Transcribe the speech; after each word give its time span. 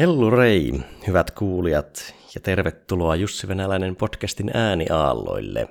Hellurei, 0.00 0.72
hyvät 1.06 1.30
kuulijat, 1.30 2.14
ja 2.34 2.40
tervetuloa 2.40 3.16
Jussi 3.16 3.48
Venäläinen 3.48 3.96
podcastin 3.96 4.50
ääniaalloille. 4.54 5.68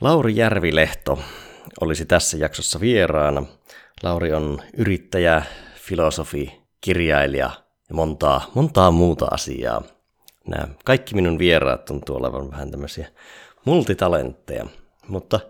Lauri 0.00 0.36
Järvilehto 0.36 1.18
olisi 1.80 2.06
tässä 2.06 2.36
jaksossa 2.36 2.80
vieraana. 2.80 3.42
Lauri 4.02 4.32
on 4.32 4.62
yrittäjä, 4.76 5.42
filosofi, 5.74 6.60
kirjailija 6.80 7.50
ja 7.88 7.94
montaa, 7.94 8.50
montaa 8.54 8.90
muuta 8.90 9.26
asiaa. 9.30 9.82
Nämä 10.46 10.68
kaikki 10.84 11.14
minun 11.14 11.38
vieraat 11.38 11.84
tuntuu 11.84 12.16
olevan 12.16 12.50
vähän 12.50 12.70
tämmöisiä 12.70 13.08
multitalentteja, 13.64 14.66
mutta 15.08 15.40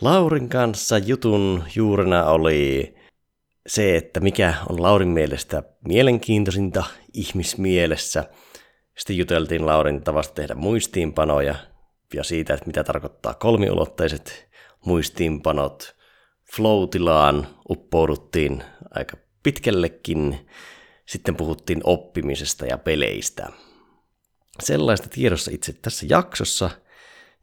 Laurin 0.00 0.48
kanssa 0.48 0.98
jutun 0.98 1.64
juurena 1.74 2.24
oli 2.24 2.97
se, 3.68 3.96
että 3.96 4.20
mikä 4.20 4.54
on 4.68 4.82
Laurin 4.82 5.08
mielestä 5.08 5.62
mielenkiintoisinta 5.88 6.84
ihmismielessä. 7.14 8.24
Sitten 8.98 9.16
juteltiin 9.16 9.66
Laurin 9.66 10.02
tavasta 10.02 10.34
tehdä 10.34 10.54
muistiinpanoja 10.54 11.54
ja 12.14 12.24
siitä, 12.24 12.54
että 12.54 12.66
mitä 12.66 12.84
tarkoittaa 12.84 13.34
kolmiulotteiset 13.34 14.48
muistiinpanot. 14.86 15.96
Flow-tilaan 16.56 17.46
uppouduttiin 17.70 18.62
aika 18.90 19.16
pitkällekin. 19.42 20.48
Sitten 21.06 21.36
puhuttiin 21.36 21.80
oppimisesta 21.84 22.66
ja 22.66 22.78
peleistä. 22.78 23.48
Sellaista 24.60 25.08
tiedossa 25.08 25.50
itse 25.54 25.72
tässä 25.72 26.06
jaksossa. 26.08 26.70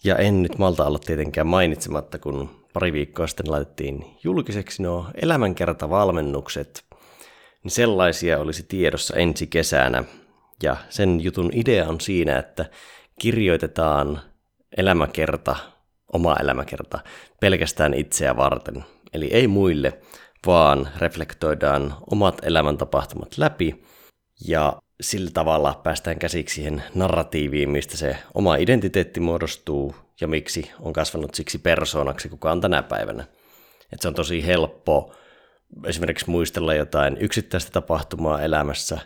Ja 0.04 0.16
en 0.16 0.44
nyt 0.44 0.58
malta 0.58 0.86
olla 0.86 1.00
tietenkään 1.00 1.48
mainitsematta, 1.48 2.20
kun 2.20 2.66
pari 2.74 2.94
viikkoa 2.94 3.28
sitten 3.28 3.52
laitettiin 3.52 4.06
julkiseksi 4.24 4.84
nuo 4.84 5.06
elämänkertavalmennukset, 5.22 6.86
niin 7.64 7.72
sellaisia 7.72 8.40
olisi 8.40 8.64
tiedossa 8.64 9.16
ensi 9.16 9.48
kesänä. 9.48 10.04
Ja 10.64 10.78
sen 10.90 11.24
jutun 11.24 11.50
idea 11.54 11.88
on 11.88 12.02
siinä, 12.02 12.38
että 12.38 12.66
kirjoitetaan 13.20 14.22
elämäkerta, 14.78 15.56
oma 16.14 16.36
elämäkerta, 16.36 17.00
pelkästään 17.40 17.94
itseä 17.94 18.38
varten. 18.38 18.86
Eli 19.14 19.28
ei 19.34 19.48
muille, 19.48 20.00
vaan 20.46 20.90
reflektoidaan 20.98 21.96
omat 22.12 22.38
elämäntapahtumat 22.44 23.38
läpi 23.38 23.84
ja 24.48 24.82
sillä 25.02 25.32
tavalla 25.34 25.82
päästään 25.84 26.20
käsiksi 26.20 26.56
siihen 26.56 26.84
narratiiviin, 26.96 27.70
mistä 27.70 27.98
se 27.98 28.18
oma 28.34 28.56
identiteetti 28.56 29.20
muodostuu 29.20 29.96
ja 30.22 30.28
miksi 30.28 30.72
on 30.80 30.94
kasvanut 30.94 31.36
siksi 31.36 31.58
persoonaksi, 31.58 32.30
kuka 32.30 32.52
on 32.52 32.62
tänä 32.62 32.84
päivänä. 32.84 33.28
Et 33.94 34.02
se 34.02 34.08
on 34.08 34.14
tosi 34.14 34.46
helppo 34.46 35.14
esimerkiksi 35.86 36.30
muistella 36.30 36.74
jotain 36.74 37.18
yksittäistä 37.18 37.72
tapahtumaa 37.72 38.42
elämässä, 38.42 39.00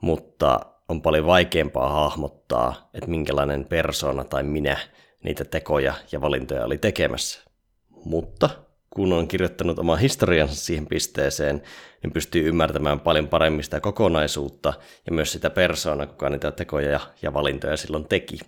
mutta 0.00 0.60
on 0.88 1.02
paljon 1.02 1.26
vaikeampaa 1.26 1.92
hahmottaa, 1.92 2.90
että 2.94 3.10
minkälainen 3.10 3.64
persona 3.64 4.24
tai 4.24 4.42
minä 4.42 4.76
niitä 5.24 5.44
tekoja 5.44 5.94
ja 6.12 6.20
valintoja 6.20 6.64
oli 6.64 6.78
tekemässä. 6.78 7.40
Mutta 8.04 8.50
kun 8.90 9.12
on 9.12 9.28
kirjoittanut 9.28 9.78
oma 9.78 9.96
historiansa 9.96 10.54
siihen 10.54 10.86
pisteeseen, 10.86 11.62
niin 12.02 12.12
pystyy 12.12 12.48
ymmärtämään 12.48 13.00
paljon 13.00 13.28
paremmin 13.28 13.64
sitä 13.64 13.80
kokonaisuutta 13.80 14.72
ja 15.06 15.12
myös 15.12 15.32
sitä 15.32 15.50
persoonaa, 15.50 16.06
kuka 16.06 16.30
niitä 16.30 16.50
tekoja 16.50 17.00
ja 17.22 17.34
valintoja 17.34 17.76
silloin 17.76 18.08
teki. 18.08 18.38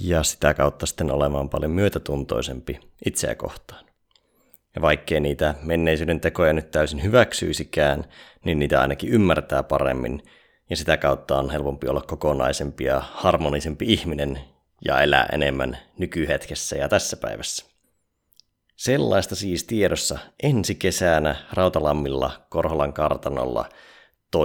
Ja 0.00 0.22
sitä 0.22 0.54
kautta 0.54 0.86
sitten 0.86 1.10
olemaan 1.10 1.48
paljon 1.48 1.70
myötätuntoisempi 1.70 2.80
itseä 3.06 3.34
kohtaan. 3.34 3.84
Ja 4.74 4.82
vaikkei 4.82 5.20
niitä 5.20 5.54
menneisyyden 5.62 6.20
tekoja 6.20 6.52
nyt 6.52 6.70
täysin 6.70 7.02
hyväksyisikään, 7.02 8.04
niin 8.44 8.58
niitä 8.58 8.80
ainakin 8.80 9.10
ymmärtää 9.10 9.62
paremmin, 9.62 10.22
ja 10.70 10.76
sitä 10.76 10.96
kautta 10.96 11.38
on 11.38 11.50
helpompi 11.50 11.88
olla 11.88 12.00
kokonaisempi 12.00 12.84
ja 12.84 13.02
harmonisempi 13.12 13.84
ihminen 13.88 14.40
ja 14.84 15.00
elää 15.00 15.28
enemmän 15.32 15.78
nykyhetkessä 15.98 16.76
ja 16.76 16.88
tässä 16.88 17.16
päivässä. 17.16 17.71
Sellaista 18.76 19.34
siis 19.34 19.64
tiedossa 19.64 20.18
ensi 20.42 20.74
kesänä 20.74 21.36
Rautalammilla 21.52 22.46
Korholan 22.48 22.92
kartanolla 22.92 23.68
2-9. 24.36 24.40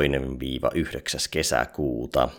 kesäkuuta. 1.32 2.30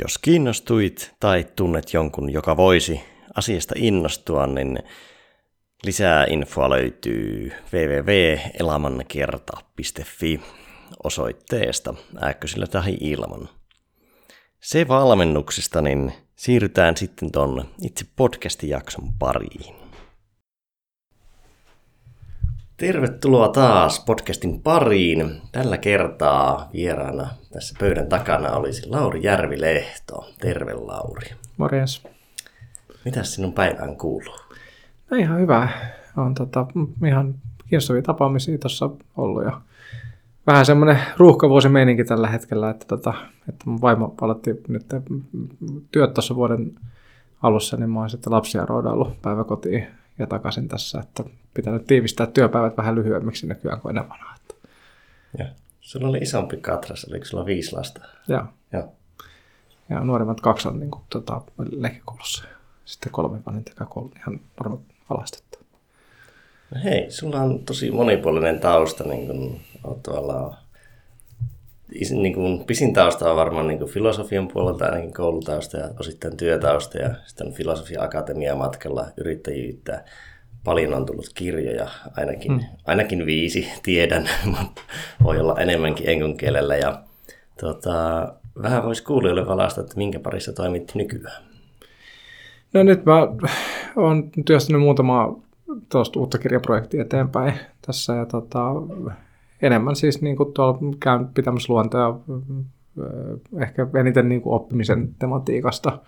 Jos 0.00 0.18
kiinnostuit 0.18 1.14
tai 1.20 1.46
tunnet 1.56 1.92
jonkun, 1.92 2.32
joka 2.32 2.56
voisi 2.56 3.00
asiasta 3.34 3.74
innostua, 3.78 4.46
niin 4.46 4.78
lisää 5.84 6.26
infoa 6.30 6.70
löytyy 6.70 7.52
www.elamankerta.fi 7.72 10.40
osoitteesta 11.04 11.94
ääkkösillä 12.20 12.66
tai 12.66 12.96
ilman. 13.00 13.48
Se 14.60 14.88
valmennuksista, 14.88 15.82
niin 15.82 16.12
siirrytään 16.36 16.96
sitten 16.96 17.32
tuonne 17.32 17.64
itse 17.82 18.04
podcast-jakson 18.16 19.12
pariin. 19.18 19.79
Tervetuloa 22.80 23.48
taas 23.48 24.04
podcastin 24.06 24.60
pariin. 24.62 25.40
Tällä 25.52 25.78
kertaa 25.78 26.68
vieraana 26.72 27.28
tässä 27.52 27.76
pöydän 27.80 28.08
takana 28.08 28.50
olisi 28.50 28.88
Lauri 28.88 29.22
Järvilehto. 29.22 30.30
Terve 30.40 30.74
Lauri. 30.74 31.30
Morjens. 31.56 32.06
Mitäs 33.04 33.34
sinun 33.34 33.52
päivään 33.52 33.96
kuuluu? 33.96 34.34
No 35.10 35.16
ihan 35.16 35.40
hyvä. 35.40 35.68
On 36.16 36.34
tota, 36.34 36.66
ihan 37.06 37.34
kiinnostavia 37.68 38.02
tapaamisia 38.02 38.58
tuossa 38.58 38.90
ollut 39.16 39.44
ja 39.44 39.60
vähän 40.46 40.66
semmoinen 40.66 40.98
ruuhkavuosi 41.16 41.68
meininki 41.68 42.04
tällä 42.04 42.28
hetkellä, 42.28 42.70
että, 42.70 42.86
tota, 42.86 43.14
että 43.48 43.64
mun 43.70 43.80
vaimo 43.80 44.14
aloitti 44.20 44.50
nyt 44.68 44.86
työt 45.92 46.14
tuossa 46.14 46.34
vuoden 46.34 46.74
alussa, 47.42 47.76
niin 47.76 47.90
mä 47.90 48.00
oon 48.00 48.10
sitten 48.10 48.32
lapsia 48.32 48.66
roodaillut 48.66 49.22
päiväkotiin 49.22 49.99
ja 50.20 50.26
takaisin 50.26 50.68
tässä, 50.68 51.00
että 51.00 51.24
pitää 51.54 51.72
nyt 51.72 51.86
tiivistää 51.86 52.26
työpäivät 52.26 52.76
vähän 52.76 52.94
lyhyemmiksi 52.94 53.46
nykyään 53.46 53.80
kuin 53.80 53.90
ennen 53.90 54.08
vanhaa. 54.08 54.30
Ja. 55.38 55.46
Sulla 55.80 56.08
oli 56.08 56.18
isompi 56.18 56.56
katras, 56.56 57.04
eli 57.04 57.24
sulla 57.24 57.46
viisi 57.46 57.72
lasta? 57.72 58.00
Joo. 58.28 58.44
Ja, 58.72 58.88
Ja 59.88 60.00
nuoremmat 60.00 60.40
kaksi 60.40 60.68
on 60.68 60.80
niin 60.80 60.90
kuin, 60.90 61.02
tota, 61.10 61.40
leikikoulussa. 61.58 62.44
Sitten 62.84 63.12
kolme 63.12 63.38
vanhinta 63.46 63.84
koulu 63.84 64.12
ihan 64.16 64.40
varmaan 64.60 64.82
alastettu. 65.10 65.58
No 66.74 66.80
hei, 66.84 67.10
sulla 67.10 67.40
on 67.40 67.58
tosi 67.58 67.90
monipuolinen 67.90 68.60
tausta, 68.60 69.04
niin 69.04 69.26
kuin 69.26 69.60
tavallaan 70.02 70.56
niin 72.10 72.34
kuin, 72.34 72.64
pisin 72.64 72.92
tausta 72.92 73.30
on 73.30 73.36
varmaan 73.36 73.68
niin 73.68 73.78
kuin 73.78 73.90
filosofian 73.90 74.48
puolelta 74.48 74.84
ainakin 74.84 75.12
koulutausta 75.12 75.76
ja 75.76 75.88
osittain 76.00 76.36
työtausta 76.36 76.98
ja 76.98 77.14
sitten 77.26 77.52
filosofia 77.52 78.02
akatemia 78.02 78.54
matkalla 78.54 79.06
yrittäjyyttä. 79.16 80.04
Paljon 80.64 80.94
on 80.94 81.06
tullut 81.06 81.30
kirjoja, 81.34 81.88
ainakin, 82.16 82.52
mm. 82.52 82.60
ainakin 82.86 83.26
viisi 83.26 83.68
tiedän, 83.82 84.28
mutta 84.58 84.82
voi 85.24 85.40
olla 85.40 85.60
enemmänkin 85.60 86.08
enkon 86.08 86.36
kielellä. 86.36 86.76
Ja, 86.76 87.02
tota, 87.60 88.28
vähän 88.62 88.84
voisi 88.84 89.04
kuulijoille 89.04 89.46
valasta, 89.46 89.80
että 89.80 89.96
minkä 89.96 90.20
parissa 90.20 90.52
toimit 90.52 90.92
nykyään. 90.94 91.42
No 92.72 92.82
nyt 92.82 93.04
mä 93.04 93.28
oon 93.96 94.30
työstänyt 94.46 94.82
muutama 94.82 95.40
tuosta 95.88 96.20
uutta 96.20 96.38
kirjaprojektia 96.38 97.02
eteenpäin 97.02 97.54
tässä 97.86 98.14
ja 98.14 98.26
tota, 98.26 98.72
enemmän 99.62 99.96
siis 99.96 100.22
niin 100.22 100.36
kuin 100.36 100.52
tuolla 100.52 100.78
käyn 101.00 101.28
pitämässä 101.34 101.72
luontoja 101.72 102.18
ehkä 103.60 103.86
eniten 104.00 104.28
niin 104.28 104.40
kuin 104.40 104.54
oppimisen 104.54 105.14
tematiikasta. 105.18 105.98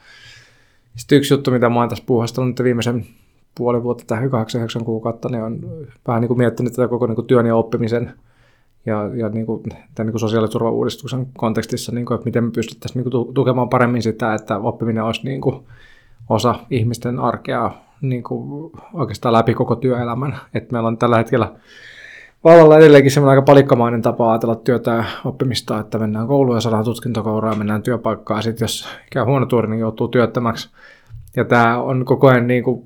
Sitten 0.96 1.18
yksi 1.18 1.34
juttu, 1.34 1.50
mitä 1.50 1.68
mä 1.68 1.80
oon 1.80 1.88
tässä 1.88 2.04
puuhastellut 2.06 2.48
nyt 2.48 2.64
viimeisen 2.64 3.06
puoli 3.54 3.82
vuotta 3.82 4.04
tai 4.06 4.28
8 4.28 4.84
kuukautta, 4.84 5.28
niin 5.28 5.42
on 5.42 5.60
vähän 6.06 6.20
niin 6.20 6.28
kuin 6.28 6.38
miettinyt 6.38 6.72
tätä 6.72 6.88
koko 6.88 7.06
niin 7.06 7.14
kuin 7.14 7.26
työn 7.26 7.46
ja 7.46 7.56
oppimisen 7.56 8.12
ja, 8.86 9.10
ja 9.16 9.28
niin 9.28 9.46
kuin, 9.46 9.62
tämän 9.62 10.06
niin 10.06 10.12
kuin 10.12 10.20
sosiaaliturvauudistuksen 10.20 11.26
kontekstissa, 11.36 11.92
niin 11.92 12.06
kuin, 12.06 12.14
että 12.14 12.24
miten 12.24 12.44
me 12.44 12.50
pystyttäisiin 12.50 13.04
niin 13.04 13.10
kuin, 13.10 13.34
tukemaan 13.34 13.68
paremmin 13.68 14.02
sitä, 14.02 14.34
että 14.34 14.58
oppiminen 14.58 15.04
olisi 15.04 15.24
niin 15.24 15.40
kuin, 15.40 15.66
osa 16.28 16.54
ihmisten 16.70 17.18
arkea 17.18 17.70
niin 18.00 18.22
kuin, 18.22 18.72
oikeastaan 18.94 19.32
läpi 19.32 19.54
koko 19.54 19.76
työelämän. 19.76 20.36
Että 20.54 20.72
meillä 20.72 20.86
on 20.86 20.98
tällä 20.98 21.16
hetkellä 21.16 21.52
vallalla 22.44 22.78
edelleenkin 22.78 23.10
semmoinen 23.10 23.38
aika 23.38 23.46
palikkamainen 23.46 24.02
tapa 24.02 24.30
ajatella 24.30 24.54
työtä 24.54 24.90
ja 24.90 25.04
oppimista, 25.24 25.78
että 25.78 25.98
mennään 25.98 26.26
kouluun 26.26 26.56
ja 26.56 26.60
saadaan 26.60 26.84
tutkintokauraa 26.84 27.52
ja 27.52 27.58
mennään 27.58 27.82
työpaikkaan. 27.82 28.42
Sitten 28.42 28.64
jos 28.64 28.88
käy 29.12 29.24
huono 29.24 29.46
tuuri, 29.46 29.68
niin 29.68 29.80
joutuu 29.80 30.08
työttömäksi. 30.08 30.70
Ja 31.36 31.44
tämä 31.44 31.82
on 31.82 32.04
koko 32.04 32.28
ajan 32.28 32.46
niin 32.46 32.64
kuin, 32.64 32.82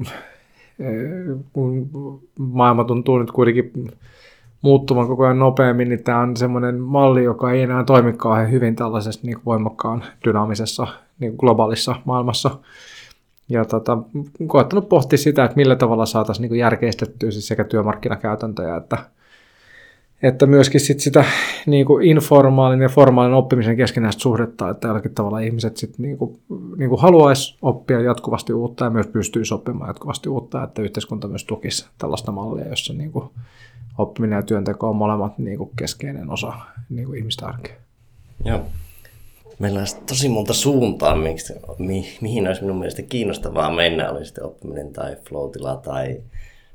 kun 1.52 1.90
maailma 2.38 2.84
tuntuu 2.84 3.18
nyt 3.18 3.30
kuitenkin 3.30 3.72
muuttuvan 4.62 5.06
koko 5.06 5.24
ajan 5.24 5.38
nopeammin, 5.38 5.88
niin 5.88 6.04
tämä 6.04 6.18
on 6.18 6.36
semmoinen 6.36 6.80
malli, 6.80 7.24
joka 7.24 7.52
ei 7.52 7.62
enää 7.62 7.84
toimi 7.84 8.12
kauhean 8.12 8.50
hyvin 8.50 8.76
tällaisessa 8.76 9.20
niin 9.24 9.38
voimakkaan 9.46 10.04
dynaamisessa 10.24 10.86
niin 11.18 11.34
globaalissa 11.38 11.96
maailmassa. 12.04 12.50
Ja 13.48 13.64
tota, 13.64 13.98
koettanut 14.46 14.88
pohtia 14.88 15.18
sitä, 15.18 15.44
että 15.44 15.56
millä 15.56 15.76
tavalla 15.76 16.06
saataisiin 16.06 16.50
niin 16.50 16.58
järkeistettyä 16.58 17.30
siis 17.30 17.48
sekä 17.48 17.64
työmarkkinakäytäntöjä 17.64 18.76
että 18.76 18.98
että 20.22 20.46
myöskin 20.46 20.80
sit 20.80 21.00
sitä 21.00 21.24
niin 21.66 21.86
kuin 21.86 22.06
informaalinen 22.06 22.84
ja 22.84 22.88
formaalinen 22.88 23.38
oppimisen 23.38 23.76
keskenäistä 23.76 24.22
suhdetta, 24.22 24.70
että 24.70 24.88
jollakin 24.88 25.14
tavalla 25.14 25.40
ihmiset 25.40 25.76
sit 25.76 25.98
niin 25.98 26.18
kuin, 26.18 26.40
niin 26.76 26.88
kuin 26.88 27.00
haluaisi 27.00 27.56
oppia 27.62 28.00
jatkuvasti 28.00 28.52
uutta 28.52 28.84
ja 28.84 28.90
myös 28.90 29.06
pystyisi 29.06 29.54
oppimaan 29.54 29.88
jatkuvasti 29.90 30.28
uutta, 30.28 30.62
että 30.62 30.82
yhteiskunta 30.82 31.28
myös 31.28 31.44
tukisi 31.44 31.86
tällaista 31.98 32.32
mallia, 32.32 32.68
jossa 32.68 32.92
niin 32.92 33.12
kuin 33.12 33.30
oppiminen 33.98 34.36
ja 34.36 34.42
työnteko 34.42 34.88
on 34.88 34.96
molemmat 34.96 35.38
niin 35.38 35.58
kuin 35.58 35.70
keskeinen 35.76 36.30
osa 36.30 36.52
niin 36.90 37.06
kuin 37.06 37.18
ihmistä 37.18 37.46
arkea. 37.46 37.76
Joo. 38.44 38.60
Meillä 39.58 39.78
olisi 39.78 39.96
tosi 40.06 40.28
monta 40.28 40.52
suuntaa, 40.54 41.16
miksi, 41.16 41.54
mi, 41.78 42.08
mihin 42.20 42.46
olisi 42.46 42.62
minun 42.62 42.78
mielestä 42.78 43.02
kiinnostavaa 43.02 43.74
mennä, 43.74 44.10
oli 44.10 44.24
sitten 44.24 44.44
oppiminen 44.44 44.92
tai 44.92 45.16
flow 45.28 45.50
tai 45.82 46.20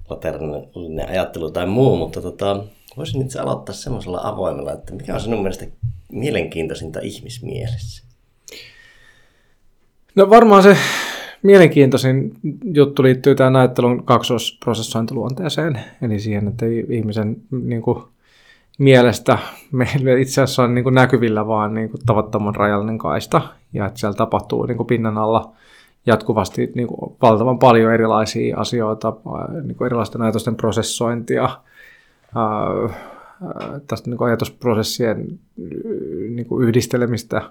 laternallinen 0.10 1.10
ajattelu 1.10 1.52
tai 1.52 1.66
muu, 1.66 1.98
mutta 1.98 2.22
tota, 2.22 2.64
voisin 2.98 3.22
itse 3.22 3.40
aloittaa 3.40 3.76
semmoisella 3.76 4.22
avoimella, 4.24 4.72
että 4.72 4.94
mikä 4.94 5.14
on 5.14 5.22
sinun 5.22 5.42
mielestä 5.42 5.66
mielenkiintoisinta 6.12 7.00
ihmismielessä? 7.00 8.04
No 10.16 10.30
varmaan 10.30 10.64
se 10.64 10.78
mielenkiintoisin 11.44 12.34
juttu 12.74 13.04
liittyy 13.04 13.36
tähän 13.36 13.54
näyttelun 13.54 14.04
kaksoisprosessointiluonteeseen, 14.04 15.80
eli 16.02 16.20
siihen, 16.20 16.48
että 16.48 16.66
ihmisen 16.90 17.38
niin 17.52 17.82
kuin, 17.82 18.04
mielestä 18.78 19.38
meillä 19.72 20.20
itse 20.20 20.42
asiassa 20.42 20.64
on 20.64 20.76
niin 20.76 20.84
kuin 20.84 20.96
näkyvillä 20.96 21.48
vaan 21.48 21.74
niin 21.74 21.90
kuin, 21.90 22.02
tavattoman 22.06 22.56
rajallinen 22.56 22.98
kaista, 22.98 23.42
ja 23.74 23.86
että 23.86 24.00
siellä 24.00 24.16
tapahtuu 24.16 24.66
niin 24.66 24.78
kuin, 24.78 24.88
pinnan 24.88 25.18
alla 25.18 25.52
jatkuvasti 26.06 26.72
niin 26.76 26.88
kuin, 26.88 27.16
valtavan 27.22 27.60
paljon 27.60 27.94
erilaisia 27.94 28.58
asioita, 28.58 29.14
niin 29.64 29.76
kuin 29.76 29.86
erilaisten 29.86 30.22
ajatusten 30.22 30.56
prosessointia, 30.56 31.50
tästä 33.88 34.10
niin 34.10 34.24
ajatusprosessien 34.24 35.40
niin 36.30 36.46
kuin 36.46 36.68
yhdistelemistä, 36.68 37.42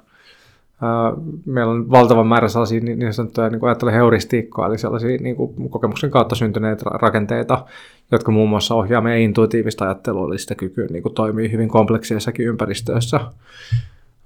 meillä 1.46 1.72
on 1.72 1.90
valtava 1.90 2.24
määrä 2.24 2.48
sellaisia 2.48 2.80
niin, 2.80 2.98
niin 2.98 3.12
sanottuja 3.12 3.48
niin 3.48 3.64
ajattelen 3.64 3.94
heuristiikkaa, 3.94 4.66
eli 4.66 4.78
sellaisia 4.78 5.18
niin 5.20 5.36
kuin 5.36 5.70
kokemuksen 5.70 6.10
kautta 6.10 6.34
syntyneitä 6.34 6.84
rakenteita, 6.84 7.64
jotka 8.12 8.32
muun 8.32 8.48
muassa 8.48 8.74
ohjaa 8.74 9.00
meidän 9.00 9.20
intuitiivista 9.20 9.84
ajattelua, 9.84 10.28
eli 10.28 10.38
sitä 10.38 10.54
kykyä 10.54 10.86
niin 10.90 11.02
kuin 11.02 11.14
toimii 11.14 11.52
hyvin 11.52 11.68
kompleksissakin 11.68 12.46
ympäristöissä. 12.46 13.20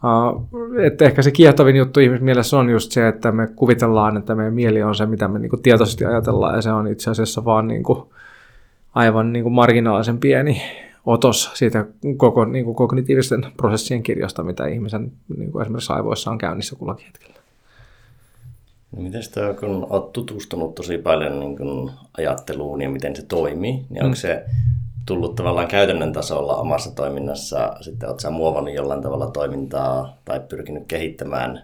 Uh, 0.05 0.79
että 0.83 1.05
ehkä 1.05 1.23
se 1.23 1.31
kiehtovin 1.31 1.77
juttu 1.77 2.00
ihmismielessä 2.00 2.59
on 2.59 2.71
just 2.71 2.93
se, 2.93 3.09
että 3.09 3.33
me 3.33 3.47
kuvitellaan, 3.57 4.17
että 4.17 4.35
meidän 4.35 4.55
mieli 4.55 4.83
on 4.83 4.95
se, 4.95 5.07
mitä 5.07 5.29
me 5.29 5.39
niin 5.39 5.50
kuin 5.50 5.62
tietoisesti 5.62 6.05
ajatellaan, 6.05 6.55
ja 6.55 6.62
se 6.62 6.73
on 6.73 6.87
itse 6.87 7.11
asiassa 7.11 7.45
vaan 7.45 7.69
niin 7.69 7.83
kuin 7.83 8.03
aivan 8.94 9.32
niin 9.32 9.43
kuin 9.43 9.52
marginaalisen 9.52 10.19
pieni 10.19 10.62
otos 11.06 11.50
siitä 11.55 11.87
koko 12.17 12.44
niin 12.44 12.64
kuin 12.64 12.75
kognitiivisten 12.75 13.46
prosessien 13.56 14.02
kirjosta, 14.02 14.43
mitä 14.43 14.67
ihmisen 14.67 15.12
niin 15.37 15.52
kuin 15.52 15.62
esimerkiksi 15.62 15.93
aivoissa 15.93 16.31
on 16.31 16.38
käynnissä 16.38 16.76
kullakin 16.76 17.06
hetkellä. 17.06 17.35
No 18.96 19.02
miten 19.02 19.23
sitä, 19.23 19.55
kun 19.61 19.87
olet 19.91 20.12
tutustunut 20.12 20.75
tosi 20.75 20.99
paljon 20.99 21.41
niin 21.41 21.56
kuin 21.56 21.91
ajatteluun 22.19 22.82
ja 22.82 22.91
miten 22.91 23.17
se 23.17 23.23
toimii, 23.23 23.73
niin 23.73 23.87
mm. 24.00 24.05
onko 24.05 24.17
se 24.17 24.44
tullut 25.06 25.35
tavallaan 25.35 25.69
käytännön 25.69 26.12
tasolla 26.12 26.56
omassa 26.56 26.94
toiminnassa, 26.94 27.76
sitten 27.81 28.08
oletko 28.08 28.31
muovannut 28.31 28.75
jollain 28.75 29.02
tavalla 29.02 29.31
toimintaa 29.31 30.17
tai 30.25 30.40
pyrkinyt 30.40 30.85
kehittämään 30.88 31.62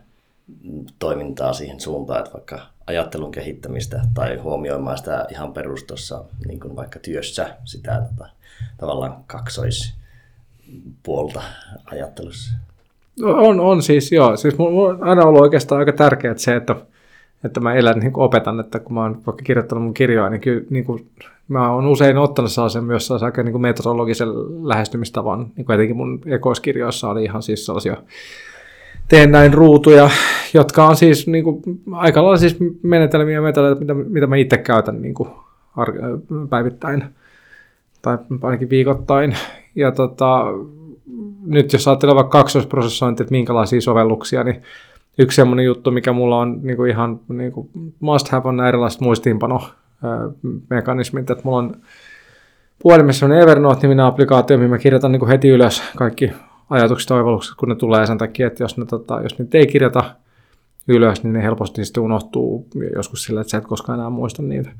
toimintaa 0.99 1.53
siihen 1.53 1.81
suuntaan, 1.81 2.19
että 2.19 2.33
vaikka 2.33 2.61
ajattelun 2.91 3.33
kehittämistä 3.33 4.01
tai 4.15 4.37
huomioimaan 4.37 4.99
sitä 4.99 5.27
ihan 5.31 5.53
perustossa 5.53 6.25
niin 6.47 6.61
kuin 6.61 6.77
vaikka 6.77 6.99
työssä 6.99 7.57
sitä 7.65 8.03
tota, 8.09 8.31
tavallaan 8.79 9.25
kaksoispuolta 9.27 11.43
ajattelussa? 11.87 12.55
On, 13.23 13.61
on 13.61 13.83
siis 13.83 14.13
joo. 14.13 14.37
Siis 14.37 14.59
mulla 14.59 14.89
on 14.89 15.09
aina 15.09 15.25
ollut 15.25 15.43
oikeastaan 15.43 15.79
aika 15.79 15.93
tärkeää 15.93 16.35
se, 16.37 16.57
että, 16.57 16.77
että 17.45 17.61
mä 17.61 17.75
elän 17.75 17.99
niin 17.99 18.13
opetan, 18.15 18.61
että 18.61 18.79
kun 18.79 18.95
mä 18.95 19.03
oon 19.03 19.23
vaikka 19.27 19.45
kirjoittanut 19.45 19.85
mun 19.85 19.95
kirjoa, 19.95 20.31
niin 20.31 20.41
kyllä 20.41 20.63
niin 20.71 20.85
kuin, 20.85 21.11
mä 21.49 21.73
oon 21.73 21.87
usein 21.87 22.19
ottanut 22.19 22.53
sellaisen 22.53 22.85
myös 22.85 23.07
sellaisen 23.07 23.27
aika 23.27 23.43
niin 23.43 23.53
kuin 23.53 23.63
metodologisen 23.63 24.29
lähestymistavan, 24.69 25.47
niin 25.57 25.65
kuin 25.65 25.75
etenkin 25.75 25.97
mun 25.97 26.21
ekoiskirjoissa 26.27 27.11
oli 27.11 27.25
ihan 27.25 27.43
siis 27.43 27.67
sellaisia 27.67 27.97
teen 29.11 29.33
näin 29.33 29.55
ruutuja, 29.55 30.11
jotka 30.55 30.87
on 30.87 30.97
siis 30.97 31.27
niin 31.27 31.45
kuin, 31.45 31.62
aika 31.93 32.23
lailla 32.23 32.37
siis 32.37 32.57
menetelmiä 32.83 33.35
ja 33.35 33.43
mitä, 33.43 33.61
mitä 34.09 34.27
mä 34.27 34.37
itse 34.37 34.59
käytän 34.59 35.03
niin 35.03 35.15
kuin, 35.15 35.29
päivittäin 36.51 37.05
tai 38.03 38.19
ainakin 38.43 38.71
viikoittain. 38.71 39.37
Ja 39.75 39.93
tota, 39.93 40.45
nyt 41.47 41.73
jos 41.73 41.89
ajattelee 41.89 42.15
vaikka 42.15 42.39
kaksoisprosessointi, 42.39 43.23
että 43.23 43.33
minkälaisia 43.33 43.81
sovelluksia, 43.81 44.45
niin 44.45 44.62
yksi 45.19 45.37
semmoinen 45.37 45.65
juttu, 45.65 45.91
mikä 45.91 46.12
mulla 46.12 46.39
on 46.39 46.61
niin 46.62 46.77
kuin 46.77 46.91
ihan 46.91 47.21
niin 47.29 47.53
kuin 47.53 47.69
must 48.01 48.29
have 48.29 48.49
on 48.49 48.57
nämä 48.57 48.69
erilaiset 48.69 49.01
muistiinpanomekanismit, 49.01 51.31
että 51.31 51.45
mulla 51.45 51.59
on 51.59 51.75
puhelimessa 52.83 53.27
on 53.27 53.33
Evernote-niminen 53.33 54.05
applikaatio, 54.05 54.57
mihin 54.57 54.71
mä 54.71 54.79
kirjoitan 54.79 55.12
niin 55.12 55.21
kuin 55.21 55.31
heti 55.31 55.49
ylös 55.49 55.83
kaikki 55.97 56.33
ajatukset 56.71 57.09
toivellukset, 57.09 57.55
kun 57.57 57.69
ne 57.69 57.75
tulee 57.75 58.07
sen 58.07 58.19
takia, 58.19 58.47
että 58.47 58.65
jos, 58.65 58.77
ne, 58.79 58.85
tota, 58.85 59.21
jos 59.21 59.39
niitä 59.39 59.59
ei 59.59 59.67
kirjata 59.67 60.05
ylös, 60.89 61.23
niin 61.23 61.33
ne 61.33 61.43
helposti 61.43 61.85
sitten 61.85 62.03
unohtuu 62.03 62.67
joskus 62.95 63.25
sillä, 63.25 63.41
että 63.41 63.51
sä 63.51 63.59
et 63.59 63.67
koskaan 63.67 63.99
enää 63.99 64.11
muista 64.11 64.43
niitä. 64.43 64.71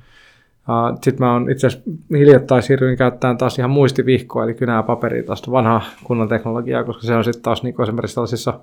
Sitten 0.95 1.27
mä 1.27 1.33
oon 1.33 1.51
itse 1.51 1.67
asiassa 1.67 1.91
hiljattain 2.11 2.63
siirryin 2.63 2.99
käyttämään 2.99 3.39
taas 3.39 3.59
ihan 3.59 3.71
muistivihkoa, 3.71 4.45
eli 4.45 4.55
kynää 4.55 4.83
paperia 4.83 5.25
taas 5.25 5.51
vanhaa 5.51 5.83
kunnon 6.05 6.29
teknologiaa, 6.29 6.85
koska 6.85 7.03
se 7.03 7.15
on 7.15 7.25
sitten 7.25 7.43
taas 7.43 7.63
niin 7.63 7.83
esimerkiksi 7.83 8.15
tällaisissa 8.15 8.61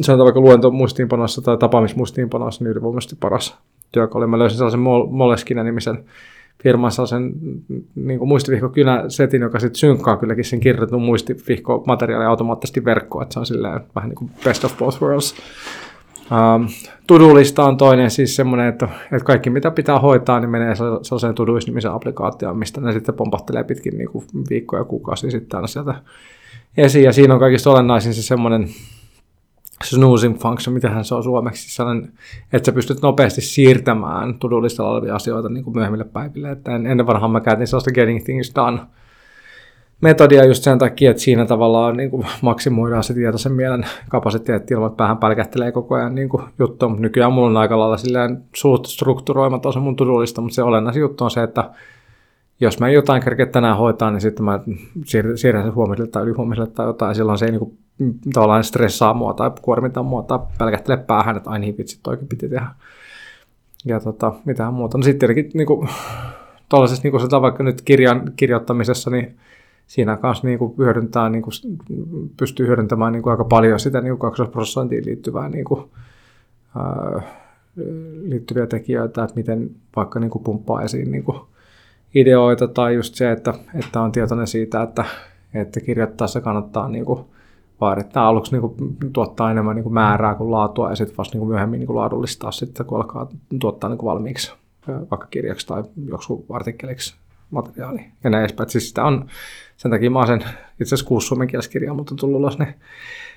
sanotaan 0.00 0.24
vaikka 0.24 0.40
luentomuistiinpanossa 0.40 1.42
tai 1.42 1.58
tapaamismuistiinpanossa 1.58 2.64
niin 2.64 2.70
ylivoimaisesti 2.70 3.16
paras 3.20 3.58
työkalu. 3.92 4.26
Mä 4.26 4.38
löysin 4.38 4.58
sellaisen 4.58 4.80
Moleskine-nimisen 6.58 6.62
firman 6.62 6.92
sellaisen 6.92 7.32
niin 7.94 8.18
kuin 8.18 8.28
muistivihkokynä-setin, 8.28 9.42
joka 9.42 9.58
sitten 9.58 9.78
synkkaa 9.78 10.16
kylläkin 10.16 10.44
sen 10.44 10.60
kirjoitetun 10.60 11.02
muistivihkomateriaalin 11.02 12.28
automaattisesti 12.28 12.84
verkkoon, 12.84 13.22
että 13.22 13.32
se 13.32 13.40
on 13.40 13.46
silleen 13.46 13.80
vähän 13.94 14.08
niin 14.08 14.16
kuin 14.16 14.30
best 14.44 14.64
of 14.64 14.78
both 14.78 15.02
worlds. 15.02 15.34
Um, 16.30 16.68
Tudulista 17.06 17.64
on 17.64 17.76
toinen 17.76 18.10
siis 18.10 18.36
semmoinen, 18.36 18.66
että, 18.66 18.88
että 19.12 19.24
kaikki 19.24 19.50
mitä 19.50 19.70
pitää 19.70 19.98
hoitaa, 19.98 20.40
niin 20.40 20.50
menee 20.50 20.74
sellaiseen 20.74 21.34
Todoist-nimisen 21.34 21.92
applikaatioon, 21.92 22.58
mistä 22.58 22.80
ne 22.80 22.92
sitten 22.92 23.14
pompahtelee 23.14 23.64
pitkin 23.64 23.98
niin 23.98 24.10
kuin 24.10 24.24
viikkoja 24.50 24.80
ja 24.80 24.84
kuukausia 24.84 25.30
sitten 25.30 25.56
aina 25.56 25.66
sieltä 25.66 25.94
esiin. 26.76 27.04
Ja 27.04 27.12
siinä 27.12 27.34
on 27.34 27.40
kaikista 27.40 27.70
olennaisin 27.70 28.14
se 28.14 28.22
semmoinen 28.22 28.68
snoozing 29.84 30.38
function, 30.38 30.74
mitähän 30.74 31.04
se 31.04 31.14
on 31.14 31.22
suomeksi, 31.22 31.74
sellainen, 31.74 32.12
että 32.52 32.66
sä 32.66 32.72
pystyt 32.72 33.02
nopeasti 33.02 33.40
siirtämään 33.40 34.38
Tudulistalla 34.38 34.90
olevia 34.90 35.14
asioita 35.14 35.48
niin 35.48 35.64
kuin 35.64 35.74
myöhemmille 35.74 36.04
päiville. 36.04 36.50
Että 36.50 36.74
ennen 36.74 37.06
vanhaan 37.06 37.30
mä 37.30 37.40
käytin 37.40 37.66
sellaista 37.66 37.92
getting 37.92 38.24
things 38.24 38.52
done 38.54 38.80
metodia 40.00 40.44
just 40.44 40.62
sen 40.62 40.78
takia, 40.78 41.10
että 41.10 41.22
siinä 41.22 41.46
tavallaan 41.46 41.96
niin 41.96 42.10
kuin 42.10 42.26
maksimoidaan 42.40 43.04
se 43.04 43.14
tietoisen 43.14 43.52
mielen 43.52 43.86
kapasiteetti 44.08 44.74
ilman, 44.74 44.86
että 44.86 44.96
päähän 44.96 45.18
pälkähtelee 45.18 45.72
koko 45.72 45.94
ajan 45.94 46.14
niin 46.14 46.28
kuin 46.28 46.42
juttu. 46.58 46.88
Nykyään 46.88 47.32
mulla 47.32 47.48
on 47.48 47.56
aika 47.56 47.78
lailla 47.78 47.96
silleen 47.96 48.44
suht 48.54 48.86
strukturoimaton 48.86 49.72
se 49.72 49.78
mun 49.78 49.96
tudulista, 49.96 50.40
mutta 50.40 50.54
se 50.54 50.62
olennaisin 50.62 51.00
juttu 51.00 51.24
on 51.24 51.30
se, 51.30 51.42
että 51.42 51.70
jos 52.60 52.80
mä 52.80 52.90
jotain 52.90 53.22
kerkeä 53.22 53.46
tänään 53.46 53.76
hoitaa, 53.76 54.10
niin 54.10 54.20
sitten 54.20 54.44
mä 54.44 54.60
siirrän 55.36 55.64
sen 55.64 55.74
huomiselle 55.74 56.10
tai 56.10 56.22
ylihuomiselle 56.22 56.70
tai 56.70 56.86
jotain, 56.86 57.14
silloin 57.14 57.38
se 57.38 57.44
ei 57.44 57.50
niin 57.50 57.58
kuin, 57.58 57.78
tavallaan 58.32 58.64
stressaa 58.64 59.14
mua 59.14 59.34
tai 59.34 59.50
kuormita 59.62 60.02
mua 60.02 60.22
tai 60.22 60.38
pelkästele 60.58 60.96
päähän, 60.96 61.36
että 61.36 61.50
aina 61.50 61.60
niin 61.60 61.78
vitsi, 61.78 62.00
toikin 62.02 62.28
piti 62.28 62.48
tehdä. 62.48 62.66
Ja 63.84 64.00
tota, 64.00 64.32
mitään 64.44 64.74
muuta. 64.74 64.98
No 64.98 65.04
sitten 65.04 65.18
tietenkin 65.18 65.58
niin 65.58 65.66
kuin, 65.66 65.88
tuollaisessa 66.68 67.02
niin 67.02 67.12
kuin 67.12 67.42
vaikka 67.42 67.62
nyt 67.62 67.82
kirjan 67.82 68.32
kirjoittamisessa, 68.36 69.10
niin 69.10 69.36
siinä 69.86 70.16
kanssa 70.16 70.46
niin 70.46 70.58
kuin 70.58 70.74
hyödyntää, 70.78 71.28
niin 71.28 71.42
kuin, 71.42 71.52
pystyy 72.36 72.66
hyödyntämään 72.66 73.12
niin 73.12 73.22
kuin 73.22 73.30
aika 73.30 73.44
paljon 73.44 73.80
sitä 73.80 74.00
niin 74.00 74.18
kaksoisprosessointiin 74.18 75.06
liittyvää 75.06 75.48
niin 75.48 75.64
kuin, 75.64 75.90
ää, 76.76 77.22
liittyviä 78.22 78.66
tekijöitä, 78.66 79.24
että 79.24 79.36
miten 79.36 79.70
vaikka 79.96 80.20
niin 80.20 80.30
kuin 80.30 80.44
pumppaa 80.44 80.82
esiin 80.82 81.12
niin 81.12 81.24
kuin 81.24 81.38
ideoita 82.14 82.68
tai 82.68 82.94
just 82.94 83.14
se, 83.14 83.32
että, 83.32 83.54
että 83.74 84.00
on 84.00 84.12
tietoinen 84.12 84.46
siitä, 84.46 84.82
että, 84.82 85.04
että 85.54 85.80
kirjoittaessa 85.80 86.40
kannattaa 86.40 86.88
niin 86.88 87.04
kuin, 87.04 87.24
vaadittaa 87.80 88.28
aluksi 88.28 88.52
niin 88.52 88.60
kuin, 88.60 88.96
tuottaa 89.12 89.50
enemmän 89.50 89.76
niin 89.76 89.82
kuin 89.82 89.94
määrää 89.94 90.34
kuin 90.34 90.50
laatua 90.50 90.90
ja 90.90 90.96
sitten 90.96 91.16
vasta 91.16 91.34
niin 91.34 91.40
kuin 91.40 91.48
myöhemmin 91.48 91.78
niin 91.80 91.86
kuin 91.86 91.96
laadullistaa 91.96 92.52
sitten, 92.52 92.86
kun 92.86 92.98
alkaa 92.98 93.28
tuottaa 93.60 93.90
niin 93.90 93.98
kuin 93.98 94.10
valmiiksi 94.10 94.52
vaikka 94.88 95.26
kirjaksi 95.30 95.66
tai 95.66 95.82
joku 96.06 96.46
artikkeliksi 96.50 97.14
materiaali 97.50 98.04
ja 98.24 98.30
näin 98.30 98.44
edespäin. 98.44 98.70
Siis 98.70 98.88
sitä 98.88 99.04
on, 99.04 99.26
sen 99.76 99.90
takia 99.90 100.10
mä 100.10 100.18
oon 100.18 100.26
sen 100.26 100.40
itse 100.40 100.94
asiassa 100.94 101.06
kuusi 101.06 101.26
suomenkielis 101.26 101.68
kirjaa, 101.68 101.94
mutta 101.94 102.14
on 102.14 102.18
tullut 102.18 102.38
ulos, 102.38 102.58
niin 102.58 102.74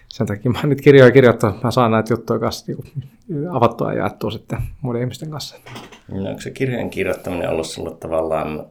sen 0.08 0.28
takia 0.28 0.52
mä 0.52 0.60
nyt 0.64 0.82
kirjoja 0.82 1.12
kirjoittaa, 1.12 1.58
mä 1.64 1.72
saan 1.72 1.92
näitä 1.92 2.14
juttuja 2.14 2.40
kanssa 2.40 2.66
niin 2.68 3.50
avattua 3.52 3.94
ja 3.94 4.00
jaettua 4.00 4.32
sitten 4.32 4.60
muiden 4.82 5.02
ihmisten 5.02 5.30
kanssa. 5.30 5.56
No, 6.08 6.30
onko 6.30 6.42
se 6.42 6.52
kirjan 6.52 6.90
kirjoittaminen 6.90 7.50
ollut 7.50 7.68
sinulle 7.68 7.96
tavallaan 7.96 8.66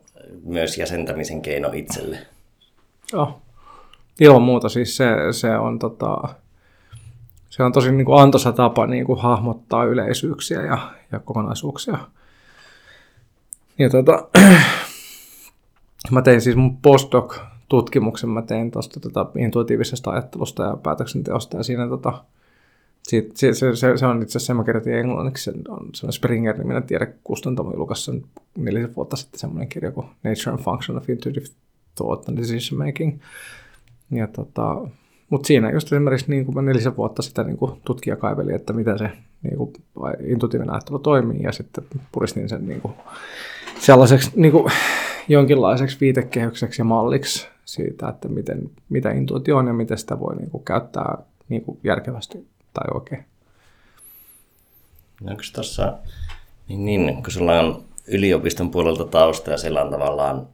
myös 0.45 0.79
jäsentämisen 0.79 1.43
keino 1.43 1.71
itselle? 1.73 2.19
Joo. 3.13 3.41
Ilman 4.21 4.43
muuta 4.43 4.69
siis 4.69 4.97
se, 4.97 5.07
se 5.31 5.59
on 5.59 5.79
tota, 5.79 6.29
se 7.51 7.63
on 7.63 7.73
tosi 7.73 7.93
niin 7.93 8.05
kuin 8.05 8.23
antoisa 8.23 8.53
tapa 8.53 8.87
niin 8.87 9.05
kuin 9.05 9.21
hahmottaa 9.21 9.85
yleisyyksiä 9.85 10.63
ja, 10.63 10.91
ja 11.13 11.19
kokonaisuuksia. 11.19 11.99
Ja 13.79 13.91
tota, 13.91 14.29
mä 16.11 16.23
tein 16.23 16.41
siis 16.41 16.57
mun 16.57 16.79
postdoc-tutkimuksen, 16.83 18.31
mä 18.31 18.43
tein 18.43 18.71
tuosta 18.71 19.01
tota 19.01 19.27
intuitiivisesta 19.39 20.11
ajattelusta 20.11 20.63
ja 20.63 20.77
päätöksenteosta, 20.77 21.57
ja 21.57 21.63
siinä 21.63 21.89
tota, 21.89 22.25
siitä, 23.03 23.33
se, 23.35 23.55
se, 23.55 23.77
se, 23.77 23.97
se, 23.97 24.07
on 24.07 24.23
itse 24.23 24.39
asiassa, 24.39 24.55
mä 24.55 24.65
kirjoitin 24.65 24.95
englanniksi, 24.95 25.45
se 25.45 25.53
on, 25.69 25.91
se 25.95 26.07
on 26.07 26.13
Springer-niminen 26.13 26.83
tiedekustantamo, 26.83 27.73
julkaisi 27.75 28.05
sen 28.05 28.25
neljä 28.59 28.89
vuotta 28.97 29.17
sitten 29.17 29.41
semmoinen 29.41 29.69
kirja 29.69 29.93
kuin 29.93 30.07
Nature 30.07 30.53
and 30.53 30.61
Function 30.61 30.99
of 30.99 31.11
Intuitive 31.11 31.47
Thought 31.95 32.29
and 32.29 32.39
Decision 32.39 32.87
Making. 32.87 33.21
Ja 34.11 34.27
tota, 34.27 34.77
mutta 35.31 35.47
siinä 35.47 35.71
just 35.71 35.93
esimerkiksi 35.93 36.31
niin 36.31 36.45
kuin 36.45 36.55
mä 36.55 36.63
nelisen 36.63 36.97
vuotta 36.97 37.23
sitä 37.23 37.45
niin 37.45 37.57
kuin 37.57 37.73
tutkija 37.85 38.17
kaiveli, 38.17 38.55
että 38.55 38.73
miten 38.73 38.99
se 38.99 39.11
niin 39.43 39.57
kuin, 39.57 39.73
intuitiivinen 40.27 40.73
ajattelu 40.73 40.99
toimii 40.99 41.43
ja 41.43 41.53
sitten 41.53 41.85
puristin 42.13 42.49
sen 42.49 42.69
niin 42.69 42.81
kuin, 42.81 42.95
sellaiseksi 43.79 44.31
niin 44.35 44.53
kuin, 44.53 44.73
jonkinlaiseksi 45.29 45.97
viitekehykseksi 46.01 46.81
ja 46.81 46.85
malliksi 46.85 47.49
siitä, 47.65 48.09
että 48.09 48.29
miten, 48.29 48.71
mitä 48.89 49.11
intuitio 49.11 49.57
on 49.57 49.67
ja 49.67 49.73
miten 49.73 49.99
sitä 49.99 50.21
voi 50.21 50.37
niin 50.37 50.51
kuin, 50.51 50.65
käyttää 50.65 51.19
niin 51.49 51.65
kuin, 51.65 51.79
järkevästi 51.85 52.47
tai 52.75 52.85
oikein. 52.95 53.25
No, 55.23 55.37
tuossa, 55.55 55.99
niin, 56.69 56.85
niin, 56.85 57.23
kun 57.23 57.33
sulla 57.33 57.61
on 57.61 57.85
yliopiston 58.07 58.71
puolelta 58.71 59.05
tausta 59.05 59.51
ja 59.51 59.59
siellä 59.59 59.83
on 59.83 59.91
tavallaan 59.91 60.47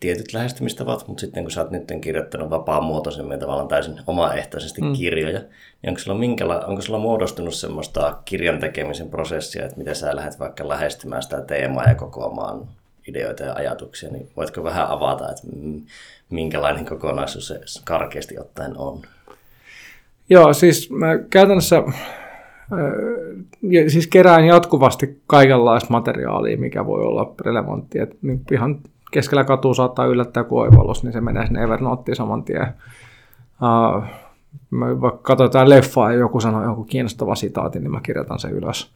tietyt 0.00 0.32
lähestymistavat, 0.32 1.08
mutta 1.08 1.20
sitten 1.20 1.44
kun 1.44 1.50
sä 1.50 1.60
oot 1.60 1.70
nyt 1.70 1.92
kirjoittanut 2.00 2.50
vapaa-muotoisemmin 2.50 3.38
tavallaan 3.38 3.68
täysin 3.68 4.00
omaehtoisesti 4.06 4.82
mm. 4.82 4.92
kirjoja, 4.92 5.38
niin 5.38 5.88
onko 5.88 5.98
sulla, 5.98 6.18
minkäla- 6.18 6.66
onko 6.66 6.82
sulla 6.82 6.98
muodostunut 6.98 7.54
semmoista 7.54 8.18
kirjan 8.24 8.60
tekemisen 8.60 9.10
prosessia, 9.10 9.64
että 9.64 9.78
miten 9.78 9.96
sä 9.96 10.16
lähdet 10.16 10.40
vaikka 10.40 10.68
lähestymään 10.68 11.22
sitä 11.22 11.40
teemaa 11.40 11.88
ja 11.88 11.94
kokoamaan 11.94 12.68
ideoita 13.08 13.42
ja 13.42 13.54
ajatuksia, 13.54 14.10
niin 14.10 14.28
voitko 14.36 14.64
vähän 14.64 14.88
avata, 14.88 15.30
että 15.30 15.42
minkälainen 16.30 16.84
kokonaisuus 16.84 17.48
se 17.48 17.60
karkeasti 17.84 18.38
ottaen 18.38 18.78
on? 18.78 19.02
Joo, 20.30 20.52
siis 20.52 20.90
mä 20.90 21.18
käytännössä 21.30 21.82
siis 23.88 24.06
kerään 24.06 24.44
jatkuvasti 24.44 25.20
kaikenlaista 25.26 25.90
materiaalia, 25.90 26.58
mikä 26.58 26.86
voi 26.86 27.02
olla 27.02 27.34
relevanttia. 27.40 28.02
Et 28.02 28.22
niin 28.22 28.44
ihan 28.52 28.80
keskellä 29.10 29.44
katua 29.44 29.74
saattaa 29.74 30.06
yllättää 30.06 30.44
kuin 30.44 30.62
oivallus, 30.62 31.02
niin 31.02 31.12
se 31.12 31.20
menee 31.20 31.46
sinne 31.46 31.62
Evernottiin 31.62 32.16
saman 32.16 32.42
tien. 32.42 32.66
Uh, 33.62 34.02
mä 34.70 35.00
vaikka 35.00 35.20
katsotaan 35.22 35.68
leffaa 35.68 36.12
ja 36.12 36.18
joku 36.18 36.40
sanoo 36.40 36.64
joku 36.64 36.84
kiinnostava 36.84 37.34
sitaatti, 37.34 37.80
niin 37.80 37.90
mä 37.90 38.00
kirjoitan 38.00 38.38
sen 38.38 38.52
ylös. 38.52 38.90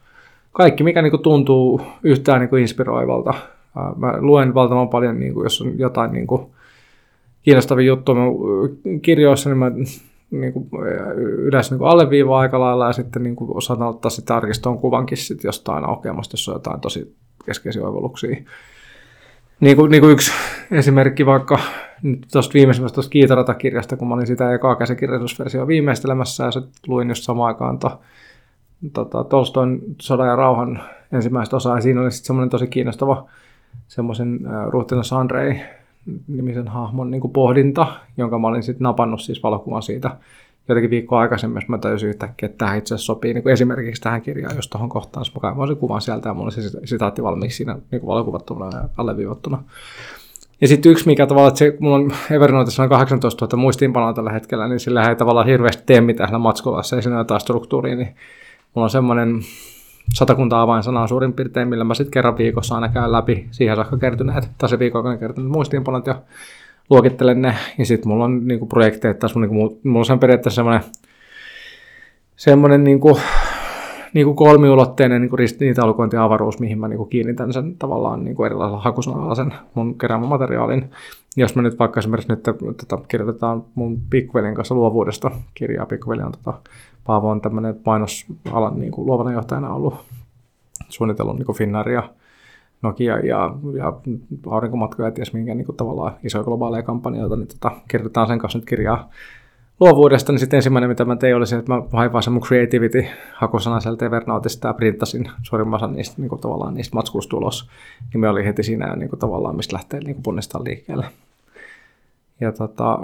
Kaikki, 0.51 0.83
mikä 0.83 1.01
niin 1.01 1.11
kuin, 1.11 1.23
tuntuu 1.23 1.81
yhtään 2.03 2.39
niin 2.39 2.49
kuin 2.49 2.61
inspiroivalta. 2.61 3.29
Uh, 3.29 3.97
mä 3.97 4.13
luen 4.19 4.53
valtavan 4.53 4.89
paljon, 4.89 5.19
niin 5.19 5.33
kuin, 5.33 5.43
jos 5.43 5.61
on 5.61 5.79
jotain 5.79 6.11
niin 6.11 6.27
kuin, 6.27 6.45
kiinnostavia 7.41 7.87
juttuja 7.87 8.21
kirjoissa, 9.01 9.49
niin 9.49 9.57
mä 9.57 9.71
niin 10.31 10.53
kuin, 10.53 10.69
yleensä 11.37 11.75
niin 11.75 11.87
alleviivaa 11.87 12.39
aika 12.39 12.59
lailla 12.59 12.87
ja 12.87 12.93
sitten 12.93 13.23
niin 13.23 13.35
kuin, 13.35 13.57
osaan 13.57 13.81
ottaa 13.81 14.09
sitä 14.09 14.35
arkistoon 14.35 14.79
kuvankin 14.79 15.17
sit 15.17 15.43
jostain 15.43 15.89
aukeamasta, 15.89 16.33
jos 16.33 16.49
on 16.49 16.55
jotain 16.55 16.81
tosi 16.81 17.15
keskeisiä 17.45 17.85
oivalluksia. 17.85 18.35
Niin 19.61 19.77
kuin, 19.77 19.91
niin 19.91 20.01
kuin 20.01 20.13
yksi 20.13 20.31
esimerkki 20.71 21.25
vaikka 21.25 21.59
tuosta 22.31 22.53
viimeisimmästä 22.53 22.95
tuosta 22.95 23.09
Kiitarata-kirjasta, 23.09 23.97
kun 23.97 24.07
mä 24.07 24.13
olin 24.13 24.27
sitä 24.27 24.53
ekaa 24.53 24.75
käsikirjoitusversioa 24.75 25.67
viimeistelemässä 25.67 26.43
ja 26.43 26.51
sitten 26.51 26.73
luin 26.87 27.09
just 27.09 27.23
samaan 27.23 27.47
aikaan 27.47 27.79
to, 27.79 28.01
tota, 28.93 29.23
Tolstoin 29.23 29.81
sodan 30.01 30.27
ja 30.27 30.35
rauhan 30.35 30.81
ensimmäistä 31.11 31.55
osaa. 31.55 31.75
Ja 31.75 31.81
siinä 31.81 32.01
oli 32.01 32.11
sitten 32.11 32.27
semmoinen 32.27 32.49
tosi 32.49 32.67
kiinnostava 32.67 33.29
semmoisen 33.87 34.39
äh, 34.45 34.67
ruhtinas 34.67 35.13
Andrei 35.13 35.61
nimisen 36.27 36.67
hahmon 36.67 37.11
niin 37.11 37.21
kuin 37.21 37.33
pohdinta, 37.33 37.87
jonka 38.17 38.39
mä 38.39 38.47
olin 38.47 38.63
sitten 38.63 38.83
napannut 38.83 39.21
siis 39.21 39.43
valokuvan 39.43 39.83
siitä 39.83 40.17
jotenkin 40.71 40.89
viikkoa 40.89 41.19
aikaisemmin, 41.19 41.63
mä 41.67 41.77
tajusin 41.77 42.09
yhtäkkiä, 42.09 42.45
että 42.45 42.57
tämä 42.57 42.75
itse 42.75 42.95
asiassa 42.95 43.05
sopii 43.05 43.33
niin 43.33 43.49
esimerkiksi 43.49 44.01
tähän 44.01 44.21
kirjaan, 44.21 44.55
jos 44.55 44.67
tuohon 44.67 44.89
kohtaan, 44.89 45.25
mä 45.35 45.39
kaivoin 45.39 45.67
sen 45.67 45.77
kuvan 45.77 46.01
sieltä 46.01 46.29
ja 46.29 46.33
mulla 46.33 46.51
oli 46.55 46.69
se 46.69 46.79
sitaatti 46.85 47.23
valmiiksi 47.23 47.57
siinä 47.57 47.77
niin 47.91 48.05
valokuvattuna 48.05 48.65
ja 48.65 48.89
alleviivattuna. 48.97 49.63
Ja 50.61 50.67
sitten 50.67 50.91
yksi, 50.91 51.07
mikä 51.07 51.27
tavallaan, 51.27 51.49
että 51.49 51.59
se, 51.59 51.77
mulla 51.79 51.95
on 51.95 52.11
Evernoteissa 52.31 52.83
on 52.83 52.89
18 52.89 53.45
000 53.45 53.57
muistiinpanoa 53.57 54.13
tällä 54.13 54.31
hetkellä, 54.31 54.67
niin 54.67 54.79
sillä 54.79 55.09
ei 55.09 55.15
tavallaan 55.15 55.47
hirveästi 55.47 55.83
tee 55.85 56.01
mitään 56.01 56.41
matskulla, 56.41 56.83
se 56.83 56.95
ei 56.95 57.01
siinä 57.01 57.17
jotain 57.17 57.41
struktuuria, 57.41 57.95
niin 57.95 58.15
mulla 58.75 58.85
on 58.85 58.89
semmoinen 58.89 59.41
satakunta 60.13 60.61
avainsanaa 60.61 61.07
suurin 61.07 61.33
piirtein, 61.33 61.67
millä 61.67 61.83
mä 61.83 61.93
sitten 61.93 62.11
kerran 62.11 62.37
viikossa 62.37 62.75
aina 62.75 62.89
käyn 62.89 63.11
läpi 63.11 63.47
siihen 63.51 63.75
saakka 63.75 63.97
kertyneet, 63.97 64.49
tai 64.57 64.69
se 64.69 64.79
viikon 64.79 64.99
aikana 64.99 65.17
kertyneet 65.17 65.51
muistiinpanot 65.51 66.07
ja 66.07 66.15
luokittelen 66.91 67.41
ne, 67.41 67.55
ja 67.77 67.85
sitten 67.85 68.09
mulla 68.09 68.25
on 68.25 68.47
niinku 68.47 68.65
projekteja, 68.65 69.13
taas 69.13 69.35
niinku, 69.35 69.79
mulla 69.83 70.13
on 70.13 70.19
periaatteessa 70.19 70.55
semmoinen, 70.55 70.83
semmoinen 72.35 72.83
niinku, 72.83 73.19
niinku 74.13 74.33
kolmiulotteinen 74.33 75.21
niinku 75.21 75.35
ristiintaulukointiavaruus, 75.35 76.59
mihin 76.59 76.79
mä 76.79 76.87
niinku 76.87 77.05
kiinnitän 77.05 77.53
sen 77.53 77.77
tavallaan 77.77 78.23
niinku 78.23 78.43
erilaisella 78.43 78.81
hakusanalla 78.81 79.35
sen 79.35 79.53
mun 79.73 79.97
keräämän 79.97 80.29
materiaalin. 80.29 80.91
Jos 81.37 81.55
mä 81.55 81.61
nyt 81.61 81.79
vaikka 81.79 81.99
esimerkiksi 81.99 82.31
nyt 82.31 82.43
tota, 82.77 82.99
kirjoitetaan 83.07 83.63
mun 83.75 84.01
pikkuvelin 84.09 84.55
kanssa 84.55 84.75
luovuudesta 84.75 85.31
kirjaa, 85.53 85.85
pikkuveli 85.85 86.21
on 86.21 86.31
tota, 86.31 86.53
Paavo 87.05 87.29
on 87.29 87.41
tämmöinen 87.41 87.75
mainosalan 87.85 88.79
niinku 88.79 89.05
luovana 89.05 89.31
johtajana 89.31 89.73
ollut 89.73 89.95
suunnitellut 90.89 91.37
niinku 91.37 91.53
Finnairia 91.53 92.03
Nokia 92.81 93.19
ja, 93.19 93.55
ja 93.77 93.93
aurinkomatkoja 94.49 95.07
ja 95.07 95.11
ties 95.11 95.33
minkä 95.33 95.55
niin 95.55 95.65
kuin, 95.65 95.75
tavallaan 95.75 96.15
isoja 96.23 96.43
globaaleja 96.43 96.83
kampanjoita, 96.83 97.35
niin 97.35 97.47
tota, 97.47 97.71
kirjoitetaan 97.87 98.27
sen 98.27 98.39
kanssa 98.39 98.59
nyt 98.59 98.65
kirjaa 98.65 99.09
luovuudesta, 99.81 100.31
niin 100.31 100.39
sitten 100.39 100.57
ensimmäinen, 100.57 100.89
mitä 100.89 101.05
mä 101.05 101.15
tein, 101.15 101.35
oli 101.35 101.47
se, 101.47 101.55
että 101.55 101.73
mä 101.73 101.81
hain 101.91 102.13
vaan 102.13 102.23
sen 102.23 102.33
mun 102.33 102.41
creativity 102.41 103.05
hakusana 103.33 103.79
sieltä 103.79 104.05
Evernoteista 104.05 104.67
ja 104.67 104.73
printtasin 104.73 105.29
suurimman 105.43 105.77
osan 105.77 105.93
niistä, 105.93 106.21
niin 106.21 106.29
kuin, 106.29 106.41
tavallaan 106.41 106.73
niistä 106.73 106.95
matskuista 106.95 107.37
ulos. 107.37 107.69
Niin 108.13 108.21
me 108.21 108.29
oli 108.29 108.45
heti 108.45 108.63
siinä 108.63 108.95
niin 108.95 109.09
kuin, 109.09 109.19
tavallaan, 109.19 109.55
mistä 109.55 109.75
lähtee 109.75 109.99
niin 109.99 110.23
kuin, 110.23 110.37
liikkeelle. 110.63 111.05
Ja 112.39 112.51
tota, 112.51 112.99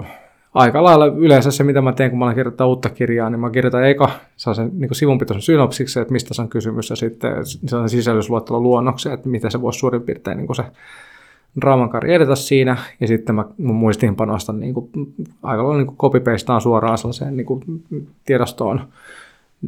aika 0.58 0.84
lailla 0.84 1.06
yleensä 1.06 1.50
se, 1.50 1.64
mitä 1.64 1.80
mä 1.80 1.92
teen, 1.92 2.10
kun 2.10 2.18
mä 2.18 2.34
kirjoittaa 2.34 2.66
uutta 2.66 2.90
kirjaa, 2.90 3.30
niin 3.30 3.40
mä 3.40 3.50
kirjoitan 3.50 3.88
eka 3.88 4.10
sen 4.36 4.70
niin 4.72 4.94
sivunpitoisen 4.94 5.42
synopsiksi, 5.42 6.00
että 6.00 6.12
mistä 6.12 6.34
se 6.34 6.42
on 6.42 6.48
kysymys, 6.48 6.90
ja 6.90 6.96
sitten 6.96 7.32
sellainen 7.46 7.88
sisällysluettelo 7.88 8.60
luonnoksen, 8.60 9.12
että 9.12 9.28
mitä 9.28 9.50
se 9.50 9.60
voisi 9.60 9.78
suurin 9.78 10.02
piirtein 10.02 10.38
niin 10.38 10.54
se 10.54 10.64
draamankari 11.60 12.14
edetä 12.14 12.34
siinä, 12.34 12.76
ja 13.00 13.06
sitten 13.06 13.34
mä 13.34 13.44
mun 13.58 13.76
muistiinpanosta 13.76 14.52
niin 14.52 14.74
kuin, 14.74 14.90
aika 15.42 15.62
lailla 15.68 15.82
niin 15.82 15.96
copy-pastaan 15.96 16.60
suoraan 16.60 16.98
sellaiseen 16.98 17.36
niin 17.36 17.46
kuin, 17.46 17.62
tiedostoon 18.24 18.80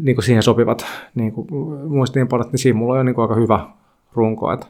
niin 0.02 0.16
kuin 0.16 0.24
siihen 0.24 0.42
sopivat 0.42 0.86
niin 1.14 1.32
kuin, 1.32 1.46
muistiinpanot, 1.88 2.52
niin 2.52 2.58
siinä 2.58 2.78
mulla 2.78 2.92
on 2.92 2.98
jo 2.98 3.02
niin 3.02 3.14
kuin, 3.14 3.22
aika 3.22 3.34
hyvä 3.34 3.66
runko, 4.12 4.52
että 4.52 4.66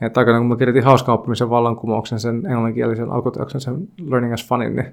että 0.00 0.20
aikana 0.20 0.38
kun 0.38 0.48
mä 0.48 0.56
kirjoitin 0.56 0.84
hauskaoppimisen 0.84 1.50
vallankumouksen, 1.50 2.20
sen 2.20 2.36
englanninkielisen 2.36 3.10
alkuteoksen, 3.10 3.60
sen 3.60 3.88
Learning 4.06 4.32
as 4.32 4.48
Funin, 4.48 4.76
niin 4.76 4.86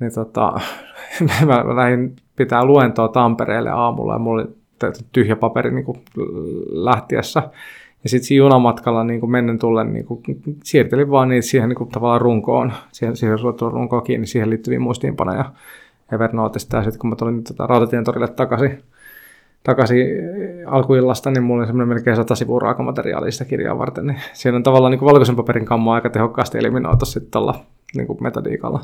niin 0.00 0.14
tota, 0.14 0.60
mä 1.46 1.76
lähdin 1.76 2.16
pitää 2.36 2.64
luentoa 2.64 3.08
Tampereelle 3.08 3.70
aamulla 3.70 4.12
ja 4.12 4.18
mulla 4.18 4.42
oli 4.42 4.50
tyhjä 5.12 5.36
paperi 5.36 5.70
niin 5.70 5.84
kuin 5.84 5.98
lähtiessä. 6.70 7.42
Ja 8.02 8.10
sitten 8.10 8.26
siinä 8.26 8.38
junamatkalla 8.38 9.04
niin 9.04 9.20
kuin 9.20 9.30
mennen 9.30 9.58
tullen 9.58 9.92
niin 9.92 10.04
kuin, 10.04 10.22
siirtelin 10.64 11.10
vaan 11.10 11.28
niitä 11.28 11.46
siihen 11.46 11.68
niin 11.68 11.76
kuin, 11.76 11.90
tavallaan 11.90 12.20
runkoon, 12.20 12.72
siihen, 12.92 13.16
siihen 13.16 13.38
runkoon 13.72 14.02
kiinni, 14.02 14.26
siihen 14.26 14.50
liittyviin 14.50 14.82
muistiinpanoja 14.82 15.44
Evernotesta. 16.12 16.76
Ja 16.76 16.82
sitten 16.82 16.98
kun 16.98 17.10
mä 17.10 17.16
tulin 17.16 17.44
tota, 17.44 17.66
Rautatien 17.66 18.04
torille 18.04 18.28
takaisin, 18.28 18.82
takaisin 19.62 20.06
alkuillasta, 20.66 21.30
niin 21.30 21.42
mulla 21.42 21.60
oli 21.60 21.66
semmoinen 21.66 21.88
melkein 21.88 22.16
sata 22.16 22.34
sivua 22.34 22.60
raakamateriaalia 22.60 23.32
sitä 23.32 23.44
kirjaa 23.44 23.78
varten. 23.78 24.06
Niin 24.06 24.20
siinä 24.32 24.56
on 24.56 24.62
tavallaan 24.62 24.90
niin 24.90 24.98
kuin 24.98 25.06
valkoisen 25.10 25.36
paperin 25.36 25.64
kammo 25.64 25.92
aika 25.92 26.10
tehokkaasti 26.10 26.58
eliminoitu 26.58 27.06
sitten 27.06 27.30
tuolla 27.30 27.64
niin 27.96 28.06
metodiikalla. 28.20 28.80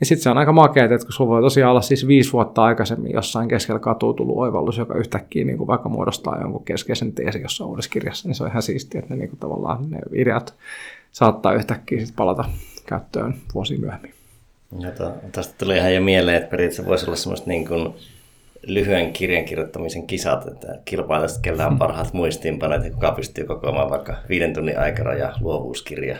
Ja 0.00 0.06
sitten 0.06 0.22
se 0.22 0.30
on 0.30 0.38
aika 0.38 0.52
makea, 0.52 0.84
että 0.84 0.98
kun 0.98 1.12
sulla 1.12 1.30
voi 1.30 1.42
tosiaan 1.42 1.70
olla 1.70 1.80
siis 1.80 2.06
viisi 2.06 2.32
vuotta 2.32 2.64
aikaisemmin 2.64 3.12
jossain 3.12 3.48
keskellä 3.48 3.78
katua 3.78 4.12
tullut 4.12 4.38
oivallus, 4.38 4.78
joka 4.78 4.94
yhtäkkiä 4.94 5.44
niin 5.44 5.58
kuin 5.58 5.66
vaikka 5.66 5.88
muodostaa 5.88 6.40
jonkun 6.40 6.64
keskeisen 6.64 7.12
teesi 7.12 7.42
jossain 7.42 7.70
uudessa 7.70 7.90
kirjassa, 7.90 8.28
niin 8.28 8.34
se 8.34 8.44
on 8.44 8.50
ihan 8.50 8.62
siistiä, 8.62 8.98
että 8.98 9.14
ne, 9.14 9.18
niin 9.18 9.28
kuin 9.28 9.40
tavallaan 9.40 9.90
ne 9.90 9.98
ideat 10.14 10.54
saattaa 11.12 11.54
yhtäkkiä 11.54 12.06
sit 12.06 12.16
palata 12.16 12.44
käyttöön 12.86 13.34
vuosi 13.54 13.78
myöhemmin. 13.78 14.14
Ja 14.78 14.90
to, 14.90 15.12
tästä 15.32 15.54
tuli 15.58 15.76
ihan 15.76 15.94
jo 15.94 16.00
mieleen, 16.00 16.36
että 16.36 16.50
periaatteessa 16.50 16.86
voisi 16.86 17.06
olla 17.06 17.16
semmoista 17.16 17.50
niin 17.50 17.68
kuin 17.68 17.94
lyhyen 18.66 19.12
kirjan 19.12 19.44
kirjoittamisen 19.44 20.06
kisat, 20.06 20.46
että 20.46 20.78
kilpailisi, 20.84 21.40
kellä 21.40 21.66
on 21.66 21.78
parhaat 21.78 22.12
muistiinpanot, 22.12 22.90
kuka 22.94 23.12
pystyy 23.12 23.44
kokoamaan 23.44 23.90
vaikka 23.90 24.14
viiden 24.28 24.54
tunnin 24.54 24.78
aikana 24.78 25.14
ja 25.14 25.32
luovuuskirja. 25.40 26.16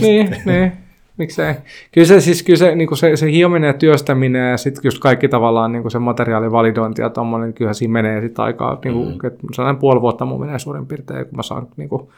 Niin, 0.00 0.36
niin. 0.46 0.87
Miksei. 1.18 1.54
Kyllä 1.92 2.06
se, 2.06 2.20
siis, 2.20 2.42
kyllä 2.42 2.58
se, 2.58 2.74
niin 2.74 2.88
kuin 2.88 2.98
se, 2.98 3.16
se 3.16 3.32
hiominen 3.32 3.68
ja 3.68 3.74
työstäminen 3.74 4.50
ja 4.50 4.56
sitten 4.56 4.80
just 4.84 4.98
kaikki 4.98 5.28
tavallaan 5.28 5.72
niin 5.72 5.82
kuin 5.82 5.92
se 5.92 5.98
materiaalin 5.98 6.52
validointi 6.52 7.02
ja 7.02 7.10
tommoinen, 7.10 7.48
niin 7.48 7.54
kyllä 7.54 7.72
siinä 7.72 7.92
menee 7.92 8.20
sitten 8.20 8.44
aikaa, 8.44 8.78
niin 8.84 8.94
kuin, 8.94 9.08
mm. 9.08 9.26
että 9.26 9.46
sellainen 9.54 9.80
puoli 9.80 10.00
vuotta 10.00 10.24
mun 10.24 10.40
menee 10.40 10.58
suurin 10.58 10.86
piirtein, 10.86 11.26
kun 11.26 11.36
mä 11.36 11.42
saan 11.42 11.68
niin 11.76 11.88
kuin, 11.88 12.08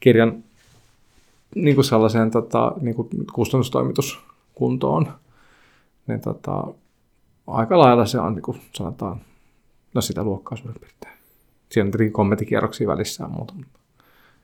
kirjan 0.00 0.42
niin 1.54 1.74
kuin 1.74 1.84
sellaiseen 1.84 2.30
tota, 2.30 2.72
niin 2.80 2.94
kuin 2.94 3.08
kustannustoimituskuntoon. 3.32 5.12
Niin, 6.06 6.20
tota, 6.20 6.64
aika 7.46 7.78
lailla 7.78 8.06
se 8.06 8.20
on, 8.20 8.34
niin 8.34 8.42
kuin 8.42 8.60
sanotaan, 8.72 9.20
no 9.94 10.00
sitä 10.00 10.24
luokkaa 10.24 10.58
suurin 10.58 10.80
piirtein. 10.80 11.12
Siinä 11.70 11.86
on 11.86 11.90
tietenkin 11.90 12.12
kommenttikierroksia 12.12 12.88
välissä 12.88 13.24
ja 13.24 13.28
muuta. 13.28 13.54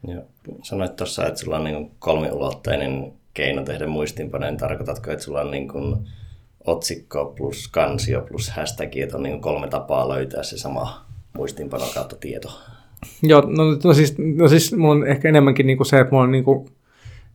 Joo. 0.09 0.23
Sanoit 0.63 0.97
tuossa, 0.97 1.27
että 1.27 1.41
sulla 1.41 1.57
on 1.57 1.65
niin 1.65 1.91
kolmiulotteinen 1.99 3.13
keino 3.39 3.63
tehdä 3.63 3.87
muistiinpanoja. 3.87 4.57
Tarkoitatko, 4.57 5.11
että 5.11 5.25
sulla 5.25 5.41
on 5.41 5.51
niin 5.51 5.69
kuin 5.69 5.97
otsikko 6.67 7.35
plus 7.37 7.69
kansio 7.69 8.23
plus 8.29 8.51
hashtag, 8.51 8.97
että 8.97 9.17
on 9.17 9.23
niin 9.23 9.41
kolme 9.41 9.69
tapaa 9.69 10.09
löytää 10.09 10.43
se 10.43 10.59
sama 10.59 11.07
muistiinpano 11.37 11.85
kautta 11.95 12.17
tieto? 12.17 12.61
Joo, 13.23 13.41
no, 13.41 13.65
no, 13.85 13.95
siis, 13.95 14.15
no 14.37 14.49
siis 14.49 14.77
mulla 14.77 14.95
on 14.95 15.07
ehkä 15.07 15.29
enemmänkin 15.29 15.67
niin 15.67 15.77
kuin 15.77 15.87
se, 15.87 16.01
että 16.01 16.11
mulla 16.11 16.25
on 16.25 16.33
niin 16.33 16.45
kuin 16.45 16.69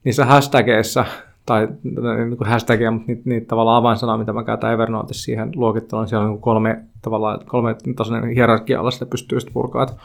niissä 0.03 0.25
hashtageissa 0.25 1.05
tai 1.45 1.67
niin 1.83 2.37
kuin 2.37 2.47
hashtagia, 2.47 2.91
mutta 2.91 3.07
niitä, 3.07 3.21
niitä 3.25 3.47
tavallaan 3.47 3.77
avainsanoja, 3.77 4.17
mitä 4.17 4.33
mä 4.33 4.43
käytän 4.43 4.73
Evernotessa 4.73 5.23
siihen 5.23 5.51
luokitteluun, 5.55 6.07
siellä 6.07 6.25
on 6.25 6.31
niin 6.31 6.41
kolme, 6.41 6.83
tavallaan, 7.01 7.39
kolme 7.45 7.75
tasoinen 7.95 8.29
hierarkia 8.29 8.79
alla, 8.79 8.91
sitä 8.91 9.05
pystyy 9.05 9.39
sitten 9.39 9.53
purkaa. 9.53 9.83
Että, 9.83 9.95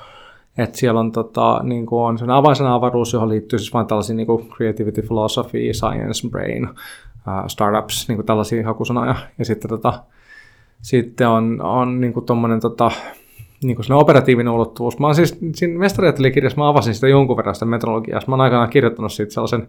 että 0.58 0.78
siellä 0.78 1.00
on, 1.00 1.12
tota, 1.12 1.60
niin 1.62 1.86
kuin 1.86 2.02
on 2.02 2.18
sen 2.18 2.30
avainsana-avaruus, 2.30 3.12
johon 3.12 3.28
liittyy 3.28 3.58
siis 3.58 3.74
vain 3.74 3.86
tällaisia 3.86 4.16
niin 4.16 4.26
kuin 4.26 4.48
creativity, 4.48 5.02
philosophy, 5.02 5.72
science, 5.72 6.28
brain, 6.30 6.64
uh, 6.64 7.46
startups, 7.46 8.08
niin 8.08 8.16
kuin 8.16 8.26
tällaisia 8.26 8.66
hakusanoja. 8.66 9.14
Ja 9.38 9.44
sitten, 9.44 9.68
tota, 9.68 10.02
sitten 10.82 11.28
on, 11.28 11.62
on 11.62 12.00
niin 12.00 12.12
kuin 12.12 12.26
tommonen, 12.26 12.60
tota, 12.60 12.90
niin 13.62 13.76
kuin 13.76 13.92
operatiivinen 13.92 14.52
ulottuvuus. 14.52 14.98
Mä 14.98 15.06
oon 15.06 15.14
siis 15.14 15.38
siinä 15.54 15.78
mestarijättelikirjassa, 15.78 16.60
mä 16.60 16.68
avasin 16.68 16.94
sitä 16.94 17.08
jonkun 17.08 17.36
verran 17.36 17.54
sitä 17.54 17.66
metodologiaa. 17.66 18.20
Mä 18.26 18.34
oon 18.34 18.40
aikanaan 18.40 18.70
kirjoittanut 18.70 19.12
siitä 19.12 19.32
sellaisen 19.32 19.68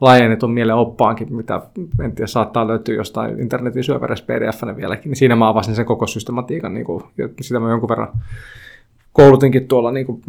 laajennetun 0.00 0.50
mielen 0.50 0.74
oppaankin, 0.74 1.36
mitä 1.36 1.60
en 2.04 2.12
tiedä, 2.12 2.26
saattaa 2.26 2.66
löytyä 2.66 2.94
jostain 2.94 3.40
internetin 3.40 3.84
syöverässä 3.84 4.24
pdf 4.24 4.76
vieläkin. 4.76 5.10
Niin 5.10 5.16
siinä 5.16 5.36
mä 5.36 5.48
avasin 5.48 5.74
sen 5.74 5.86
koko 5.86 6.06
systematiikan, 6.06 6.74
niin 6.74 6.86
kuin, 6.86 7.04
sitä 7.40 7.60
mä 7.60 7.70
jonkun 7.70 7.88
verran 7.88 8.08
koulutinkin 9.12 9.68
tuolla, 9.68 9.92
niin 9.92 10.06
kuin, 10.06 10.22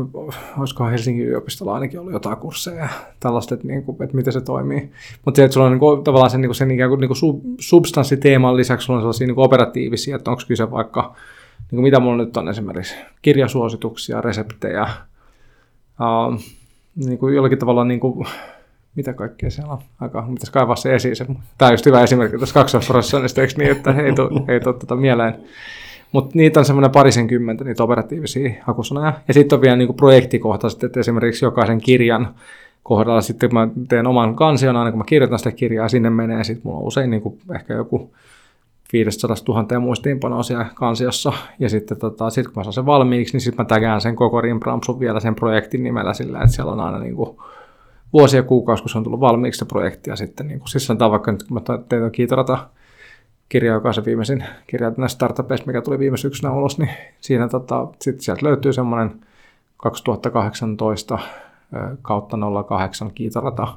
olisiko 0.58 0.86
Helsingin 0.86 1.28
yliopistolla 1.28 1.74
ainakin 1.74 2.00
ollut 2.00 2.14
jotain 2.14 2.38
kursseja 2.38 2.78
ja 2.78 2.90
tällaista, 3.20 3.56
että, 3.56 3.68
niin 3.68 3.84
kuin, 3.84 4.04
että 4.04 4.16
miten 4.16 4.34
se 4.34 4.42
toimii. 4.42 4.92
Mutta 5.26 5.38
se, 5.38 5.44
että 5.44 5.54
sulla 5.54 5.66
on 5.66 5.72
niin 5.72 5.80
kuin, 5.80 6.04
tavallaan 6.04 6.30
sen, 6.30 6.42
niin 6.42 6.50
kuin, 6.50 6.56
sen 6.56 6.72
ikään 6.72 6.90
kuin, 6.90 7.00
niin 7.00 7.10
kuin 7.10 7.18
sub, 7.18 7.42
substanssiteeman 7.60 8.58
lisäksi 8.58 8.86
sulla 8.86 8.98
on 8.98 9.02
sellaisia 9.02 9.28
niin 9.28 9.36
kuin 9.36 9.46
operatiivisia, 9.46 10.16
että 10.16 10.32
onko 10.32 10.44
kyse 10.48 10.72
vaikka 10.72 11.16
niin 11.58 11.78
kuin 11.78 11.82
mitä 11.82 12.00
mulla 12.00 12.18
nyt 12.18 12.38
on 12.38 12.50
esimerkiksi 12.50 12.96
kirjasuosituksia, 13.22 14.22
reseptejä, 14.22 14.88
uh, 16.00 16.42
niin 16.96 17.18
kuin 17.18 17.36
jollakin 17.36 17.58
tavalla 17.58 17.84
niin 17.84 18.00
kuin, 18.00 18.28
mitä 18.96 19.14
kaikkea 19.14 19.50
siellä 19.50 19.74
on. 19.74 19.80
Aika, 20.00 20.22
pitäisi 20.22 20.52
kaivaa 20.52 20.76
se 20.76 20.96
esiin. 20.96 21.16
Tämä 21.58 21.68
on 21.70 21.74
just 21.74 21.86
hyvä 21.86 22.04
esimerkki 22.04 22.38
tuossa 22.38 22.54
kaksoisprosessoinnista, 22.54 23.42
eikö 23.42 23.54
niin, 23.58 23.72
että 23.72 23.92
ei 23.92 24.14
tule, 24.14 24.44
ei 24.48 24.60
tule 24.60 24.74
tuota 24.74 24.96
mieleen. 24.96 25.36
Mutta 26.12 26.32
niitä 26.34 26.60
on 26.60 26.65
semmoinen 26.65 26.91
parisen 26.91 27.27
kymmentä, 27.27 27.63
niitä 27.63 27.84
operatiivisia 27.84 28.51
hakusanoja. 28.62 29.13
Ja 29.28 29.34
sitten 29.34 29.56
on 29.56 29.62
vielä 29.62 29.76
niin 29.76 29.93
projektikohtaiset, 29.93 30.84
että 30.84 31.00
esimerkiksi 31.00 31.45
jokaisen 31.45 31.82
kirjan 31.82 32.36
kohdalla 32.84 33.21
sitten 33.21 33.50
kun 33.50 33.60
mä 33.60 33.67
teen 33.89 34.08
oman 34.08 34.36
kansion 34.36 34.76
aina 34.76 34.91
kun 34.91 34.97
mä 34.97 35.04
kirjoitan 35.04 35.39
sitä 35.39 35.52
kirjaa, 35.52 35.89
sinne 35.89 36.10
menee, 36.10 36.43
sitten 36.43 36.62
mulla 36.63 36.80
on 36.80 36.88
usein 36.88 37.10
niin 37.10 37.21
kuin 37.21 37.39
ehkä 37.56 37.74
joku 37.74 38.12
500 38.93 39.36
000 39.47 39.80
muistiinpanoa 39.80 40.43
siellä 40.43 40.65
kansiossa. 40.76 41.34
Ja 41.60 41.69
sitten 41.69 42.00
tota, 42.00 42.30
sit 42.30 42.47
kun 42.47 42.54
mä 42.56 42.63
saan 42.63 42.74
sen 42.74 42.86
valmiiksi, 42.86 43.34
niin 43.34 43.41
sitten 43.41 43.65
mä 43.65 43.67
tägään 43.67 44.02
sen 44.02 44.15
koko 44.15 44.41
rimpramsun 44.41 45.00
vielä 45.00 45.19
sen 45.19 45.36
projektin 45.36 45.84
nimellä 45.84 46.13
sillä, 46.13 46.41
että 46.41 46.56
siellä 46.56 46.71
on 46.71 46.80
aina 46.80 47.00
niin 47.00 47.15
kuin 47.15 47.38
vuosia 48.13 48.43
kuukausi, 48.43 48.84
kun 48.84 48.89
se 48.89 48.97
on 48.97 49.04
tullut 49.04 49.19
valmiiksi 49.19 49.60
se 49.60 49.65
projekti. 49.65 50.10
Ja 50.10 50.15
sitten 50.15 50.47
niin 50.47 50.60
kuin, 50.60 50.69
siis 50.69 50.88
sanotaan 50.88 51.12
vaikka 51.12 51.32
nyt, 51.32 51.43
kun 51.43 51.62
mä 51.67 51.78
tein 51.89 52.12
Kiitorata 52.12 52.58
kirja, 53.52 53.74
joka 53.74 53.88
on 53.88 53.94
se 53.94 54.06
viimeisin 54.06 54.44
kirja 54.68 54.92
näistä 54.98 55.16
startupeista, 55.16 55.68
mikä 55.68 55.82
tuli 55.82 56.00
viime 56.00 56.18
syksynä 56.18 56.54
ulos, 56.54 56.78
niin 56.78 56.90
siinä 57.22 57.48
tota, 57.48 57.88
sitten 58.02 58.24
sieltä 58.24 58.46
löytyy 58.46 58.74
semmoinen 58.74 59.12
2018 59.78 61.20
kautta 62.02 62.38
08 62.68 63.12
Kiitorata 63.16 63.68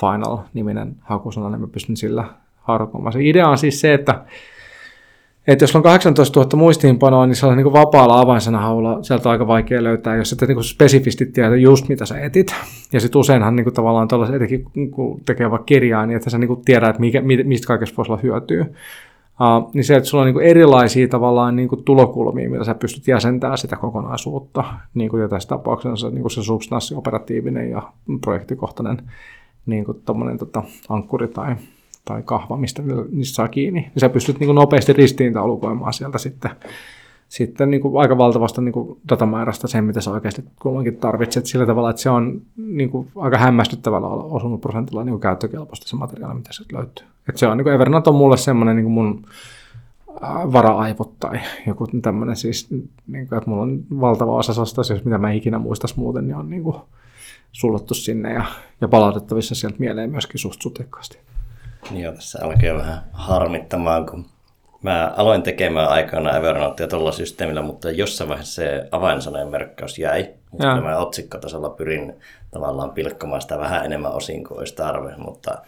Final-niminen 0.00 0.96
hakusana, 1.00 1.50
niin 1.50 1.60
mä 1.60 1.66
pystyn 1.66 1.96
sillä 1.96 2.24
harkomaan. 2.56 3.12
Se 3.12 3.18
idea 3.22 3.48
on 3.48 3.58
siis 3.58 3.80
se, 3.80 3.94
että 3.94 4.24
että 5.48 5.62
jos 5.62 5.76
on 5.76 5.82
18 5.82 6.40
000 6.40 6.56
muistiinpanoa, 6.56 7.26
niin 7.26 7.36
sellainen 7.36 7.64
niin 7.64 7.72
vapaalla 7.72 8.20
avainsanahaulla 8.20 9.02
sieltä 9.02 9.28
on 9.28 9.32
aika 9.32 9.46
vaikea 9.46 9.84
löytää, 9.84 10.16
jos 10.16 10.32
et 10.32 10.48
niin 10.48 10.64
spesifisti 10.64 11.26
tiedä 11.26 11.56
just 11.56 11.88
mitä 11.88 12.06
sä 12.06 12.20
etit. 12.20 12.54
Ja 12.92 13.00
sitten 13.00 13.18
useinhan 13.18 13.56
niin 13.56 13.64
kuin, 13.64 13.74
tavallaan 13.74 14.08
tällaiset, 14.08 14.36
etenkin 14.36 14.64
kun 14.90 15.20
tekee 15.24 15.50
vaikka 15.50 15.64
kirjaa, 15.64 16.06
niin 16.06 16.16
että 16.16 16.30
sä 16.30 16.38
niin 16.38 16.48
kuin 16.48 16.64
tiedät, 16.64 16.88
että 16.88 17.00
mikä, 17.00 17.22
mistä 17.44 17.66
kaikesta 17.66 17.96
voisi 17.96 18.12
olla 18.12 18.22
hyötyä. 18.22 18.66
Uh, 19.40 19.70
niin 19.74 19.84
se, 19.84 19.96
että 19.96 20.08
sulla 20.08 20.24
on 20.24 20.34
niin 20.34 20.46
erilaisia 20.46 21.08
tavallaan 21.08 21.56
niin 21.56 21.68
tulokulmia, 21.84 22.50
mitä 22.50 22.64
sä 22.64 22.74
pystyt 22.74 23.08
jäsentämään 23.08 23.58
sitä 23.58 23.76
kokonaisuutta, 23.76 24.64
niin 24.94 25.10
kuin 25.10 25.20
jo 25.20 25.28
tässä 25.28 25.48
tapauksessa 25.48 26.10
niin 26.10 26.22
kuin 26.22 26.30
se 26.30 26.42
substanssi, 26.42 26.94
operatiivinen 26.94 27.70
ja 27.70 27.82
projektikohtainen 28.20 29.02
niin 29.66 29.84
kuin 29.84 30.02
tota, 30.38 30.62
ankkuri 30.88 31.28
tai 31.28 31.56
tai 32.08 32.22
kahva, 32.22 32.56
mistä 32.56 32.82
niistä 33.10 33.34
saa 33.34 33.48
kiinni. 33.48 33.90
Ja 33.94 34.00
sä 34.00 34.08
pystyt 34.08 34.38
niin 34.38 34.48
kuin 34.48 34.54
nopeasti 34.54 34.92
ristiintaulukoimaan 34.92 35.92
sieltä 35.92 36.18
sitten, 36.18 36.50
sitten 37.28 37.70
niin 37.70 37.82
aika 37.98 38.18
valtavasta 38.18 38.60
niin 38.60 38.98
datamäärästä 39.08 39.68
sen, 39.68 39.84
mitä 39.84 40.00
sä 40.00 40.10
oikeasti 40.10 40.44
kulloinkin 40.62 40.96
tarvitset 40.96 41.46
sillä 41.46 41.66
tavalla, 41.66 41.90
että 41.90 42.02
se 42.02 42.10
on 42.10 42.42
niin 42.56 42.90
aika 43.16 43.38
hämmästyttävällä 43.38 44.08
osunut 44.08 44.60
prosentilla 44.60 45.04
niin 45.04 45.12
kuin 45.12 45.20
käyttökelpoista 45.20 45.88
se 45.88 45.96
materiaali, 45.96 46.34
mitä 46.34 46.52
sieltä 46.52 46.76
löytyy. 46.76 47.06
Et 47.28 47.36
se 47.36 47.46
on 47.46 47.56
niin 47.56 47.64
kuin 47.64 47.74
Evernote 47.74 48.10
on 48.10 48.16
mulle 48.16 48.36
semmoinen 48.36 48.76
niin 48.76 48.84
kuin 48.84 48.92
mun 48.92 49.26
vara-aivot 50.52 51.18
tai 51.20 51.40
joku 51.66 51.86
tämmöinen 52.02 52.36
siis, 52.36 52.70
niin 53.06 53.28
kuin, 53.28 53.38
että 53.38 53.50
mulla 53.50 53.62
on 53.62 53.84
valtava 54.00 54.36
osa 54.36 54.52
sellaista 54.52 54.80
asioista, 54.80 55.08
mitä 55.08 55.18
mä 55.18 55.32
ikinä 55.32 55.58
muistas 55.58 55.96
muuten, 55.96 56.26
niin 56.26 56.36
on 56.36 56.50
niin 56.50 56.62
kuin 56.62 56.76
sullottu 57.52 57.94
sinne 57.94 58.32
ja, 58.32 58.44
ja 58.80 58.88
palautettavissa 58.88 59.54
sieltä 59.54 59.76
mieleen 59.78 60.10
myöskin 60.10 60.40
suht 60.40 60.62
sutekkaasti. 60.62 61.18
Joo, 61.90 62.12
tässä 62.12 62.38
alkoi 62.42 62.74
vähän 62.74 63.02
harmittamaan, 63.12 64.06
kun 64.06 64.26
mä 64.82 65.12
aloin 65.16 65.42
tekemään 65.42 65.88
aikana 65.88 66.36
Evernotea 66.36 66.88
tuolla 66.88 67.12
systeemillä, 67.12 67.62
mutta 67.62 67.90
jossain 67.90 68.28
vaiheessa 68.28 68.62
se 68.62 68.88
avainsanojen 68.92 69.48
merkkaus 69.48 69.98
jäi. 69.98 70.28
Mutta 70.50 70.80
mä 70.80 70.96
otsikkotasolla 70.96 71.70
pyrin 71.70 72.14
tavallaan 72.50 72.90
pilkkomaan 72.90 73.40
sitä 73.40 73.58
vähän 73.58 73.84
enemmän 73.84 74.12
osin 74.12 74.44
kuin 74.44 74.58
olisi 74.58 74.74
tarve, 74.74 75.16
mutta 75.16 75.58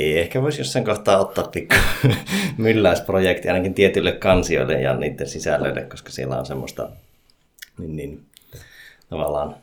ei 0.00 0.18
ehkä 0.18 0.42
voisi 0.42 0.60
jossain 0.60 0.84
kohtaa 0.84 1.18
ottaa 1.18 1.44
pikku 1.44 1.74
mylläisprojekti 2.58 3.48
ainakin 3.48 3.74
tietyille 3.74 4.12
kansioille 4.12 4.80
ja 4.80 4.96
niiden 4.96 5.28
sisällöille, 5.28 5.82
koska 5.82 6.10
siellä 6.10 6.38
on 6.38 6.46
semmoista, 6.46 6.88
niin, 7.78 7.96
niin 7.96 8.20
tavallaan 9.10 9.54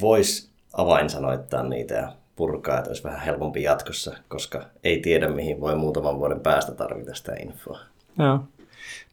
voisi 0.00 0.48
avainsanoittaa 0.72 1.62
niitä 1.62 1.94
ja 1.94 2.12
purkaa, 2.36 2.78
että 2.78 2.90
olisi 2.90 3.04
vähän 3.04 3.20
helpompi 3.20 3.62
jatkossa, 3.62 4.16
koska 4.28 4.62
ei 4.84 5.00
tiedä, 5.00 5.28
mihin 5.28 5.60
voi 5.60 5.76
muutaman 5.76 6.18
vuoden 6.18 6.40
päästä 6.40 6.72
tarvita 6.72 7.14
sitä 7.14 7.34
infoa. 7.42 7.78
Joo. 8.18 8.44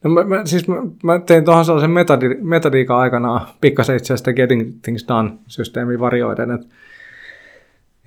No 0.04 0.10
mä, 0.10 0.24
mä, 0.24 0.46
siis 0.46 0.68
mä, 0.68 0.76
mä 1.04 1.20
tein 1.20 1.46
tuohon 1.46 1.66
sellaisen 1.66 1.92
metodi, 1.92 2.36
metodiikan 2.42 2.98
aikana 2.98 3.48
pikkasen 3.62 3.96
itse 3.96 4.14
asiassa 4.14 4.34
Getting 4.34 4.74
Things 4.82 5.06
Done-systeemi 5.08 6.00
varioiden, 6.00 6.52
että 6.52 6.68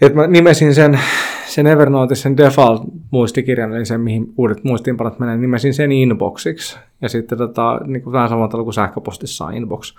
et 0.01 0.15
mä 0.15 0.27
nimesin 0.27 0.75
sen, 0.75 1.01
sen 1.47 1.67
Evernote, 1.67 2.15
sen 2.15 2.37
default-muistikirjan, 2.37 3.77
eli 3.77 3.87
sen, 3.87 4.01
mihin 4.01 4.33
uudet 4.37 4.65
muistiinpanot 4.65 5.19
menee, 5.19 5.37
nimesin 5.37 5.75
sen 5.75 5.93
inboxiksi. 5.93 6.79
Ja 7.03 7.09
sitten 7.09 7.39
tota, 7.39 7.81
niin 7.87 8.03
kuin 8.03 8.13
vähän 8.13 8.29
samalla 8.29 8.49
tavalla 8.49 8.65
kuin 8.65 8.75
sähköpostissa 8.75 9.45
on 9.45 9.55
inbox. 9.55 9.95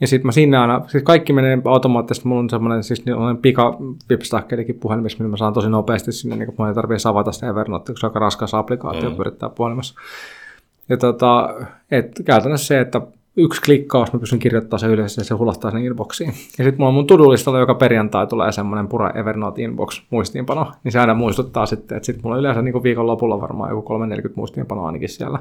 Ja 0.00 0.06
sitten 0.06 0.26
mä 0.26 0.32
sinne 0.32 0.56
aina, 0.58 0.80
siis 0.86 1.02
kaikki 1.02 1.32
menee 1.32 1.58
automaattisesti, 1.64 2.28
mulla 2.28 2.40
on 2.40 2.50
semmoinen 2.50 2.82
siis 2.82 3.04
niin 3.04 3.16
pika 3.42 3.76
vipstakkelikin 4.10 4.74
puhelimessa, 4.74 5.18
millä 5.18 5.30
mä 5.30 5.36
saan 5.36 5.52
tosi 5.52 5.68
nopeasti 5.68 6.12
sinne, 6.12 6.36
niin 6.36 6.46
kun 6.46 6.54
mä 6.58 6.68
ei 6.68 6.74
tarvitse 6.74 7.08
avata 7.08 7.32
sitä 7.32 7.48
Evernote, 7.48 7.92
kun 7.92 8.00
se 8.00 8.06
on 8.06 8.10
aika 8.10 8.18
raskas 8.18 8.54
applikaatio 8.54 9.10
mm. 9.10 9.16
pyrittää 9.16 9.48
puhelimessa. 9.48 9.94
Ja 10.88 10.96
tota, 10.96 11.54
et 11.90 12.12
käytännössä 12.24 12.66
se, 12.66 12.80
että 12.80 13.00
yksi 13.36 13.62
klikkaus, 13.62 14.12
mä 14.12 14.18
pystyn 14.18 14.38
kirjoittamaan 14.38 14.80
se 14.80 14.86
ylös 14.86 15.16
ja 15.16 15.24
se 15.24 15.34
hulahtaa 15.34 15.70
sinne 15.70 15.86
inboxiin. 15.86 16.28
Ja 16.28 16.64
sitten 16.64 16.74
mulla 16.78 16.88
on 16.88 16.94
mun 16.94 17.06
tudulistalla 17.06 17.58
joka 17.58 17.74
perjantai 17.74 18.26
tulee 18.26 18.52
semmoinen 18.52 18.88
pura 18.88 19.10
Evernote 19.10 19.62
Inbox 19.62 20.02
muistiinpano, 20.10 20.72
niin 20.84 20.92
se 20.92 21.00
aina 21.00 21.14
muistuttaa 21.14 21.66
sitten, 21.66 21.96
että 21.96 22.06
sitten 22.06 22.22
mulla 22.24 22.36
on 22.36 22.40
yleensä 22.40 22.62
niin 22.62 22.82
viikon 22.82 23.06
lopulla 23.06 23.40
varmaan 23.40 23.70
joku 23.70 23.82
340 23.82 24.40
muistiinpanoa 24.40 24.86
ainakin 24.86 25.08
siellä. 25.08 25.38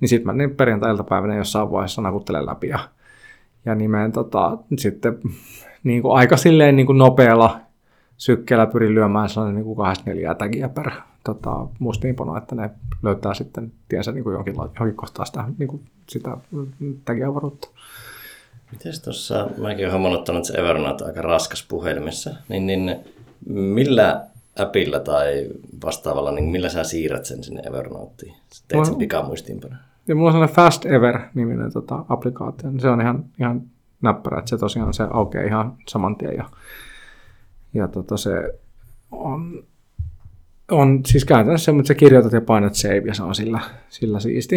Niin 0.00 0.08
sitten 0.08 0.26
mä 0.26 0.32
niin 0.32 0.56
perjantai-iltapäivänä 0.56 1.36
jossain 1.36 1.70
vaiheessa 1.70 2.02
nakuttelen 2.02 2.46
läpi 2.46 2.68
ja 2.68 2.78
ja 3.66 3.74
nimeen 3.74 4.12
tota, 4.12 4.58
sitten 4.78 5.18
niin 5.84 6.02
kuin 6.02 6.18
aika 6.18 6.36
silleen 6.36 6.76
niin 6.76 6.86
kuin 6.86 6.98
nopealla 6.98 7.60
sykkeellä 8.16 8.66
pyrin 8.66 8.94
lyömään 8.94 9.28
sellainen 9.28 9.54
niin 9.54 9.64
kuin 9.64 9.76
kahdesta 9.76 10.10
neljää 10.10 10.34
tagia 10.34 10.68
per 10.68 10.90
tota, 11.26 11.66
muistiinpanoa, 11.78 12.38
että 12.38 12.54
ne 12.54 12.70
löytää 13.02 13.34
sitten 13.34 13.72
tiensä 13.88 14.12
niin 14.12 14.24
kuin 14.24 14.34
jonkin, 14.34 14.54
johonkin 14.54 14.96
kohtaa 14.96 15.24
sitä, 15.24 15.44
niin 15.58 15.68
kuin 15.68 15.84
sitä 16.08 16.36
tagiavaruutta. 17.04 17.68
Miten 18.72 18.92
tuossa, 19.04 19.48
mäkin 19.58 19.84
olen 19.84 19.92
huomannut, 19.92 20.28
että 20.28 20.46
se 20.46 20.58
Evernote 20.58 21.04
on 21.04 21.10
aika 21.10 21.22
raskas 21.22 21.66
puhelimessa, 21.68 22.30
niin, 22.48 22.66
niin 22.66 22.96
millä 23.48 24.26
appilla 24.58 25.00
tai 25.00 25.48
vastaavalla, 25.84 26.32
niin 26.32 26.44
millä 26.44 26.68
sä 26.68 26.84
siirrät 26.84 27.24
sen 27.24 27.44
sinne 27.44 27.62
Evernoteen? 27.66 28.34
Teet 28.68 28.84
sen 28.84 28.96
pikamuistiinpanoa? 28.96 29.78
Ja 30.08 30.14
mulla 30.14 30.28
on 30.28 30.32
sellainen 30.32 30.56
Fast 30.56 30.86
Ever-niminen 30.86 31.72
tota, 31.72 32.04
applikaatio. 32.08 32.70
Se 32.78 32.88
on 32.88 33.00
ihan, 33.00 33.24
ihan 33.40 33.62
näppärä, 34.02 34.38
että 34.38 34.48
se 34.48 34.58
tosiaan 34.58 34.94
se 34.94 35.06
aukeaa 35.10 35.44
ihan 35.44 35.76
saman 35.88 36.16
tien. 36.16 36.36
Ja, 36.36 36.50
ja 37.74 37.88
tota, 37.88 38.16
se 38.16 38.60
on, 39.10 39.64
on 40.70 41.00
siis 41.06 41.24
käytännössä 41.24 41.72
se, 41.72 41.78
että 41.78 41.88
sä 41.88 41.94
kirjoitat 41.94 42.32
ja 42.32 42.40
painat 42.40 42.74
save 42.74 43.02
ja 43.06 43.14
se 43.14 43.22
on 43.22 43.34
sillä, 43.34 43.60
sillä 43.88 44.20
siisti. 44.20 44.56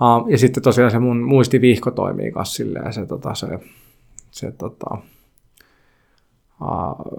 Uh, 0.00 0.28
ja 0.28 0.38
sitten 0.38 0.62
tosiaan 0.62 0.90
se 0.90 0.98
mun 0.98 1.22
muistivihko 1.22 1.90
toimii 1.90 2.32
kanssa 2.32 2.54
silleen, 2.54 2.92
se, 2.92 3.06
tota, 3.06 3.34
se, 3.34 3.46
se 4.30 4.52
tota, 4.52 4.98
uh, 6.60 7.12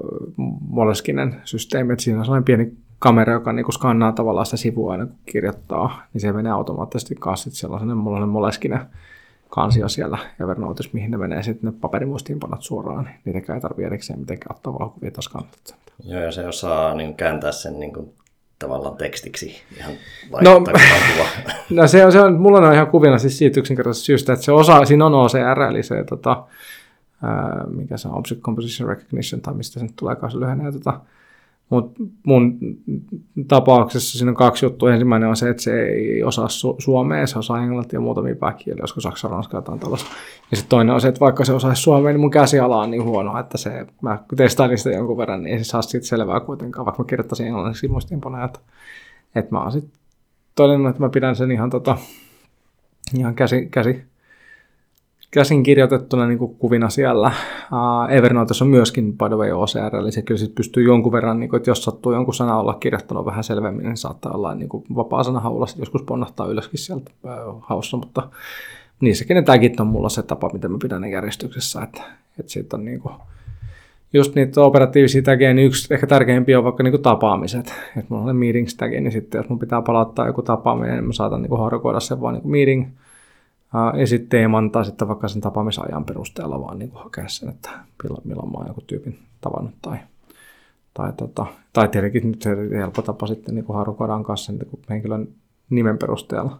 moleskinen 0.69 1.41
systeemi, 1.43 1.93
että 1.93 2.03
siinä 2.03 2.19
on 2.19 2.25
sellainen 2.25 2.45
pieni 2.45 2.73
kamera, 2.99 3.33
joka 3.33 3.53
niin 3.53 3.73
skannaa 3.73 4.11
tavallaan 4.11 4.45
sitä 4.45 4.57
sivua 4.57 4.91
aina 4.91 5.05
kun 5.05 5.15
kirjoittaa, 5.25 6.03
niin 6.13 6.21
se 6.21 6.33
menee 6.33 6.51
automaattisesti 6.51 7.15
kanssa 7.15 7.51
sellainen, 7.51 7.97
mulla 7.97 8.17
on 8.17 8.29
moleskinen 8.29 8.79
kansio 9.51 9.89
siellä 9.89 10.17
Evernoteissa, 10.43 10.91
mihin 10.93 11.11
ne 11.11 11.17
menee. 11.17 11.43
Sitten 11.43 11.71
ne 11.71 11.77
paperimuistiinpanot 11.81 12.61
suoraan, 12.61 13.03
niin 13.05 13.15
niitäkään 13.25 13.57
ei 13.57 13.61
tarvitse 13.61 13.85
erikseen 13.85 14.19
mitenkään 14.19 14.55
ottaa 14.55 14.73
valokuvia 14.73 15.11
taas 15.11 15.29
kannattaa. 15.29 15.77
Joo, 16.03 16.21
ja 16.21 16.31
se 16.31 16.47
osaa 16.47 16.95
niin 16.95 17.15
kääntää 17.15 17.51
sen 17.51 17.79
niin 17.79 17.93
kuin, 17.93 18.13
tavallaan 18.59 18.97
tekstiksi 18.97 19.61
ihan 19.77 19.93
no, 20.41 20.63
no 21.69 21.87
se 21.87 22.05
on, 22.05 22.11
se 22.11 22.21
on, 22.21 22.41
mulla 22.41 22.57
on 22.57 22.73
ihan 22.73 22.87
kuvina 22.87 23.17
siis 23.17 23.37
siitä 23.37 23.59
yksinkertaisesta 23.59 24.05
syystä, 24.05 24.33
että 24.33 24.45
se 24.45 24.51
osaa, 24.51 24.85
siinä 24.85 25.05
on 25.05 25.13
OCR, 25.13 25.61
eli 25.69 25.83
se, 25.83 26.03
tota, 26.03 26.43
ää, 27.23 27.63
mikä 27.67 27.97
se 27.97 28.07
on, 28.07 28.17
Object 28.17 28.41
Composition 28.41 28.89
Recognition, 28.89 29.41
tai 29.41 29.53
mistä 29.53 29.79
se 29.79 29.85
nyt 29.85 29.95
tulee 29.95 30.15
kanssa 30.15 30.39
lyhenee, 30.39 30.71
tota, 30.71 30.99
mutta 31.71 32.03
mun 32.25 32.59
tapauksessa 33.47 34.17
siinä 34.17 34.31
on 34.31 34.35
kaksi 34.35 34.65
juttua. 34.65 34.93
Ensimmäinen 34.93 35.29
on 35.29 35.35
se, 35.35 35.49
että 35.49 35.63
se 35.63 35.81
ei 35.81 36.23
osaa 36.23 36.47
su- 36.47 36.75
suomea, 36.77 37.27
se 37.27 37.39
osaa 37.39 37.63
englantia 37.63 37.97
ja 37.97 38.01
muutamia 38.01 38.35
pääkieliä, 38.35 38.83
joskus 38.83 39.03
saksa, 39.03 39.27
ranska 39.27 39.57
jotain 39.57 39.79
tällaista. 39.79 40.09
Ja 40.51 40.57
sitten 40.57 40.69
toinen 40.69 40.95
on 40.95 41.01
se, 41.01 41.07
että 41.07 41.19
vaikka 41.19 41.45
se 41.45 41.53
osaisi 41.53 41.81
suomea, 41.81 42.13
niin 42.13 42.19
mun 42.19 42.31
käsiala 42.31 42.81
on 42.81 42.91
niin 42.91 43.03
huono, 43.03 43.39
että 43.39 43.57
se, 43.57 43.85
mä 44.01 44.19
testailin 44.35 44.77
sitä 44.77 44.89
jonkun 44.89 45.17
verran, 45.17 45.43
niin 45.43 45.53
ei 45.53 45.63
se 45.63 45.69
saa 45.69 45.81
siitä 45.81 46.07
selvää 46.07 46.39
kuitenkaan, 46.39 46.85
vaikka 46.85 47.03
mä 47.03 47.07
kirjoittaisin 47.07 47.47
englanniksi 47.47 47.87
muistiinpanoja. 47.87 48.45
Että, 48.45 48.59
että 49.35 49.51
mä 49.51 49.61
oon 49.61 49.71
sitten 49.71 49.99
todennut, 50.55 50.89
että 50.89 51.01
mä 51.01 51.09
pidän 51.09 51.35
sen 51.35 51.51
ihan, 51.51 51.69
tota, 51.69 51.97
ihan 53.17 53.35
käsi, 53.35 53.67
käsi 53.71 54.10
käsin 55.31 55.63
kirjoitettuna 55.63 56.27
niin 56.27 56.37
kuin 56.37 56.55
kuvina 56.55 56.89
siellä. 56.89 57.27
Uh, 57.71 58.13
Evernoteissa 58.13 58.65
on 58.65 58.71
myöskin 58.71 59.17
by 59.17 59.25
the 59.27 59.35
way 59.35 59.51
OCR, 59.51 59.95
eli 59.95 60.11
se 60.11 60.21
kyllä 60.21 60.37
sit 60.37 60.55
pystyy 60.55 60.83
jonkun 60.83 61.11
verran, 61.11 61.39
niin 61.39 61.49
kuin, 61.49 61.57
että 61.57 61.69
jos 61.69 61.83
sattuu 61.83 62.13
jonkun 62.13 62.33
sana 62.33 62.59
olla 62.59 62.73
kirjoittanut 62.73 63.25
vähän 63.25 63.43
selvemmin, 63.43 63.85
niin 63.85 63.97
saattaa 63.97 64.31
olla 64.31 64.55
niin 64.55 64.69
kuin 64.69 64.83
vapaa 64.95 65.23
sana 65.23 65.39
haulassa, 65.39 65.79
joskus 65.79 66.01
ponnahtaa 66.01 66.47
ylöskin 66.47 66.79
sieltä 66.79 67.11
haussa, 67.61 67.97
mutta 67.97 68.29
niissäkin 69.01 69.35
ne 69.35 69.41
tagit 69.41 69.79
on 69.79 69.87
mulla 69.87 70.09
se 70.09 70.23
tapa, 70.23 70.49
miten 70.53 70.71
mä 70.71 70.77
pidän 70.81 71.01
ne 71.01 71.09
järjestyksessä, 71.09 71.81
että, 71.81 72.01
että 72.39 72.51
siitä 72.51 72.77
on 72.77 72.85
niin 72.85 72.99
kuin, 72.99 73.13
just 74.13 74.35
niitä 74.35 74.61
operatiivisia 74.61 75.21
tageja, 75.21 75.53
niin 75.53 75.67
yksi 75.67 75.93
ehkä 75.93 76.07
tärkeimpiä 76.07 76.57
on 76.57 76.63
vaikka 76.63 76.83
niin 76.83 76.91
kuin 76.91 77.03
tapaamiset. 77.03 77.73
Että 77.97 78.05
mulla 78.09 78.21
on 78.21 78.27
ne 78.27 78.33
meetings 78.33 78.75
tagi, 78.75 79.01
niin 79.01 79.11
sitten 79.11 79.39
jos 79.39 79.49
mun 79.49 79.59
pitää 79.59 79.81
palauttaa 79.81 80.27
joku 80.27 80.41
tapaaminen, 80.41 80.95
niin 80.95 81.05
mä 81.05 81.13
saatan 81.13 81.41
niin 81.41 81.49
kuin 81.49 81.61
harukoida 81.61 81.99
sen 81.99 82.21
vaan 82.21 82.33
niin 82.33 82.41
kuin 82.41 82.51
meeting– 82.51 82.87
esitteeman 83.97 84.71
tai 84.71 84.85
sitten 84.85 85.07
vaikka 85.07 85.27
sen 85.27 85.41
tapaamisajan 85.41 86.05
perusteella 86.05 86.61
vaan 86.61 86.79
niin 86.79 86.91
hakea 86.93 87.27
sen, 87.27 87.49
että 87.49 87.69
milloin, 88.03 88.21
milloin 88.27 88.51
mä 88.51 88.57
oon 88.57 88.67
joku 88.67 88.81
tyypin 88.81 89.19
tavannut 89.41 89.73
tai, 89.81 89.97
tai, 90.93 91.13
tota, 91.13 91.45
tai 91.73 91.87
tietenkin 91.87 92.31
nyt 92.31 92.41
se 92.41 92.49
helppo 92.77 93.01
tapa 93.01 93.27
sitten 93.27 93.55
niin 93.55 93.65
harukoidaan 93.73 94.23
kanssa 94.23 94.51
niin 94.51 94.67
henkilön 94.89 95.27
nimen 95.69 95.97
perusteella. 95.97 96.59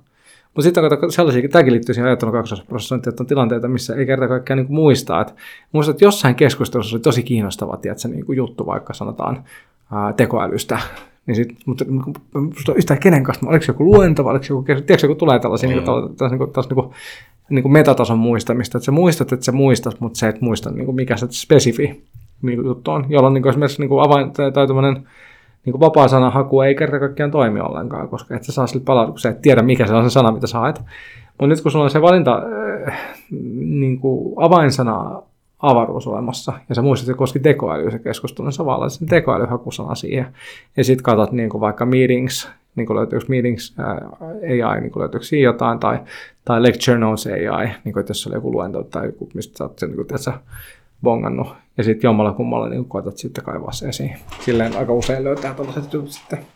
Mutta 0.56 0.62
sitten 0.62 0.84
on 0.84 1.12
sellaisia, 1.12 1.50
tämäkin 1.50 1.74
liittyy 1.74 1.96
siihen 1.96 2.08
ajattelun 2.08 2.34
kaksoisprosessointiin, 2.34 3.12
että 3.12 3.24
on 3.24 3.28
tilanteita, 3.28 3.68
missä 3.68 3.96
ei 3.96 4.06
kerta 4.06 4.28
kaikkiaan 4.28 4.58
niin 4.58 4.74
muistaa. 4.74 5.22
Että 5.22 5.34
muistat, 5.72 5.94
että 5.94 6.06
jossain 6.06 6.36
keskustelussa 6.36 6.96
oli 6.96 7.02
tosi 7.02 7.24
kiinnostava 7.24 7.78
tiedätkö, 7.78 8.08
niin 8.08 8.26
kuin 8.26 8.38
juttu, 8.38 8.66
vaikka 8.66 8.94
sanotaan 8.94 9.44
ää, 9.92 10.14
tekoälystä, 10.14 10.80
niin 11.26 11.36
sit, 11.36 11.50
mutta 11.66 11.86
musta 12.34 12.74
yhtään 12.74 13.00
kenen 13.00 13.24
kanssa, 13.24 13.50
oliko 13.50 13.66
se 13.66 13.70
joku 13.70 13.86
luento 13.86 14.24
vai 14.24 14.32
oliko 14.32 14.46
joku, 14.50 14.64
tiedätkö, 14.64 15.08
kun 15.08 15.18
tulee 15.18 15.40
tällaisia 15.40 15.70
mm. 15.70 15.76
niin 15.76 15.86
kuin, 15.86 16.16
tällaisia, 16.16 16.38
niin 16.38 16.52
kuin, 16.54 16.66
niin 16.70 16.76
kuin, 16.76 16.94
niin 17.50 17.64
kuin 17.64 17.72
metatason 17.72 18.20
muistamista, 18.20 18.78
että 18.78 18.86
sä 18.86 18.92
muistat, 18.92 19.34
että 19.34 19.46
sä 19.46 19.52
muistat, 19.52 20.00
mutta 20.00 20.20
sä 20.20 20.30
et 20.30 20.42
muista, 20.42 20.72
niin 20.72 20.86
kuin 20.86 20.96
mikä 20.96 21.18
se 21.18 21.28
spesifi 21.30 22.04
niin 22.42 22.58
kuin 22.58 22.66
juttu 22.66 22.92
on, 22.92 23.06
jolloin 23.10 23.34
niin 23.34 23.42
kuin 23.42 23.50
esimerkiksi 23.50 23.82
niin 23.82 23.90
kuin 23.90 24.04
avain, 24.04 24.32
tai, 24.32 24.52
tai 24.52 24.68
niin 25.66 25.72
kuin 25.72 25.80
vapaa 25.80 26.30
haku 26.30 26.62
ei 26.62 26.76
kerta 26.76 27.00
kaikkiaan 27.00 27.32
toimi 27.32 27.60
ollenkaan, 27.60 28.10
koska 28.10 28.36
et 28.36 28.44
sä 28.44 28.52
saa 28.52 28.68
sille 28.68 28.84
palautua, 28.86 29.12
kun 29.12 29.20
sä 29.20 29.30
et 29.30 29.42
tiedä, 29.42 29.62
mikä 29.62 29.88
se 29.88 29.94
on 29.94 30.10
se 30.10 30.14
sana, 30.14 30.32
mitä 30.32 30.48
sä 30.48 30.60
haet. 30.60 30.82
Mutta 31.28 31.48
nyt 31.48 31.62
kun 31.62 31.72
sulla 31.72 31.86
on 31.86 31.92
se 31.92 32.02
valinta, 32.02 32.44
äh, 32.88 33.00
niin 33.60 34.00
kuin 34.00 34.34
avainsana 34.38 35.22
avaruus 35.60 36.08
olemassa, 36.08 36.54
ja 36.70 36.76
sä 36.76 36.82
muistat, 36.82 37.10
että 37.10 37.18
koski 37.18 37.40
tekoäly 37.40 37.92
se 37.92 38.00
keskustelu, 38.00 38.48
niin 38.48 38.54
sä 38.54 38.66
vaan 38.66 38.92
sen 38.92 39.08
tekoälyhakusana 39.08 39.96
siihen, 39.96 40.28
ja 40.78 40.84
sitten 40.84 41.04
katsot 41.04 41.32
niin 41.32 41.50
kuin 41.50 41.62
vaikka 41.62 41.86
meetings, 41.86 42.50
niin 42.76 42.88
kuin 42.88 42.98
löytyykö 42.98 43.26
meetings 43.28 43.76
ää, 43.80 44.10
AI, 44.22 44.82
niin 44.82 44.92
kuin 44.92 45.02
löytyykö 45.02 45.26
siinä 45.26 45.44
jotain, 45.44 45.80
tai, 45.80 46.00
tai 46.46 46.64
lecture 46.64 46.98
notes 46.98 47.28
AI, 47.28 47.66
niin 47.84 47.94
kuin, 47.94 48.00
että 48.00 48.12
jos 48.12 48.28
oli 48.28 48.36
joku 48.36 48.52
luento 48.52 48.84
tai 48.84 49.06
joku, 49.06 49.30
mistä 49.34 49.58
sä 49.58 49.64
oot 49.64 49.80
sen, 49.80 49.90
niin 49.90 49.96
kuin, 49.96 50.08
tiedät, 50.08 50.34
bongannut, 51.04 51.48
ja 51.78 51.84
sitten 51.84 52.08
jommalla 52.08 52.32
kummalla 52.32 52.70
niin 52.70 52.86
koetat 52.86 53.18
sitten 53.18 53.44
kaivaa 53.44 53.72
se 53.72 53.88
esiin. 53.88 54.20
Silleen 54.46 54.78
aika 54.78 54.94
usein 54.94 55.24
löytää 55.24 55.54
tällaiset 55.54 55.94
jutut 55.94 56.12
sitten 56.12 56.48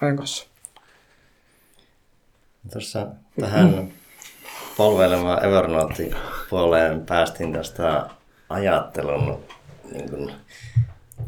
ajan 0.00 0.16
kanssa. 0.16 0.46
Tuossa 2.72 3.06
tähän 3.40 3.88
polveilemaan 4.76 5.44
Evernote 5.44 6.10
puoleen 6.50 7.06
päästiin 7.06 7.52
tästä 7.52 8.10
ajattelun 8.48 9.38
niin 9.92 10.10
kuin, 10.10 10.32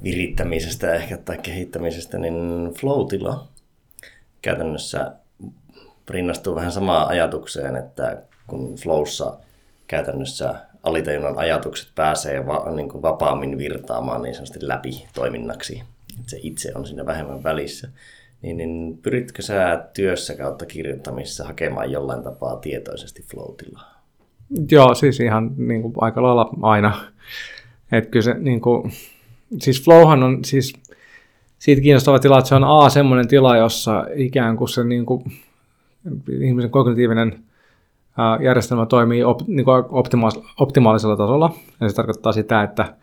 virittämisestä 0.03 0.95
ehkä 0.95 1.17
tai 1.17 1.39
kehittämisestä, 1.39 2.19
niin 2.19 2.35
Floatilla 2.81 3.49
käytännössä 4.43 5.13
rinnastuu 6.11 6.55
vähän 6.55 6.73
samaan 6.73 7.09
ajatukseen, 7.09 7.77
että 7.77 8.23
kun 8.47 8.75
Flowssa 8.75 9.37
käytännössä 9.87 10.55
alitajunnan 10.87 11.39
ajatukset 11.39 11.89
pääsee 11.95 12.47
va, 12.47 12.71
niin 12.77 12.89
kuin 12.89 13.03
vapaammin 13.03 13.59
virtaamaan 13.59 14.23
niin 14.23 14.35
sanotusti 14.35 14.69
läpi 14.69 15.07
toiminnaksi, 15.15 15.83
että 16.19 16.31
se 16.31 16.39
itse 16.43 16.73
on 16.75 16.87
siinä 16.87 17.07
vähemmän 17.07 17.43
välissä, 17.43 17.89
niin, 18.43 18.57
niin 18.57 18.99
pyritkö 19.03 19.43
sä 19.43 19.85
työssä 19.95 20.35
kautta 20.35 20.67
kirjoittamissa 20.67 21.45
hakemaan 21.45 21.93
jollain 21.93 22.23
tapaa 22.23 22.57
tietoisesti 22.57 23.23
floatilla? 23.23 23.81
Joo, 24.71 24.95
siis 24.95 25.21
ihan 25.21 25.51
niin 25.57 25.83
kuin 25.83 25.95
aika 26.01 26.23
lailla 26.23 26.51
aina. 26.63 27.01
Että 27.93 28.11
kyllä 28.11 28.25
se 28.25 28.35
niin 28.35 28.61
kuin, 28.61 28.93
siis 29.59 29.85
flowhan 29.85 30.23
on 30.23 30.45
siis 30.45 30.73
siitä 31.59 31.83
kiinnostava 31.83 32.19
tila, 32.19 32.39
että 32.39 32.49
se 32.49 32.55
on 32.55 32.65
A, 32.65 32.89
semmoinen 32.89 33.29
tila, 33.29 33.57
jossa 33.57 34.07
ikään 34.15 34.57
kuin 34.57 34.69
se 34.69 34.85
niin 34.85 35.07
kuin, 35.07 35.25
ihmisen 36.41 36.71
kognitiivinen 36.71 37.46
järjestelmä 38.43 38.87
toimii 38.87 39.25
op, 39.25 39.41
niin 39.47 39.65
kuin 39.65 39.85
optimaalisella 40.59 41.17
tasolla. 41.17 41.55
Ja 41.81 41.89
se 41.89 41.95
tarkoittaa 41.95 42.33
sitä, 42.33 42.63
että, 42.63 42.95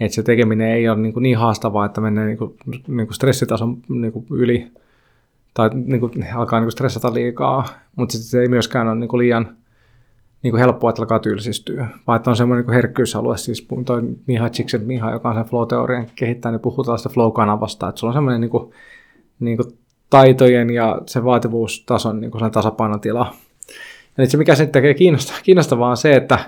että 0.00 0.14
se 0.14 0.22
tekeminen 0.22 0.68
ei 0.68 0.88
ole 0.88 0.98
niin, 0.98 1.12
kuin 1.12 1.22
niin 1.22 1.38
haastavaa, 1.38 1.86
että 1.86 2.00
menee 2.00 2.26
niin 2.26 2.38
kuin, 2.38 2.54
niin 2.66 3.06
kuin 3.06 3.14
stressitason 3.14 3.76
niin 3.88 4.12
kuin 4.12 4.26
yli 4.30 4.72
tai 5.54 5.70
niin 5.74 6.00
kuin, 6.00 6.26
alkaa 6.34 6.60
niin 6.60 6.66
kuin 6.66 6.72
stressata 6.72 7.14
liikaa, 7.14 7.64
mutta 7.96 8.18
se 8.18 8.40
ei 8.40 8.48
myöskään 8.48 8.88
ole 8.88 8.94
niin 8.96 9.08
kuin 9.08 9.18
liian 9.18 9.56
niin 10.42 10.52
kuin 10.52 10.60
helppoa, 10.60 10.90
että 10.90 11.02
alkaa 11.02 11.18
tylsistyä, 11.18 11.86
vaan 12.06 12.16
että 12.16 12.30
on 12.30 12.36
semmoinen 12.36 12.66
niin 12.66 12.74
herkkyysalue, 12.74 13.36
siis 13.36 13.68
toi 13.84 14.02
Miha 14.26 14.48
Csikszent 14.48 14.86
Miha, 14.86 15.10
joka 15.10 15.28
on 15.28 15.34
sen 15.34 15.44
flow-teorian 15.44 16.06
kehittäjä, 16.14 16.52
niin 16.52 16.60
puhuu 16.60 16.84
tällaista 16.84 17.08
flow-kanavasta, 17.08 17.88
että 17.88 17.98
sulla 17.98 18.10
on 18.10 18.14
semmoinen 18.14 18.40
niin 18.40 18.50
kuin, 18.50 18.70
niin 19.40 19.56
kuin 19.56 19.78
taitojen 20.10 20.70
ja 20.70 21.00
se 21.06 21.24
vaativuustason 21.24 22.20
niin 22.20 22.30
kuin 22.30 22.50
tasapainotila. 22.52 23.34
Ja 24.18 24.26
se, 24.26 24.36
mikä 24.36 24.54
sitten 24.54 24.72
tekee 24.72 24.94
kiinnostavaa, 24.94 25.40
kiinnostavaa 25.42 25.90
on 25.90 25.96
se, 25.96 26.12
että 26.16 26.38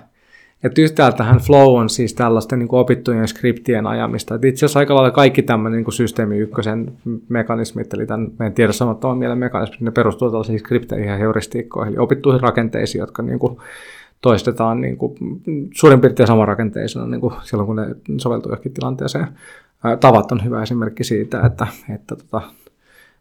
että 0.65 0.83
yhtäältähän 0.83 1.39
flow 1.39 1.81
on 1.81 1.89
siis 1.89 2.15
tällaisten 2.15 2.59
niin 2.59 2.69
opittujen 2.73 3.29
skriptien 3.29 3.87
ajamista. 3.87 4.35
Et 4.35 4.45
itse 4.45 4.67
asiassa 4.67 4.79
aika 4.79 4.95
lailla 4.95 5.11
kaikki 5.11 5.43
tämmöinen 5.43 5.83
niin 5.83 5.93
systeemi 5.93 6.39
ykkösen 6.39 6.93
mekanismit, 7.29 7.95
eli 7.95 8.07
tämän 8.07 8.31
meidän 8.39 8.53
tiedostamattoman 8.53 9.19
mielen 9.19 9.39
mekanismit, 9.39 9.81
ne 9.81 9.91
perustuu 9.91 10.31
tällaisiin 10.31 10.59
skripteihin 10.59 11.09
ja 11.09 11.17
heuristiikkoihin, 11.17 11.93
eli 11.95 11.99
opittuihin 11.99 12.41
rakenteisiin, 12.41 13.01
jotka 13.01 13.23
niin 13.23 13.39
kuin 13.39 13.59
toistetaan 14.23 14.81
niin 14.81 14.97
kuin 14.97 15.15
suurin 15.75 16.01
piirtein 16.01 16.27
samanrakenteisena 16.27 17.07
niin 17.07 17.21
kuin 17.21 17.35
silloin, 17.43 17.67
kun 17.67 17.77
ne 17.77 17.87
soveltuu 18.17 18.53
johonkin 18.53 18.73
tilanteeseen. 18.73 19.27
tavat 20.01 20.33
on 20.33 20.45
hyvä 20.45 20.63
esimerkki 20.63 21.05
siitä, 21.05 21.41
että, 21.47 21.67
että 21.95 22.17
tota, 22.17 22.43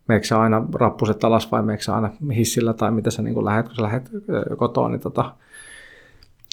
meikö 0.08 0.26
sä 0.26 0.42
aina 0.42 0.66
rappuset 0.74 1.24
alas 1.24 1.52
vai 1.52 1.64
meikö 1.64 1.84
sä 1.84 1.96
aina 1.96 2.10
hissillä 2.36 2.74
tai 2.74 2.92
mitä 2.92 3.12
sä 3.12 3.22
niin 3.22 3.46
lähdet, 3.46 3.66
kun 3.66 3.76
sä 3.76 3.82
lähdet 3.82 4.10
kotoa, 4.58 4.90
niin 4.90 5.02
tota, 5.02 5.32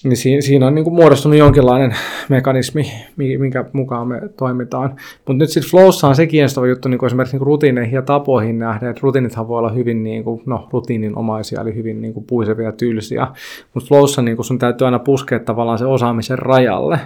niin 0.04 0.16
siinä, 0.16 0.40
siinä 0.40 0.66
on 0.66 0.74
niin 0.74 0.84
kuin 0.84 0.94
muodostunut 0.94 1.38
jonkinlainen 1.38 1.96
mekanismi, 2.28 2.92
minkä 3.16 3.64
mukaan 3.72 4.08
me 4.08 4.20
toimitaan. 4.36 4.96
Mutta 5.18 5.32
nyt 5.32 5.50
sitten 5.50 5.70
Flowssa 5.70 6.08
on 6.08 6.16
se 6.16 6.26
kiinnostava 6.26 6.66
juttu 6.66 6.88
niin 6.88 6.98
kuin 6.98 7.06
esimerkiksi 7.06 7.36
niin 7.36 7.46
rutiineihin 7.46 7.94
ja 7.94 8.02
tapoihin 8.02 8.58
nähden, 8.58 8.90
että 8.90 9.00
rutiinithan 9.02 9.48
voi 9.48 9.58
olla 9.58 9.72
hyvin 9.72 10.04
niin 10.04 10.24
kuin, 10.24 10.42
no, 10.46 10.68
rutiininomaisia, 10.72 11.60
eli 11.60 11.74
hyvin 11.74 12.02
niin 12.02 12.14
kuin 12.14 12.26
puisevia 12.26 12.66
ja 12.66 12.72
tylsiä, 12.72 13.26
mutta 13.74 13.88
Flowssa 13.88 14.22
niin 14.22 14.36
kuin 14.36 14.46
sun 14.46 14.58
täytyy 14.58 14.84
aina 14.84 14.98
puskea 14.98 15.38
tavallaan 15.38 15.78
se 15.78 15.86
osaamisen 15.86 16.38
rajalle 16.38 17.00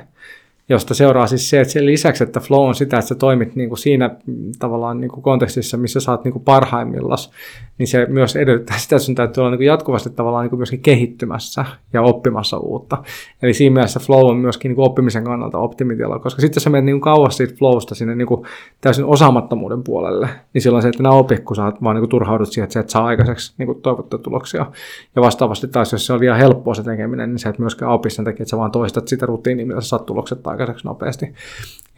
josta 0.69 0.95
seuraa 0.95 1.27
siis 1.27 1.51
se, 1.51 1.61
että 1.61 1.73
sen 1.73 1.87
lisäksi, 1.87 2.25
että 2.25 2.41
flow 2.41 2.69
on 2.69 2.75
sitä, 2.75 2.99
että 2.99 3.09
sä 3.09 3.15
toimit 3.15 3.57
niin 3.57 3.69
kuin 3.69 3.79
siinä 3.79 4.11
tavallaan 4.59 5.01
niin 5.01 5.11
kuin 5.11 5.23
kontekstissa, 5.23 5.77
missä 5.77 6.01
sä 6.01 6.11
oot 6.11 6.25
niin 6.25 6.33
kuin 6.33 6.45
parhaimmillas, 6.45 7.31
niin 7.79 7.87
se 7.87 8.07
myös 8.09 8.37
edellyttää 8.37 8.79
sitä, 8.83 8.97
että 8.97 9.07
sun 9.07 9.15
täytyy 9.15 9.41
olla 9.41 9.51
niin 9.51 9.59
kuin 9.59 9.67
jatkuvasti 9.67 10.11
tavallaan 10.11 10.45
niin 10.45 10.51
kuin 10.51 10.59
myöskin 10.59 10.81
kehittymässä 10.81 11.65
ja 11.93 12.03
oppimassa 12.03 12.59
uutta. 12.59 13.03
Eli 13.43 13.55
siinä 13.55 13.75
mielessä 13.75 14.01
flow 14.01 14.31
on 14.31 14.37
myöskin 14.37 14.69
niin 14.69 14.77
kuin 14.77 14.87
oppimisen 14.87 15.25
kannalta 15.25 15.59
optimitila, 15.59 16.19
koska 16.19 16.41
sitten 16.41 16.61
sä 16.61 16.71
menet 16.71 16.85
niin 16.85 16.95
kuin 16.95 17.01
kauas 17.01 17.37
siitä 17.37 17.55
flowsta 17.59 17.95
sinne 17.95 18.15
niin 18.15 18.29
kuin 18.29 18.47
täysin 18.81 19.05
osaamattomuuden 19.05 19.83
puolelle, 19.83 20.29
niin 20.55 20.63
silloin 20.63 20.83
se, 20.83 20.89
että 20.89 21.03
nämä 21.03 21.15
opit, 21.15 21.41
kun 21.41 21.57
sä 21.57 21.73
vaan 21.83 21.97
niin 21.97 22.03
kuin 22.03 22.11
turhaudut 22.11 22.53
siihen, 22.53 22.65
että 22.65 22.75
sä 22.75 22.81
et 22.81 22.91
saa 22.91 23.05
aikaiseksi 23.07 23.55
niin 23.59 23.67
kuin 23.67 23.83
toivottuja 23.83 24.23
tuloksia. 24.23 24.67
Ja 25.17 25.23
vastaavasti 25.23 25.69
taas, 25.69 25.93
jos 25.93 26.07
se 26.07 26.13
on 26.13 26.21
vielä 26.21 26.37
helppoa 26.37 26.75
se 26.75 26.83
tekeminen, 26.83 27.31
niin 27.31 27.39
sä 27.39 27.49
et 27.49 27.59
myöskään 27.59 27.93
opi 27.93 28.11
sen 28.11 28.25
takia, 28.25 28.43
että 28.43 28.51
sä 28.51 28.57
vaan 28.57 28.71
toistat 28.71 29.09
sitä 29.09 29.27
rutiinia, 29.27 29.67
mitä 29.67 29.81
sä 29.81 29.89
saat 29.89 30.07
tulokset 30.07 30.43
aikaiseksi 30.63 30.87
nopeasti. 30.87 31.27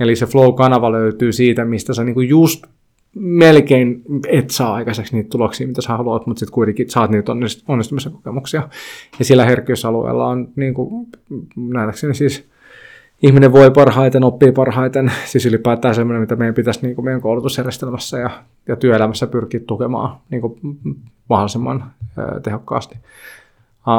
Eli 0.00 0.16
se 0.16 0.26
flow-kanava 0.26 0.92
löytyy 0.92 1.32
siitä, 1.32 1.64
mistä 1.64 1.94
sä 1.94 2.04
niinku 2.04 2.20
just 2.20 2.64
melkein 3.14 4.02
et 4.28 4.50
saa 4.50 4.74
aikaiseksi 4.74 5.16
niitä 5.16 5.28
tuloksia, 5.28 5.66
mitä 5.66 5.82
sä 5.82 5.96
haluat, 5.96 6.26
mutta 6.26 6.38
sitten 6.38 6.54
kuitenkin 6.54 6.90
saat 6.90 7.10
niitä 7.10 7.32
onnistumisen 7.68 8.12
kokemuksia. 8.12 8.68
Ja 9.18 9.24
sillä 9.24 9.44
herkkyysalueella 9.44 10.26
on 10.26 10.48
niin 10.56 10.74
kuin, 10.74 11.06
nähdäkseni 11.56 12.14
siis 12.14 12.48
ihminen 13.22 13.52
voi 13.52 13.70
parhaiten, 13.70 14.24
oppii 14.24 14.52
parhaiten, 14.52 15.12
siis 15.24 15.46
ylipäätään 15.46 15.94
semmoinen, 15.94 16.20
mitä 16.20 16.36
meidän 16.36 16.54
pitäisi 16.54 16.80
niin 16.82 16.94
kuin 16.94 17.04
meidän 17.04 17.20
koulutusjärjestelmässä 17.20 18.18
ja, 18.18 18.30
ja 18.68 18.76
työelämässä 18.76 19.26
pyrkiä 19.26 19.60
tukemaan 19.60 20.16
niin 20.30 20.40
kuin 20.40 20.60
mahdollisimman 21.28 21.84
tehokkaasti. 22.42 22.96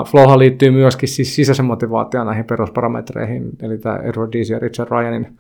Flowhan 0.06 0.40
liittyy 0.40 0.72
myöskin 0.72 1.10
siis 1.10 1.36
sisäisen 1.36 1.66
motivaation 1.66 2.28
näihin 2.28 2.46
perusparametreihin, 2.46 3.50
eli 3.62 3.78
tämä 3.78 3.96
Edward 3.96 4.34
Deasy 4.34 4.54
ja 4.54 4.60
Richard 4.60 4.90
Ryanin 4.90 5.38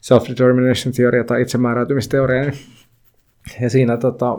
self-determination-teoria 0.00 1.24
tai 1.24 1.42
itsemääräytymisteoria. 1.42 2.42
Niin- 2.42 2.54
ja 3.60 3.70
siinä 3.70 3.96
tota, 3.96 4.36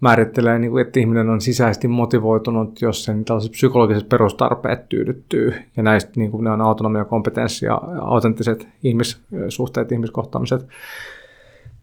määrittelee, 0.00 0.58
niin 0.58 0.70
kuin, 0.70 0.86
että 0.86 1.00
ihminen 1.00 1.28
on 1.30 1.40
sisäisesti 1.40 1.88
motivoitunut, 1.88 2.82
jos 2.82 3.04
sen 3.04 3.24
tällaiset 3.24 3.52
psykologiset 3.52 4.08
perustarpeet 4.08 4.88
tyydyttyy. 4.88 5.54
Ja 5.76 5.82
näistä 5.82 6.12
niin 6.16 6.30
kuin 6.30 6.44
ne 6.44 6.50
on 6.50 6.60
autonomia, 6.60 7.04
kompetenssi 7.04 7.66
ja 7.66 7.80
autenttiset 8.00 8.68
ihmissuhteet, 8.82 9.92
ihmiskohtaamiset. 9.92 10.66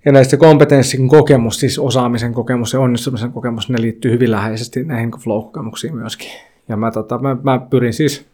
Ja 0.06 0.12
näistä 0.12 0.38
kompetenssin 0.38 1.08
kokemus, 1.08 1.60
siis 1.60 1.80
osaamisen 1.80 2.34
kokemus 2.34 2.74
ja 2.74 2.80
onnistumisen 2.80 3.32
kokemus, 3.32 3.70
ne 3.70 3.82
liittyy 3.82 4.12
hyvin 4.12 4.32
läheisesti 4.32 4.84
näihin 4.84 5.12
flow-kokemuksiin 5.12 5.96
myöskin. 5.96 6.30
Ja 6.68 6.78
mä, 6.78 6.92
tota, 6.92 7.18
mä, 7.18 7.38
mä 7.44 7.60
pyrin 7.70 7.94
siis 7.94 8.26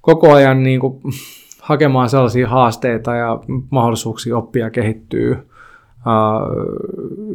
koko 0.00 0.32
ajan 0.32 0.62
niin 0.62 0.80
kuin, 0.80 1.00
hakemaan 1.60 2.08
sellaisia 2.08 2.48
haasteita 2.48 3.14
ja 3.14 3.40
mahdollisuuksia 3.70 4.36
oppia 4.36 4.64
ja 4.64 4.70
kehittyä, 4.70 5.36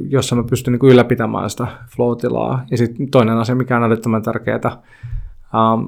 jossa 0.09 0.35
mä 0.35 0.43
pystyn 0.43 0.71
niin 0.71 0.79
kuin, 0.79 0.91
ylläpitämään 0.91 1.49
sitä 1.49 1.67
flow-tilaa. 1.95 2.65
Ja 2.71 2.77
sitten 2.77 3.09
toinen 3.09 3.37
asia, 3.37 3.55
mikä 3.55 3.77
on 3.77 3.83
älyttömän 3.83 4.21
tärkeää, 4.21 4.81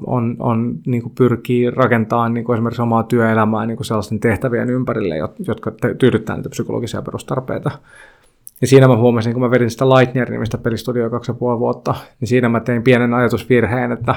on, 0.07 0.35
on 0.39 0.75
niin 0.85 1.01
kuin 1.01 1.13
pyrkii 1.17 1.71
rakentamaan 1.71 2.33
niin 2.33 2.43
kuin 2.43 2.53
esimerkiksi 2.53 2.81
omaa 2.81 3.03
työelämää 3.03 3.65
niin 3.65 3.77
kuin 3.77 3.85
sellaisten 3.85 4.19
tehtävien 4.19 4.69
ympärille, 4.69 5.15
jotka 5.47 5.71
tyydyttää 5.97 6.35
niitä 6.35 6.49
psykologisia 6.49 7.01
perustarpeita. 7.01 7.71
Ja 8.61 8.67
siinä 8.67 8.87
mä 8.87 8.97
huomasin, 8.97 9.33
kun 9.33 9.41
mä 9.41 9.51
vedin 9.51 9.69
sitä 9.69 9.89
Lightyear-nimistä 9.89 10.57
pelistudioa 10.57 11.09
kaksi 11.09 11.31
ja 11.31 11.35
puoli 11.35 11.59
vuotta, 11.59 11.95
niin 12.19 12.27
siinä 12.27 12.49
mä 12.49 12.59
tein 12.59 12.83
pienen 12.83 13.13
ajatusvirheen, 13.13 13.91
että 13.91 14.15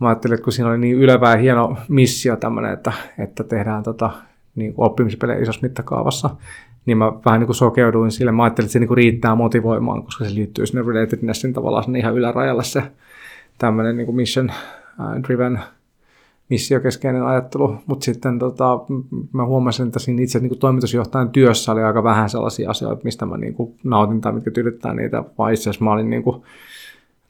mä 0.00 0.08
ajattelin, 0.08 0.34
että 0.34 0.44
kun 0.44 0.52
siinä 0.52 0.70
oli 0.70 0.78
niin 0.78 0.96
ylevä 0.96 1.30
ja 1.30 1.36
hieno 1.36 1.76
missio 1.88 2.36
tämmöinen, 2.36 2.72
että, 2.72 2.92
että 3.18 3.44
tehdään 3.44 3.82
tota, 3.82 4.10
niin 4.54 4.74
kuin 4.74 4.86
oppimispelejä 4.86 5.40
isossa 5.40 5.62
mittakaavassa, 5.62 6.30
niin 6.86 6.98
mä 6.98 7.12
vähän 7.24 7.40
niin 7.40 7.46
kuin 7.46 7.56
sokeuduin 7.56 8.10
sille. 8.10 8.32
Mä 8.32 8.44
ajattelin, 8.44 8.66
että 8.66 8.72
se 8.72 8.78
niin 8.78 8.88
kuin 8.88 8.96
riittää 8.96 9.34
motivoimaan, 9.34 10.02
koska 10.02 10.24
se 10.24 10.34
liittyy 10.34 10.66
sinne 10.66 10.84
relatednessin 10.92 11.52
tavallaan 11.52 11.84
sinne 11.84 11.98
ihan 11.98 12.14
ylärajalle 12.14 12.64
se 12.64 12.82
tämmöinen 13.60 13.96
niin 13.96 14.14
mission 14.14 14.52
driven 15.28 15.60
missiokeskeinen 16.50 17.22
ajattelu, 17.22 17.76
mutta 17.86 18.04
sitten 18.04 18.38
tota, 18.38 18.78
mä 19.32 19.44
huomasin, 19.44 19.86
että 19.86 19.98
siinä 19.98 20.22
itse 20.22 20.38
niin 20.38 20.58
toimitusjohtajan 20.58 21.30
työssä 21.30 21.72
oli 21.72 21.82
aika 21.82 22.04
vähän 22.04 22.30
sellaisia 22.30 22.70
asioita, 22.70 23.04
mistä 23.04 23.26
mä 23.26 23.36
niin 23.36 23.54
kuin 23.54 23.74
nautin 23.84 24.20
tai 24.20 24.32
mitkä 24.32 24.50
tyydyttää 24.50 24.94
niitä, 24.94 25.24
vaan 25.38 25.52
itse 25.52 25.70
asiassa 25.70 25.84
mä 25.84 25.92
olin 25.92 26.10
niin 26.10 26.22
kuin, 26.22 26.42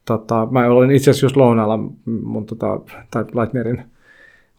tota, 0.05 0.49
mä 0.51 0.67
olin 0.67 0.91
itse 0.91 1.11
asiassa 1.11 1.27
just 1.27 1.37
lounaalla 1.37 1.79
mun 2.23 2.47
tota, 2.47 2.81
tai 3.11 3.25
Lightnierin 3.25 3.83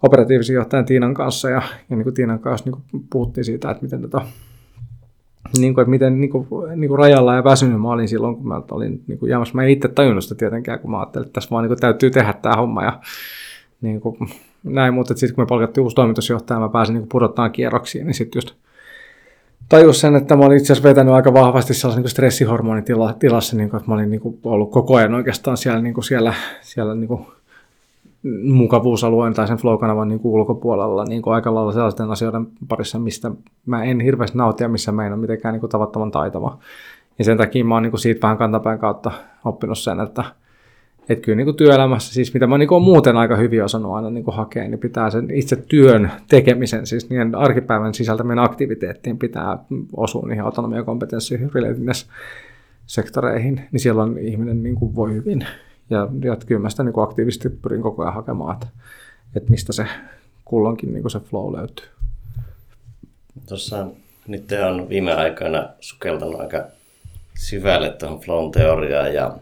operatiivisen 0.03 0.53
johtajan 0.53 0.86
Tiinan 0.86 1.13
kanssa. 1.13 1.49
Ja, 1.49 1.62
ja 1.89 1.95
niin 1.95 2.03
kuin 2.03 2.13
Tiinan 2.13 2.39
kanssa 2.39 2.69
niin 2.69 2.81
kuin 2.91 3.05
puhuttiin 3.10 3.45
siitä, 3.45 3.71
että 3.71 3.84
miten 3.84 4.01
tota, 4.01 4.21
niin 5.58 5.73
kuin, 5.73 5.82
että 5.82 5.89
miten 5.89 6.21
niin 6.21 6.30
kuin, 6.30 6.47
niin 6.75 6.88
kuin 6.88 6.99
rajalla 6.99 7.36
ja 7.36 7.43
väsynyt 7.43 7.82
mä 7.82 7.91
olin 7.91 8.08
silloin, 8.08 8.36
kun 8.36 8.47
mä 8.47 8.62
olin 8.71 9.04
niin 9.08 9.19
kuin 9.19 9.30
jäämässä. 9.30 9.56
Mä 9.56 9.63
en 9.63 9.69
itse 9.69 9.88
tajunnut 9.88 10.23
sitä 10.23 10.36
tietenkään, 10.36 10.80
kun 10.80 10.91
mä 10.91 10.99
ajattelin, 10.99 11.25
että 11.25 11.34
tässä 11.34 11.49
vaan 11.51 11.63
niin 11.63 11.69
kuin, 11.69 11.80
täytyy 11.80 12.10
tehdä 12.10 12.34
tämä 12.34 12.56
homma 12.56 12.84
ja 12.84 12.99
niin 13.82 14.01
kuin, 14.01 14.17
näin, 14.63 14.93
mutta 14.93 15.15
sitten 15.15 15.36
kun 15.36 15.41
me 15.43 15.47
palkattiin 15.47 15.84
uusi 15.84 15.95
toimitusjohtaja 15.95 16.60
mä 16.60 16.69
pääsin 16.69 16.95
niin 16.95 17.08
pudottamaan 17.12 17.51
kierroksiin, 17.51 18.06
niin 18.06 18.13
sitten 18.13 18.38
just 18.38 18.56
tajus 19.69 20.01
sen, 20.01 20.15
että 20.15 20.36
mä 20.36 20.45
olin 20.45 20.58
itse 20.58 20.73
asiassa 20.73 20.89
vetänyt 20.89 21.13
aika 21.13 21.34
vahvasti 21.34 21.73
sellaisen 21.73 22.01
niin 22.01 22.10
stressihormonitilassa, 22.10 23.58
niin 23.58 23.69
kuin, 23.69 23.77
että 23.77 23.91
mä 23.91 23.95
olin 23.95 24.10
niin 24.10 24.21
kuin, 24.21 24.39
ollut 24.43 24.71
koko 24.71 24.95
ajan 24.95 25.13
oikeastaan 25.13 25.58
siellä, 25.58 25.82
niin 25.82 25.93
kuin 25.93 26.04
siellä, 26.04 26.34
siellä 26.62 26.95
niin 26.95 27.08
kuin, 27.08 27.25
mukavuusalueen 28.43 29.34
tai 29.34 29.47
sen 29.47 29.57
flow-kanavan 29.57 30.07
niin 30.07 30.19
kuin 30.19 30.34
ulkopuolella 30.34 31.05
niin 31.05 31.21
kuin 31.21 31.34
aika 31.34 31.53
lailla 31.53 31.71
sellaisten 31.71 32.12
asioiden 32.12 32.47
parissa, 32.67 32.99
mistä 32.99 33.31
mä 33.65 33.84
en 33.84 33.99
hirveästi 33.99 34.38
nauti 34.38 34.63
ja 34.63 34.69
missä 34.69 34.91
mä 34.91 35.05
en 35.05 35.13
ole 35.13 35.21
mitenkään 35.21 35.53
niin 35.53 35.60
kuin 35.60 35.69
tavattoman 35.69 36.12
taitava. 36.12 36.57
Ja 37.19 37.25
sen 37.25 37.38
takia 37.38 37.65
mä 37.65 37.73
oon 37.73 37.84
niin 37.84 37.91
kuin 37.91 38.01
siitä 38.01 38.21
vähän 38.21 38.38
kantapään 38.38 38.79
kautta 38.79 39.12
oppinut 39.45 39.79
sen, 39.79 39.99
että, 39.99 40.23
että 41.10 41.25
kyllä 41.25 41.36
niin 41.36 41.45
kuin 41.45 41.57
työelämässä, 41.57 42.13
siis 42.13 42.34
mitä 42.34 42.47
mä 42.47 42.57
niin 42.57 42.69
kuin 42.69 42.84
muuten 42.84 43.17
aika 43.17 43.36
hyvin 43.36 43.63
osannut 43.63 43.93
aina 43.95 44.10
niin 44.10 44.23
kuin 44.23 44.36
hakea, 44.36 44.67
niin 44.67 44.79
pitää 44.79 45.10
sen 45.10 45.31
itse 45.31 45.55
työn 45.55 46.12
tekemisen, 46.29 46.86
siis 46.86 47.10
niiden 47.10 47.36
arkipäivän 47.36 47.93
sisältämien 47.93 48.39
aktiviteettiin 48.39 49.17
pitää 49.17 49.57
osua 49.93 50.27
niihin 50.27 50.43
autonomia- 50.43 50.84
kompetenssi 50.84 51.39
sektoreihin, 52.86 53.62
niin 53.71 53.79
silloin 53.79 54.17
ihminen 54.17 54.63
niin 54.63 54.75
kuin 54.75 54.95
voi 54.95 55.13
hyvin. 55.13 55.45
Ja, 55.91 56.08
ja 56.23 56.38
kyllä 56.45 56.62
mä 56.62 56.69
sitä 56.69 56.84
niin 56.84 56.93
kuin 56.93 57.04
aktiivisesti 57.04 57.49
pyrin 57.49 57.82
koko 57.82 58.01
ajan 58.01 58.13
hakemaan, 58.13 58.54
että, 58.54 58.67
että 59.36 59.51
mistä 59.51 59.73
se 59.73 59.86
kulloinkin 60.45 60.93
niin 60.93 61.01
kuin 61.01 61.12
se 61.12 61.19
flow 61.19 61.56
löytyy. 61.56 61.86
Tuossa 63.47 63.88
nyt 64.27 64.51
on 64.67 64.89
viime 64.89 65.13
aikoina 65.13 65.69
sukeltanut 65.80 66.39
aika 66.39 66.65
syvälle 67.34 67.89
tuohon 67.89 68.19
flown 68.19 68.51
teoriaan 68.51 69.13
ja 69.13 69.38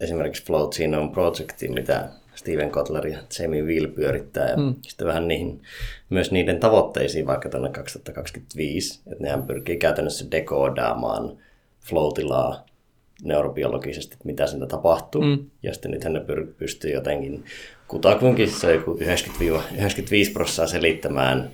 esimerkiksi 0.00 0.44
Flow 0.44 0.68
Genome 0.68 1.12
Projectiin, 1.12 1.74
mitä 1.74 2.08
Steven 2.34 2.70
Kotler 2.70 3.06
ja 3.06 3.18
Jamie 3.38 3.62
Will 3.62 3.86
pyörittää 3.86 4.50
ja 4.50 4.56
mm. 4.56 4.74
sitten 4.82 5.06
vähän 5.06 5.28
niihin, 5.28 5.62
myös 6.10 6.32
niiden 6.32 6.60
tavoitteisiin 6.60 7.26
vaikka 7.26 7.48
tuonne 7.48 7.68
2025, 7.68 9.00
että 9.06 9.22
nehän 9.24 9.42
pyrkii 9.42 9.76
käytännössä 9.76 10.30
dekoodaamaan 10.30 11.36
flow-tilaa 11.80 12.66
neurobiologisesti, 13.22 14.14
että 14.14 14.26
mitä 14.26 14.46
siinä 14.46 14.66
tapahtuu. 14.66 15.22
Mm. 15.22 15.38
Ja 15.62 15.72
sitten 15.72 15.90
nythän 15.90 16.12
ne 16.12 16.20
pystyy 16.58 16.92
jotenkin 16.92 17.44
kutakuinkin 17.88 18.50
se 18.50 18.74
joku 18.74 18.94
90-95 18.94 20.32
prosenttia 20.32 20.66
selittämään 20.66 21.50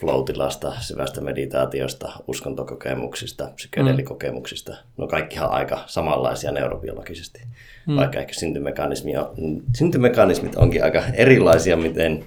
flow-tilasta, 0.00 0.72
syvästä 0.80 1.20
meditaatiosta, 1.20 2.12
uskontokokemuksista, 2.28 3.50
psykedelikokemuksista. 3.54 4.76
No 4.96 5.06
kaikkihan 5.06 5.50
aika 5.50 5.84
samanlaisia 5.86 6.52
neurobiologisesti, 6.52 7.40
mm. 7.86 7.96
vaikka 7.96 8.20
ehkä 8.20 8.34
syntymekanismi 8.34 9.16
on, 9.16 9.34
syntymekanismit 9.76 10.56
onkin 10.56 10.84
aika 10.84 11.02
erilaisia, 11.14 11.76
miten 11.76 12.24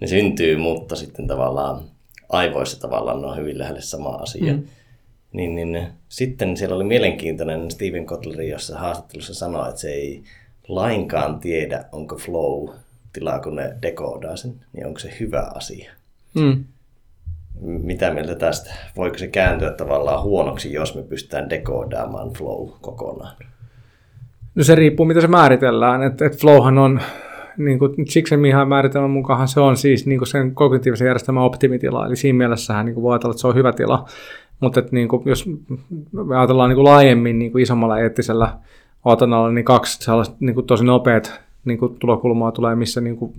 ne 0.00 0.06
syntyy, 0.06 0.56
mutta 0.56 0.96
sitten 0.96 1.26
tavallaan 1.26 1.84
aivoissa 2.28 2.80
tavallaan 2.80 3.20
ne 3.20 3.26
on 3.26 3.36
hyvin 3.36 3.58
lähelle 3.58 3.80
sama 3.80 4.08
asia. 4.08 4.52
Mm. 4.52 4.62
Niin, 5.32 5.54
niin 5.54 5.88
sitten 6.08 6.56
siellä 6.56 6.76
oli 6.76 6.84
mielenkiintoinen 6.84 7.70
Steven 7.70 8.06
Kotler, 8.06 8.42
jossa 8.42 8.78
haastattelussa 8.78 9.34
sanoi, 9.34 9.68
että 9.68 9.80
se 9.80 9.88
ei 9.88 10.22
lainkaan 10.68 11.40
tiedä, 11.40 11.84
onko 11.92 12.16
flow 12.16 12.68
tilaa, 13.12 13.38
kun 13.38 13.56
ne 13.56 13.76
dekoodaa 13.82 14.36
sen, 14.36 14.54
niin 14.72 14.86
onko 14.86 14.98
se 14.98 15.12
hyvä 15.20 15.50
asia. 15.54 15.92
Mm. 16.34 16.64
Mitä 17.60 18.14
mieltä 18.14 18.34
tästä? 18.34 18.74
Voiko 18.96 19.18
se 19.18 19.28
kääntyä 19.28 19.70
tavallaan 19.70 20.22
huonoksi, 20.22 20.72
jos 20.72 20.94
me 20.94 21.02
pystytään 21.02 21.50
dekoodaamaan 21.50 22.30
flow 22.32 22.68
kokonaan? 22.80 23.36
No 24.54 24.64
se 24.64 24.74
riippuu, 24.74 25.06
mitä 25.06 25.20
se 25.20 25.26
määritellään. 25.26 26.02
Et, 26.02 26.22
et 26.22 26.40
flowhan 26.40 26.78
on, 26.78 27.00
niin 27.56 27.78
kuin 27.78 28.04
Csikszentmihalyin 28.04 28.68
määritelmän 28.68 29.10
mukaan 29.10 29.48
se 29.48 29.60
on 29.60 29.76
siis 29.76 30.06
niin 30.06 30.18
kuin 30.18 30.28
sen 30.28 30.54
kognitiivisen 30.54 31.06
järjestelmän 31.06 31.44
optimitila. 31.44 32.06
Eli 32.06 32.16
siinä 32.16 32.36
mielessähän 32.36 32.86
niin 32.86 32.94
kuin 32.94 33.02
voi 33.02 33.12
ajatella, 33.12 33.32
että 33.32 33.40
se 33.40 33.46
on 33.46 33.54
hyvä 33.54 33.72
tila. 33.72 34.08
Mutta 34.60 34.82
niin 34.90 35.08
kuin, 35.08 35.22
jos 35.26 35.44
ajatellaan 36.36 36.68
niin 36.70 36.76
kuin 36.76 36.84
laajemmin 36.84 37.38
niin 37.38 37.52
kuin 37.52 37.62
isommalla 37.62 37.98
eettisellä 37.98 38.58
otannolla, 39.04 39.52
niin 39.52 39.64
kaksi 39.64 40.04
sellaista 40.04 40.36
niin 40.40 40.54
kuin 40.54 40.66
tosi 40.66 40.84
nopeat 40.84 41.40
niin 41.64 41.78
kuin 41.78 41.96
tulokulmaa 41.98 42.52
tulee, 42.52 42.74
missä 42.74 43.00
niin 43.00 43.16
kuin, 43.16 43.32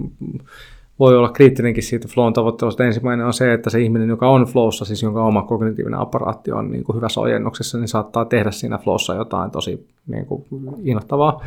voi 1.00 1.18
olla 1.18 1.30
kriittinenkin 1.30 1.84
siitä 1.84 2.08
flown 2.08 2.34
tavoittelusta. 2.34 2.84
Ensimmäinen 2.84 3.26
on 3.26 3.34
se, 3.34 3.54
että 3.54 3.70
se 3.70 3.82
ihminen, 3.82 4.10
joka 4.10 4.30
on 4.30 4.46
flowssa, 4.46 4.86
siis 4.86 5.04
jonka 5.04 5.24
oma 5.24 5.42
kognitiivinen 5.42 6.00
apparaatti 6.00 6.52
on 6.52 6.72
niin 6.72 6.84
kuin 6.84 6.96
hyvässä 6.96 7.22
ojennuksessa, 7.22 7.78
niin 7.78 7.88
saattaa 7.88 8.26
tehdä 8.26 8.52
siinä 8.52 8.78
flowssa 8.78 9.16
jotain 9.16 9.52
tosi 9.52 9.88
niin 10.08 10.26
kuin, 10.26 10.46
innoittavaa. 10.84 11.42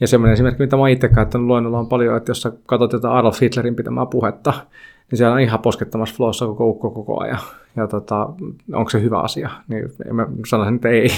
Ja 0.00 0.08
semmoinen 0.08 0.32
esimerkki, 0.32 0.62
mitä 0.62 0.76
mä 0.76 0.88
itse 0.88 1.08
käyttänyt 1.08 1.46
luennolla 1.46 1.78
on 1.78 1.88
paljon, 1.88 2.16
että 2.16 2.30
jos 2.30 2.42
sä 2.42 2.52
katsot 2.66 2.92
jotain 2.92 3.14
Adolf 3.14 3.40
Hitlerin 3.40 3.74
pitämää 3.74 4.06
puhetta, 4.06 4.52
niin 5.10 5.16
siellä 5.18 5.34
on 5.34 5.40
ihan 5.40 5.60
poskettamassa 5.60 6.14
flowssa 6.16 6.46
koko 6.46 6.68
ukko 6.68 6.90
koko 6.90 7.20
ajan. 7.22 7.38
Ja 7.76 7.86
tota, 7.86 8.28
onko 8.72 8.90
se 8.90 9.02
hyvä 9.02 9.20
asia? 9.20 9.50
Niin 9.68 9.84
mä 10.12 10.26
sanoisin, 10.46 10.74
että 10.74 10.88
ei. 10.88 11.10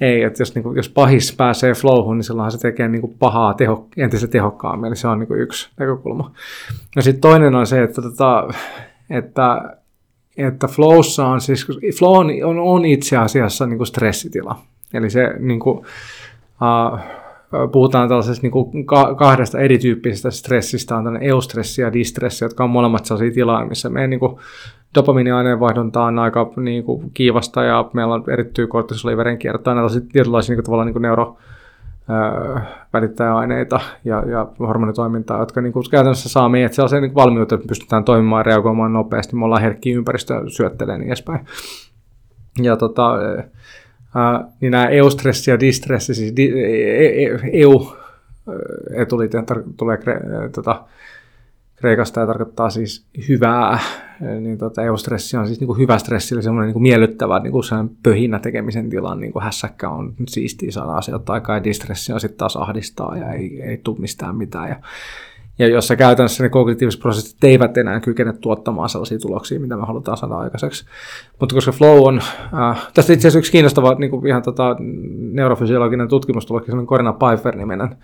Ei, 0.00 0.22
että 0.22 0.42
jos, 0.42 0.54
niin 0.54 0.62
kuin, 0.62 0.76
jos 0.76 0.88
pahis 0.88 1.36
pääsee 1.36 1.74
flowhun, 1.74 2.16
niin 2.16 2.24
silloinhan 2.24 2.52
se 2.52 2.58
tekee 2.58 2.88
niin 2.88 3.00
kuin 3.00 3.14
pahaa 3.18 3.54
teho, 3.54 3.88
entistä 3.96 4.28
tehokkaammin, 4.28 4.88
eli 4.88 4.96
se 4.96 5.08
on 5.08 5.18
niin 5.18 5.26
kuin 5.26 5.40
yksi 5.40 5.70
näkökulma. 5.78 6.32
No 6.96 7.02
sitten 7.02 7.20
toinen 7.20 7.54
on 7.54 7.66
se, 7.66 7.82
että, 7.82 8.02
tota, 8.02 8.48
että, 9.10 9.74
että 10.36 10.68
flowssa 10.68 11.26
on 11.26 11.40
siis, 11.40 11.66
flow 11.98 12.16
on, 12.16 12.30
on, 12.44 12.58
on 12.58 12.84
itse 12.84 13.16
asiassa 13.16 13.66
niin 13.66 13.76
kuin 13.76 13.86
stressitila. 13.86 14.58
Eli 14.94 15.10
se 15.10 15.34
niin 15.38 15.60
kuin, 15.60 15.78
uh, 15.78 16.98
puhutaan 17.72 18.08
tällaisesta 18.08 18.42
niin 18.42 18.52
kuin 18.52 18.86
kahdesta 19.16 19.58
erityyppisestä 19.58 20.30
stressistä, 20.30 20.96
on 20.96 21.04
tällainen 21.04 21.28
eustressi 21.28 21.82
ja 21.82 21.92
distressi, 21.92 22.44
jotka 22.44 22.64
on 22.64 22.70
molemmat 22.70 23.04
sellaisia 23.04 23.34
tiloja, 23.34 23.66
missä 23.66 23.88
meidän 23.88 24.10
niin 24.10 24.20
kuin, 24.20 24.36
dopaminiaineenvaihdunta 24.94 26.02
on 26.02 26.18
aika 26.18 26.52
niin 26.56 26.84
kuin, 26.84 27.10
kiivasta 27.14 27.64
ja 27.64 27.90
meillä 27.92 28.14
on 28.14 28.24
erittyy 28.28 28.66
kortisoli 28.66 29.16
verenkiertoa, 29.16 29.74
näitä 29.74 30.00
tietynlaisia 30.12 30.52
niin 30.52 30.56
kuin, 30.56 30.64
tavallaan 30.64 30.86
niin 30.86 31.02
neuro, 31.02 31.36
välittäjäaineita 32.92 33.80
ja, 34.04 34.22
ja 34.30 34.46
hormonitoimintaa, 34.58 35.40
jotka 35.40 35.60
niin 35.60 35.72
kuin, 35.72 35.84
käytännössä 35.90 36.28
saa 36.28 36.48
meidät 36.48 36.72
sellaisen 36.72 37.02
niin 37.02 37.14
valmiuteen, 37.14 37.58
että 37.58 37.68
pystytään 37.68 38.04
toimimaan 38.04 38.40
ja 38.40 38.42
reagoimaan 38.42 38.92
nopeasti. 38.92 39.36
Me 39.36 39.44
ollaan 39.44 39.62
herkkiä 39.62 39.96
ympäristöä 39.96 40.42
syöttelee 40.48 40.98
niin 40.98 41.08
edespäin. 41.08 41.40
Ja 42.62 42.76
tota, 42.76 43.12
niin 44.60 44.70
nämä 44.70 44.88
eustressi 44.88 45.50
ja 45.50 45.60
distressi, 45.60 46.14
siis 46.14 46.32
e, 46.38 46.42
e, 47.24 47.40
EU 47.52 47.92
etuliiteen 48.96 49.44
tulee 49.76 49.98
tota, 50.54 50.84
Kreikasta 51.76 52.20
ja 52.20 52.26
tarkoittaa 52.26 52.70
siis 52.70 53.06
hyvää, 53.28 53.78
niin 54.40 54.58
tota, 54.58 54.82
eustressi 54.82 55.36
on 55.36 55.46
siis 55.46 55.60
niin 55.60 55.66
kuin 55.66 55.78
hyvä 55.78 55.98
stressi, 55.98 56.34
eli 56.34 56.42
semmoinen 56.42 56.74
niin 56.74 56.82
miellyttävä 56.82 57.38
niin 57.38 57.52
kuin 57.52 57.64
pöhinä 58.02 58.38
tekemisen 58.38 58.90
tilan, 58.90 59.20
niin 59.20 59.32
kuin 59.32 59.42
hässäkkä 59.42 59.88
on 59.88 60.14
siistiä 60.28 60.70
saada 60.70 60.92
asioita 60.92 61.32
aikaa, 61.32 61.56
ja 61.56 61.64
distressi 61.64 62.12
on 62.12 62.20
sitten 62.20 62.38
taas 62.38 62.56
ahdistaa 62.56 63.16
ja 63.16 63.32
ei, 63.32 63.62
ei 63.62 63.80
tule 63.84 63.98
mistään 63.98 64.36
mitään. 64.36 64.68
Ja, 64.68 64.76
ja 65.58 65.68
jossa 65.68 65.96
käytännössä 65.96 66.42
ne 66.42 66.48
kognitiiviset 66.48 67.00
prosessit 67.00 67.44
eivät 67.44 67.76
enää 67.76 68.00
kykene 68.00 68.32
tuottamaan 68.32 68.88
sellaisia 68.88 69.18
tuloksia, 69.18 69.60
mitä 69.60 69.76
me 69.76 69.86
halutaan 69.86 70.16
saada 70.16 70.34
aikaiseksi. 70.34 70.86
Mutta 71.40 71.54
koska 71.54 71.72
flow 71.72 71.98
on, 72.06 72.20
äh, 72.54 72.88
tästä 72.94 73.12
itse 73.12 73.28
asiassa 73.28 73.38
yksi 73.38 73.52
kiinnostava 73.52 73.94
niin 73.94 74.10
kuin 74.10 74.26
ihan 74.26 74.42
tota, 74.42 74.76
neurofysiologinen 75.32 76.08
tutkimustulos, 76.08 76.62
sellainen 76.66 76.86
Corina 76.86 77.12
Pfeiffer-nimenen 77.12 77.96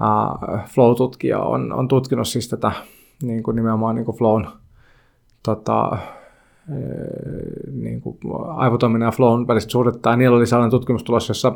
uh, 0.00 0.58
flow-tutkija 0.66 1.38
on, 1.38 1.72
on 1.72 1.88
tutkinut 1.88 2.28
siis 2.28 2.48
tätä 2.48 2.72
niin 3.22 3.42
kuin 3.42 3.54
nimenomaan 3.54 3.94
niin 3.94 4.04
kuin 4.04 4.18
flown 4.18 4.46
tota, 5.42 5.98
niin 7.72 8.00
kuin 8.00 8.18
aivotoiminnan 8.56 9.06
ja 9.06 9.12
flown 9.12 9.46
välistä 9.46 9.70
suhdetta. 9.70 10.10
Ja 10.10 10.16
niillä 10.16 10.36
oli 10.36 10.46
sellainen 10.46 10.70
tutkimustulos, 10.70 11.28
jossa 11.28 11.52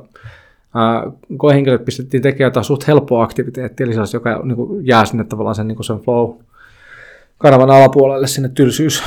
koehenkilöt 1.37 1.85
pistettiin 1.85 2.23
tekemään 2.23 2.49
jotain 2.49 2.65
suht 2.65 2.87
helppoa 2.87 3.23
aktiviteettia, 3.23 3.87
eli 3.87 3.95
joka 4.13 4.41
niin 4.45 4.57
kuin 4.57 4.87
jää 4.87 5.05
sinne 5.05 5.25
tavallaan 5.25 5.55
sen, 5.55 5.69
niin 5.69 5.77
kuin 5.77 5.87
sen 5.87 5.97
flow-kanavan 5.97 7.71
alapuolelle 7.71 8.27
sinne 8.27 8.49
tylsyys, 8.49 9.03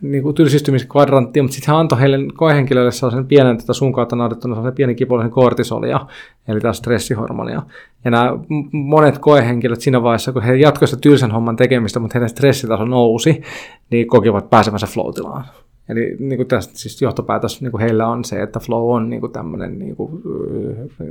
niin 0.00 0.22
kuin 0.22 0.34
tylsistymiskvadranttia, 0.34 1.42
mutta 1.42 1.54
sitten 1.54 1.72
hän 1.72 1.80
antoi 1.80 2.00
heille 2.00 2.18
koehenkilöille 2.34 2.92
sellaisen 2.92 3.26
pienen 3.26 3.58
tätä 3.58 3.72
sun 3.72 3.92
kautta 3.92 4.16
naudettuna 4.16 4.54
sellaisen 4.54 4.76
pienen 4.76 4.96
kipullisen 4.96 5.30
kortisolia, 5.30 6.00
eli 6.48 6.60
taas 6.60 6.78
stressihormonia. 6.78 7.62
Ja 8.04 8.10
nämä 8.10 8.32
monet 8.72 9.18
koehenkilöt 9.18 9.80
siinä 9.80 10.02
vaiheessa, 10.02 10.32
kun 10.32 10.42
he 10.42 10.56
jatkoivat 10.56 11.00
tylsän 11.00 11.30
homman 11.30 11.56
tekemistä, 11.56 12.00
mutta 12.00 12.18
heidän 12.18 12.28
stressitaso 12.28 12.84
nousi, 12.84 13.42
niin 13.90 14.06
kokivat 14.06 14.50
pääsemänsä 14.50 14.86
flow-tilaan. 14.86 15.44
Eli 15.88 16.16
niin 16.18 16.36
kuin 16.36 16.48
tästä 16.48 16.78
siis 16.78 17.02
johtopäätös 17.02 17.60
niin 17.60 17.70
kuin 17.70 17.80
heillä 17.80 18.08
on 18.08 18.24
se, 18.24 18.42
että 18.42 18.60
flow 18.60 18.94
on 18.94 19.10
niin 19.10 19.20
kuin 19.20 19.32
tämmöinen 19.32 19.78
niin 19.78 19.96
kuin, 19.96 20.22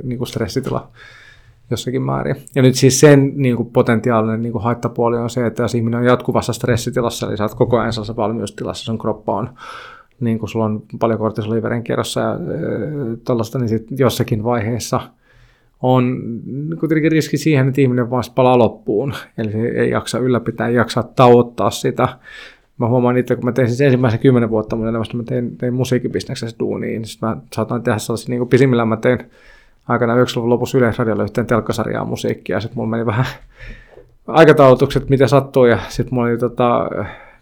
niin 0.02 0.18
kuin 0.18 0.28
stressitila 0.28 0.88
jossakin 1.70 2.02
määrin. 2.02 2.36
Ja 2.54 2.62
nyt 2.62 2.74
siis 2.74 3.00
sen 3.00 3.32
niin 3.34 3.56
kuin 3.56 3.70
potentiaalinen 3.70 4.42
niin 4.42 4.52
kuin 4.52 4.64
haittapuoli 4.64 5.16
on 5.16 5.30
se, 5.30 5.46
että 5.46 5.62
jos 5.62 5.74
ihminen 5.74 6.00
on 6.00 6.06
jatkuvassa 6.06 6.52
stressitilassa, 6.52 7.28
eli 7.28 7.36
sä 7.36 7.44
oot 7.44 7.54
koko 7.54 7.78
ajan 7.78 7.92
sellaisessa 7.92 8.16
valmiustilassa, 8.16 8.84
sun 8.84 8.98
kroppa 8.98 9.36
on 9.36 9.50
niin 10.20 10.38
kuin 10.38 10.48
sulla 10.48 10.64
on 10.64 10.82
paljon 10.98 11.18
kortisoli 11.18 11.62
verenkierrossa 11.62 12.20
ja 12.20 12.38
tällaista, 13.24 13.58
niin 13.58 13.68
sitten 13.68 13.98
jossakin 13.98 14.44
vaiheessa 14.44 15.00
on 15.82 16.18
kuitenkin 16.80 17.12
riski 17.12 17.36
siihen, 17.36 17.68
että 17.68 17.80
ihminen 17.80 18.10
vaan 18.10 18.24
palaa 18.34 18.58
loppuun. 18.58 19.14
Eli 19.38 19.52
se 19.52 19.68
ei 19.68 19.90
jaksa 19.90 20.18
ylläpitää, 20.18 20.68
ei 20.68 20.74
jaksa 20.74 21.02
tauottaa 21.02 21.70
sitä. 21.70 22.08
Mä 22.78 22.88
huomaan 22.88 23.16
itse, 23.16 23.36
kun 23.36 23.44
mä 23.44 23.52
tein 23.52 23.68
siis 23.68 23.80
ensimmäisen 23.80 24.20
kymmenen 24.20 24.50
vuotta 24.50 24.76
mun 24.76 24.88
elämästä, 24.88 25.16
mä 25.16 25.22
tein, 25.22 25.56
tein 25.56 25.74
musiikkibisneksessä 25.74 26.56
duuniin, 26.58 27.02
niin 27.02 27.18
mä 27.22 27.36
saatan 27.52 27.82
tehdä 27.82 27.98
sellaisia, 27.98 28.30
niin 28.30 28.48
kuin 28.48 28.88
mä 28.88 28.96
tein 28.96 29.30
aikana 29.88 30.14
90-luvun 30.14 30.50
lopussa 30.50 30.78
Yleisradiolla 30.78 31.22
yhteen 31.22 31.46
telkkasarjaa 31.46 32.04
musiikkia, 32.04 32.56
ja 32.56 32.60
sitten 32.60 32.78
mulla 32.78 32.90
meni 32.90 33.06
vähän 33.06 33.26
aikataulutukset, 34.26 35.08
mitä 35.08 35.26
sattuu, 35.26 35.64
ja 35.64 35.78
sitten 35.88 36.14
mulla 36.14 36.28
oli 36.28 36.38
tota, 36.38 36.90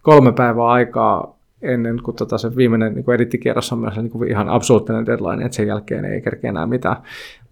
kolme 0.02 0.32
päivää 0.32 0.66
aikaa 0.66 1.35
ennen 1.66 2.02
kuin 2.02 2.16
tota 2.16 2.38
se 2.38 2.56
viimeinen 2.56 2.94
niin 2.94 3.10
edittikierros 3.14 3.72
on 3.72 3.78
myös 3.78 3.96
niin 3.96 4.10
kuin 4.10 4.30
ihan 4.30 4.48
absoluuttinen 4.48 5.06
deadline, 5.06 5.44
että 5.44 5.56
sen 5.56 5.66
jälkeen 5.66 6.04
ei 6.04 6.20
kerkeä 6.20 6.50
enää 6.50 6.66
mitään 6.66 6.96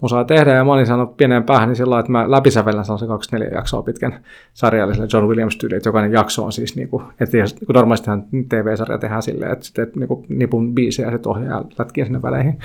musaa 0.00 0.24
tehdä. 0.24 0.54
Ja 0.54 0.64
mä 0.64 0.72
olin 0.72 0.86
sanonut 0.86 1.16
pieneen 1.16 1.44
päähän 1.44 1.68
niin 1.68 1.76
sillä 1.76 1.98
että 1.98 2.12
mä 2.12 2.30
läpisävellän 2.30 2.84
sellaisen 2.84 3.08
24 3.08 3.58
jaksoa 3.58 3.82
pitkän 3.82 4.24
sarjalliselle 4.54 5.08
John 5.12 5.28
Williams 5.28 5.56
tyyliin, 5.56 5.76
että 5.76 5.88
jokainen 5.88 6.12
jakso 6.12 6.44
on 6.44 6.52
siis, 6.52 6.76
niin 6.76 6.88
kuin, 6.88 7.04
että 7.20 7.36
jos, 7.36 7.54
kun 7.54 7.74
normaalistihan 7.74 8.24
TV-sarja 8.48 8.98
tehdään 8.98 9.22
silleen, 9.22 9.52
että 9.52 9.64
sitten 9.64 9.88
niin 9.96 10.08
kuin, 10.08 10.26
nipun 10.28 10.74
biisejä 10.74 11.08
ja 11.08 11.12
sitten 11.12 11.30
ohjaa 11.30 11.64
lätkiä 11.78 12.04
sinne 12.04 12.22
väleihin. 12.22 12.58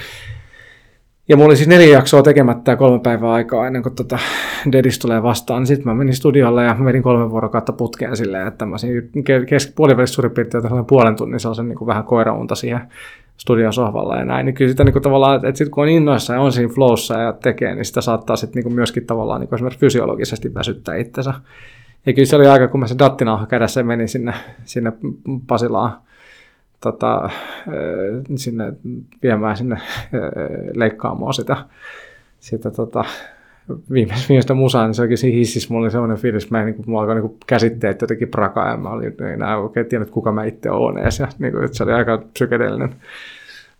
Ja 1.29 1.37
mulla 1.37 1.47
oli 1.47 1.55
siis 1.55 1.69
neljä 1.69 1.87
jaksoa 1.87 2.21
tekemättä 2.21 2.71
ja 2.71 2.77
kolme 2.77 2.99
päivää 2.99 3.31
aikaa 3.31 3.67
ennen 3.67 3.83
kuin 3.83 3.95
tota 3.95 4.19
Dedis 4.71 4.99
tulee 4.99 5.23
vastaan. 5.23 5.67
Sitten 5.67 5.87
mä 5.87 5.95
menin 5.95 6.15
studiolle 6.15 6.63
ja 6.63 6.77
vedin 6.85 7.03
kolme 7.03 7.29
vuorokautta 7.29 7.73
putkeen 7.73 8.17
silleen, 8.17 8.47
että 8.47 8.65
mä 8.65 8.77
siinä 8.77 9.01
puolivälissä 9.75 10.13
suurin 10.13 10.31
piirtein 10.31 10.63
puolen 10.87 11.15
tunnin 11.15 11.39
sellaisen 11.39 11.67
niin 11.67 11.77
kuin 11.77 11.87
vähän 11.87 12.03
koiraunta 12.03 12.55
siihen 12.55 12.81
studion 13.37 13.73
sohvalla 13.73 14.15
ja 14.15 14.25
näin. 14.25 14.45
Niin 14.45 14.53
kyllä 14.53 14.71
sitä 14.71 14.83
niin 14.83 14.93
kuin 14.93 15.03
tavallaan, 15.03 15.35
että 15.35 15.57
sitten 15.57 15.71
kun 15.71 15.83
on 15.83 15.89
innoissa 15.89 16.33
ja 16.33 16.41
on 16.41 16.51
siinä 16.51 16.73
flowssa 16.73 17.19
ja 17.19 17.33
tekee, 17.33 17.75
niin 17.75 17.85
sitä 17.85 18.01
saattaa 18.01 18.35
sitten 18.35 18.63
niin 18.63 18.75
myöskin 18.75 19.05
tavallaan 19.05 19.41
niin 19.41 19.47
kuin 19.49 19.57
esimerkiksi 19.57 19.79
fysiologisesti 19.79 20.53
väsyttää 20.53 20.95
itsensä. 20.95 21.33
Ja 22.05 22.13
kyllä 22.13 22.25
se 22.25 22.35
oli 22.35 22.47
aika, 22.47 22.67
kun 22.67 22.79
mä 22.79 22.87
se 22.87 22.95
dattinauha 22.99 23.45
kädessä 23.45 23.83
menin 23.83 24.07
sinne, 24.07 24.33
sinne 24.63 24.93
Pasilaan 25.47 25.91
tota, 26.81 27.29
sinne 28.35 28.73
viemään 29.23 29.57
sinne 29.57 29.77
leikkaamaan 30.73 31.33
sitä, 31.33 31.57
sitä 32.39 32.71
tota, 32.71 33.03
viimeistä, 33.91 34.25
viimeistä 34.29 34.53
musaa, 34.53 34.85
niin 34.85 34.93
se 34.93 35.01
oikein 35.01 35.17
siinä 35.17 35.37
hississä 35.37 35.73
mulla 35.73 35.85
oli 35.85 35.91
sellainen 35.91 36.17
fiilis, 36.17 36.43
että 36.43 36.57
mä, 36.57 36.65
niin 36.65 36.75
kuin, 36.75 36.89
mulla 36.89 37.01
alkoi 37.01 37.15
niin 37.15 37.37
käsitteet 37.47 38.01
jotenkin 38.01 38.27
prakaa, 38.27 38.69
ja 38.71 38.77
mä 38.77 38.89
olin 38.89 39.23
enää 39.33 39.57
oikein 39.57 39.85
tiennyt, 39.85 40.09
kuka 40.09 40.31
mä 40.31 40.43
itse 40.43 40.71
olen 40.71 40.97
edes, 40.97 41.19
ja 41.19 41.27
niin 41.39 41.53
kuin, 41.53 41.75
se 41.75 41.83
oli 41.83 41.93
aika 41.93 42.23
psykedeellinen 42.33 42.95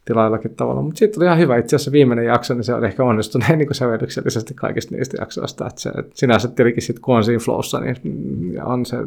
tilaillakin 0.06 0.56
tavalla. 0.56 0.82
Mutta 0.82 1.00
sitten 1.00 1.20
oli 1.20 1.26
ihan 1.26 1.40
hyvä 1.40 1.58
itse 1.58 1.76
asiassa 1.76 1.92
viimeinen 1.92 2.26
jakso, 2.26 2.54
niin 2.54 2.64
se 2.64 2.74
oli 2.74 2.86
ehkä 2.86 3.04
onnistuneen 3.04 3.58
niin 3.58 3.76
sävellyksellisesti 3.76 4.54
kaikista 4.54 4.96
niistä 4.96 5.18
jaksoista. 5.20 5.68
Että 5.68 5.82
se, 5.82 5.90
että 5.90 6.12
sinänsä 6.14 6.48
tietenkin 6.48 6.84
sitten 6.84 7.02
kun 7.02 7.16
on 7.16 7.24
siinä 7.24 7.40
flowssa, 7.40 7.80
niin 7.80 8.64
on 8.64 8.86
se 8.86 8.98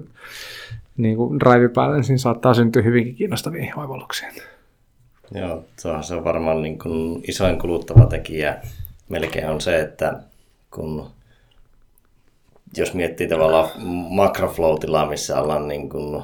niin 0.97 1.17
kuin 1.17 1.41
drive 1.41 1.69
päälle, 1.69 2.01
niin 2.09 2.19
saattaa 2.19 2.55
syntyä 2.55 2.83
hyvinkin 2.83 3.15
kiinnostavia 3.15 3.75
oivalluksia. 3.77 4.29
Joo, 5.35 5.65
se 6.03 6.15
on 6.15 6.25
varmaan 6.25 6.63
niin 6.63 6.79
kuin 6.79 7.25
isoin 7.29 7.59
kuluttava 7.59 8.07
tekijä 8.07 8.63
melkein 9.13 9.49
on 9.49 9.61
se, 9.61 9.81
että 9.81 10.21
kun 10.71 11.11
jos 12.77 12.95
miettii 12.95 13.29
tavallaan 13.29 13.71
makroflow-tilaa, 14.11 15.09
missä 15.09 15.41
ollaan 15.41 15.69
niin 15.69 15.89
kuin 15.89 16.23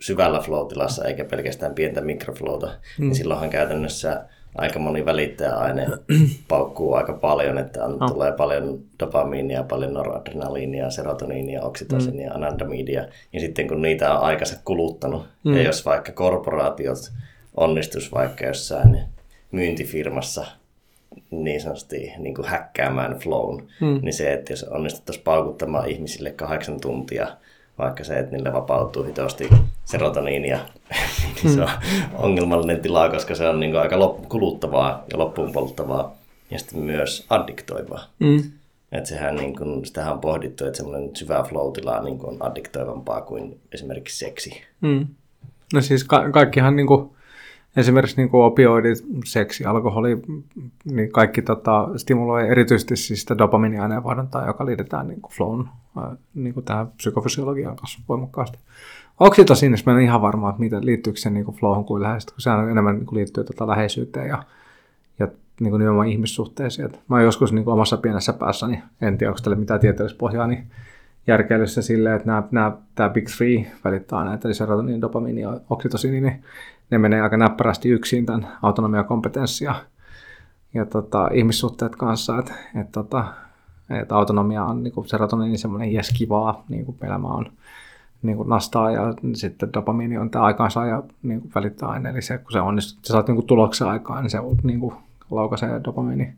syvällä 0.00 0.40
flow-tilassa 0.40 1.04
eikä 1.04 1.24
pelkästään 1.24 1.74
pientä 1.74 2.00
mikroflowta, 2.00 2.66
mm. 2.66 3.04
niin 3.04 3.14
silloinhan 3.14 3.50
käytännössä 3.50 4.24
aika 4.54 4.78
moni 4.78 5.04
välittäjäaine 5.04 5.86
paukkuu 6.48 6.94
aika 6.94 7.12
paljon, 7.12 7.58
että 7.58 7.84
on, 7.84 8.02
oh. 8.02 8.12
tulee 8.12 8.32
paljon 8.32 8.80
dopamiinia, 9.00 9.62
paljon 9.62 9.94
noradrenaliinia, 9.94 10.90
serotoniinia, 10.90 11.62
oksitosinia, 11.62 12.30
mm. 12.30 12.36
anandamidia. 12.36 13.04
Ja 13.32 13.40
sitten 13.40 13.68
kun 13.68 13.82
niitä 13.82 14.14
on 14.14 14.24
aikansa 14.24 14.56
kuluttanut, 14.64 15.26
mm. 15.44 15.56
ja 15.56 15.62
jos 15.62 15.86
vaikka 15.86 16.12
korporaatiot 16.12 17.12
onnistus 17.56 18.12
vaikka 18.12 18.46
jossain 18.46 19.00
myyntifirmassa 19.52 20.46
niin 21.30 21.60
sanotusti 21.60 22.12
niin 22.18 22.34
kuin 22.34 22.48
häkkäämään 22.48 23.18
flown, 23.18 23.66
mm. 23.80 24.00
niin 24.02 24.12
se, 24.12 24.32
että 24.32 24.52
jos 24.52 24.64
onnistuttaisiin 24.64 25.24
paukuttamaan 25.24 25.88
ihmisille 25.88 26.30
kahdeksan 26.30 26.80
tuntia– 26.80 27.26
vaikka 27.80 28.04
se, 28.04 28.18
että 28.18 28.32
niille 28.32 28.52
vapautuu 28.52 29.04
hitosti 29.04 29.48
serotoniinia, 29.90 30.58
niin 31.42 31.54
se 31.54 31.62
on 31.62 31.68
ongelmallinen 32.14 32.80
tila, 32.80 33.08
koska 33.08 33.34
se 33.34 33.48
on 33.48 33.60
niin 33.60 33.76
aika 33.76 33.96
kuluttavaa 34.28 35.04
ja 35.12 35.18
loppuun 35.18 35.52
polttavaa 35.52 36.16
ja 36.50 36.58
sitten 36.58 36.80
myös 36.80 37.26
addiktoivaa. 37.30 38.04
Mm. 38.18 38.42
Että 38.92 39.08
sehän 39.08 39.36
niin 39.36 39.56
kuin, 39.56 39.86
sitähän 39.86 40.12
on 40.12 40.20
pohdittu, 40.20 40.64
että 40.64 40.76
semmoinen 40.76 41.16
syvä 41.16 41.42
flow-tila 41.42 42.02
niin 42.02 42.18
kuin 42.18 42.30
on 42.30 42.36
addiktoivampaa 42.40 43.20
kuin 43.20 43.60
esimerkiksi 43.72 44.18
seksi. 44.18 44.62
Mm. 44.80 45.06
No 45.74 45.80
siis 45.80 46.04
ka- 46.04 46.30
kaikkihan 46.30 46.76
niin 46.76 46.86
kuin, 46.86 47.10
esimerkiksi 47.76 48.16
niin 48.16 48.28
kuin 48.28 48.44
opioidit, 48.44 48.98
seksi, 49.24 49.64
alkoholi, 49.64 50.22
niin 50.84 51.12
kaikki 51.12 51.42
tota, 51.42 51.88
stimuloi 51.96 52.48
erityisesti 52.48 52.96
siis 52.96 53.20
sitä 53.20 53.38
dopaminiaineenvaihduntaa, 53.38 54.46
joka 54.46 54.66
liitetään 54.66 55.08
niin 55.08 55.20
kuin 55.20 55.32
flown 55.32 55.68
niin 56.34 56.54
kuin 56.54 56.64
tähän 56.64 56.88
psykofysiologiaan 56.88 57.76
kanssa 57.76 58.00
voimakkaasti. 58.08 58.58
Oksitosiinissa 59.20 59.90
mä 59.90 59.98
en 59.98 60.04
ihan 60.04 60.22
varma, 60.22 60.50
että 60.50 60.60
mitä, 60.60 60.80
liittyykö 60.82 61.18
se 61.18 61.30
niin 61.30 61.44
kuin 61.44 61.56
flowhun 61.56 61.84
kuin 61.84 62.02
läheisesti, 62.02 62.32
kun 62.32 62.40
sehän 62.40 62.70
enemmän 62.70 62.96
niin 62.96 63.06
kuin 63.06 63.16
liittyy 63.16 63.44
tota 63.44 63.66
läheisyyteen 63.66 64.28
ja, 64.28 64.42
ja 65.18 65.28
niin 65.60 65.70
kuin 65.70 65.78
nimenomaan 65.78 66.08
ihmissuhteisiin. 66.08 66.86
Et 66.86 67.00
mä 67.08 67.22
joskus 67.22 67.52
niin 67.52 67.64
kuin 67.64 67.74
omassa 67.74 67.96
pienessä 67.96 68.32
päässäni, 68.32 68.82
en 69.00 69.18
tiedä, 69.18 69.30
onko 69.30 69.40
tälle 69.42 69.56
mitään 69.56 69.80
tieteellistä 69.80 70.18
pohjaa, 70.18 70.46
niin 70.46 70.66
järkeilyssä 71.26 71.82
silleen, 71.82 72.16
että 72.16 72.26
nämä, 72.26 72.42
nämä, 72.50 72.72
tämä 72.94 73.08
Big 73.08 73.28
Three 73.36 73.72
välittää 73.84 74.24
näitä, 74.24 74.48
eli 74.48 74.54
serotonin, 74.54 75.00
dopamiini 75.00 75.40
ja 75.40 75.60
oksitosiini, 75.70 76.20
niin 76.20 76.42
ne 76.90 76.98
menee 76.98 77.20
aika 77.20 77.36
näppärästi 77.36 77.88
yksin 77.88 78.26
tämän 78.26 78.48
autonomia 78.62 79.04
kompetenssi 79.04 79.64
ja, 79.64 80.86
tota, 80.86 81.28
ihmissuhteet 81.32 81.96
kanssa, 81.96 82.38
että 82.38 82.54
et, 82.80 82.92
tota, 82.92 83.24
et 83.90 84.12
autonomia 84.12 84.64
on 84.64 84.82
niin 84.82 84.92
serotoniini 85.06 85.58
semmoinen 85.58 85.92
jes 85.92 86.14
kivaa, 86.18 86.64
niin 86.68 86.84
kuin 86.84 86.96
elämä 87.02 87.28
on 87.28 87.46
niin 88.22 88.36
kuin 88.36 88.48
nastaa 88.48 88.90
ja 88.90 89.14
sitten 89.34 89.72
dopamiini 89.72 90.18
on 90.18 90.30
tämä 90.30 90.50
ja 90.88 91.02
niin 91.22 91.40
kuin 91.40 91.52
välittää 91.54 91.88
aine, 91.88 92.10
eli 92.10 92.22
se, 92.22 92.38
kun 92.38 92.52
se 92.52 92.60
onnistuu, 92.60 92.98
että 92.98 93.12
saat 93.12 93.28
niin 93.28 93.36
kuin 93.36 93.46
tuloksen 93.46 93.88
aikaan, 93.88 94.22
niin 94.22 94.30
se 94.30 94.38
niin 94.62 94.80
kuin 94.80 94.94
laukaisee 95.30 95.80
dopamiini 95.84 96.34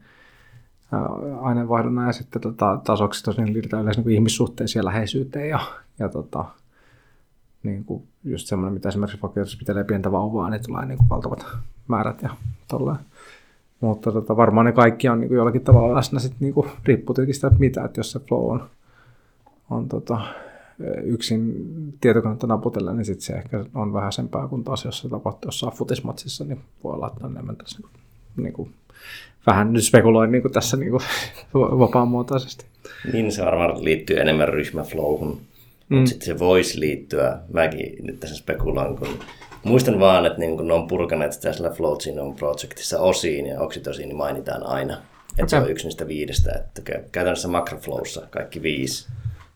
aineenvaihdunnan 1.40 2.06
ja 2.06 2.12
sitten 2.12 2.42
tota, 2.42 2.80
taas 2.84 3.00
oksitosiin 3.00 3.52
liitetään 3.52 3.82
yleensä 3.82 4.00
niin 4.00 4.14
ihmissuhteisiin 4.14 4.80
ja 4.80 4.84
läheisyyteen 4.84 5.48
ja, 5.48 5.60
ja 5.98 6.08
tota, 6.08 6.44
niin 7.62 7.84
kuin 7.84 8.02
just 8.24 8.46
semmoinen, 8.46 8.74
mitä 8.74 8.88
esimerkiksi 8.88 9.22
vaikka 9.22 9.40
jos 9.40 9.56
pitelee 9.56 9.84
pientä 9.84 10.12
vauvaa, 10.12 10.50
niin 10.50 10.62
tulee 10.66 10.86
niin 10.86 10.98
kuin 10.98 11.08
valtavat 11.08 11.46
määrät 11.88 12.22
ja 12.22 12.30
tolleen. 12.68 12.98
Mutta 13.80 14.12
tota, 14.12 14.36
varmaan 14.36 14.66
ne 14.66 14.72
kaikki 14.72 15.08
on 15.08 15.20
niin 15.20 15.28
kuin 15.28 15.36
jollakin 15.36 15.64
tavalla 15.64 15.94
läsnä 15.94 16.18
sitten 16.18 16.38
niin 16.40 16.54
kuin, 16.54 16.70
riippuu 16.84 17.14
tietenkin 17.14 17.34
sitä, 17.34 17.46
että 17.46 17.60
mitä, 17.60 17.84
että 17.84 18.00
jos 18.00 18.12
se 18.12 18.20
flow 18.20 18.50
on, 18.50 18.70
on 19.70 19.88
tota, 19.88 20.20
yksin 21.04 21.64
tietokonetta 22.00 22.46
naputella, 22.46 22.92
niin 22.92 23.04
sitten 23.04 23.22
se 23.24 23.32
ehkä 23.32 23.64
on 23.74 23.92
vähäisempää 23.92 24.48
kuin 24.48 24.64
taas, 24.64 24.84
jos 24.84 24.98
se 24.98 25.08
tapahtuu 25.08 25.48
jossain 25.48 25.72
futismatsissa, 25.72 26.44
niin 26.44 26.60
voi 26.84 26.94
olla, 26.94 27.06
että 27.06 27.26
enemmän 27.26 27.56
tässä 27.56 27.78
niin 27.78 27.90
kuin, 27.92 28.44
niin 28.44 28.52
kuin, 28.52 28.70
vähän 29.46 29.72
nyt 29.72 29.84
spekuloin 29.84 30.32
niin 30.32 30.42
kuin 30.42 30.52
tässä 30.52 30.76
niin 30.82 30.90
kuin, 30.90 31.02
vapaamuotoisesti. 31.54 32.64
Niin, 33.12 33.32
se 33.32 33.44
varmaan 33.44 33.84
liittyy 33.84 34.20
enemmän 34.20 34.48
ryhmäflowhun 34.48 35.40
Mm. 35.92 35.96
Mutta 35.96 36.08
sitten 36.08 36.26
se 36.26 36.38
voisi 36.38 36.80
liittyä, 36.80 37.38
mäkin 37.52 37.96
nyt 38.02 38.20
tässä 38.20 38.36
spekuloin, 38.36 38.96
kun 38.96 39.18
muistan 39.64 40.00
vaan, 40.00 40.26
että 40.26 40.38
niin 40.38 40.56
kun 40.56 40.68
ne 40.68 40.74
on 40.74 40.88
purkaneet 40.88 41.32
sitä 41.32 41.52
sillä 41.52 42.22
on 42.22 42.34
Projectissa 42.34 43.00
osiin 43.00 43.46
ja 43.46 43.60
oksitosiini 43.60 44.14
mainitaan 44.14 44.66
aina. 44.66 44.94
Että 44.94 45.42
okay. 45.42 45.48
se 45.48 45.56
on 45.56 45.70
yksi 45.70 45.84
niistä 45.84 46.08
viidestä. 46.08 46.52
Että 46.52 46.82
käytännössä 47.12 47.48
Macroflowssa 47.48 48.26
kaikki 48.30 48.62
viisi, 48.62 49.08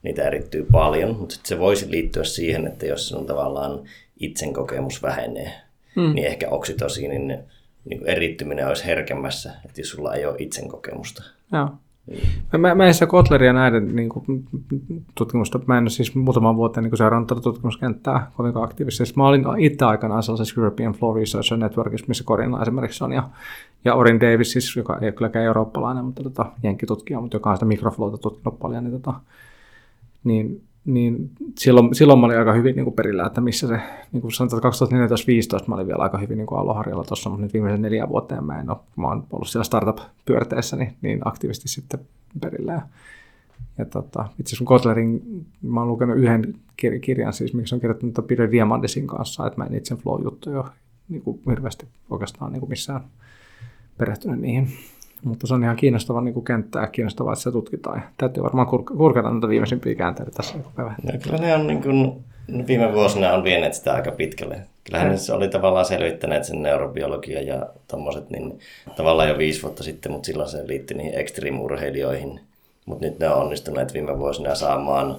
niitä 0.07 0.22
erittyy 0.22 0.66
paljon, 0.72 1.16
mutta 1.16 1.34
sitten 1.34 1.48
se 1.48 1.59
voisi 1.59 1.90
liittyä 1.90 2.24
siihen, 2.24 2.66
että 2.66 2.86
jos 2.86 3.09
sun 3.09 3.26
tavallaan 3.26 3.80
itsen 4.20 4.52
kokemus 4.52 5.02
vähenee, 5.02 5.52
mm. 5.96 6.14
niin 6.14 6.26
ehkä 6.26 6.48
oksitosiinin 6.50 7.38
niin 7.84 8.07
erittyminen 8.07 8.68
olisi 8.68 8.86
herkemmässä, 8.86 9.52
että 9.64 9.80
jos 9.80 9.90
sulla 9.90 10.14
ei 10.14 10.26
ole 10.26 10.36
itsen 10.38 10.68
kokemusta. 10.68 11.22
Joo. 11.52 11.68
Mä, 12.52 12.59
mä, 12.59 12.74
mä 12.74 12.86
en 12.86 12.94
se 12.94 13.07
Kotleria 13.07 13.52
näiden 13.52 13.96
niin 13.96 14.09
kuin, 14.09 14.44
tutkimusta, 15.14 15.61
mä 15.66 15.78
en 15.78 15.84
ole 15.84 15.90
siis 15.90 16.14
muutaman 16.14 16.57
vuoteen 16.57 16.84
niin 16.84 16.96
seurannut 16.96 17.28
tätä 17.28 17.40
tutkimuskenttää 17.40 18.30
kovinkaan 18.36 18.64
aktiivisesti. 18.64 19.16
Mä 19.16 19.28
olin 19.28 19.44
itse 19.59 19.84
aikanaan 19.84 20.22
sellaisessa 20.22 20.61
European 20.61 20.92
Flow 20.92 21.16
Research 21.16 21.52
Networkissa, 21.57 22.07
missä 22.09 22.24
Corina 22.24 22.62
esimerkiksi 22.62 23.04
on, 23.04 23.12
ja, 23.12 23.28
ja 23.84 23.94
Orin 23.94 24.20
Davis, 24.20 24.52
siis, 24.52 24.76
joka 24.76 24.98
ei 25.02 25.07
ole 25.07 25.12
kylläkään 25.12 25.44
eurooppalainen, 25.44 26.04
mutta 26.04 26.22
tota, 26.22 26.46
jenkkitutkija, 26.62 27.20
mutta 27.20 27.36
joka 27.36 27.50
on 27.50 27.57
sitä 27.57 27.66
mikroflowta 27.66 28.18
tutkinut 28.18 28.59
paljon, 28.59 28.84
niin, 28.84 29.00
tota, 29.00 29.20
niin 30.27 30.66
niin 30.87 31.31
silloin, 31.59 31.95
silloin 31.95 32.18
mä 32.18 32.27
olin 32.27 32.39
aika 32.39 32.53
hyvin 32.53 32.77
niin 32.77 32.85
kuin 32.85 32.95
perillä, 32.95 33.27
että 33.27 33.41
missä 33.41 33.66
se, 33.66 33.81
niin 34.12 34.20
kuin 34.20 34.33
sanotaan 34.33 34.62
2014-2015 35.64 35.68
mä 35.68 35.74
olin 35.74 35.87
vielä 35.87 36.03
aika 36.03 36.18
hyvin 36.18 36.39
niin 36.39 36.47
kuin 36.47 36.59
aloharjalla 36.59 37.05
tuossa, 37.05 37.31
mutta 37.31 37.43
nyt 37.43 37.53
viimeisen 37.53 37.83
neljä 37.83 38.09
vuoteen 38.09 38.45
mä 38.45 38.61
en 38.61 38.70
ole, 38.70 38.79
mä 38.97 39.09
oon 39.09 39.27
ollut 39.33 39.49
siellä 39.49 39.64
startup-pyörteessä 39.64 40.77
niin, 40.77 40.97
niin 41.03 41.18
aktiivisesti 41.24 41.68
sitten 41.68 42.01
perillä. 42.41 42.72
Ja, 42.72 42.83
ja 43.79 43.85
tota, 43.85 44.29
itse 44.41 44.49
asiassa 44.51 44.64
Kotlerin, 44.64 45.22
mä 45.62 45.81
oon 45.81 45.89
lukenut 45.89 46.16
yhden 46.16 46.55
kirjan, 47.01 47.33
siis 47.33 47.55
miksi 47.55 47.74
on 47.74 47.81
kirjoittanut 47.81 48.27
Peter 48.27 48.51
Diamandisin 48.51 49.07
kanssa, 49.07 49.47
että 49.47 49.59
mä 49.59 49.64
en 49.64 49.74
itse 49.74 49.95
flow-juttuja 49.95 50.64
niin 51.09 51.22
kuin 51.22 51.41
hirveästi 51.51 51.87
oikeastaan 52.11 52.53
niin 52.53 52.61
kuin 52.61 52.70
missään 52.70 53.01
perehtynyt 53.99 54.41
niihin. 54.41 54.68
Mutta 55.27 55.47
se 55.47 55.55
on 55.55 55.62
ihan 55.62 55.77
kiinnostava 55.77 56.20
niin 56.20 56.45
kenttää 56.45 56.83
ja 56.83 56.89
kiinnostavaa, 56.89 57.33
että 57.33 57.43
se 57.43 57.53
tutkitaan. 57.53 57.97
Ja 57.97 58.03
täytyy 58.18 58.43
varmaan 58.43 58.66
kur- 58.66 58.97
kurkata 58.97 59.31
näitä 59.31 59.49
viimeisimpiä 59.49 59.95
käänteitä 59.95 60.31
tässä 60.31 60.59
päivä. 60.77 60.95
No, 61.03 61.12
kyllä 61.22 61.39
ne 61.39 61.55
on 61.55 61.66
niin 61.66 61.83
kuin, 61.83 62.24
viime 62.66 62.93
vuosina 62.93 63.33
on 63.33 63.45
vieneet 63.45 63.74
sitä 63.74 63.95
aika 63.95 64.11
pitkälle. 64.11 64.61
Kyllähän 64.85 65.09
ne 65.09 65.35
oli 65.35 65.49
tavallaan 65.49 65.85
selvittäneet 65.85 66.45
sen 66.45 66.62
neurobiologia 66.62 67.43
ja 67.43 67.66
tommoset, 67.89 68.31
niin 68.31 68.59
tavallaan 68.97 69.29
jo 69.29 69.39
viisi 69.39 69.62
vuotta 69.62 69.83
sitten, 69.83 70.12
mutta 70.12 70.27
silloin 70.27 70.49
se 70.49 70.66
liittyi 70.66 70.97
niihin 70.97 71.18
ekstriimurheilijoihin. 71.18 72.41
Mutta 72.87 73.05
nyt 73.05 73.18
ne 73.18 73.29
on 73.29 73.43
onnistuneet 73.43 73.95
viime 73.95 74.18
vuosina 74.18 74.55
saamaan 74.55 75.16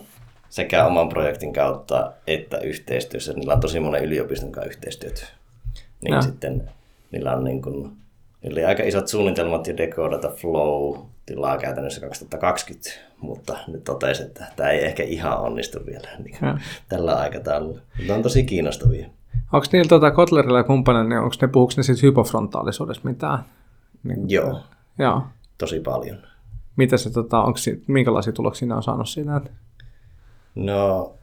sekä 0.49 0.85
oman 0.85 1.09
projektin 1.09 1.53
kautta 1.53 2.11
että 2.27 2.57
yhteistyössä. 2.57 3.33
Niillä 3.33 3.53
on 3.53 3.59
tosi 3.59 3.79
monen 3.79 4.03
yliopiston 4.03 4.51
kanssa 4.51 4.69
yhteistyöt. 4.69 5.33
Niin 6.01 6.15
no. 6.15 6.21
sitten 6.21 6.69
niillä 7.11 7.33
on 7.33 7.43
niin 7.43 7.61
kuin 7.61 7.91
Eli 8.43 8.65
aika 8.65 8.83
isot 8.83 9.07
suunnitelmat 9.07 9.67
jo 9.67 9.77
dekodata 9.77 10.29
Flow-tilaa 10.29 11.57
käytännössä 11.57 12.01
2020, 12.01 12.89
mutta 13.21 13.57
nyt 13.67 13.83
totesin, 13.83 14.25
että 14.25 14.45
tämä 14.55 14.69
ei 14.69 14.85
ehkä 14.85 15.03
ihan 15.03 15.39
onnistu 15.39 15.79
vielä 15.85 16.09
niin 16.23 16.37
tällä 16.89 17.15
aikataululla. 17.15 17.81
Mutta 17.97 18.15
on 18.15 18.23
tosi 18.23 18.43
kiinnostavia. 18.43 19.07
Onko 19.53 19.67
niillä 19.71 19.89
tuota 19.89 20.11
Kotlerilla 20.11 20.57
ja 20.57 20.63
kumppaneilla, 20.63 21.09
niin 21.09 21.19
onko 21.19 21.35
ne, 21.41 21.47
puhuuko 21.47 21.73
ne 21.77 21.83
siitä 21.83 22.01
hypofrontaalisuudesta 22.03 23.07
mitään? 23.07 23.39
Niin, 24.03 24.29
Joo, 24.29 24.61
Joo, 24.97 25.23
tosi 25.57 25.79
paljon. 25.79 26.17
Mitä 26.75 26.97
se, 26.97 27.09
tota, 27.09 27.41
onko, 27.41 27.59
minkälaisia 27.87 28.33
tuloksia 28.33 28.67
ne 28.67 28.75
on 28.75 28.83
saanut 28.83 29.09
siinä? 29.09 29.41
No 30.55 31.13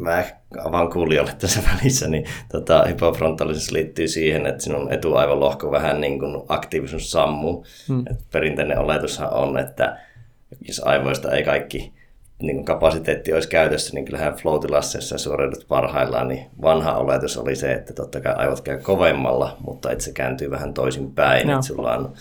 mä 0.00 0.24
avaan 0.64 0.90
kuulijoille 0.90 1.32
tässä 1.38 1.60
välissä, 1.74 2.08
niin 2.08 2.24
tota, 2.52 2.84
hypofrontaalisessa 2.88 3.72
liittyy 3.72 4.08
siihen, 4.08 4.46
että 4.46 4.64
sinun 4.64 4.92
etuaivolohko 4.92 5.70
vähän 5.70 6.00
niin 6.00 6.18
kuin 6.18 6.42
aktiivisuus 6.48 7.10
sammuu. 7.10 7.64
Hmm. 7.88 8.04
Et 8.10 8.18
perinteinen 8.32 8.78
oletushan 8.78 9.32
on, 9.32 9.58
että 9.58 9.98
jos 10.68 10.80
aivoista 10.84 11.32
ei 11.32 11.44
kaikki 11.44 11.92
niin 12.42 12.56
kuin 12.56 12.64
kapasiteetti 12.64 13.32
olisi 13.32 13.48
käytössä, 13.48 13.94
niin 13.94 14.04
kyllähän 14.04 14.34
flow 14.34 14.60
suoriudut 15.16 15.66
parhaillaan, 15.68 16.28
niin 16.28 16.46
vanha 16.62 16.96
oletus 16.96 17.36
oli 17.36 17.56
se, 17.56 17.72
että 17.72 17.92
totta 17.92 18.20
kai 18.20 18.34
aivot 18.34 18.60
käy 18.60 18.78
kovemmalla, 18.78 19.56
mutta 19.60 19.90
että 19.90 20.04
se 20.04 20.12
kääntyy 20.12 20.50
vähän 20.50 20.74
toisin 20.74 21.12
päin, 21.14 21.46
no. 21.46 21.54
että 21.54 21.66
sulla 21.66 21.96
on 21.96 22.12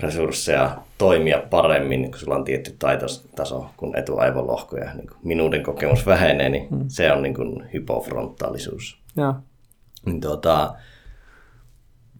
resursseja 0.00 0.78
toimia 0.98 1.42
paremmin, 1.50 2.10
kun 2.10 2.20
sulla 2.20 2.36
on 2.36 2.44
tietty 2.44 2.76
taitotaso, 2.78 3.66
kun 3.76 3.98
etuaivolohko 3.98 4.76
ja 4.76 4.94
niin 4.94 5.10
minuuden 5.22 5.62
kokemus 5.62 6.06
vähenee, 6.06 6.48
niin 6.48 6.66
mm. 6.70 6.84
se 6.88 7.12
on 7.12 7.22
niin 7.22 7.34
kuin 7.34 7.68
hypofrontaalisuus. 7.72 8.98
Ja. 9.16 9.34
Niin 10.06 10.20
tuota, 10.20 10.74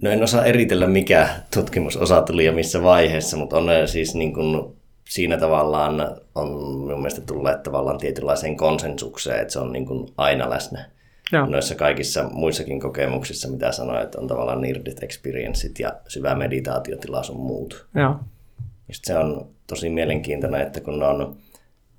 no 0.03 0.11
en 0.11 0.23
osaa 0.23 0.45
eritellä, 0.45 0.87
mikä 0.87 1.29
tutkimusosa 1.55 2.23
tuli 2.23 2.45
ja 2.45 2.53
missä 2.53 2.83
vaiheessa, 2.83 3.37
mutta 3.37 3.57
on 3.57 3.69
siis 3.87 4.15
niin 4.15 4.35
kuin 4.35 4.77
siinä 5.09 5.37
tavallaan 5.37 6.01
on 6.35 6.49
minun 6.85 6.99
mielestä 7.01 7.21
tulleet 7.21 7.63
tavallaan 7.63 7.99
tietynlaiseen 7.99 8.57
konsensukseen, 8.57 9.41
että 9.41 9.53
se 9.53 9.59
on 9.59 9.73
niin 9.73 9.87
kuin 9.87 10.09
aina 10.17 10.51
läsnä. 10.51 10.91
Joo. 11.33 11.47
noissa 11.47 11.75
kaikissa 11.75 12.29
muissakin 12.33 12.81
kokemuksissa, 12.81 13.49
mitä 13.49 13.73
sanoit, 13.73 14.03
että 14.03 14.21
on 14.21 14.29
tavallaan 14.29 14.61
near-death 14.61 15.05
experienceit 15.05 15.79
ja 15.79 15.93
syvä 16.09 16.35
meditaatiotila 16.35 17.23
sun 17.23 17.41
muut. 17.41 17.87
Joo. 17.95 18.17
se 18.93 19.19
on 19.19 19.49
tosi 19.67 19.89
mielenkiintoinen, 19.89 20.61
että 20.61 20.81
kun 20.81 21.03
on 21.03 21.37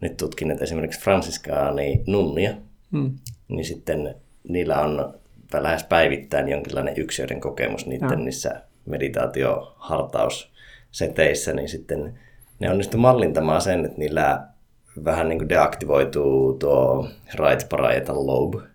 nyt 0.02 0.18
tutkineet 0.18 0.62
esimerkiksi 0.62 1.00
fransiskaani 1.00 2.04
nunnia, 2.08 2.54
hmm. 2.92 3.12
niin 3.48 3.66
sitten 3.66 4.16
niillä 4.48 4.82
on 4.82 5.14
lähes 5.54 5.84
päivittäin 5.84 6.50
jonkinlainen 6.50 6.98
yksilöiden 6.98 7.42
kokemus 7.42 7.86
niiden 7.86 8.10
Joo. 8.10 8.20
niissä 8.20 8.62
meditaatiohartausseteissä, 8.86 11.54
niin 11.54 11.70
sitten 11.70 12.20
ne 12.60 12.70
onnistu 12.70 12.98
mallintamaan 12.98 13.62
sen, 13.62 13.86
että 13.86 13.98
niillä 13.98 14.48
vähän 15.06 15.30
niin 15.30 15.40
kuin 15.40 15.50
deaktivoituu 15.50 16.54
tuo 16.54 17.10
right 17.34 17.70
parietal 17.70 18.28
lobe. 18.28 18.75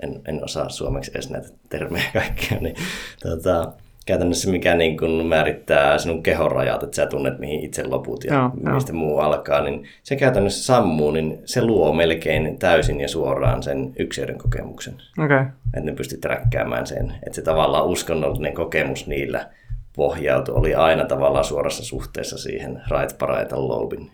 En, 0.00 0.20
en 0.28 0.44
osaa 0.44 0.68
suomeksi 0.68 1.10
edes 1.14 1.30
näitä 1.30 1.48
termejä 1.68 2.04
kaikkia, 2.12 2.58
niin 2.60 2.76
tota, 3.22 3.72
käytännössä 4.06 4.50
mikä 4.50 4.74
niin 4.74 4.96
kuin 4.98 5.26
määrittää 5.26 5.98
sinun 5.98 6.22
kehon 6.22 6.52
rajat, 6.52 6.82
että 6.82 6.96
sä 6.96 7.06
tunnet 7.06 7.38
mihin 7.38 7.64
itse 7.64 7.86
loput 7.86 8.24
ja 8.24 8.50
no, 8.62 8.74
mistä 8.74 8.92
no. 8.92 8.98
muu 8.98 9.18
alkaa, 9.18 9.60
niin 9.60 9.84
se 10.02 10.16
käytännössä 10.16 10.64
sammuu, 10.64 11.10
niin 11.10 11.38
se 11.44 11.64
luo 11.64 11.92
melkein 11.92 12.58
täysin 12.58 13.00
ja 13.00 13.08
suoraan 13.08 13.62
sen 13.62 13.92
yksilön 13.98 14.38
kokemuksen. 14.38 14.94
Okay. 15.24 15.44
Että 15.74 15.90
ne 15.90 15.92
pystyt 15.92 16.24
räkkäämään 16.24 16.86
sen, 16.86 17.14
että 17.26 17.36
se 17.36 17.42
tavallaan 17.42 17.86
uskonnollinen 17.86 18.54
kokemus 18.54 19.06
niillä 19.06 19.50
pohjautui, 19.96 20.54
oli 20.54 20.74
aina 20.74 21.04
tavallaan 21.04 21.44
suorassa 21.44 21.84
suhteessa 21.84 22.38
siihen 22.38 22.82
right 22.90 23.18
parietal 23.18 23.68
lobin. 23.68 24.10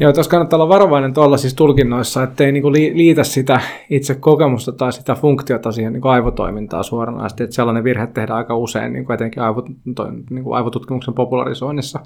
Joo, 0.00 0.12
tuossa 0.12 0.30
kannattaa 0.30 0.56
olla 0.56 0.68
varovainen 0.68 1.14
tuolla 1.14 1.36
siis 1.36 1.54
tulkinnoissa, 1.54 2.22
ettei 2.22 2.52
niinku 2.52 2.72
liitä 2.72 3.24
sitä 3.24 3.60
itse 3.90 4.14
kokemusta 4.14 4.72
tai 4.72 4.92
sitä 4.92 5.14
funktiota 5.14 5.72
siihen 5.72 5.92
niinku 5.92 6.08
aivotoimintaa 6.08 6.82
suoranaisesti. 6.82 7.44
Että 7.44 7.56
sellainen 7.56 7.84
virhe 7.84 8.06
tehdään 8.06 8.36
aika 8.36 8.56
usein, 8.56 8.92
niinku 8.92 9.12
etenkin 9.12 9.42
aivot, 9.42 9.66
niinku 10.30 10.52
aivotutkimuksen 10.52 11.14
popularisoinnissa. 11.14 12.00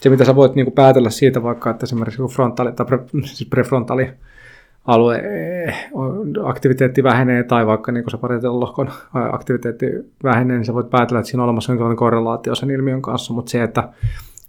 Se, 0.00 0.10
mitä 0.10 0.24
sä 0.24 0.36
voit 0.36 0.54
niinku 0.54 0.70
päätellä 0.70 1.10
siitä 1.10 1.42
vaikka, 1.42 1.70
että 1.70 1.84
esimerkiksi 1.84 2.22
frontaali 2.22 2.72
tai 2.72 2.86
pre, 2.86 2.98
siis 3.24 3.48
prefrontaali 3.50 4.10
alue 4.86 5.16
eh, 5.16 5.88
aktiviteetti 6.44 7.02
vähenee 7.02 7.42
tai 7.42 7.66
vaikka 7.66 7.92
niin 7.92 8.04
se 8.40 8.48
lohkon 8.48 8.90
aktiviteetti 9.32 9.86
vähenee, 10.22 10.56
niin 10.56 10.64
sä 10.64 10.74
voit 10.74 10.90
päätellä, 10.90 11.20
että 11.20 11.30
siinä 11.30 11.42
on 11.42 11.48
olemassa 11.48 11.72
jonkinlainen 11.72 11.96
korrelaatio 11.96 12.54
sen 12.54 12.70
ilmiön 12.70 13.02
kanssa, 13.02 13.34
mutta 13.34 13.50
se, 13.50 13.62
että 13.62 13.88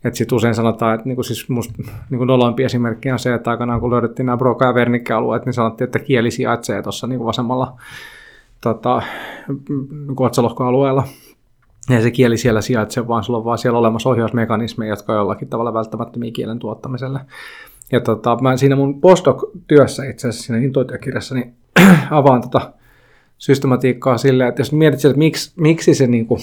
että 0.04 0.18
sitten 0.18 0.36
usein 0.36 0.56
sanotaan, 0.56 0.96
että 0.96 1.08
niinku 1.08 1.24
siis 1.24 1.50
musta 1.50 1.74
niinku 2.10 2.26
noloimpi 2.26 2.64
esimerkki 2.64 3.12
on 3.12 3.20
se, 3.20 3.34
että 3.34 3.52
aikanaan 3.52 3.80
kun 3.80 3.92
löydettiin 3.92 4.26
nämä 4.26 4.38
Broca- 4.38 4.66
ja 4.66 4.74
Wernicke-alueet, 4.74 5.46
niin 5.46 5.54
sanottiin, 5.54 5.86
että 5.86 6.00
kieli 6.00 6.32
sijaitsee 6.32 6.84
tuossa 6.84 7.08
niinku 7.08 7.26
vasemmalla 7.26 7.80
tota, 8.62 9.02
niinku 10.08 10.24
otsalohkoalueella. 10.24 11.04
Ja 11.90 12.02
se 12.02 12.12
kieli 12.12 12.38
siellä 12.38 12.62
sijaitsee, 12.62 13.08
vaan 13.08 13.24
sulla 13.24 13.40
on 13.40 13.46
vaan 13.46 13.58
siellä 13.58 13.80
olemassa 13.80 14.10
ohjausmekanismeja, 14.10 14.90
jotka 14.90 15.14
on 15.14 15.20
jollakin 15.20 15.48
tavalla 15.48 15.74
välttämättömiä 15.74 16.32
kielen 16.32 16.60
tuottamiselle. 16.60 17.20
Ja 17.92 18.00
tota, 18.00 18.38
mä 18.42 18.58
siinä 18.58 18.76
mun 18.76 19.02
postdoc-työssä 19.02 20.06
itse 20.06 20.28
asiassa 20.28 20.46
siinä 20.46 20.66
intuitiokirjassa 20.66 21.36
niin 21.36 21.54
avaan 22.12 22.42
tota 22.42 22.74
systematiikkaa 23.38 24.18
silleen, 24.18 24.50
että 24.50 24.62
jos 24.62 24.72
mietit 24.72 25.06
että 25.06 25.18
miksi, 25.18 25.52
miksi 25.56 25.94
se 25.94 26.08
niinku, 26.08 26.38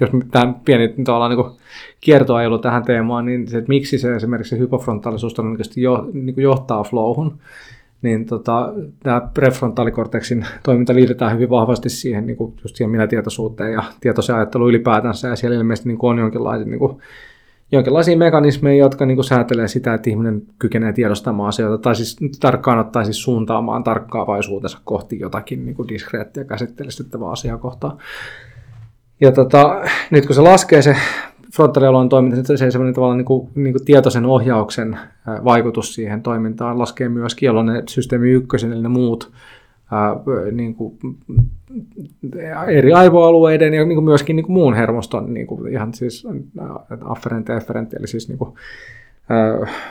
jos 0.00 0.10
tämä 0.30 0.54
pieni 0.64 0.94
tavallaan 1.04 1.36
niin 1.36 1.56
kiertoajelu 2.00 2.58
tähän 2.58 2.82
teemaan, 2.82 3.24
niin 3.24 3.48
se, 3.48 3.58
että 3.58 3.68
miksi 3.68 3.98
se 3.98 4.16
esimerkiksi 4.16 4.50
se 4.50 4.58
hypofrontaalisuus 4.58 5.34
jo, 5.76 6.10
niin 6.12 6.34
johtaa 6.36 6.82
flowhun, 6.82 7.38
niin 8.02 8.26
tota, 8.26 8.72
tämä 9.02 9.28
prefrontaalikorteksin 9.34 10.46
toiminta 10.62 10.94
liitetään 10.94 11.32
hyvin 11.34 11.50
vahvasti 11.50 11.88
siihen, 11.88 12.26
niin 12.26 12.36
kuin 12.36 12.54
just 12.62 12.76
siihen 12.76 12.90
minätietoisuuteen 12.90 13.72
ja 13.72 13.82
tietoisen 14.00 14.36
ajatteluun 14.36 14.70
ylipäätänsä, 14.70 15.28
ja 15.28 15.36
siellä 15.36 15.56
ilmeisesti 15.56 15.88
niin 15.88 15.98
on 16.02 16.18
jonkinlaisia, 16.18 16.66
niin 16.66 16.78
kuin, 16.78 16.98
jonkinlaisia 17.72 18.16
mekanismeja, 18.16 18.84
jotka 18.84 19.06
niin 19.06 19.16
kuin 19.16 19.24
säätelee 19.24 19.68
sitä, 19.68 19.94
että 19.94 20.10
ihminen 20.10 20.42
kykenee 20.58 20.92
tiedostamaan 20.92 21.48
asioita, 21.48 21.82
tai 21.82 21.96
siis 21.96 22.16
tarkkaan 22.40 22.78
ottaen 22.78 23.04
siis 23.04 23.22
suuntaamaan 23.22 23.84
tarkkaavaisuutensa 23.84 24.78
kohti 24.84 25.18
jotakin 25.20 25.64
niin 25.64 25.76
kuin 25.76 25.88
diskreettiä 25.88 26.44
käsittelystettävää 26.44 27.30
asiaa 27.30 27.58
kohtaan. 27.58 27.98
Ja 29.20 29.32
tota, 29.32 29.82
nyt 30.10 30.26
kun 30.26 30.34
se 30.34 30.40
laskee 30.40 30.82
se 30.82 30.96
frontaalialueen 31.54 32.08
toiminta, 32.08 32.36
niin 32.36 32.58
se 32.58 32.70
semmoinen 32.70 32.94
tavallaan 32.94 33.18
niin 33.18 33.24
kuin, 33.24 33.48
niin 33.54 33.72
kuin 33.72 33.84
tietoisen 33.84 34.26
ohjauksen 34.26 34.98
vaikutus 35.44 35.94
siihen 35.94 36.22
toimintaan 36.22 36.78
laskee 36.78 37.08
myös 37.08 37.34
kielonen 37.34 37.82
systeemi 37.88 38.30
ykkösen, 38.30 38.72
eli 38.72 38.82
ne 38.82 38.88
muut 38.88 39.32
ää, 39.92 40.16
niin 40.52 40.74
kuin, 40.74 40.98
eri 42.68 42.92
aivoalueiden 42.92 43.74
ja 43.74 43.84
niin 43.84 43.96
kuin 43.96 44.04
myöskin 44.04 44.36
niin 44.36 44.44
kuin 44.44 44.54
muun 44.54 44.74
hermoston, 44.74 45.34
niin 45.34 45.46
kuin 45.46 45.72
ihan 45.72 45.94
siis 45.94 46.26
afferentti 47.04 47.52
ja 47.52 47.56
efferentti, 47.56 47.96
eli 47.98 48.06
siis 48.06 48.28
niin 48.28 48.38
kuin, 48.38 48.54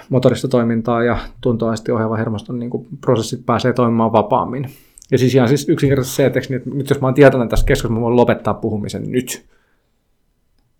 motorista 0.09 0.47
toimintaa 0.47 1.03
ja 1.03 1.17
tuntoaisti 1.41 1.91
ohjaava 1.91 2.17
hermoston 2.17 2.59
niin 2.59 2.69
kuin 2.69 2.87
prosessit 3.01 3.45
pääsee 3.45 3.73
toimimaan 3.73 4.11
vapaammin. 4.11 4.69
Ja 5.13 5.19
siis 5.19 5.35
ihan 5.35 5.47
siis 5.47 5.69
yksinkertaisesti 5.69 6.15
se, 6.15 6.25
että, 6.25 6.39
niin, 6.39 6.57
että 6.57 6.69
nyt 6.69 6.89
jos 6.89 7.01
mä 7.01 7.07
oon 7.07 7.13
tietoinen 7.13 7.49
tässä 7.49 7.65
keskustelussa, 7.65 7.99
mä 7.99 8.05
voin 8.05 8.15
lopettaa 8.15 8.53
puhumisen 8.53 9.11
nyt 9.11 9.45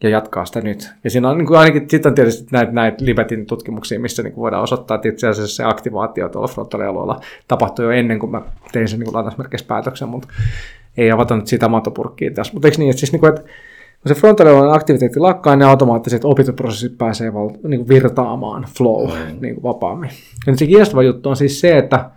ja 0.04 0.10
jatkaa 0.10 0.46
sitä 0.46 0.62
nyt. 0.62 0.90
Ja 1.04 1.10
siinä 1.10 1.30
on 1.30 1.38
niin 1.38 1.46
kuin 1.46 1.60
ainakin 1.60 1.90
sitten 1.90 2.10
on 2.10 2.16
tietysti 2.16 2.48
näitä, 2.52 2.72
näitä 2.72 3.06
Libetin 3.06 3.46
tutkimuksia, 3.46 4.00
missä 4.00 4.24
niin 4.24 4.34
kuin 4.34 4.42
voidaan 4.42 4.64
osoittaa, 4.64 4.96
että 4.96 5.10
itse 5.10 5.28
asiassa 5.28 5.56
se 5.56 5.64
aktivaatio 5.64 6.30
tuolla 6.30 6.48
frontaalialueella 6.48 7.22
tapahtui 7.48 7.86
jo 7.86 7.92
ennen 7.92 8.20
kuin 8.20 8.32
mä 8.32 8.42
tein 8.72 8.88
sen 8.88 9.00
niin 9.00 9.14
lainausmerkeissä 9.14 9.68
päätöksen, 9.68 10.10
mutta 10.10 10.28
ei 10.98 11.12
avata 11.12 11.36
nyt 11.36 11.48
sitä 11.48 11.68
matopurkkiä 11.68 12.32
tässä. 12.32 12.54
Mutta 12.54 12.68
eikö 12.68 12.78
niin, 12.78 12.90
että, 12.90 13.00
siis 13.00 13.12
niin 13.12 13.20
kuin, 13.20 13.30
että 13.30 13.42
kun 13.42 14.16
se 14.16 14.16
frontaalialueen 14.16 14.74
aktiviteetti 14.74 15.20
lakkaa, 15.20 15.56
niin 15.56 15.68
automaattiset 15.68 16.26
opintoprosessit 16.26 16.98
pääsee 16.98 17.34
val, 17.34 17.50
niin 17.64 17.80
kuin 17.80 17.90
virtaamaan 17.90 18.66
flow 18.78 19.08
mm. 19.08 19.42
niin 19.42 19.54
kuin 19.54 19.64
vapaammin. 19.64 20.10
Ja 20.46 20.52
nyt 20.52 20.60
se 20.60 20.66
kiinnostava 20.66 21.04
juttu 21.04 21.30
on 21.30 21.36
siis 21.36 21.62
se, 21.62 21.78
että 21.78 22.10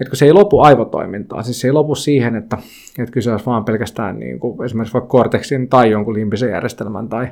että 0.00 0.10
kun 0.10 0.16
se 0.16 0.24
ei 0.24 0.32
lopu 0.32 0.60
aivotoimintaan, 0.60 1.44
siis 1.44 1.60
se 1.60 1.68
ei 1.68 1.72
lopu 1.72 1.94
siihen, 1.94 2.36
että, 2.36 2.58
että 2.98 3.12
kyse 3.12 3.30
olisi 3.30 3.46
vaan 3.46 3.64
pelkästään 3.64 4.18
niin 4.18 4.40
kuin 4.40 4.64
esimerkiksi 4.64 4.94
vaikka 4.94 5.08
korteksin 5.08 5.68
tai 5.68 5.90
jonkun 5.90 6.14
limpisen 6.14 6.50
järjestelmän 6.50 7.08
tai, 7.08 7.28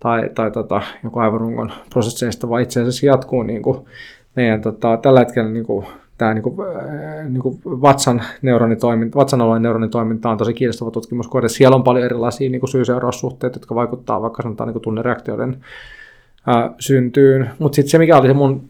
tai, 0.00 0.30
tai 0.34 0.50
tota, 0.50 0.82
joku 1.04 1.18
aivorungon 1.18 1.72
prosesseista, 1.90 2.48
vaan 2.48 2.62
itse 2.62 2.80
asiassa 2.80 3.06
jatkuu 3.06 3.42
niin 3.42 3.62
kuin 3.62 3.78
meidän 4.36 4.60
tota, 4.60 4.96
tällä 4.96 5.20
hetkellä 5.20 5.50
niin 5.50 5.66
kuin, 5.66 5.86
tämä 6.18 6.34
niin 6.34 6.42
kuin, 6.42 6.56
äh, 6.68 7.28
niin 7.28 7.42
kuin 7.42 7.60
vatsan, 7.64 8.22
neuronitoiminta, 8.42 9.18
vatsan 9.18 9.40
alueen 9.40 9.62
neuronitoiminta 9.62 10.30
on 10.30 10.38
tosi 10.38 10.54
kiinnostava 10.54 10.90
tutkimuskohde. 10.90 11.48
Siellä 11.48 11.74
on 11.74 11.84
paljon 11.84 12.04
erilaisia 12.04 12.50
niin 12.50 12.68
syy-seuraussuhteita, 12.68 13.56
jotka 13.56 13.74
vaikuttavat 13.74 14.22
vaikka 14.22 14.42
sanotaan 14.42 14.68
niin 14.68 14.72
kuin 14.72 14.82
tunnereaktioiden 14.82 15.64
syntyyn. 16.78 17.50
Mutta 17.58 17.76
sitten 17.76 17.90
se, 17.90 17.98
mikä 17.98 18.18
oli 18.18 18.26
se 18.26 18.34
mun 18.34 18.62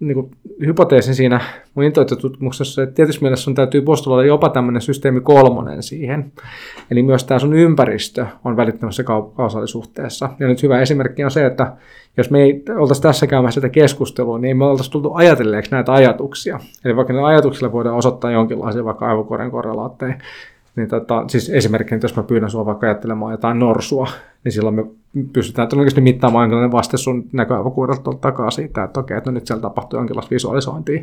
niinku, 0.00 0.30
hypoteesi 0.66 1.14
siinä 1.14 1.40
mun 1.74 1.84
intuitiotutkimuksessa, 1.84 2.82
että 2.82 2.94
tietysti 2.94 3.22
mielessä 3.22 3.44
sun 3.44 3.54
täytyy 3.54 3.82
postuloida 3.82 4.28
jopa 4.28 4.48
tämmöinen 4.48 4.82
systeemi 4.82 5.20
kolmonen 5.20 5.82
siihen. 5.82 6.32
Eli 6.90 7.02
myös 7.02 7.24
tämä 7.24 7.38
sun 7.38 7.54
ympäristö 7.54 8.26
on 8.44 8.56
välittömässä 8.56 9.04
kausaalisuhteessa. 9.36 10.30
Ja 10.40 10.48
nyt 10.48 10.62
hyvä 10.62 10.80
esimerkki 10.80 11.24
on 11.24 11.30
se, 11.30 11.46
että 11.46 11.72
jos 12.16 12.30
me 12.30 12.42
ei 12.42 12.62
oltaisi 12.76 13.02
tässä 13.02 13.26
käymässä 13.26 13.60
sitä 13.60 13.68
keskustelua, 13.68 14.38
niin 14.38 14.56
me 14.56 14.64
oltaisi 14.64 14.90
tultu 14.90 15.14
ajatelleeksi 15.14 15.70
näitä 15.70 15.92
ajatuksia. 15.92 16.60
Eli 16.84 16.96
vaikka 16.96 17.12
ne 17.12 17.22
ajatuksilla 17.22 17.72
voidaan 17.72 17.96
osoittaa 17.96 18.30
jonkinlaisia 18.30 18.84
vaikka 18.84 19.06
aivokuoren 19.06 19.50
korrelaatteja, 19.50 20.14
niin 20.76 20.88
tota, 20.88 21.24
siis 21.26 21.50
esimerkkinä, 21.50 22.00
jos 22.02 22.16
mä 22.16 22.22
pyydän 22.22 22.50
sua 22.50 22.66
vaikka 22.66 22.86
ajattelemaan 22.86 23.32
jotain 23.32 23.58
norsua, 23.58 24.08
niin 24.44 24.52
silloin 24.52 24.74
me 24.74 24.84
pystytään 25.32 25.68
todennäköisesti 25.68 26.00
mittaamaan 26.00 26.42
jonkinlainen 26.42 26.72
vaste 26.72 26.96
sun 26.96 27.24
näköaivokuudelta 27.32 28.12
takaa 28.20 28.50
siitä, 28.50 28.84
että 28.84 29.00
okei, 29.00 29.16
että 29.16 29.30
no 29.30 29.34
nyt 29.34 29.46
siellä 29.46 29.62
tapahtuu 29.62 29.98
jonkinlaista 29.98 30.30
visualisointia. 30.30 31.00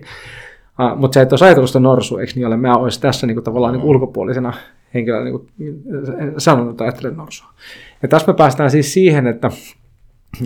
Uh, 0.80 0.99
mutta 0.99 1.13
se, 1.13 1.22
että 1.22 1.34
jos 1.34 1.43
ajatellut 1.43 1.69
sitä 1.69 1.80
norsua, 1.80 2.22
eikö 2.22 2.34
niin 2.36 2.47
ole, 2.47 2.57
mä 2.57 2.76
olisin 2.76 3.01
tässä 3.01 3.28
niin 3.28 3.36
kuin, 3.36 3.43
tavallaan 3.43 3.74
niin 3.74 3.84
ulkopuolisena 3.84 4.53
henkilönä 4.93 5.24
niin 5.57 5.84
sanonut, 6.38 6.72
että 6.72 6.84
ajattelen 6.84 7.17
norsua. 7.17 7.47
Ja 8.01 8.07
tässä 8.07 8.32
me 8.32 8.38
päästään 8.38 8.72
siis 8.72 8.93
siihen, 8.93 9.28
että 9.28 9.51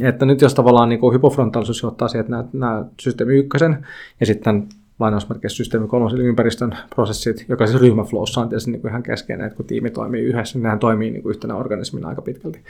että 0.02 0.26
nyt 0.26 0.42
jos 0.42 0.54
tavallaan 0.54 0.90
niin 0.90 1.14
hypofrontaalisuus 1.14 1.84
johtaa 1.84 2.08
siihen, 2.08 2.22
että 2.22 2.32
nämä, 2.32 2.46
nämä 2.54 2.86
systeemi 3.02 3.34
ykkösen 3.34 3.86
ja 4.20 4.26
sitten 4.26 4.68
lainausmerkeissä 5.00 5.58
systeemi 5.58 5.88
kolmosen 5.88 6.22
ympäristön 6.22 6.78
prosessit, 6.96 7.46
joka 7.50 7.68
siis 7.68 7.82
ryhmäflowssa 7.82 8.42
on 8.42 8.50
tietysti 8.50 8.72
niin 8.72 8.88
ihan 8.88 9.04
keskeinen, 9.04 9.48
että 9.48 9.58
kun 9.58 9.66
tiimi 9.66 9.90
toimii 9.90 10.22
yhdessä, 10.22 10.58
niin 10.58 10.64
nehän 10.64 10.80
toimii 10.80 11.12
niin 11.12 11.24
kuin 11.24 11.30
yhtenä 11.30 11.56
organismina 11.56 12.10
aika 12.10 12.22
pitkälti. 12.22 12.64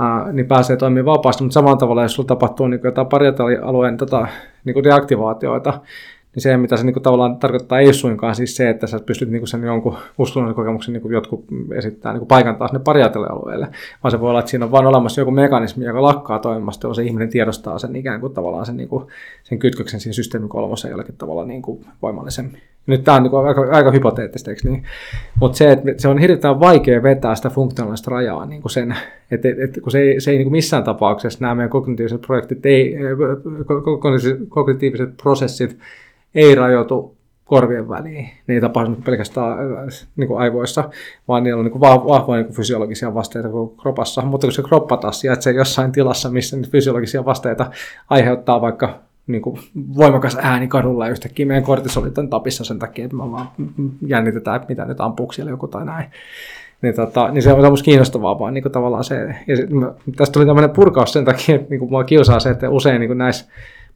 Uh, 0.00 0.32
niin 0.32 0.46
pääsee 0.46 0.76
toimimaan 0.76 1.18
vapaasti, 1.18 1.42
mutta 1.42 1.54
samalla 1.54 1.76
tavalla, 1.76 2.02
jos 2.02 2.14
sulla 2.14 2.26
tapahtuu 2.26 2.66
niin 2.66 2.80
jotain 2.84 3.06
parietalialueen 3.06 3.96
tota, 3.96 4.26
niin 4.64 4.84
deaktivaatioita, 4.84 5.80
niin 6.36 6.42
se, 6.42 6.56
mitä 6.56 6.76
se 6.76 6.84
niin 6.84 6.92
kuin, 6.92 7.02
tavallaan 7.02 7.36
tarkoittaa, 7.36 7.78
ei 7.78 7.92
suinkaan 7.92 8.34
siis 8.34 8.56
se, 8.56 8.70
että 8.70 8.86
sä 8.86 9.00
pystyt 9.06 9.30
niin 9.30 9.40
kuin 9.40 9.48
sen 9.48 9.62
jonkun 9.62 9.96
uskonnon 10.18 10.54
kokemuksen 10.54 10.92
niin 10.92 11.02
kuin 11.02 11.12
jotkut 11.12 11.44
esittää 11.74 12.12
niin 12.12 12.18
kuin 12.18 12.28
paikantaa 12.28 12.68
sinne 12.68 12.80
pariatelialueelle, 12.84 13.68
vaan 14.02 14.10
se 14.10 14.20
voi 14.20 14.30
olla, 14.30 14.38
että 14.38 14.50
siinä 14.50 14.64
on 14.64 14.72
vain 14.72 14.86
olemassa 14.86 15.20
joku 15.20 15.30
mekanismi, 15.30 15.84
joka 15.84 16.02
lakkaa 16.02 16.38
toimimasta, 16.38 16.86
jolloin 16.86 16.96
se 16.96 17.02
ihminen 17.02 17.28
tiedostaa 17.28 17.78
sen 17.78 17.96
ikään 17.96 18.20
kuin 18.20 18.34
tavallaan 18.34 18.66
sen, 18.66 18.76
niin 18.76 18.88
kuin, 18.88 19.06
sen 19.44 19.58
kytköksen 19.58 20.00
siihen 20.00 20.14
systeemi 20.14 20.48
kolmoseen 20.48 20.90
jollakin 20.90 21.14
tavalla 21.18 21.44
niin 21.44 21.62
kuin 21.62 21.84
voimallisemmin. 22.02 22.60
Nyt 22.86 23.04
tämä 23.04 23.16
on 23.16 23.22
niin 23.22 23.30
kuin 23.30 23.46
aika, 23.46 23.66
aika 23.70 23.90
hypoteettista, 23.90 24.50
niin? 24.64 24.84
Mutta 25.40 25.58
se, 25.58 25.72
että 25.72 26.02
se 26.02 26.08
on 26.08 26.18
hirveän 26.18 26.60
vaikea 26.60 27.02
vetää 27.02 27.34
sitä 27.34 27.50
funktionaalista 27.50 28.10
rajaa 28.10 28.46
niin 28.46 28.62
kuin 28.62 28.72
sen, 28.72 28.96
että, 29.30 29.48
että 29.64 29.80
kun 29.80 29.92
se 29.92 29.98
ei, 29.98 30.20
se 30.20 30.30
ei 30.30 30.36
niin 30.36 30.46
kuin 30.46 30.52
missään 30.52 30.84
tapauksessa 30.84 31.38
nämä 31.40 31.54
meidän 31.54 31.70
kognitiiviset 31.70 32.20
projektit, 32.20 32.66
ei, 32.66 32.96
kognitiiviset 34.48 35.16
prosessit 35.22 35.78
ei 36.34 36.54
rajoitu 36.54 37.16
korvien 37.44 37.88
väliin. 37.88 38.28
Ne 38.46 38.54
ei 38.54 38.60
tapahdu 38.60 38.96
pelkästään 39.04 39.52
äh, 39.52 39.86
niin 40.16 40.28
kuin 40.28 40.40
aivoissa, 40.40 40.90
vaan 41.28 41.42
niillä 41.42 41.58
on 41.58 41.64
niin 41.64 41.72
kuin 41.72 41.80
vahvoja 41.80 42.36
niin 42.36 42.46
kuin 42.46 42.56
fysiologisia 42.56 43.14
vasteita 43.14 43.48
kuin 43.48 43.76
kropassa. 43.76 44.22
Mutta 44.22 44.46
kun 44.46 44.52
se 44.52 44.62
kroppa 44.62 44.96
taas 44.96 45.20
sijaitsee 45.20 45.52
jossain 45.52 45.92
tilassa, 45.92 46.30
missä 46.30 46.56
niitä 46.56 46.70
fysiologisia 46.70 47.24
vasteita 47.24 47.70
aiheuttaa 48.10 48.60
vaikka 48.60 48.98
niin 49.26 49.42
kuin 49.42 49.60
voimakas 49.96 50.38
ääni 50.40 50.68
kadulla 50.68 51.06
ja 51.06 51.10
yhtäkkiä 51.10 51.46
meidän 51.46 51.64
kortisolit 51.64 52.18
on 52.18 52.30
tapissa 52.30 52.64
sen 52.64 52.78
takia, 52.78 53.04
että 53.04 53.16
me 53.16 53.32
vaan 53.32 53.48
jännitetään, 54.06 54.56
että 54.56 54.68
mitä 54.68 54.84
nyt 54.84 55.00
ampuu 55.00 55.32
siellä 55.32 55.50
joku 55.50 55.68
tai 55.68 55.84
näin. 55.84 56.10
Niin, 56.82 56.94
tota, 56.94 57.28
niin 57.28 57.42
se 57.42 57.52
on 57.52 57.60
semmoista 57.60 57.84
kiinnostavaa 57.84 58.38
vaan 58.38 58.54
niin 58.54 58.62
kuin 58.62 58.72
tavallaan 58.72 59.04
se. 59.04 59.34
Ja 59.46 59.56
sit, 59.56 59.70
mä, 59.70 59.92
tästä 60.16 60.32
tuli 60.32 60.46
tämmöinen 60.46 60.70
purkaus 60.70 61.12
sen 61.12 61.24
takia, 61.24 61.54
että 61.54 61.70
niin 61.70 61.78
kuin 61.78 61.90
mua 61.90 62.04
kiusaa 62.04 62.40
se, 62.40 62.50
että 62.50 62.70
usein 62.70 63.00
niin 63.00 63.08
kuin 63.08 63.18
näissä 63.18 63.46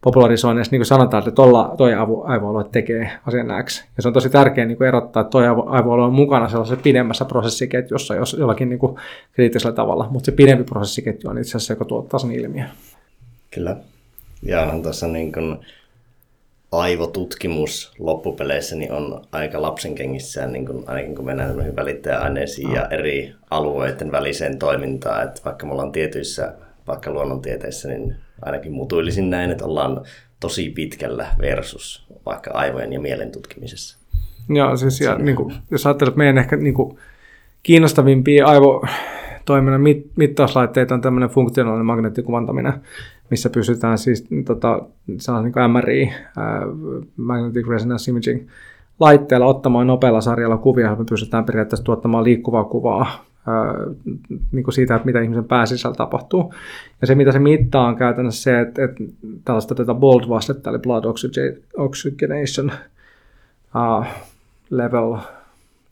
popularisoinnissa 0.00 0.76
niin 0.76 0.86
sanotaan, 0.86 1.18
että 1.18 1.30
tuolla 1.30 1.74
toi 1.76 1.94
aivoalue 2.24 2.64
tekee 2.72 3.10
asian 3.26 3.64
X. 3.64 3.84
Ja 3.96 4.02
se 4.02 4.08
on 4.08 4.14
tosi 4.14 4.30
tärkeää 4.30 4.66
niin 4.66 4.82
erottaa, 4.82 5.20
että 5.20 5.30
toi 5.30 5.46
aivoalue 5.46 6.04
on 6.04 6.14
mukana 6.14 6.48
sellaisessa 6.48 6.82
pidemmässä 6.82 7.24
prosessiketjussa 7.24 8.14
jos, 8.14 8.36
jollakin 8.38 8.68
niin 8.68 8.78
kuin 8.78 8.96
kriittisellä 9.32 9.74
tavalla, 9.74 10.08
mutta 10.10 10.26
se 10.26 10.32
pidempi 10.32 10.64
prosessiketju 10.64 11.30
on 11.30 11.38
itse 11.38 11.50
asiassa, 11.50 11.72
joka 11.72 11.84
tuottaa 11.84 12.20
sen 12.20 12.32
ilmiön. 12.32 12.68
Kyllä. 13.50 13.76
Ja 14.42 14.62
onhan 14.62 14.82
tuossa 14.82 15.08
niin 15.08 15.32
kuin 15.32 15.58
aivotutkimus 16.72 17.92
loppupeleissä 17.98 18.76
niin 18.76 18.92
on 18.92 19.22
aika 19.32 19.62
lapsen 19.62 19.94
kengissään, 19.94 20.52
niin 20.52 20.66
kuin, 20.66 20.84
ainakin 20.86 21.14
kun 21.14 21.24
mennään 21.24 21.76
välittäjäaineisiin 21.76 22.68
no. 22.68 22.74
ja 22.74 22.88
eri 22.88 23.34
alueiden 23.50 24.12
väliseen 24.12 24.58
toimintaan. 24.58 25.24
Että 25.24 25.40
vaikka 25.44 25.66
me 25.66 25.72
ollaan 25.72 25.92
tietyissä, 25.92 26.54
vaikka 26.86 27.10
luonnontieteissä, 27.10 27.88
niin 27.88 28.16
ainakin 28.42 28.72
mutuilisin 28.72 29.30
näin, 29.30 29.50
että 29.50 29.64
ollaan 29.64 30.00
tosi 30.40 30.70
pitkällä 30.70 31.26
versus 31.40 32.06
vaikka 32.26 32.50
aivojen 32.54 32.92
ja 32.92 33.00
mielen 33.00 33.32
tutkimisessa. 33.32 33.98
Joo, 34.48 34.76
siis 34.76 35.00
ja, 35.00 35.14
niin 35.14 35.36
kuin, 35.36 35.54
jos 35.70 35.86
ajattelet, 35.86 36.08
että 36.08 36.18
meidän 36.18 36.38
ehkä 36.38 36.56
niin 36.56 36.74
kuin, 36.74 36.98
kiinnostavimpia 37.62 38.46
aivotoiminnan 38.46 39.80
mit, 39.80 40.10
mittauslaitteita 40.16 40.94
on 40.94 41.00
tämmöinen 41.00 41.30
funktionaalinen 41.30 41.86
magneettikuvantaminen, 41.86 42.72
missä 43.30 43.50
pystytään 43.50 43.98
siis 43.98 44.26
tota, 44.44 44.82
niin 45.06 45.52
kuin 45.52 45.70
MRI, 45.70 46.12
ää, 46.36 46.60
Magnetic 47.16 47.68
Resonance 47.68 48.10
Imaging, 48.10 48.48
laitteella 49.00 49.46
ottamaan 49.46 49.86
nopealla 49.86 50.20
sarjalla 50.20 50.56
kuvia, 50.56 50.96
me 50.96 51.04
pystytään 51.10 51.44
periaatteessa 51.44 51.84
tuottamaan 51.84 52.24
liikkuvaa 52.24 52.64
kuvaa 52.64 53.24
niin 54.52 54.64
kuin 54.64 54.74
siitä, 54.74 54.94
että 54.94 55.06
mitä 55.06 55.20
ihmisen 55.20 55.44
pääsisällä 55.44 55.96
tapahtuu. 55.96 56.54
Ja 57.00 57.06
se, 57.06 57.14
mitä 57.14 57.32
se 57.32 57.38
mittaa, 57.38 57.86
on 57.86 57.96
käytännössä 57.96 58.42
se, 58.42 58.60
että, 58.60 58.84
että 58.84 59.04
tällaista 59.44 59.74
tätä 59.74 59.94
BOLD-vastetta, 59.94 60.70
eli 60.70 60.78
Blood 60.78 61.04
Oxygenation 61.76 62.72
uh, 63.74 64.06
Level 64.70 65.16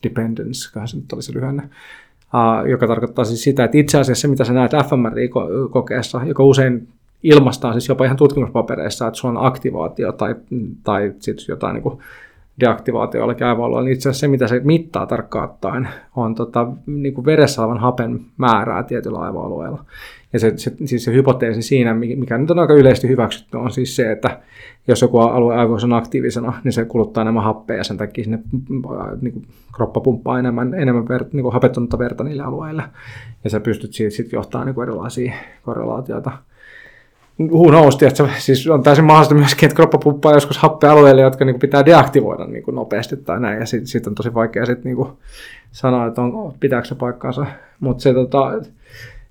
Dependence, 0.03 0.73
kai 0.73 0.87
se 0.87 0.97
nyt 0.97 1.13
olisi 1.13 1.33
lyhenne, 1.33 1.63
uh, 1.63 2.69
joka 2.69 2.87
tarkoittaa 2.87 3.25
siis 3.25 3.43
sitä, 3.43 3.63
että 3.63 3.77
itse 3.77 3.97
asiassa 3.97 4.21
se, 4.21 4.27
mitä 4.27 4.43
sä 4.43 4.53
näet 4.53 4.71
fMRI-kokeessa, 4.71 6.21
joka 6.25 6.43
usein 6.43 6.87
ilmaistaan 7.23 7.73
siis 7.73 7.89
jopa 7.89 8.05
ihan 8.05 8.17
tutkimuspapereissa, 8.17 9.07
että 9.07 9.19
sulla 9.19 9.39
on 9.39 9.47
aktivaatio 9.47 10.11
tai, 10.11 10.35
tai 10.83 11.13
sitten 11.19 11.45
jotain 11.47 11.73
niin 11.73 11.83
kuin 11.83 11.99
deaktivaatio 12.59 13.21
jollakin 13.21 13.47
aivoalueella, 13.47 13.85
niin 13.85 13.93
itse 13.93 14.09
asiassa 14.09 14.19
se, 14.19 14.27
mitä 14.27 14.47
se 14.47 14.61
mittaa 14.63 15.05
tarkkaan 15.05 15.49
ottaen, 15.49 15.87
on 16.15 16.35
tota, 16.35 16.67
niin 16.85 17.13
kuin 17.13 17.25
veressä 17.25 17.61
olevan 17.61 17.77
hapen 17.77 18.19
määrää 18.37 18.83
tietyllä 18.83 19.19
aivoalueella. 19.19 19.85
Ja 20.33 20.39
se, 20.39 20.53
se, 20.55 20.71
siis 20.85 21.03
se 21.03 21.13
hypoteesi 21.13 21.61
siinä, 21.61 21.93
mikä 21.93 22.37
nyt 22.37 22.51
on 22.51 22.59
aika 22.59 22.73
yleisesti 22.73 23.07
hyväksytty, 23.07 23.57
on 23.57 23.71
siis 23.71 23.95
se, 23.95 24.11
että 24.11 24.39
jos 24.87 25.01
joku 25.01 25.19
alue 25.19 25.55
aivoissa 25.55 25.87
on 25.87 25.93
aktiivisena, 25.93 26.53
niin 26.63 26.73
se 26.73 26.85
kuluttaa 26.85 27.21
enemmän 27.21 27.43
happea 27.43 27.77
ja 27.77 27.83
sen 27.83 27.97
takia 27.97 28.23
sinne 28.23 28.39
niin 29.21 29.33
kuin, 29.33 29.47
kroppa 29.75 29.99
pumppaa 29.99 30.39
enemmän, 30.39 30.73
enemmän 30.73 31.07
ver, 31.07 31.25
niin 31.33 31.43
kuin 31.43 31.53
hapettunutta 31.53 31.99
verta 31.99 32.23
niille 32.23 32.43
alueille. 32.43 32.83
Ja 33.43 33.49
sä 33.49 33.59
pystyt 33.59 33.93
siitä 33.93 34.15
sitten 34.15 34.37
johtamaan 34.37 34.67
niin 34.67 34.83
erilaisia 34.83 35.33
korrelaatioita 35.63 36.31
who 37.39 37.69
knows, 37.69 38.03
että 38.03 38.29
siis 38.37 38.67
on 38.67 38.83
täysin 38.83 39.05
mahdollista 39.05 39.35
myöskin, 39.35 39.67
että 39.67 39.75
kroppa 39.75 39.97
pumppaa 39.97 40.33
joskus 40.33 40.57
happealueille, 40.57 41.21
jotka 41.21 41.45
niin 41.45 41.53
kuin 41.53 41.61
pitää 41.61 41.85
deaktivoida 41.85 42.45
niin 42.45 42.63
kuin 42.63 42.75
nopeasti 42.75 43.17
tai 43.17 43.39
näin, 43.39 43.59
ja 43.59 43.65
sitten 43.65 43.87
sit 43.87 44.07
on 44.07 44.15
tosi 44.15 44.33
vaikea 44.33 44.65
sit, 44.65 44.83
niin 44.83 44.95
kuin 44.95 45.09
sanoa, 45.71 46.07
että 46.07 46.21
on, 46.21 46.53
pitääkö 46.59 46.87
se 46.87 46.95
paikkaansa. 46.95 47.45
Mutta 47.79 48.01
se, 48.01 48.13
tota, 48.13 48.51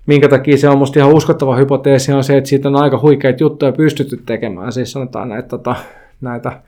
minkä 0.05 0.27
takia 0.27 0.57
se 0.57 0.69
on 0.69 0.77
musta 0.77 0.99
ihan 0.99 1.13
uskottava 1.13 1.55
hypoteesi, 1.55 2.13
on 2.13 2.23
se, 2.23 2.37
että 2.37 2.49
siitä 2.49 2.67
on 2.69 2.75
aika 2.75 2.99
huikeita 3.01 3.43
juttuja 3.43 3.71
pystytty 3.71 4.17
tekemään. 4.25 4.71
Siis 4.71 4.91
sanotaan 4.91 5.29
näitä, 5.29 5.47
tota, 5.47 5.75
näitä 6.21 6.61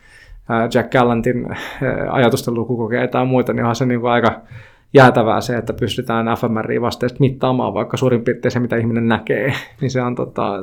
Jack 0.74 0.92
Gallantin 0.92 1.48
ajatusten 2.10 2.54
lukukokeita 2.54 3.18
ja 3.18 3.26
muita, 3.26 3.54
niin 3.54 3.64
onhan 3.64 3.76
se 3.76 3.86
niin 3.86 4.02
kuin 4.02 4.12
aika 4.12 4.42
jäätävää 4.94 5.42
se, 5.42 5.58
että 5.58 5.74
pystytään 5.74 6.26
fMRI-vasteista 6.26 7.20
mittaamaan 7.20 7.74
vaikka 7.74 7.98
suurin 7.98 8.24
piirtein 8.24 8.52
se, 8.52 8.60
mitä 8.60 8.78
ihminen 8.78 9.08
näkee, 9.08 9.54
niin 9.82 9.92
se 9.92 10.02
on 10.02 10.16
tota, 10.16 10.54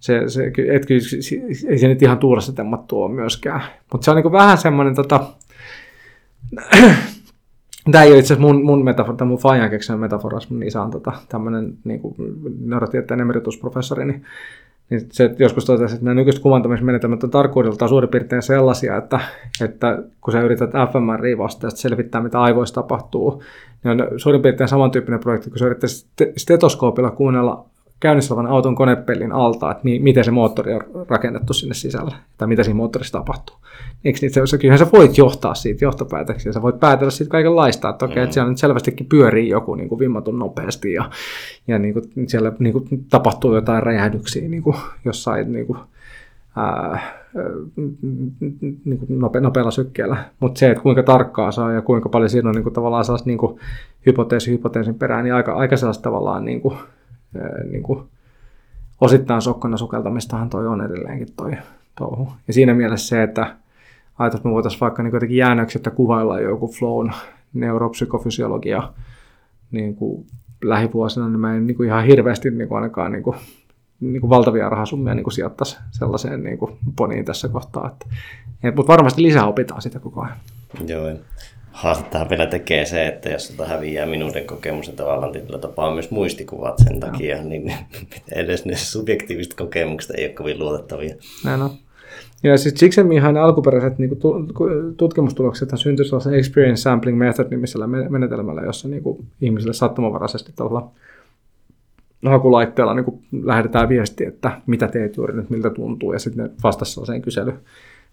se, 0.00 0.28
se, 0.28 0.46
et, 0.46 0.86
ei 1.68 1.78
se 1.78 1.88
nyt 1.88 2.02
ihan 2.02 2.18
tuulessa 2.18 2.52
temmattu 2.52 3.02
ole 3.02 3.14
myöskään. 3.14 3.62
Mutta 3.92 4.04
se 4.04 4.10
on 4.10 4.16
niin 4.16 4.32
vähän 4.32 4.58
semmoinen, 4.58 4.94
tota, 4.94 5.24
tämä 7.92 8.04
ei 8.04 8.10
ole 8.10 8.18
itse 8.18 8.34
asiassa 8.34 8.52
mun, 8.52 8.64
mun 8.64 8.84
metafora, 8.84 9.16
tai 9.16 9.26
mun 9.26 9.38
Fajan 9.38 9.70
keksin 9.70 9.98
metafora, 9.98 10.38
mun 10.50 10.62
isä 10.62 10.82
on 10.82 10.90
tota, 10.90 11.12
tämmöinen 11.28 11.74
niin 11.84 12.00
neurotieteen 12.60 13.20
emeritusprofessori, 13.20 14.04
niin, 14.04 14.24
niin 14.90 15.06
se 15.12 15.34
joskus 15.38 15.64
totesi, 15.64 15.94
että 15.94 16.04
nämä 16.04 16.14
nykyiset 16.14 16.42
kuvantamismenetelmät 16.42 17.24
on 17.24 17.30
tarkkuudeltaan 17.30 17.88
suurin 17.88 18.10
piirtein 18.10 18.42
sellaisia, 18.42 18.96
että, 18.96 19.20
että 19.64 20.02
kun 20.20 20.32
sä 20.32 20.40
yrität 20.40 20.70
fMRI-vasteesta 20.70 21.80
selvittää, 21.80 22.20
mitä 22.20 22.40
aivoissa 22.40 22.74
tapahtuu, 22.74 23.42
niin 23.84 24.02
on 24.02 24.08
suurin 24.16 24.42
piirtein 24.42 24.68
samantyyppinen 24.68 25.20
projekti, 25.20 25.50
kun 25.50 25.58
sä 25.58 25.66
yrität 25.66 25.90
stetoskoopilla 26.36 27.10
kuunnella 27.10 27.66
käynnissä 28.00 28.34
olevan 28.34 28.52
auton 28.52 28.74
konepellin 28.74 29.32
alta, 29.32 29.70
että 29.70 29.84
mi- 29.84 29.98
miten 29.98 30.24
se 30.24 30.30
moottori 30.30 30.74
on 30.74 30.80
rakennettu 31.08 31.52
sinne 31.52 31.74
sisälle, 31.74 32.14
tai 32.38 32.48
mitä 32.48 32.62
siinä 32.62 32.76
moottorissa 32.76 33.18
tapahtuu. 33.18 33.56
Eikö 34.04 34.18
niin, 34.22 34.48
se, 34.48 34.58
kyllähän 34.58 34.78
sä 34.78 34.86
voit 34.92 35.18
johtaa 35.18 35.54
siitä 35.54 35.84
johtopäätöksiä, 35.84 36.52
sä 36.52 36.62
voit 36.62 36.80
päätellä 36.80 37.10
siitä 37.10 37.30
kaikenlaista, 37.30 37.88
että 37.88 38.04
okei, 38.04 38.12
okay, 38.12 38.22
mm. 38.22 38.24
että 38.24 38.34
siellä 38.34 38.50
nyt 38.50 38.58
selvästikin 38.58 39.06
pyörii 39.06 39.48
joku 39.48 39.74
niin 39.74 39.88
kuin 39.88 39.98
vimmatun 39.98 40.38
nopeasti, 40.38 40.92
ja, 40.92 41.10
ja 41.68 41.78
niin 41.78 41.94
kuin, 41.94 42.28
siellä 42.28 42.52
niin 42.58 42.72
kuin, 42.72 42.88
tapahtuu 43.10 43.54
jotain 43.54 43.82
räjähdyksiä 43.82 44.48
niin 44.48 44.62
kuin, 44.62 44.76
jossain 45.04 45.52
niin 45.52 45.66
kuin, 45.66 45.78
ää, 46.56 47.00
niin 48.84 48.98
kuin 48.98 49.18
nope, 49.18 49.40
nopealla 49.40 49.70
sykkeellä. 49.70 50.16
Mutta 50.40 50.58
se, 50.58 50.70
että 50.70 50.82
kuinka 50.82 51.02
tarkkaa 51.02 51.52
saa 51.52 51.72
ja 51.72 51.82
kuinka 51.82 52.08
paljon 52.08 52.30
siinä 52.30 52.48
on 52.48 52.54
niin 52.54 52.62
kuin, 52.62 52.74
tavallaan 52.74 53.04
sellaista 53.04 53.30
niin 53.30 53.38
kuin, 53.38 53.60
hypoteesi 54.06 54.50
hypoteesin 54.50 54.94
perään, 54.94 55.24
niin 55.24 55.34
aika, 55.34 55.54
aika 55.54 55.76
sellaista 55.76 56.02
tavallaan 56.02 56.44
niin 56.44 56.60
kuin, 56.60 56.76
niin 57.70 57.82
kuin, 57.82 58.02
osittain 59.00 59.42
sokkona 59.42 59.76
sukeltamistahan 59.76 60.50
toi 60.50 60.66
on 60.66 60.84
edelleenkin 60.84 61.28
toi 61.36 61.52
touhu. 61.98 62.32
Ja 62.46 62.52
siinä 62.52 62.74
mielessä 62.74 63.08
se, 63.08 63.22
että 63.22 63.56
että 64.26 64.40
me 64.44 64.50
voitaisiin 64.50 64.80
vaikka 64.80 65.02
niin 65.02 65.14
jotenkin 65.14 65.38
jäännöksettä 65.38 65.90
kuvailla 65.90 66.40
joku 66.40 66.72
flown 66.78 67.12
neuropsykofysiologia 67.54 68.92
niin 69.70 69.96
kuin 69.96 70.26
lähivuosina, 70.64 71.28
niin 71.28 71.40
mä 71.40 71.56
en 71.56 71.66
niin 71.66 71.76
kuin 71.76 71.86
ihan 71.86 72.04
hirveästi 72.04 72.50
niin 72.50 72.68
kuin 72.68 72.76
ainakaan 72.76 73.12
niin 73.12 73.22
kuin, 73.22 73.36
niin 74.00 74.20
kuin 74.20 74.30
valtavia 74.30 74.68
rahasummia 74.68 75.14
niin 75.14 75.24
kuin 75.24 75.34
sijoittaisi 75.34 75.76
sellaiseen 75.90 76.44
niin 76.44 76.58
kuin 76.58 76.78
poniin 76.96 77.24
tässä 77.24 77.48
kohtaa. 77.48 77.90
Että, 77.92 78.06
mutta 78.76 78.92
varmasti 78.92 79.22
lisää 79.22 79.46
opitaan 79.46 79.82
sitä 79.82 79.98
koko 79.98 80.20
ajan. 80.20 80.36
Joo, 80.86 81.08
haastetta 81.76 82.26
vielä 82.30 82.46
tekee 82.46 82.84
se, 82.84 83.06
että 83.06 83.28
jos 83.28 83.48
tota 83.48 83.66
häviää 83.66 84.06
minuuden 84.06 84.46
kokemus, 84.46 84.86
niin 84.86 84.96
tavallaan 84.96 85.32
tietyllä 85.32 85.58
tapaa 85.58 85.94
myös 85.94 86.10
muistikuvat 86.10 86.74
sen 86.78 87.00
takia, 87.00 87.42
no. 87.42 87.48
niin 87.48 87.74
edes 88.34 88.64
ne 88.64 88.76
subjektiiviset 88.76 89.54
kokemukset 89.54 90.16
ei 90.16 90.24
ole 90.24 90.32
kovin 90.32 90.58
luotettavia. 90.58 91.14
Näin 91.44 91.62
on. 91.62 91.70
Ja 92.42 92.58
siis 92.58 92.74
Csikszentmihalyin 92.74 93.42
alkuperäiset 93.42 93.98
niin 93.98 94.10
tutkimustulokset 94.96 95.68
syntyi 95.74 96.04
sellaisen 96.04 96.34
experience 96.34 96.82
sampling 96.82 97.18
method 97.18 97.46
nimisellä 97.50 97.86
menetelmällä, 97.86 98.62
jossa 98.62 98.88
niin 98.88 99.02
kuin, 99.02 99.26
ihmisille 99.40 99.74
sattumavaraisesti 99.74 100.52
tällä 100.56 100.82
hakulaitteella 102.24 102.94
niin 102.94 103.04
kuin, 103.04 103.22
lähetetään 103.42 103.88
viesti, 103.88 104.24
että 104.24 104.60
mitä 104.66 104.88
teet 104.88 105.16
juuri 105.16 105.36
nyt, 105.36 105.50
miltä 105.50 105.70
tuntuu, 105.70 106.12
ja 106.12 106.18
sitten 106.18 106.44
ne 106.44 106.50
vastasivat 106.62 106.94
sellaiseen 106.94 107.22
kyselyyn 107.22 107.58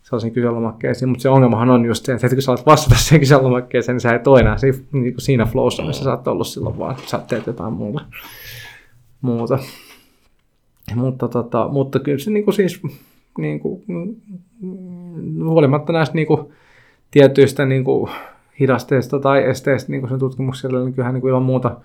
sellaisiin 0.04 0.34
kyselylomakkeisiin, 0.34 1.10
mutta 1.10 1.22
se 1.22 1.30
ongelmahan 1.30 1.70
on 1.70 1.86
just 1.86 2.06
se, 2.06 2.14
että 2.14 2.26
heti 2.26 2.36
kun 2.36 2.41
sä 2.41 2.51
alat 2.51 2.66
vastata 2.66 2.95
siihen 2.95 3.20
kyselylomakkeeseen, 3.20 3.95
niin 3.95 4.01
sä 4.01 4.16
et 4.16 4.28
ole 4.28 4.39
enää 4.39 4.58
siinä, 4.58 4.78
niin 4.91 5.14
kuin 5.14 5.22
siinä 5.22 5.45
flowssa, 5.45 5.84
missä 5.84 6.04
sä 6.04 6.12
oot 6.12 6.28
ollut 6.28 6.47
silloin, 6.47 6.80
vaan 6.80 6.95
sä 7.06 7.20
teet 7.28 7.47
jotain 7.47 7.74
muuta. 7.74 8.06
muuta. 9.22 9.60
Mutta, 10.95 11.28
tota, 11.28 11.68
mutta 11.72 11.99
kyllä 11.99 12.18
se 12.18 12.32
niin 12.32 12.43
kuin 12.43 12.56
siis, 12.56 12.82
niin 13.38 13.60
kuin, 13.60 13.84
huolimatta 15.43 15.93
näistä 15.93 16.16
niin 16.16 16.28
kuin, 16.28 16.54
tietyistä 17.12 17.66
niin 17.66 17.84
kuin, 17.84 18.12
hidasteista 18.60 19.20
tai 19.20 19.43
esteistä 19.43 19.91
niin 19.91 20.01
kuin 20.01 20.10
sen 20.10 20.20
tutkimuksella, 20.20 20.80
niin 20.80 20.93
kyllähän 20.93 21.14
niin 21.14 21.22
kuin 21.22 21.30
ilman 21.30 21.43
muuta 21.43 21.78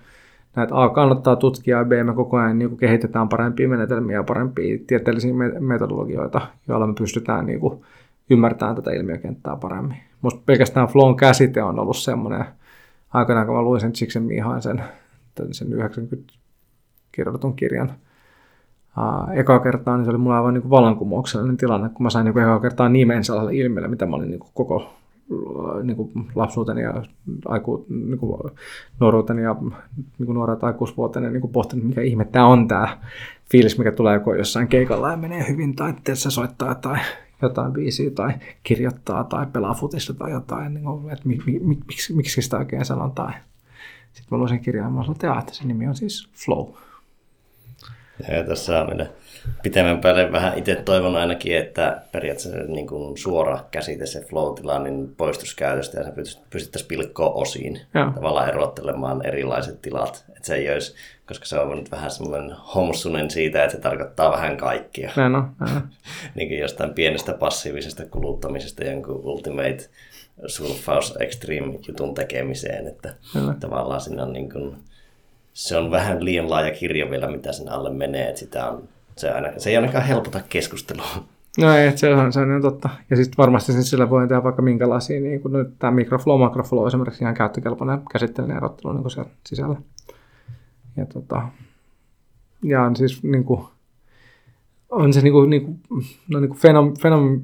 näitä 0.55 0.81
A 0.83 0.89
kannattaa 0.89 1.35
tutkia 1.35 1.77
ja 1.77 1.85
B 1.85 1.91
me 2.03 2.13
koko 2.13 2.37
ajan 2.37 2.59
niin 2.59 2.69
kuin 2.69 2.79
kehitetään 2.79 3.29
parempia 3.29 3.69
menetelmiä 3.69 4.15
ja 4.15 4.23
parempia 4.23 4.77
tieteellisiä 4.87 5.33
metodologioita, 5.59 6.41
joilla 6.67 6.87
me 6.87 6.93
pystytään 6.93 7.45
niin 7.45 7.59
kuin, 7.59 7.83
ymmärtämään 8.29 8.75
tätä 8.75 8.91
ilmiökenttää 8.91 9.55
paremmin. 9.55 9.97
Musta 10.21 10.41
pelkästään 10.45 10.87
flown 10.87 11.15
käsite 11.15 11.63
on 11.63 11.79
ollut 11.79 11.97
semmoinen, 11.97 12.45
aikanaan 13.13 13.45
kun 13.45 13.55
mä 13.55 13.61
luin 13.61 13.81
sen 13.81 13.93
Csikszentmihalyin 13.93 14.61
sen, 14.61 14.83
sen 15.51 15.73
90 15.73 16.33
kirjoitetun 17.11 17.55
kirjan, 17.55 17.91
eka 19.33 19.59
kertaa 19.59 19.97
niin 19.97 20.05
se 20.05 20.09
oli 20.09 20.17
mulla 20.17 20.37
aivan 20.37 20.53
niin 20.53 20.61
kuin 20.61 20.69
vallankumouksellinen 20.69 21.57
tilanne, 21.57 21.89
kun 21.89 22.03
mä 22.03 22.09
sain 22.09 22.25
niin 22.25 22.33
kuin 22.33 22.43
eka 22.43 22.59
kertaa 22.59 22.89
nimen 22.89 23.23
sellaiselle 23.23 23.55
ilmiölle, 23.55 23.87
mitä 23.87 24.05
mä 24.05 24.15
olin 24.15 24.29
niin 24.29 24.39
kuin 24.39 24.51
koko 24.53 24.93
niin 25.83 25.97
kuin 25.97 26.11
lapsuuteni 26.35 26.81
ja 26.81 27.03
aiku, 27.45 27.85
niin 27.89 28.17
kuin 28.17 28.51
nuoruuteni 28.99 29.41
ja 29.41 29.55
niin 30.19 30.25
kuin 30.25 30.33
nuoret 30.33 30.63
aikuisvuoteni 30.63 31.29
niin 31.29 31.41
kuin 31.41 31.51
pohtinut, 31.51 31.85
mikä 31.85 32.01
ihme 32.01 32.25
tämä 32.25 32.47
on 32.47 32.67
tämä 32.67 32.97
fiilis, 33.51 33.77
mikä 33.77 33.91
tulee 33.91 34.13
joko 34.13 34.35
jossain 34.35 34.67
keikalla 34.67 35.11
ja 35.11 35.17
menee 35.17 35.45
hyvin, 35.49 35.75
tai 35.75 35.93
se 36.13 36.31
soittaa 36.31 36.75
tai 36.75 36.97
jotain 37.41 37.73
biisiä 37.73 38.11
tai 38.11 38.33
kirjoittaa 38.63 39.23
tai 39.23 39.45
pelaa 39.45 39.73
futista 39.73 40.13
tai 40.13 40.31
jotain, 40.31 40.73
niin 40.73 40.83
kuin, 40.83 41.13
että 41.13 41.27
mi, 41.27 41.39
mi, 41.45 41.59
mi, 41.59 41.77
miksi, 41.87 42.13
miksi 42.13 42.41
sitä 42.41 42.57
oikein 42.57 42.85
sanotaan. 42.85 43.33
Sitten 44.13 44.27
mä 44.31 44.37
luin 44.37 44.49
sen 44.49 44.59
kirjan 44.59 44.85
ja 44.85 44.89
mä 44.89 45.03
sanoin, 45.03 45.39
että 45.39 45.53
se 45.53 45.65
nimi 45.65 45.87
on 45.87 45.95
siis 45.95 46.29
Flow. 46.33 46.73
Ja 48.31 48.43
tässä 48.43 48.85
mennä 48.85 49.09
pitemmän 49.63 50.01
päälle 50.01 50.31
vähän 50.31 50.57
itse 50.57 50.75
toivon 50.75 51.15
ainakin, 51.15 51.57
että 51.57 52.01
periaatteessa 52.11 52.63
niin 52.67 52.87
kuin 52.87 53.17
suora 53.17 53.59
käsite 53.71 54.05
se 54.05 54.21
flow 54.21 54.83
niin 54.83 55.15
poistus 55.17 55.55
käytöstä 55.55 55.99
ja 55.99 56.03
se 56.03 56.11
pystyttäisiin 56.49 56.87
pilkkoa 56.87 57.29
osiin. 57.29 57.81
Ja. 57.93 58.11
Tavallaan 58.15 58.49
erottelemaan 58.49 59.25
erilaiset 59.25 59.81
tilat. 59.81 60.25
Että 60.29 60.47
se 60.47 60.55
ei 60.55 60.73
olisi, 60.73 60.95
koska 61.27 61.45
se 61.45 61.59
on 61.59 61.77
nyt 61.77 61.91
vähän 61.91 62.11
semmoinen 62.11 62.51
homsunen 62.75 63.31
siitä, 63.31 63.63
että 63.63 63.75
se 63.75 63.81
tarkoittaa 63.81 64.31
vähän 64.31 64.57
kaikkia. 64.57 65.11
Näin 65.15 65.35
on, 65.35 65.51
näin 65.59 65.81
niin 66.35 66.47
kuin 66.47 66.59
jostain 66.59 66.93
pienestä 66.93 67.33
passiivisesta 67.33 68.05
kuluttamisesta 68.05 68.83
jonkun 68.83 69.21
ultimate 69.23 69.89
sulfaus 70.47 71.17
extreme 71.19 71.79
jutun 71.87 72.13
tekemiseen. 72.13 72.87
Että 72.87 73.13
Kyllä. 73.33 73.53
tavallaan 73.59 74.01
siinä 74.01 74.23
on 74.23 74.33
niin 74.33 74.51
kuin, 74.51 74.75
se 75.53 75.77
on 75.77 75.91
vähän 75.91 76.25
liian 76.25 76.49
laaja 76.49 76.71
kirja 76.71 77.11
vielä, 77.11 77.27
mitä 77.27 77.51
sen 77.51 77.69
alle 77.69 77.89
menee, 77.89 78.27
että 78.27 78.39
sitä 78.39 78.69
on, 78.69 78.89
se, 79.19 79.31
aina, 79.31 79.47
se 79.57 79.69
ei 79.69 79.75
ainakaan 79.75 80.05
helpota 80.05 80.41
keskustelua. 80.49 81.07
No 81.57 81.73
ei, 81.73 81.97
se 81.97 82.15
on, 82.15 82.33
se 82.33 82.39
on 82.39 82.61
totta. 82.61 82.89
Ja 83.09 83.15
sitten 83.15 83.37
varmasti 83.37 83.71
sen 83.71 83.83
sillä 83.83 84.09
voi 84.09 84.27
tehdä 84.27 84.43
vaikka 84.43 84.61
minkälaisia, 84.61 85.21
niin 85.21 85.41
kuin 85.41 85.53
nyt 85.53 85.79
tämä 85.79 85.91
mikroflow, 85.91 86.39
makroflow 86.39 86.87
esimerkiksi 86.87 87.23
ihan 87.23 87.33
käyttökelpoinen 87.33 88.01
käsitteellinen 88.11 88.57
erottelu 88.57 88.93
niin 88.93 89.11
siellä 89.11 89.29
sisällä. 89.45 89.75
Ja, 90.97 91.05
tota, 91.05 91.41
ja 92.63 92.83
on 92.83 92.95
siis 92.95 93.23
niin 93.23 93.43
kuin, 93.43 93.61
on 94.89 95.13
se 95.13 95.21
niin 95.21 95.33
kuin, 95.33 95.49
niin 95.49 95.65
kuin, 95.65 95.81
no 96.27 96.39
niin 96.39 96.49
kuin 96.49 96.59
fenom, 96.59 96.93
fenom, 97.01 97.41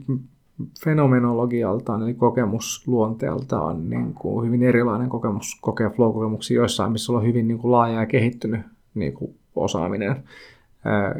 fenomenologialtaan, 0.84 2.04
eli 2.04 2.14
kokemusluonteeltaan 2.14 3.90
niin 3.90 4.14
kuin 4.14 4.46
hyvin 4.48 4.64
erilainen 4.64 5.10
kokemus 5.10 5.58
kokea 5.62 5.90
flow-kokemuksia 5.90 6.56
joissain, 6.56 6.92
missä 6.92 7.14
on 7.14 7.26
hyvin 7.26 7.48
niin 7.48 7.58
kuin 7.58 7.72
laaja 7.72 8.00
ja 8.00 8.06
kehittynyt 8.06 8.62
niin 8.94 9.14
kuin 9.14 9.36
osaaminen 9.56 10.24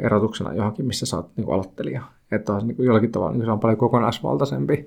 erotuksena 0.00 0.54
johonkin, 0.54 0.86
missä 0.86 1.06
sä 1.06 1.16
oot 1.16 1.30
niin 1.36 1.52
aloittelija. 1.52 2.02
Että 2.32 2.52
on, 2.52 2.66
niin 2.66 2.76
jollakin 2.78 3.12
tavalla 3.12 3.32
niin 3.32 3.44
se 3.44 3.50
on 3.50 3.60
paljon 3.60 3.78
kokonaisvaltaisempi. 3.78 4.86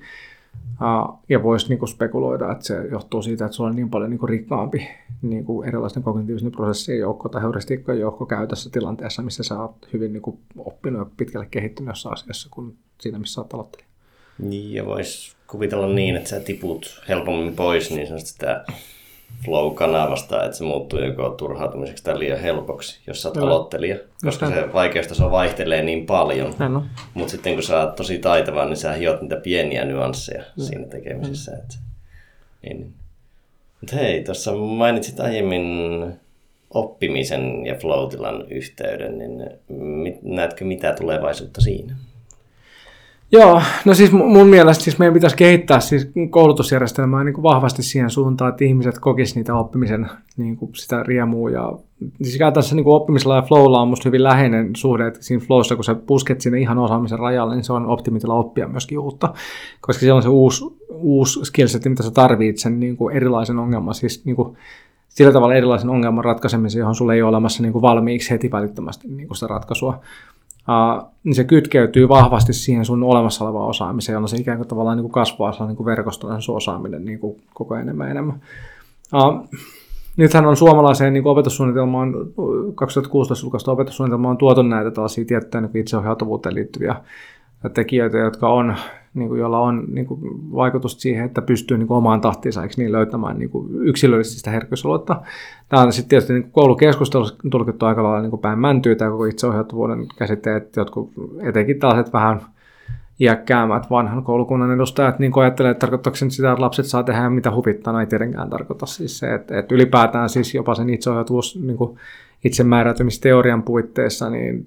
Ja 1.30 1.44
voisi 1.44 1.70
niin 1.70 1.88
spekuloida, 1.88 2.52
että 2.52 2.66
se 2.66 2.88
johtuu 2.92 3.22
siitä, 3.22 3.46
että 3.46 3.56
sulla 3.56 3.70
on 3.70 3.76
niin 3.76 3.90
paljon 3.90 4.10
niin 4.10 4.30
rikkaampi 4.30 4.88
niin 5.22 5.46
erilaisten 5.68 6.04
kognitiivisten 6.04 6.52
prosessien 6.52 7.00
joukko 7.00 7.30
tai 7.30 7.42
heuristiikkojen 7.42 8.02
joukko 8.02 8.26
käytössä 8.26 8.70
tilanteessa, 8.70 9.22
missä 9.22 9.44
sä 9.44 9.62
oot 9.62 9.90
hyvin 9.94 10.14
niin 10.14 10.40
oppinut 10.58 11.02
ja 11.02 11.12
pitkälle 11.18 11.48
kehittynyt 11.52 11.92
jossain 11.92 12.14
asiassa 12.14 12.50
kuin 12.52 12.78
siinä, 13.02 13.20
missä 13.20 13.42
oot 13.42 13.54
aloittelija. 13.54 13.90
Niin, 14.40 14.74
ja 14.74 14.86
voisi 14.86 15.36
kuvitella 15.48 15.88
niin, 15.88 16.16
että 16.16 16.30
sä 16.30 16.40
tiput 16.40 17.02
helpommin 17.08 17.56
pois 17.56 17.92
niin 17.92 18.08
sanotusti 18.08 18.32
sitä 18.32 18.66
flow-kanavasta, 19.46 20.46
että 20.46 20.58
se 20.58 20.64
muuttuu 20.64 21.00
joko 21.00 21.30
turhautumiseksi 21.30 22.04
tai 22.04 22.20
liian 22.20 22.40
helpoksi, 22.40 23.00
jos 23.08 23.22
sä 23.22 23.30
oot 23.30 23.38
aloittelija. 23.38 23.98
Koska 24.24 24.50
se 24.50 24.74
vaikeustaso 24.74 25.32
vaihtelee 25.32 25.84
niin 25.84 26.06
paljon. 26.06 26.54
Mutta 27.14 27.32
sitten 27.32 27.54
kun 27.54 27.64
sä 27.64 27.80
oot 27.80 27.96
tosi 27.96 28.18
taitava, 28.18 28.66
niin 28.66 28.78
sä 28.78 28.94
hiot 28.94 29.22
niitä 29.22 29.36
pieniä 29.36 29.86
nyansseja 29.86 30.44
no. 30.58 30.64
siinä 30.64 30.88
tekemisessä. 30.88 31.52
Että, 31.52 31.76
niin. 32.64 32.94
Mutta 33.82 33.96
hei, 33.96 34.24
tuossa 34.24 34.56
mainitsit 34.56 35.20
aiemmin 35.20 35.64
oppimisen 36.70 37.66
ja 37.66 37.76
flow 37.76 38.10
yhteyden, 38.50 39.18
niin 39.18 39.50
näetkö 40.22 40.66
mitä 40.66 40.94
tulevaisuutta 40.94 41.62
siinä? 41.62 41.96
Joo, 43.32 43.62
no 43.86 43.94
siis 43.94 44.12
mun 44.12 44.48
mielestä 44.48 44.84
siis 44.84 45.00
meidän 45.00 45.14
pitäisi 45.14 45.36
kehittää 45.36 45.80
siis 45.80 46.12
koulutusjärjestelmää 46.30 47.24
niin 47.24 47.34
kuin 47.34 47.44
vahvasti 47.44 47.84
siihen 47.84 48.10
suuntaan, 48.10 48.50
että 48.50 48.66
ihmiset 48.66 49.00
kokisivat 49.00 49.36
niitä 49.36 49.56
oppimisen 49.56 50.10
niin 50.38 50.58
kuin 50.58 50.72
sitä 50.76 51.04
riemua. 51.04 51.50
Ja, 51.50 51.74
siis 52.22 52.40
tässä 52.54 52.76
niin 52.76 52.84
kuin 52.84 52.96
oppimisella 52.96 53.36
ja 53.36 53.42
flowlla 53.42 53.82
on 53.82 53.88
musta 53.88 54.10
hyvin 54.10 54.24
läheinen 54.24 54.76
suhde, 54.76 55.08
että 55.08 55.24
siinä 55.24 55.46
flowssa, 55.48 55.76
kun 55.76 55.84
sä 55.84 55.96
pusket 55.96 56.42
sinne 56.42 56.60
ihan 56.60 56.78
osaamisen 56.78 57.20
rajalle, 57.20 57.56
niin 57.56 57.64
se 57.64 57.74
on 57.74 57.86
optimitila 57.86 58.34
oppia 58.34 58.68
myöskin 58.68 59.00
uutta, 59.00 59.34
koska 59.82 60.00
siellä 60.00 60.18
on 60.18 60.24
se 60.24 60.30
uusi, 60.30 60.66
uusi 60.90 61.40
skillset, 61.44 61.86
mitä 61.86 62.04
sä 62.04 62.12
tarvitset 62.12 62.64
sen 62.64 62.80
niin 62.80 62.98
kuin 62.98 63.16
erilaisen 63.16 63.60
ongelman, 63.60 63.96
siis 63.96 64.26
niin 64.26 64.36
kuin, 64.36 64.58
sillä 65.10 65.34
tavalla 65.34 65.56
erilaisen 65.56 65.90
ongelman 65.90 66.26
ratkaisemiseen, 66.26 66.80
johon 66.80 66.96
sulle 66.96 67.14
ei 67.14 67.22
ole 67.22 67.30
olemassa 67.30 67.64
niin 67.64 67.74
kuin 67.74 67.82
valmiiksi 67.82 68.30
heti 68.30 68.52
välittömästi 68.52 69.08
niin 69.08 69.28
kuin 69.28 69.38
sitä 69.38 69.48
ratkaisua 69.48 70.02
niin 71.24 71.36
se 71.36 71.44
kytkeytyy 71.44 72.10
vahvasti 72.10 72.54
siihen 72.54 72.86
sun 72.86 73.04
olemassa 73.04 73.46
olevaan 73.46 73.70
osaamiseen, 73.70 74.14
jolloin 74.14 74.30
se 74.30 74.38
ikään 74.38 74.58
kuin 74.58 74.68
tavallaan 74.68 74.98
niin 74.98 75.04
kuin 75.04 75.12
kasvaa 75.12 75.52
sellainen 75.52 75.78
niin 75.78 75.86
verkostona 75.86 76.42
sun 76.42 76.56
osaaminen 76.56 77.06
niin 77.06 77.20
kuin 77.20 77.42
koko 77.54 77.74
ajan 77.74 77.84
enemmän 77.84 78.12
enemmän. 78.12 78.42
Uh, 79.14 79.48
nythän 80.18 80.46
on 80.46 80.58
suomalaiseen 80.58 81.14
niin 81.14 81.28
opetussuunnitelmaan, 81.28 82.14
2016 82.76 83.46
julkaistu 83.46 83.72
opetussuunnitelmaan 83.72 84.38
tuotu 84.38 84.62
näitä 84.62 84.92
tällaisia 84.92 85.26
tiettyjä 85.26 85.62
niin 85.62 85.78
itseohjautuvuuteen 85.78 86.56
liittyviä 86.56 86.96
tekijöitä, 87.74 88.18
jotka 88.18 88.50
on, 88.50 88.76
niin 89.14 89.30
kuin, 89.30 89.40
joilla 89.40 89.60
on 89.60 89.86
niin 89.88 90.06
kuin, 90.06 90.22
vaikutusta 90.56 91.02
siihen, 91.02 91.26
että 91.26 91.42
pystyy 91.42 91.78
niin 91.78 91.88
kuin, 91.88 91.98
omaan 91.98 92.22
tahtiinsa 92.22 92.62
niin 92.78 92.92
löytämään 92.92 93.40
niin 93.40 93.50
kuin, 93.50 93.88
yksilöllisesti 93.88 94.38
sitä 94.38 94.52
herkkyysaluetta. 94.52 95.22
Tämä 95.70 95.84
on 95.84 95.94
sitten 95.94 96.10
tietysti 96.10 96.34
niin 96.34 96.52
koulukeskustelussa 96.52 97.36
tulkittu 97.52 97.86
aika 97.86 98.04
lailla 98.04 98.22
niin 98.22 98.30
kuin 98.30 98.42
päin 98.42 98.60
mäntyy, 98.60 98.96
tämä 98.96 99.12
koko 99.12 99.26
itseohjautuvuuden 99.26 100.08
käsitteet, 100.18 100.76
jotkut 100.76 101.12
etenkin 101.42 101.80
tällaiset 101.80 102.14
vähän 102.14 102.42
iäkkäämät 103.20 103.90
vanhan 103.90 104.24
koulukunnan 104.24 104.72
edustajat 104.72 105.20
niin 105.20 105.32
ajattelee, 105.36 105.72
että 105.72 105.80
tarkoittaako 105.80 106.16
se 106.16 106.30
sitä, 106.30 106.52
että 106.52 106.62
lapset 106.62 106.86
saa 106.86 107.04
tehdä 107.04 107.30
mitä 107.30 107.52
huvittaa, 107.52 107.94
no 107.94 108.00
ei 108.00 108.06
tietenkään 108.06 108.50
tarkoita 108.50 108.86
siis 108.86 109.20
se, 109.20 109.34
että, 109.34 109.60
että 109.60 109.76
ylipäätään 109.76 110.30
siis 110.30 110.56
jopa 110.56 110.76
sen 110.76 110.90
itseohjautuvuus 110.90 111.60
niin 111.62 111.78
kuin 111.78 111.98
itsemääräytymisteorian 112.44 113.64
puitteissa, 113.64 114.30
niin, 114.30 114.66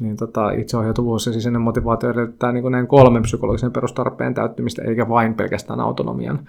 niin 0.00 0.16
tota, 0.16 0.50
itseohjautuvuus 0.50 1.26
ja 1.26 1.32
sisäinen 1.32 1.60
motivaatio 1.60 2.10
edellyttää 2.10 2.52
niin 2.52 2.72
näin 2.72 2.86
kolmen 2.86 3.22
psykologisen 3.22 3.72
perustarpeen 3.72 4.34
täyttymistä, 4.34 4.82
eikä 4.82 5.08
vain 5.08 5.34
pelkästään 5.34 5.80
autonomian. 5.80 6.48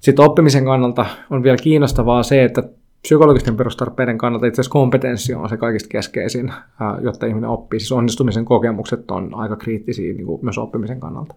Sitten 0.00 0.24
oppimisen 0.24 0.64
kannalta 0.64 1.06
on 1.30 1.42
vielä 1.42 1.56
kiinnostavaa 1.56 2.22
se, 2.22 2.44
että 2.44 2.62
psykologisten 3.02 3.56
perustarpeiden 3.56 4.18
kannalta 4.18 4.46
itse 4.46 4.60
asiassa 4.60 4.72
kompetenssi 4.72 5.34
on 5.34 5.48
se 5.48 5.56
kaikista 5.56 5.88
keskeisin, 5.88 6.52
jotta 7.00 7.26
ihminen 7.26 7.50
oppii. 7.50 7.80
Siis 7.80 7.92
onnistumisen 7.92 8.44
kokemukset 8.44 9.10
on 9.10 9.34
aika 9.34 9.56
kriittisiä 9.56 10.12
niin 10.12 10.26
kuin 10.26 10.44
myös 10.44 10.58
oppimisen 10.58 11.00
kannalta. 11.00 11.34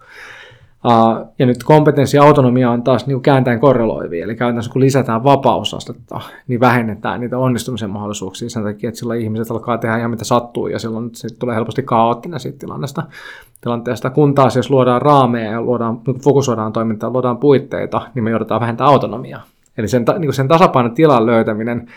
Uh, 0.86 1.28
ja 1.40 1.46
nyt 1.46 1.64
kompetenssi 1.64 2.18
ja 2.18 2.24
autonomia 2.24 2.72
on 2.72 2.84
taas 2.84 3.08
niin 3.08 3.22
kääntäen 3.22 3.60
korreloivia, 3.60 4.24
eli 4.24 4.36
käytännössä 4.36 4.72
kun 4.72 4.82
lisätään 4.82 5.24
vapausastetta, 5.24 6.22
niin 6.48 6.60
vähennetään 6.60 7.20
niitä 7.20 7.38
onnistumisen 7.38 7.90
mahdollisuuksia 7.90 8.50
sen 8.50 8.64
takia, 8.64 8.88
että 8.88 9.00
silloin 9.00 9.22
ihmiset 9.22 9.52
alkaa 9.52 9.78
tehdä 9.78 9.98
ihan 9.98 10.12
mitä 10.12 10.24
sattuu, 10.24 10.68
ja 10.68 10.80
silloin 10.80 11.10
se 11.14 11.28
tulee 11.40 11.56
helposti 11.56 11.84
kaoottinen 11.84 12.40
siitä 12.40 12.60
tilanteesta, 12.60 13.04
tilanteesta. 13.62 14.10
Kun 14.10 14.36
taas 14.36 14.56
jos 14.56 14.70
luodaan 14.70 15.02
raameja 15.02 15.52
ja 15.52 15.62
luodaan, 15.62 16.02
fokusoidaan 16.24 16.74
toimintaa, 16.74 17.10
luodaan 17.10 17.38
puitteita, 17.38 18.02
niin 18.16 18.24
me 18.24 18.30
joudutaan 18.30 18.62
vähentämään 18.62 18.94
autonomiaa. 18.94 19.42
Eli 19.78 19.88
sen, 19.88 20.06
niin 20.20 20.34
sen 20.34 20.48
tasapainon 20.48 20.96
tilan 20.96 21.26
löytäminen 21.26 21.88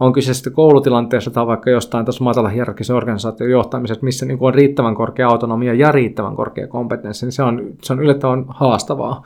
on 0.00 0.12
kyse 0.12 0.34
sitten 0.34 0.52
koulutilanteessa 0.52 1.30
tai 1.30 1.46
vaikka 1.46 1.70
jostain 1.70 2.06
tässä 2.06 2.24
matala 2.24 2.48
hierarkisen 2.48 2.96
organisaation 2.96 3.50
johtamisesta, 3.50 4.04
missä 4.04 4.26
niin 4.26 4.38
on 4.40 4.54
riittävän 4.54 4.94
korkea 4.94 5.28
autonomia 5.28 5.74
ja 5.74 5.92
riittävän 5.92 6.36
korkea 6.36 6.66
kompetenssi, 6.66 7.26
niin 7.26 7.32
se 7.32 7.42
on, 7.42 7.62
se 7.82 7.92
on 7.92 8.00
yllättävän 8.00 8.44
haastavaa. 8.48 9.22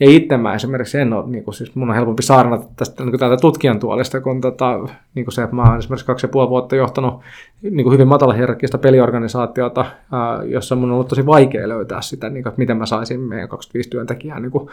Ja 0.00 0.10
itse 0.10 0.36
mä 0.36 0.54
esimerkiksi 0.54 0.98
en 0.98 1.12
ole, 1.12 1.28
niin 1.28 1.44
kuin, 1.44 1.54
siis 1.54 1.74
mun 1.74 1.88
on 1.90 1.94
helpompi 1.94 2.22
saarnata 2.22 2.66
tästä 2.76 3.04
niin 3.04 3.18
täältä 3.18 3.36
tutkijan 3.36 3.80
tuolista, 3.80 4.20
kun 4.20 4.40
tota, 4.40 4.78
niin 5.14 5.24
kuin 5.24 5.32
se, 5.32 5.42
että 5.42 5.56
mä 5.56 5.62
olen 5.62 5.78
esimerkiksi 5.78 6.06
kaksi 6.06 6.24
ja 6.26 6.28
puoli 6.28 6.48
vuotta 6.48 6.76
johtanut 6.76 7.20
niin 7.62 7.84
kuin 7.84 7.92
hyvin 7.92 8.08
matala 8.08 8.32
hierarkista 8.32 8.78
peliorganisaatiota, 8.78 9.86
ää, 10.12 10.44
jossa 10.44 10.76
mun 10.76 10.90
on 10.90 10.94
ollut 10.94 11.08
tosi 11.08 11.26
vaikea 11.26 11.68
löytää 11.68 12.02
sitä, 12.02 12.30
niin 12.30 12.42
kuin, 12.42 12.50
että 12.50 12.58
miten 12.58 12.76
mä 12.76 12.86
saisin 12.86 13.20
meidän 13.20 13.48
25 13.48 13.90
työntekijää 13.90 14.40
niin 14.40 14.50
kuin, 14.50 14.68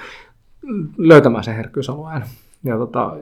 löytämään 0.97 1.43
sen 1.43 1.55
herkkyysalueen. 1.55 2.23
Ja 2.63 2.77
tota, 2.77 3.13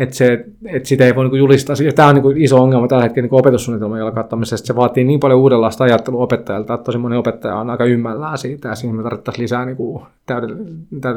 että, 0.00 0.16
se, 0.16 0.44
että 0.66 0.88
sitä 0.88 1.06
ei 1.06 1.14
voi 1.14 1.28
niin 1.28 1.38
julistaa. 1.38 1.76
Ja 1.84 1.92
tämä 1.92 2.08
on 2.08 2.14
niin 2.14 2.36
iso 2.36 2.62
ongelma 2.62 2.88
tällä 2.88 3.02
hetkellä 3.02 3.28
niin 3.28 3.40
opetussuunnitelman 3.40 3.98
jalkattamisesta. 3.98 4.66
Se 4.66 4.76
vaatii 4.76 5.04
niin 5.04 5.20
paljon 5.20 5.40
uudenlaista 5.40 5.84
ajattelua 5.84 6.22
opettajalta, 6.22 6.74
että 6.74 6.84
tosi 6.84 6.98
moni 6.98 7.16
opettaja 7.16 7.56
on 7.56 7.70
aika 7.70 7.84
ymmällään 7.84 8.38
siitä, 8.38 8.68
ja 8.68 8.74
siihen 8.74 8.96
me 8.96 9.02
tarvittaisiin 9.02 9.42
lisää 9.42 9.64
niin 9.64 9.76
kuin 9.76 10.02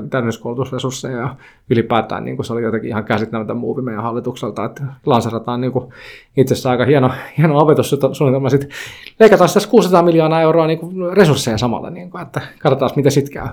täydennyskoulutusresursseja, 0.09 1.17
ja 1.17 1.35
ylipäätään 1.69 2.25
niin 2.25 2.35
kuin 2.35 2.45
se 2.45 2.53
oli 2.53 2.63
jotenkin 2.63 2.89
ihan 2.89 3.03
käsittämätön 3.03 3.57
muuvi 3.57 3.81
meidän 3.81 4.03
hallitukselta, 4.03 4.65
että 4.65 4.83
lanserataan 5.05 5.61
niin 5.61 5.71
kuin 5.71 5.85
itse 6.37 6.53
asiassa 6.53 6.71
aika 6.71 6.85
hieno, 6.85 7.11
hieno 7.37 7.57
opetussuunnitelma. 7.57 8.49
Sitten 8.49 8.69
leikataan 9.19 9.49
tässä 9.53 9.69
600 9.69 10.03
miljoonaa 10.03 10.41
euroa 10.41 10.67
niin 10.67 10.79
kuin 10.79 11.17
resursseja 11.17 11.57
samalla, 11.57 11.89
niin 11.89 12.09
kuin, 12.09 12.21
että 12.21 12.41
katsotaan, 12.59 12.91
mitä 12.95 13.09
sitten 13.09 13.33
käy. 13.33 13.47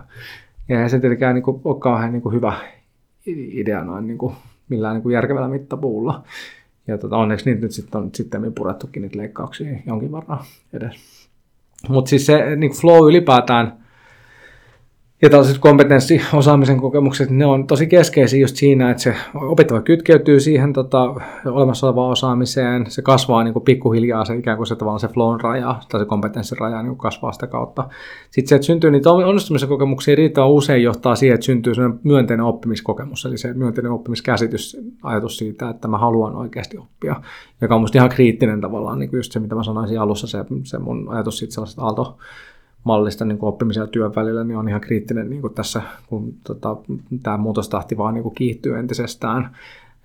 Ja 0.69 0.89
se 0.89 1.01
tietenkään 1.01 1.35
niin 1.35 1.43
kuin, 1.43 1.61
ole 1.65 2.11
niin 2.11 2.23
kuin 2.23 2.35
hyvä 2.35 2.53
idea 3.27 3.85
noin 3.85 4.07
niin 4.07 4.19
kuin 4.19 4.35
millään 4.71 4.95
niin 4.95 5.03
kuin 5.03 5.13
järkevällä 5.13 5.49
mittapuulla. 5.49 6.25
Ja 6.87 6.99
tota, 6.99 7.17
onneksi 7.17 7.51
niitä 7.51 7.63
nyt 7.63 7.73
sitten 7.73 8.01
on 8.01 8.11
sitten 8.15 8.53
purettukin 8.55 9.03
niitä 9.03 9.19
leikkauksia 9.19 9.79
jonkin 9.87 10.13
verran 10.13 10.39
edes. 10.73 11.29
Mutta 11.89 12.09
siis 12.09 12.27
se 12.27 12.57
niin 12.57 12.73
flow 12.73 13.09
ylipäätään 13.09 13.80
ja 15.23 15.31
tällaiset 15.31 15.59
kompetenssiosaamisen 15.59 16.81
kokemukset, 16.81 17.31
ne 17.31 17.47
on 17.47 17.67
tosi 17.67 17.87
keskeisiä 17.87 18.41
just 18.41 18.57
siinä, 18.57 18.91
että 18.91 19.03
se 19.03 19.15
opettava 19.35 19.81
kytkeytyy 19.81 20.41
siihen 20.41 20.73
tota, 20.73 21.15
olemassa 21.47 21.87
olevaan 21.87 22.11
osaamiseen, 22.11 22.91
se 22.91 23.03
kasvaa 23.03 23.45
niin 23.45 23.53
kuin 23.53 23.65
pikkuhiljaa, 23.65 24.25
se 24.25 24.37
ikään 24.37 24.57
kuin 24.57 24.67
se 24.67 24.77
tavallaan 24.77 25.01
se 25.01 25.09
flown 25.09 25.41
raja 25.41 25.75
tai 25.89 26.01
se 26.01 26.07
kompetenssiraja 26.07 26.83
niin 26.83 26.91
kuin 26.91 26.99
kasvaa 26.99 27.33
sitä 27.33 27.47
kautta. 27.47 27.89
Sitten 28.31 28.49
se, 28.49 28.55
että 28.55 28.67
syntyy 28.67 28.91
niitä 28.91 29.13
onnistumisen 29.13 29.69
kokemuksia 29.69 30.17
riittävän 30.17 30.51
usein 30.51 30.83
johtaa 30.83 31.17
siihen, 31.17 31.35
että 31.35 31.45
syntyy 31.45 31.75
sellainen 31.75 32.01
myönteinen 32.05 32.47
oppimiskokemus, 32.47 33.25
eli 33.25 33.39
se 33.39 33.55
myönteinen 33.55 33.93
oppimiskäsitys, 33.93 34.77
ajatus 35.03 35.39
siitä, 35.39 35.71
että 35.71 35.89
mä 35.89 35.99
haluan 35.99 36.37
oikeasti 36.37 36.79
oppia, 36.79 37.17
joka 37.61 37.75
on 37.75 37.81
musta 37.81 37.99
ihan 37.99 38.11
kriittinen 38.11 38.61
tavallaan, 38.61 38.99
niin 38.99 39.11
kuin 39.11 39.19
just 39.19 39.33
se, 39.33 39.41
mitä 39.41 39.55
mä 39.55 39.63
sanoisin 39.65 40.01
alussa, 40.01 40.27
se, 40.27 40.45
se 40.65 40.79
mun 40.79 41.09
ajatus 41.09 41.39
siitä 41.39 41.55
sellaisesta 41.55 41.83
aalto 41.83 42.19
mallista 42.85 43.25
niin 43.25 43.39
oppimisen 43.43 43.81
ja 43.81 43.87
työn 43.87 44.15
välillä, 44.15 44.45
niin 44.45 44.59
on 44.59 44.69
ihan 44.69 44.81
kriittinen 44.81 45.31
niin 45.31 45.41
kuin 45.41 45.55
tässä, 45.55 45.83
kun 46.07 46.35
tota, 46.47 46.77
tämä 47.23 47.37
muutostahti 47.37 47.99
vaan 47.99 48.15
niin 48.15 48.23
kuin 48.23 48.35
kiihtyy 48.35 48.79
entisestään, 48.79 49.57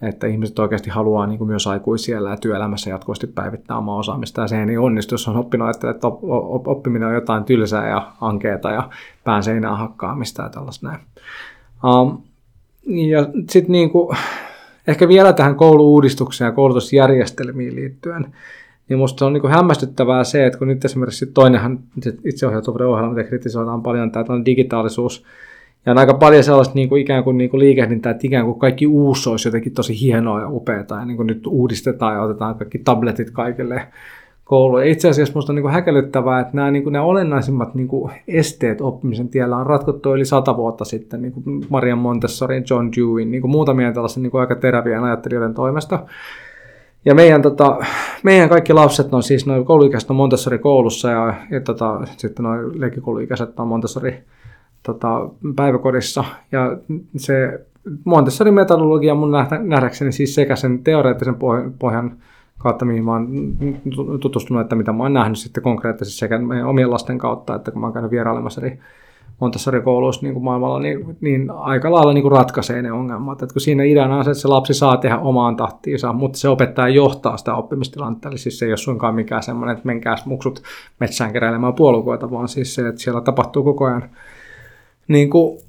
että 0.01 0.27
ihmiset 0.27 0.59
oikeasti 0.59 0.89
haluaa 0.89 1.27
niin 1.27 1.37
kuin 1.37 1.47
myös 1.47 1.67
aikuisiellä 1.67 2.29
ja 2.29 2.37
työelämässä 2.37 2.89
jatkuvasti 2.89 3.27
päivittää 3.27 3.77
omaa 3.77 3.97
osaamista, 3.97 4.41
ja 4.41 4.47
se 4.47 4.63
ei 4.63 4.77
onnistu, 4.77 5.13
jos 5.13 5.27
on 5.27 5.37
oppinut, 5.37 5.69
että, 5.69 5.89
että 5.89 6.07
oppiminen 6.65 7.07
on 7.07 7.13
jotain 7.13 7.43
tylsää 7.43 7.89
ja 7.89 8.11
ankeeta 8.21 8.71
ja 8.71 8.89
pään 9.23 9.43
seinään 9.43 9.77
hakkaamista 9.77 10.43
ja 10.43 10.49
tällaista 10.49 10.87
näin. 10.87 10.99
Um, 11.83 12.17
ja 12.85 13.27
sitten 13.49 13.71
niin 13.71 13.89
kuin, 13.89 14.17
ehkä 14.87 15.07
vielä 15.07 15.33
tähän 15.33 15.55
kouluuudistukseen 15.55 16.47
ja 16.47 16.51
koulutusjärjestelmiin 16.51 17.75
liittyen, 17.75 18.33
niin 18.89 18.99
musta 18.99 19.25
on 19.25 19.33
niin 19.33 19.49
hämmästyttävää 19.49 20.23
se, 20.23 20.45
että 20.45 20.59
kun 20.59 20.67
nyt 20.67 20.85
esimerkiksi 20.85 21.25
toinenhan 21.25 21.79
itseohjautuvuuden 22.25 22.87
ohjelma, 22.87 23.13
mitä 23.13 23.27
kritisoidaan 23.27 23.83
paljon, 23.83 24.11
tämä 24.11 24.25
digitaalisuus, 24.45 25.25
ja 25.85 25.91
on 25.91 25.97
aika 25.97 26.13
paljon 26.13 26.43
sellaista 26.43 26.75
niin 26.75 26.89
kuin 26.89 27.01
ikään 27.01 27.23
kuin, 27.23 27.37
niin 27.37 27.49
kuin 27.49 27.59
liikehdintää, 27.59 28.11
että 28.11 28.27
ikään 28.27 28.45
kuin 28.45 28.59
kaikki 28.59 28.87
uusi 28.87 29.29
olisi 29.29 29.47
jotenkin 29.47 29.73
tosi 29.73 30.01
hienoa 30.01 30.41
ja 30.41 30.49
upeaa, 30.49 30.85
ja 30.89 31.05
niin 31.05 31.17
kuin 31.17 31.27
nyt 31.27 31.47
uudistetaan 31.47 32.15
ja 32.15 32.21
otetaan 32.21 32.55
kaikki 32.55 32.79
tabletit 32.79 33.31
kaikille 33.31 33.87
kouluun. 34.43 34.83
Itse 34.83 35.09
asiassa 35.09 35.31
minusta 35.31 35.51
on 35.51 35.55
niin 35.55 35.61
kuin 35.61 35.73
häkellyttävää, 35.73 36.39
että 36.39 36.55
nämä, 36.55 36.71
niin 36.71 36.83
kuin, 36.83 36.93
nämä 36.93 37.05
olennaisimmat 37.05 37.75
niin 37.75 37.87
kuin 37.87 38.11
esteet 38.27 38.81
oppimisen 38.81 39.29
tiellä 39.29 39.57
on 39.57 39.67
ratkottu 39.67 40.13
yli 40.13 40.25
sata 40.25 40.57
vuotta 40.57 40.85
sitten, 40.85 41.21
niin 41.21 41.31
kuin 41.31 41.65
Marian 41.69 41.97
Montessorin, 41.97 42.63
John 42.69 42.89
Deweyn, 42.97 43.31
niin 43.31 43.41
kuin 43.41 43.51
muutamia 43.51 43.91
tällaisen 43.91 44.23
niin 44.23 44.31
kuin 44.31 44.41
aika 44.41 44.55
terävien 44.55 45.03
ajattelijoiden 45.03 45.53
toimesta. 45.53 46.05
Ja 47.05 47.15
meidän, 47.15 47.41
tota, 47.41 47.77
meidän 48.23 48.49
kaikki 48.49 48.73
lapset 48.73 49.13
on 49.13 49.23
siis 49.23 49.45
noin 49.45 49.65
kouluikäiset 49.65 50.09
on 50.09 50.15
Montessori-koulussa 50.15 51.09
ja, 51.09 51.33
ja 51.51 51.61
tota, 51.61 52.01
sitten 52.17 52.43
noin 52.43 52.81
leikkikouluikäiset 52.81 53.59
on 53.59 53.67
Montessori 53.67 54.23
tota, 54.83 55.29
päiväkodissa. 55.55 56.23
Ja 56.51 56.77
se 57.17 57.65
Montessori-metodologia 58.03 59.15
mun 59.15 59.31
nähdäkseni 59.63 60.11
siis 60.11 60.35
sekä 60.35 60.55
sen 60.55 60.83
teoreettisen 60.83 61.35
pohjan 61.79 62.17
kautta, 62.57 62.85
mihin 62.85 63.05
mä 63.05 63.11
oon 63.11 63.27
tutustunut, 64.21 64.61
että 64.61 64.75
mitä 64.75 64.93
mä 64.93 65.03
oon 65.03 65.13
nähnyt 65.13 65.37
sitten 65.37 65.63
konkreettisesti 65.63 66.19
sekä 66.19 66.37
meidän 66.37 66.67
omien 66.67 66.91
lasten 66.91 67.17
kautta, 67.17 67.55
että 67.55 67.71
kun 67.71 67.81
mä 67.81 67.87
oon 67.87 67.93
käynyt 67.93 68.11
vierailemassa 68.11 68.61
eri 68.61 68.79
Montessori-kouluissa 69.41 70.21
niin 70.21 70.33
kuin 70.33 70.43
maailmalla, 70.43 70.79
niin, 70.79 71.17
niin 71.21 71.51
aika 71.51 71.91
lailla 71.91 72.13
niin 72.13 72.31
ratkaisee 72.31 72.81
ne 72.81 72.91
ongelmat. 72.91 73.41
että 73.41 73.53
kun 73.53 73.61
siinä 73.61 73.83
ideana 73.83 74.17
on 74.17 74.23
se, 74.23 74.31
että 74.31 74.41
se 74.41 74.47
lapsi 74.47 74.73
saa 74.73 74.97
tehdä 74.97 75.17
omaan 75.17 75.55
tahtiinsa, 75.55 76.13
mutta 76.13 76.39
se 76.39 76.49
opettaa 76.49 76.89
johtaa 76.89 77.37
sitä 77.37 77.55
oppimistilannetta. 77.55 78.29
Eli 78.29 78.37
siis 78.37 78.59
se 78.59 78.65
ei 78.65 78.71
ole 78.71 78.77
suinkaan 78.77 79.15
mikään 79.15 79.43
semmoinen, 79.43 79.73
että 79.73 79.85
menkääs 79.85 80.25
muksut 80.25 80.63
metsään 80.99 81.33
keräilemään 81.33 81.73
puolukoita, 81.73 82.31
vaan 82.31 82.47
siis 82.47 82.75
se, 82.75 82.87
että 82.87 83.01
siellä 83.01 83.21
tapahtuu 83.21 83.63
koko 83.63 83.85
ajan 83.85 84.09
niin 85.07 85.29
kuin 85.29 85.59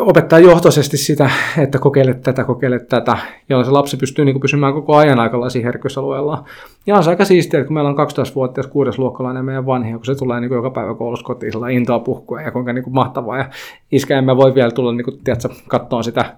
opettaa 0.00 0.38
johtoisesti 0.38 0.96
sitä, 0.96 1.30
että 1.58 1.78
kokeile 1.78 2.14
tätä, 2.14 2.44
kokeile 2.44 2.78
tätä, 2.78 3.16
jolloin 3.48 3.66
se 3.66 3.70
lapsi 3.70 3.96
pystyy 3.96 4.24
niin 4.24 4.34
kuin 4.34 4.40
pysymään 4.40 4.72
koko 4.74 4.96
ajan 4.96 5.20
aikalaisia 5.20 5.62
herkkyysalueella. 5.62 6.44
Ja 6.86 6.96
on 6.96 7.04
se 7.04 7.10
aika 7.10 7.24
siistiä, 7.24 7.60
että 7.60 7.66
kun 7.66 7.74
meillä 7.74 7.90
on 7.90 7.96
12-vuotias 7.96 8.66
kuudesluokkalainen 8.66 9.44
meidän 9.44 9.66
vanhi, 9.66 9.92
kun 9.92 10.04
se 10.04 10.14
tulee 10.14 10.40
niin 10.40 10.48
kuin 10.48 10.56
joka 10.56 10.70
päivä 10.70 10.94
koulussa 10.94 11.26
kotiin 11.26 11.52
sillä 11.52 11.68
intoa 11.68 11.98
puhkua 11.98 12.42
ja 12.42 12.50
kuinka 12.50 12.72
niin 12.72 12.84
kuin 12.84 12.94
mahtavaa. 12.94 13.38
Ja 13.38 13.50
iskä 13.92 14.18
emme 14.18 14.36
voi 14.36 14.54
vielä 14.54 14.70
tulla 14.70 14.92
niin 14.92 15.04
kuin, 15.04 15.18
tiedätkö, 15.24 15.48
katsoa 15.68 16.02
sitä 16.02 16.36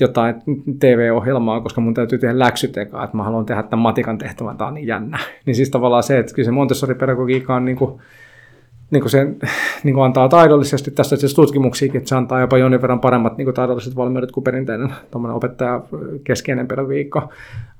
jotain 0.00 0.34
TV-ohjelmaa, 0.80 1.60
koska 1.60 1.80
mun 1.80 1.94
täytyy 1.94 2.18
tehdä 2.18 2.38
läksyt 2.38 2.76
eka, 2.76 3.04
että 3.04 3.16
mä 3.16 3.22
haluan 3.22 3.46
tehdä 3.46 3.62
tämän 3.62 3.82
matikan 3.82 4.18
tehtävän, 4.18 4.56
tämä 4.56 4.68
on 4.68 4.74
niin 4.74 4.86
jännä. 4.86 5.18
Niin 5.46 5.54
siis 5.54 5.70
tavallaan 5.70 6.02
se, 6.02 6.18
että 6.18 6.34
kyllä 6.34 6.46
se 6.46 6.50
Montessori-pedagogiikka 6.50 7.54
on 7.54 7.64
niin 7.64 7.76
kuin, 7.76 8.00
niin 8.90 9.00
kuin 9.00 9.10
se 9.10 9.24
niin 9.84 9.94
kuin 9.94 10.04
antaa 10.04 10.28
taidollisesti, 10.28 10.90
tässä 10.90 11.16
siis 11.16 11.34
tutkimuksiakin, 11.34 11.98
että 11.98 12.08
se 12.08 12.16
antaa 12.16 12.40
jopa 12.40 12.58
jonkin 12.58 12.82
verran 12.82 13.00
paremmat 13.00 13.36
niin 13.36 13.46
kuin 13.46 13.54
taidolliset 13.54 13.96
valmiudet 13.96 14.32
kuin 14.32 14.44
perinteinen 14.44 14.94
opettaja 15.14 15.80
keskeinen 16.24 16.68
pedagogiikka. 16.68 17.28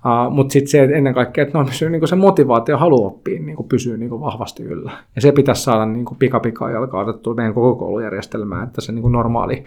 Uh, 0.05 0.33
mutta 0.33 0.53
sitten 0.53 0.71
se 0.71 0.83
että 0.83 0.97
ennen 0.97 1.15
kaikkea, 1.15 1.43
että 1.43 1.65
pysyy, 1.65 1.91
niin 1.91 2.01
kuin 2.01 2.09
se 2.09 2.17
motivaatio 2.17 2.79
halu 2.79 3.07
oppia 3.07 3.41
niin 3.41 3.57
kuin 3.57 3.69
pysyy 3.69 3.99
niin 3.99 4.09
kuin 4.09 4.21
vahvasti 4.21 4.63
yllä. 4.63 4.91
Ja 5.17 5.23
se 5.23 5.33
pitäisi 5.33 5.63
saada 5.63 5.87
niin 5.87 6.05
kuin 6.05 6.19
pikapikaa 6.19 6.71
jalkautettua 6.71 7.35
meidän 7.35 7.55
koko 7.55 7.75
koulujärjestelmään, 7.75 8.67
että 8.67 8.81
se 8.81 8.93
niin 8.93 9.03
kuin 9.03 9.13
normaali 9.13 9.65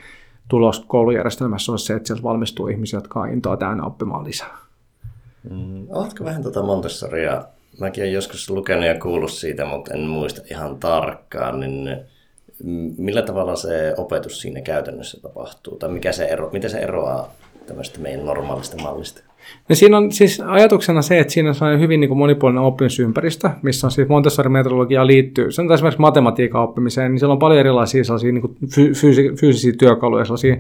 tulos 0.47 0.85
koulujärjestelmässä 0.87 1.71
on 1.71 1.79
se, 1.79 1.93
että 1.93 2.07
sieltä 2.07 2.23
valmistuu 2.23 2.67
ihmisiä, 2.67 2.97
jotka 2.97 3.19
on 3.19 3.29
intoa 3.29 3.57
täynnä 3.57 3.83
oppimaan 3.83 4.23
lisää. 4.23 4.57
Mm, 5.49 5.87
oletko 5.89 6.23
vähän 6.23 6.41
tuota 6.41 6.63
Montessoria 6.63 7.43
Mäkin 7.79 8.03
olen 8.03 8.13
joskus 8.13 8.49
lukenut 8.49 8.85
ja 8.85 8.99
kuullut 8.99 9.31
siitä, 9.31 9.65
mutta 9.65 9.93
en 9.93 9.99
muista 9.99 10.41
ihan 10.51 10.79
tarkkaan, 10.79 11.59
niin 11.59 11.89
millä 12.97 13.21
tavalla 13.21 13.55
se 13.55 13.93
opetus 13.97 14.41
siinä 14.41 14.61
käytännössä 14.61 15.21
tapahtuu? 15.21 15.77
Tai 15.77 15.89
mikä 15.89 16.11
se 16.11 16.25
ero, 16.25 16.49
miten 16.53 16.69
se 16.69 16.77
eroaa 16.77 17.33
tämmöistä 17.67 17.99
meidän 17.99 18.25
normaalista 18.25 18.77
mallista? 18.83 19.21
No 19.69 19.75
siinä 19.75 19.97
on 19.97 20.11
siis 20.11 20.39
ajatuksena 20.39 21.01
se, 21.01 21.19
että 21.19 21.33
siinä 21.33 21.53
on 21.61 21.79
hyvin 21.79 21.99
niin 21.99 22.07
kuin 22.07 22.17
monipuolinen 22.17 22.63
oppimisympäristö, 22.63 23.49
missä 23.61 23.87
on 23.87 23.91
siis 23.91 24.07
Montessori-metodologia 24.07 25.07
liittyy. 25.07 25.51
Se 25.51 25.61
on 25.61 25.71
esimerkiksi 25.71 26.01
matematiikan 26.01 26.61
oppimiseen, 26.61 27.11
niin 27.11 27.19
siellä 27.19 27.33
on 27.33 27.39
paljon 27.39 27.59
erilaisia 27.59 28.03
niin 28.21 28.41
kuin 28.41 28.57
fyysi- 28.95 29.35
fyysisiä 29.39 29.73
työkaluja, 29.77 30.25
sellaisia 30.25 30.57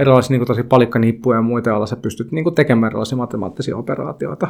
erilaisia 0.00 0.38
niin 0.38 0.46
kuin 0.46 0.66
palikkanippuja 0.66 1.38
ja 1.38 1.42
muita, 1.42 1.70
joilla 1.70 1.86
sä 1.86 1.96
pystyt 1.96 2.32
niin 2.32 2.44
kuin 2.44 2.54
tekemään 2.54 2.90
erilaisia 2.90 3.18
matemaattisia 3.18 3.76
operaatioita. 3.76 4.48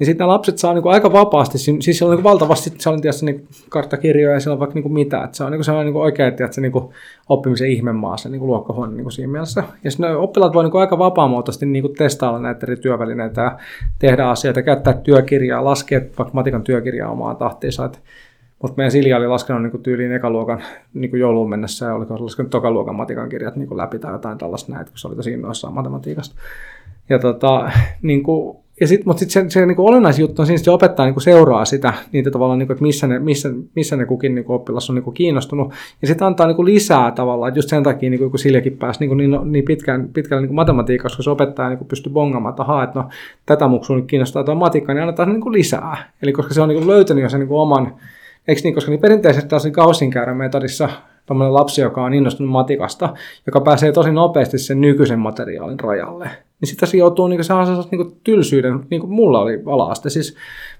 Ja 0.00 0.06
sitten 0.06 0.28
lapset 0.28 0.58
saa 0.58 0.74
niin 0.74 0.82
kuin 0.82 0.92
aika 0.92 1.12
vapaasti, 1.12 1.58
siis 1.58 1.98
siellä 1.98 2.10
on 2.10 2.16
niin 2.16 2.22
kuin 2.22 2.32
valtavasti, 2.32 2.72
se 2.78 2.90
on 2.90 3.00
tietysti 3.00 3.26
niin 3.26 3.48
karttakirjoja 3.68 4.34
ja 4.34 4.40
siellä 4.40 4.54
on 4.54 4.58
vaikka 4.58 4.74
niin 4.74 4.82
kuin 4.82 4.92
mitä, 4.92 5.24
että 5.24 5.36
se 5.36 5.44
on 5.44 5.50
niin 5.50 5.58
kuin 5.58 5.64
sellainen 5.64 5.92
niin 5.92 6.02
oikein, 6.02 6.34
se 6.50 6.60
niin 6.60 6.72
kuin 6.72 6.84
oppimisen 7.28 7.70
ihmemaa 7.70 8.16
se 8.16 8.28
niin 8.28 8.38
kuin 8.38 8.46
luokkahuone 8.46 8.92
niin 8.92 9.04
kuin 9.04 9.12
siinä 9.12 9.32
mielessä. 9.32 9.64
Ja 9.84 9.90
sitten 9.90 10.16
oppilaat 10.16 10.54
voi 10.54 10.64
niin 10.64 10.70
kuin 10.70 10.80
aika 10.80 10.98
vapaamuotoisesti 10.98 11.66
niin 11.66 11.82
kuin 11.82 11.94
testailla 11.94 12.38
näitä 12.38 12.66
eri 12.66 12.76
työvälineitä 12.76 13.40
ja 13.40 13.58
tehdä 13.98 14.28
asioita, 14.28 14.62
käyttää 14.62 14.92
työkirjaa, 14.92 15.64
laskea 15.64 16.00
vaikka 16.00 16.34
matikan 16.34 16.62
työkirjaa 16.62 17.10
omaan 17.10 17.36
tahtiinsa, 17.36 17.84
että 17.84 17.98
mutta 18.62 18.76
meidän 18.76 18.90
Silja 18.90 19.16
oli 19.16 19.26
laskenut 19.26 19.62
niin 19.62 19.82
tyyliin 19.82 20.12
ekaluokan 20.12 20.62
niin 20.94 21.18
jouluun 21.18 21.50
mennessä 21.50 21.86
ja 21.86 21.94
oliko 21.94 22.24
laskenut 22.24 22.50
tokaluokan 22.50 22.94
matikan 22.94 23.28
kirjat 23.28 23.56
niin 23.56 23.76
läpi 23.76 23.98
tai 23.98 24.12
jotain 24.12 24.38
tällaista 24.38 24.72
näitä, 24.72 24.90
kun 24.90 24.98
se 24.98 25.08
oli 25.08 25.16
tosi 25.16 25.32
innoissaan 25.32 25.74
matematiikasta. 25.74 26.34
Ja 27.08 27.18
tota, 27.18 27.70
niin 28.02 28.22
kuin, 28.22 28.56
ja 28.80 28.86
sit, 28.86 29.04
mutta 29.06 29.20
sitten 29.20 29.50
se, 29.50 29.60
se 29.60 29.66
niin 29.66 29.80
olennaisin 29.80 30.22
juttu 30.22 30.42
on 30.42 30.46
siinä, 30.46 30.56
että 30.56 30.64
se 30.64 30.70
opettaa 30.70 31.06
niin 31.06 31.20
seuraa 31.20 31.64
sitä, 31.64 31.92
niitä 32.12 32.30
tavallaan, 32.30 32.58
niin 32.58 32.66
kuin, 32.66 32.74
että 32.74 32.82
missä 32.82 33.06
ne, 33.06 33.18
missä, 33.18 33.50
missä 33.76 33.96
ne 33.96 34.04
kukin 34.04 34.34
niin 34.34 34.44
oppilas 34.48 34.90
on 34.90 34.96
niin 34.96 35.14
kiinnostunut. 35.14 35.72
Ja 36.02 36.08
sitten 36.08 36.26
antaa 36.26 36.46
niin 36.46 36.64
lisää 36.64 37.10
tavallaan, 37.10 37.48
että 37.48 37.58
just 37.58 37.68
sen 37.68 37.82
takia, 37.82 38.10
niin 38.10 38.18
kuin, 38.18 38.30
kun 38.30 38.38
Siljakin 38.38 38.78
pääsi 38.78 39.06
niin, 39.06 39.16
niin, 39.16 39.52
niin 39.52 39.64
pitkään, 39.64 40.08
pitkälle 40.08 40.42
niin 40.42 40.54
matematiikassa, 40.54 41.16
kun 41.16 41.24
se 41.24 41.30
opettaja 41.30 41.68
niin 41.68 41.88
pystyy 41.88 42.12
bongamaan, 42.12 42.52
että 42.52 42.82
että 42.84 42.98
no, 42.98 43.08
tätä 43.46 43.68
muksua 43.68 43.96
nyt 43.96 44.06
kiinnostaa 44.06 44.44
tuo 44.44 44.54
matikka, 44.54 44.94
niin 44.94 45.02
annetaan 45.02 45.28
niin 45.28 45.52
lisää. 45.52 46.12
Eli 46.22 46.32
koska 46.32 46.54
se 46.54 46.62
on 46.62 46.68
niin 46.68 46.86
löytänyt 46.86 47.22
jo 47.22 47.28
sen 47.28 47.40
niin 47.40 47.50
oman 47.50 47.94
Eikö 48.48 48.60
niin, 48.64 48.74
koska 48.74 48.90
niin 48.90 49.00
perinteisesti 49.00 49.48
tässä 49.48 49.70
kausinkäyrämetodissa 49.70 50.88
tuommoinen 51.26 51.54
lapsi, 51.54 51.80
joka 51.80 52.04
on 52.04 52.14
innostunut 52.14 52.52
matikasta, 52.52 53.14
joka 53.46 53.60
pääsee 53.60 53.92
tosi 53.92 54.12
nopeasti 54.12 54.58
sen 54.58 54.80
nykyisen 54.80 55.18
materiaalin 55.18 55.80
rajalle, 55.80 56.30
niin 56.60 56.68
sitten 56.68 56.88
se 56.88 56.96
joutuu 56.96 57.28
niin 57.28 57.44
sellaisen 57.44 57.76
niin 57.90 58.20
tylsyyden, 58.24 58.80
niin 58.90 59.00
kuin 59.00 59.12
mulla 59.12 59.40
oli 59.40 59.62
ala-aste. 59.66 60.10
Siis 60.10 60.36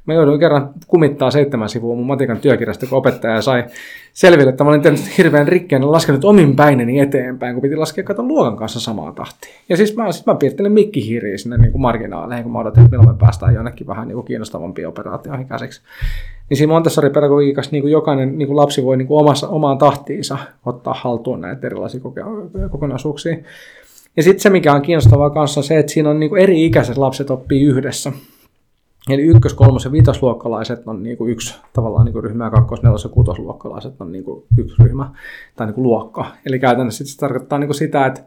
mä 0.06 0.14
jouduin 0.14 0.40
kerran 0.40 0.70
kumittaa 0.86 1.30
seitsemän 1.30 1.68
sivua 1.68 1.96
mun 1.96 2.06
matikan 2.06 2.40
työkirjasta, 2.40 2.86
kun 2.86 2.98
opettaja 2.98 3.42
sai 3.42 3.64
selville, 4.12 4.50
että 4.50 4.64
mä 4.64 4.70
olin 4.70 4.82
tehnyt 4.82 5.18
hirveän 5.18 5.48
rikkeen 5.48 5.82
ja 5.82 5.92
laskenut 5.92 6.24
omin 6.24 6.56
päineni 6.56 7.00
eteenpäin, 7.00 7.54
kun 7.54 7.62
piti 7.62 7.76
laskea 7.76 8.04
kato 8.04 8.22
luokan 8.22 8.56
kanssa 8.56 8.80
samaan 8.80 9.14
tahtiin. 9.14 9.54
Ja 9.68 9.76
siis 9.76 9.96
mä, 9.96 10.12
sit 10.12 10.26
mä 10.26 10.34
piirtelin 10.34 10.72
mikkihiiriä 10.72 11.38
sinne 11.38 11.56
niin 11.56 11.72
kuin 11.72 11.82
marginaaleihin, 11.82 12.44
kun 12.44 12.52
mä 12.52 12.58
odotin, 12.58 12.84
että 12.84 12.96
milloin 12.96 13.16
me 13.16 13.20
päästään 13.20 13.54
jonnekin 13.54 13.86
vähän 13.86 14.08
niin 14.08 14.14
kuin 14.16 14.26
kiinnostavampiin 14.26 14.88
operaatioihin 14.88 15.48
käsiksi. 15.48 15.82
Niin 16.50 16.56
siinä 16.56 16.72
Montessori-pedagogiikassa 16.72 17.70
niin 17.72 17.82
kuin 17.82 17.92
jokainen 17.92 18.38
niin 18.38 18.46
kuin 18.46 18.56
lapsi 18.56 18.84
voi 18.84 18.96
niin 18.96 19.08
kuin 19.08 19.20
omassa, 19.20 19.48
omaan 19.48 19.78
tahtiinsa 19.78 20.38
ottaa 20.66 20.94
haltuun 20.94 21.40
näitä 21.40 21.66
erilaisia 21.66 22.00
kokonaisuuksia. 22.70 23.36
Ja 24.16 24.22
sitten 24.22 24.40
se, 24.40 24.50
mikä 24.50 24.72
on 24.72 24.82
kiinnostavaa 24.82 25.30
kanssa, 25.30 25.60
on 25.60 25.64
se, 25.64 25.78
että 25.78 25.92
siinä 25.92 26.10
on 26.10 26.20
niin 26.20 26.30
kuin 26.30 26.42
eri 26.42 26.66
ikäiset 26.66 26.96
lapset 26.96 27.30
oppii 27.30 27.62
yhdessä. 27.62 28.12
Eli 29.10 29.22
ykkös-, 29.22 29.54
kolmos- 29.54 29.84
ja 29.84 29.92
vitosluokkalaiset 29.92 30.82
on 30.86 31.02
niin 31.02 31.16
kuin 31.16 31.32
yksi 31.32 31.54
tavallaan 31.72 32.04
niin 32.04 32.12
kuin 32.12 32.24
ryhmä, 32.24 32.44
ja 32.44 32.50
kakkos-, 32.50 32.82
nelos- 32.82 33.04
ja 33.04 33.10
kutosluokkalaiset 33.10 34.00
on 34.00 34.12
niin 34.12 34.24
kuin 34.24 34.44
yksi 34.58 34.82
ryhmä 34.82 35.10
tai 35.56 35.66
niin 35.66 35.74
kuin 35.74 35.82
luokka. 35.82 36.26
Eli 36.46 36.58
käytännössä 36.58 37.04
se 37.04 37.18
tarkoittaa 37.18 37.58
niin 37.58 37.68
kuin 37.68 37.78
sitä, 37.78 38.06
että, 38.06 38.20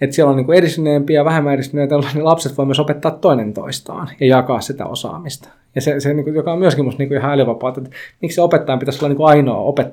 että 0.00 0.16
siellä 0.16 0.30
on 0.30 0.36
niin 0.36 0.52
edistyneempiä 0.52 1.20
ja 1.20 1.24
vähemmän 1.24 1.54
edistyneitä, 1.54 1.94
niin 2.14 2.24
lapset 2.24 2.58
voi 2.58 2.66
myös 2.66 2.80
opettaa 2.80 3.10
toinen 3.10 3.54
toistaan 3.54 4.08
ja 4.20 4.26
jakaa 4.26 4.60
sitä 4.60 4.86
osaamista. 4.86 5.48
Ja 5.74 5.80
se, 5.80 6.00
se 6.00 6.14
niin 6.14 6.24
kuin, 6.24 6.36
joka 6.36 6.52
on 6.52 6.58
myöskin 6.58 6.84
musta 6.84 6.98
niin 6.98 7.08
kuin 7.08 7.18
ihan 7.18 7.32
älyvapaata, 7.32 7.80
että 7.80 7.96
miksi 8.22 8.34
se 8.34 8.42
opettajan 8.42 8.78
pitäisi 8.78 8.98
olla 8.98 9.08
niin 9.08 9.16
kuin 9.16 9.28
ainoa 9.28 9.56
opet, 9.56 9.86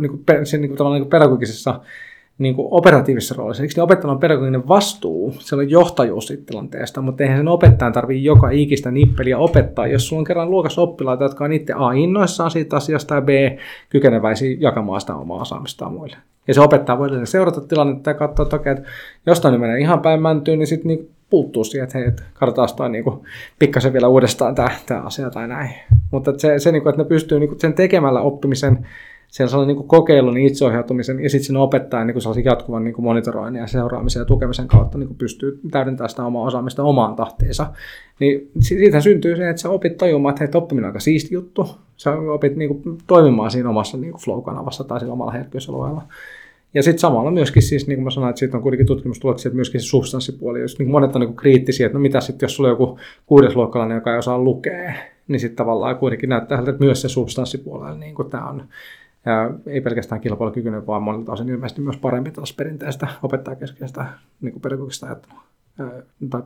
niin 0.00 0.10
kuin, 0.10 0.46
se, 0.46 0.58
niin 0.58 0.76
kuin, 0.76 0.92
niin 0.92 1.02
kuin 1.02 1.10
pedagogisessa 1.10 1.80
niin 2.38 2.54
kuin 2.54 2.68
operatiivisessa 2.70 3.34
roolissa. 3.38 3.62
Eikö 3.62 3.82
opettajalla 3.82 4.12
on 4.12 4.20
pedagoginen 4.20 4.68
vastuu, 4.68 5.34
se 5.38 5.56
on 5.56 5.70
johtajuus 5.70 6.26
siitä 6.26 6.42
tilanteesta, 6.46 7.02
mutta 7.02 7.22
eihän 7.22 7.38
sen 7.38 7.48
opettajan 7.48 7.92
tarvitse 7.92 8.22
joka 8.22 8.50
ikistä 8.50 8.90
nippeliä 8.90 9.38
opettaa, 9.38 9.86
jos 9.86 10.08
sulla 10.08 10.20
on 10.20 10.24
kerran 10.24 10.50
luokassa 10.50 10.82
oppilaita, 10.82 11.24
jotka 11.24 11.44
on 11.44 11.52
itse 11.52 11.72
A 11.76 11.92
innoissaan 11.92 12.50
siitä 12.50 12.76
asiasta 12.76 13.14
ja 13.14 13.20
B 13.20 13.28
kykeneväisiä 13.90 14.56
jakamaan 14.60 15.00
sitä 15.00 15.14
omaa 15.14 15.40
osaamistaan 15.40 15.92
muille. 15.92 16.16
Ja 16.48 16.54
se 16.54 16.60
opettaja 16.60 16.98
voi 16.98 17.08
seurata 17.24 17.60
tilannetta 17.60 18.10
ja 18.10 18.14
katsoa, 18.14 18.42
että, 18.42 18.56
okei, 18.56 18.72
että 18.72 18.88
jostain 19.26 19.60
menee 19.60 19.80
ihan 19.80 20.00
päin 20.00 20.22
mäntyyn, 20.22 20.58
niin 20.58 20.66
sitten 20.66 20.88
niin 20.88 21.10
puuttuu 21.30 21.64
siihen, 21.64 21.84
että 21.84 21.98
hei, 21.98 22.08
että 22.08 22.22
katsotaan 22.34 22.68
toi 22.76 22.90
niin 22.90 23.04
kuin, 23.04 23.20
pikkasen 23.58 23.92
vielä 23.92 24.08
uudestaan 24.08 24.54
tämä, 24.54 24.70
tämä 24.86 25.00
asia 25.00 25.30
tai 25.30 25.48
näin. 25.48 25.70
Mutta 26.10 26.32
se, 26.36 26.58
se 26.58 26.72
niin 26.72 26.82
kuin, 26.82 26.90
että 26.90 27.02
ne 27.02 27.08
pystyy 27.08 27.40
niin 27.40 27.48
kuin, 27.48 27.60
sen 27.60 27.74
tekemällä 27.74 28.20
oppimisen 28.20 28.86
siellä 29.32 29.50
sellainen 29.50 29.76
niin 29.76 29.88
kokeilun, 29.88 30.38
itseohjautumisen 30.38 31.20
ja 31.20 31.30
sitten 31.30 31.46
sen 31.46 31.56
opettajan 31.56 32.06
niin 32.06 32.14
kuin 32.14 32.44
jatkuvan 32.44 32.84
niin 32.84 32.94
kuin 32.94 33.04
monitoroinnin 33.04 33.60
ja 33.60 33.66
seuraamisen 33.66 34.20
ja 34.20 34.24
tukemisen 34.24 34.68
kautta 34.68 34.98
niin 34.98 35.06
kuin 35.06 35.18
pystyy 35.18 35.60
täydentämään 35.70 36.10
sitä 36.10 36.24
omaa 36.24 36.46
osaamista 36.46 36.82
omaan 36.82 37.16
tahtiinsa. 37.16 37.66
Niin 38.20 38.50
siitä 38.60 39.00
syntyy 39.00 39.36
se, 39.36 39.50
että 39.50 39.62
sä 39.62 39.70
opit 39.70 39.96
tajumaan, 39.96 40.32
että 40.32 40.44
hei, 40.44 40.50
oppiminen 40.54 40.84
on 40.84 40.88
aika 40.88 41.00
siisti 41.00 41.34
juttu. 41.34 41.68
Sä 41.96 42.12
opit 42.12 42.56
niin 42.56 42.68
kuin, 42.68 42.98
toimimaan 43.06 43.50
siinä 43.50 43.68
omassa 43.68 43.96
niin 43.96 44.12
kuin 44.12 44.22
flow-kanavassa 44.22 44.84
tai 44.84 45.00
siinä 45.00 45.12
omalla 45.12 45.32
herkkyysalueella. 45.32 46.02
Ja 46.74 46.82
sitten 46.82 46.98
samalla 46.98 47.30
myöskin, 47.30 47.62
siis, 47.62 47.86
niin 47.86 47.96
kuin 47.96 48.04
mä 48.04 48.10
sanoin, 48.10 48.30
että 48.30 48.38
siitä 48.38 48.56
on 48.56 48.62
kuitenkin 48.62 48.86
tutkimustuloksia, 48.86 49.48
että 49.48 49.56
myöskin 49.56 49.80
se 49.80 49.86
substanssipuoli, 49.86 50.60
jos 50.60 50.78
niin 50.78 50.90
monet 50.90 51.16
on 51.16 51.20
niin 51.20 51.36
kriittisiä, 51.36 51.86
että 51.86 51.98
no 51.98 52.02
mitä 52.02 52.20
sitten, 52.20 52.46
jos 52.46 52.56
sulla 52.56 52.68
on 52.68 52.72
joku 52.72 52.98
kuudesluokkalainen, 53.26 53.94
joka 53.94 54.12
ei 54.12 54.18
osaa 54.18 54.38
lukea, 54.38 54.92
niin 55.28 55.40
sitten 55.40 55.56
tavallaan 55.56 55.96
kuitenkin 55.96 56.28
näyttää, 56.28 56.58
että 56.58 56.74
myös 56.80 57.02
se 57.02 57.08
substanssipuolella 57.08 57.94
niin 57.94 58.14
kuin 58.14 58.30
tämä 58.30 58.48
on 58.48 58.64
ei 59.66 59.80
pelkästään 59.80 60.20
kilpailukykyinen, 60.20 60.86
vaan 60.86 61.02
monilta 61.02 61.32
osin 61.32 61.48
ilmeisesti 61.48 61.80
myös 61.80 61.96
parempi 61.96 62.30
taas 62.30 62.52
perinteistä 62.52 63.08
opettajakeskeistä 63.22 64.06
niin 64.40 64.60
pedagogista 64.60 65.06
ajattelua. 65.06 65.42
Tai 66.30 66.42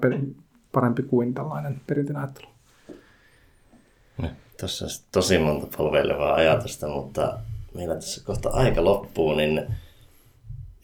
parempi 0.72 1.02
kuin 1.02 1.34
tällainen 1.34 1.80
perinteinen 1.86 2.22
ajattelu. 2.22 2.46
No, 4.22 4.28
tässä 4.60 4.84
on 4.84 4.90
tosi 5.12 5.38
monta 5.38 5.76
polveilevaa 5.76 6.34
ajatusta, 6.34 6.88
mutta 6.88 7.38
meillä 7.74 7.94
tässä 7.94 8.24
kohta 8.24 8.50
aika 8.50 8.84
loppuu, 8.84 9.34
niin 9.34 9.66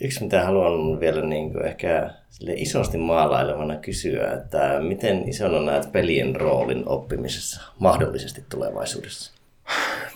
yksi 0.01 0.23
mitä 0.23 0.45
haluan 0.45 1.01
vielä 1.01 1.27
niin 1.27 1.53
kuin 1.53 1.67
ehkä 1.67 2.11
sille 2.31 2.53
isosti 2.53 2.99
maalailevana 2.99 3.77
kysyä, 3.77 4.33
että 4.33 4.81
miten 4.81 5.29
isona 5.29 5.61
näet 5.61 5.93
pelien 5.93 6.37
roolin 6.37 6.89
oppimisessa 6.89 7.61
mahdollisesti 7.79 8.45
tulevaisuudessa? 8.49 9.42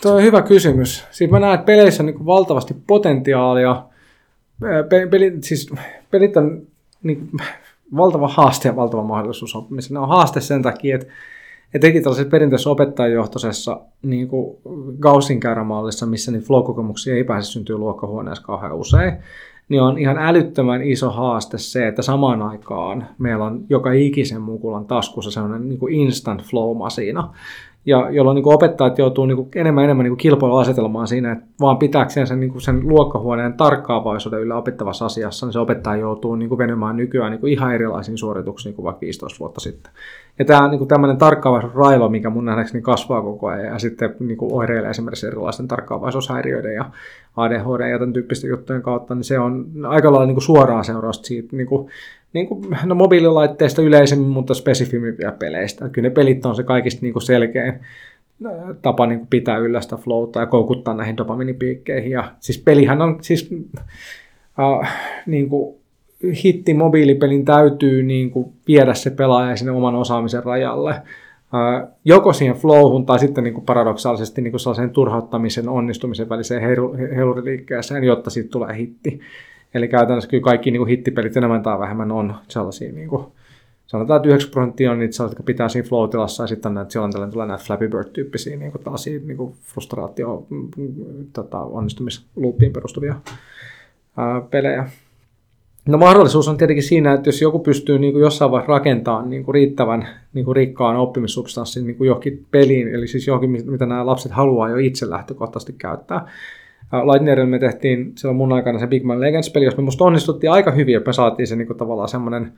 Tuo 0.03 0.13
on 0.13 0.23
hyvä 0.23 0.43
kysymys. 0.43 1.07
Siis 1.11 1.31
mä 1.31 1.41
näen, 1.41 1.55
että 1.55 1.67
peleissä 1.67 2.03
on 2.03 2.07
niin 2.07 2.27
valtavasti 2.27 2.77
potentiaalia. 2.87 3.83
Pelit, 5.11 5.45
siis 5.45 5.71
pelit 6.11 6.37
on 6.37 6.63
niin 7.03 7.31
valtava 7.97 8.29
haaste 8.29 8.69
ja 8.69 8.77
valtava 8.77 9.03
mahdollisuus 9.03 9.57
oppimiseen. 9.57 9.95
Ne 9.95 10.01
on 10.01 10.09
haaste 10.09 10.41
sen 10.41 10.63
takia, 10.63 10.95
että 10.95 11.07
etenkin 11.75 12.03
tällaisessa 12.03 12.31
perinteisessä 12.31 12.71
opettajajohtoisessa 12.71 13.81
niin 14.03 14.29
Gaussin 15.01 15.41
käyrämallissa, 15.41 16.07
missä 16.07 16.33
niitä 16.33 16.47
flow-kokemuksia 16.47 17.15
ei 17.15 17.25
pääse 17.25 17.51
syntyä 17.51 17.79
luokkahuoneessa 17.79 18.45
kauhean 18.45 18.73
usein, 18.73 19.13
niin 19.69 19.83
on 19.83 19.99
ihan 19.99 20.19
älyttömän 20.19 20.83
iso 20.83 21.11
haaste 21.11 21.59
se, 21.59 21.89
että 21.89 22.03
samaan 22.03 22.43
aikaan 22.43 23.07
meillä 23.19 23.45
on 23.45 23.65
joka 23.69 23.93
ikisen 23.93 24.41
mukulan 24.41 24.87
taskussa 24.87 25.31
sellainen 25.31 25.69
niin 25.69 25.79
kuin 25.79 25.95
instant 25.95 26.43
flow-masina, 26.43 27.35
ja 27.87 28.11
jolloin 28.11 28.35
niin 28.35 28.55
opettajat 28.55 28.99
joutuu 28.99 29.27
niin 29.27 29.37
kuin 29.37 29.49
enemmän 29.55 29.85
enemmän 29.85 30.05
niin 30.05 30.17
kilpailuasetelmaan 30.17 31.07
siinä, 31.07 31.33
että 31.33 31.45
vaan 31.61 31.79
pitääkseen 31.79 32.27
sen, 32.27 32.41
niin 32.41 32.51
kuin 32.51 32.63
sen 32.63 32.89
luokkahuoneen 32.89 33.55
tarkkaavaisuuden 33.55 34.41
yllä 34.41 34.57
opettavassa 34.57 35.07
asiassa, 35.07 35.47
niin 35.47 35.53
se 35.53 35.59
opettaja 35.59 36.01
joutuu 36.01 36.37
niin 36.37 36.49
kuin 36.49 36.59
venymään 36.59 36.97
nykyään 36.97 37.31
niin 37.31 37.41
kuin 37.41 37.53
ihan 37.53 37.75
erilaisiin 37.75 38.19
suorituksiin 38.19 38.75
kuin 38.75 38.85
vaikka 38.85 39.01
15 39.01 39.39
vuotta 39.41 39.61
sitten. 39.61 39.93
Ja 40.39 40.45
tämä 40.45 40.69
niin 40.69 40.79
kuin 40.79 40.89
tämmöinen 40.89 41.17
tarkkaavaisuusrailo, 41.17 42.09
mikä 42.09 42.31
mun 42.31 42.45
nähdäkseni 42.45 42.83
kasvaa 42.83 43.23
koko 43.23 43.47
ajan 43.47 43.67
ja 43.67 43.79
sitten 43.79 44.17
niin 44.21 44.39
kuin 44.39 44.53
oireilee 44.53 44.91
esimerkiksi 44.91 45.27
erilaisten 45.27 45.69
tarkkaavaisuushäiriöiden 45.69 46.75
ja 46.75 46.91
ADHD 47.37 47.91
ja 47.91 47.99
tämän 47.99 48.13
tyyppisten 48.13 48.51
juttujen 48.51 48.83
kautta, 48.83 49.15
niin 49.15 49.25
se 49.25 49.39
on 49.39 49.67
aika 49.89 50.13
lailla 50.13 50.27
niin 50.27 50.35
kuin 50.35 50.43
suoraa 50.43 50.83
seurausta 50.83 51.27
siitä 51.27 51.57
niin 51.57 51.67
kuin 51.67 51.89
niin 52.37 52.47
kuin, 52.47 52.77
no 52.85 52.95
mobiililaitteista 52.95 53.83
yleisemmin, 53.83 54.29
mutta 54.29 54.55
spesifimpiä 54.55 55.33
peleistä. 55.33 55.89
Kyllä 55.89 56.09
ne 56.09 56.15
pelit 56.15 56.47
on 56.47 56.57
se 56.57 56.63
kaikista 56.63 57.03
niin 57.03 57.13
kuin 57.13 57.23
selkein 57.23 57.73
tapa 58.83 59.07
niin 59.07 59.19
kuin 59.19 59.29
pitää 59.29 59.57
yllä 59.57 59.81
sitä 59.81 59.97
flowta 59.97 60.41
ja 60.41 60.47
koukuttaa 60.47 60.95
näihin 60.95 61.17
dopaminipiikkeihin. 61.17 62.11
Ja 62.11 62.33
siis 62.41 62.59
pelihän 62.59 63.03
on 63.03 63.19
siis 63.21 63.51
äh, 64.59 64.97
niin 65.27 65.49
kuin, 65.49 65.77
hitti 66.45 66.75
mobiilipelin 66.75 67.45
täytyy 67.45 68.03
niin 68.03 68.31
kuin, 68.31 68.53
viedä 68.69 68.95
se 68.95 69.11
pelaaja 69.11 69.57
sinne 69.57 69.73
oman 69.73 69.95
osaamisen 69.95 70.45
rajalle. 70.45 70.91
Äh, 70.91 71.89
joko 72.05 72.33
siihen 72.33 72.57
flowhun 72.57 73.07
tai 73.07 73.19
sitten 73.19 73.45
niin 73.45 73.55
kuin 73.55 73.67
paradoksaalisesti 73.67 74.43
niin 74.43 74.53
kuin 74.53 74.61
sellaisen 74.61 74.91
turhauttamisen 74.91 75.69
onnistumisen 75.69 76.29
väliseen 76.29 76.63
heiluriliikkeeseen, 77.17 78.05
jotta 78.05 78.31
siitä 78.31 78.51
tulee 78.51 78.77
hitti. 78.77 79.21
Eli 79.75 79.89
käytännössä 79.89 80.31
kyllä 80.31 80.43
kaikki 80.43 80.71
niin 80.71 80.81
kuin 80.81 80.89
hittipelit 80.89 81.37
enemmän 81.37 81.63
tai 81.63 81.79
vähemmän 81.79 82.13
on 82.13 82.35
sellaisia, 82.49 82.93
niin 82.93 83.09
kuin, 83.09 83.27
sanotaan, 83.87 84.17
että 84.17 84.29
9 84.29 84.51
prosenttia 84.51 84.93
on 84.93 84.99
niitä 84.99 85.23
jotka 85.23 85.43
pitää 85.43 85.69
siinä 85.69 85.89
flow 85.89 86.11
ja 86.41 86.47
sitten 86.47 86.75
näitä, 86.75 86.93
silloin 86.93 87.13
tällainen 87.13 87.33
tulee 87.33 87.47
näitä 87.47 87.65
Flappy 87.65 87.89
Bird-tyyppisiä 87.89 88.57
niin 88.57 88.73
kuin 88.73 88.85
tällaisia 88.85 89.21
niin 89.25 89.37
kuin 89.37 89.55
frustraatio, 89.63 90.47
mm, 90.51 90.69
tota, 91.33 91.61
onnistumisluuppiin 91.61 92.73
perustuvia 92.73 93.15
ää, 94.17 94.41
pelejä. 94.41 94.89
No 95.89 95.99
mahdollisuus 95.99 96.49
on 96.49 96.57
tietenkin 96.57 96.83
siinä, 96.83 97.13
että 97.13 97.29
jos 97.29 97.43
joku 97.43 97.59
pystyy 97.59 97.99
niin 97.99 98.13
kuin 98.13 98.23
jossain 98.23 98.51
vaiheessa 98.51 98.73
rakentamaan 98.73 99.31
niin 99.31 99.45
kuin 99.45 99.55
riittävän 99.55 100.09
niin 100.35 100.45
kuin 100.45 100.57
rikkaan 100.57 100.97
oppimissubstanssin 100.97 101.87
niin 101.87 101.97
kuin 101.97 102.07
johonkin 102.07 102.47
peliin, 102.51 102.89
eli 102.89 103.09
siis 103.09 103.27
johonkin, 103.27 103.51
mitä 103.51 103.87
nämä 103.87 104.07
lapset 104.07 104.33
haluaa 104.33 104.69
jo 104.69 104.77
itse 104.77 105.11
lähtökohtaisesti 105.11 105.73
käyttää, 105.73 106.29
Lightnerilla 106.93 107.47
me 107.51 107.59
tehtiin 107.59 108.13
silloin 108.17 108.37
mun 108.37 108.53
aikana 108.53 108.79
se 108.79 108.87
Big 108.87 109.03
Man 109.03 109.21
Legends-peli, 109.21 109.65
jos 109.65 109.77
me 109.77 109.83
musta 109.83 110.05
onnistuttiin 110.05 110.51
aika 110.51 110.71
hyvin, 110.71 110.97
että 110.97 111.09
me 111.09 111.13
saatiin 111.13 111.47
se 111.47 111.57
niin 111.57 111.67
kuin, 111.67 111.77
tavallaan 111.77 112.09
semmoinen 112.09 112.53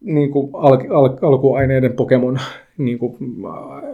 niin 0.00 0.30
kuin 0.30 0.50
al- 0.54 0.90
al- 0.90 1.18
alkuaineiden 1.22 1.92
Pokemon 1.92 2.38
niin 2.78 2.98
kuin, 2.98 3.16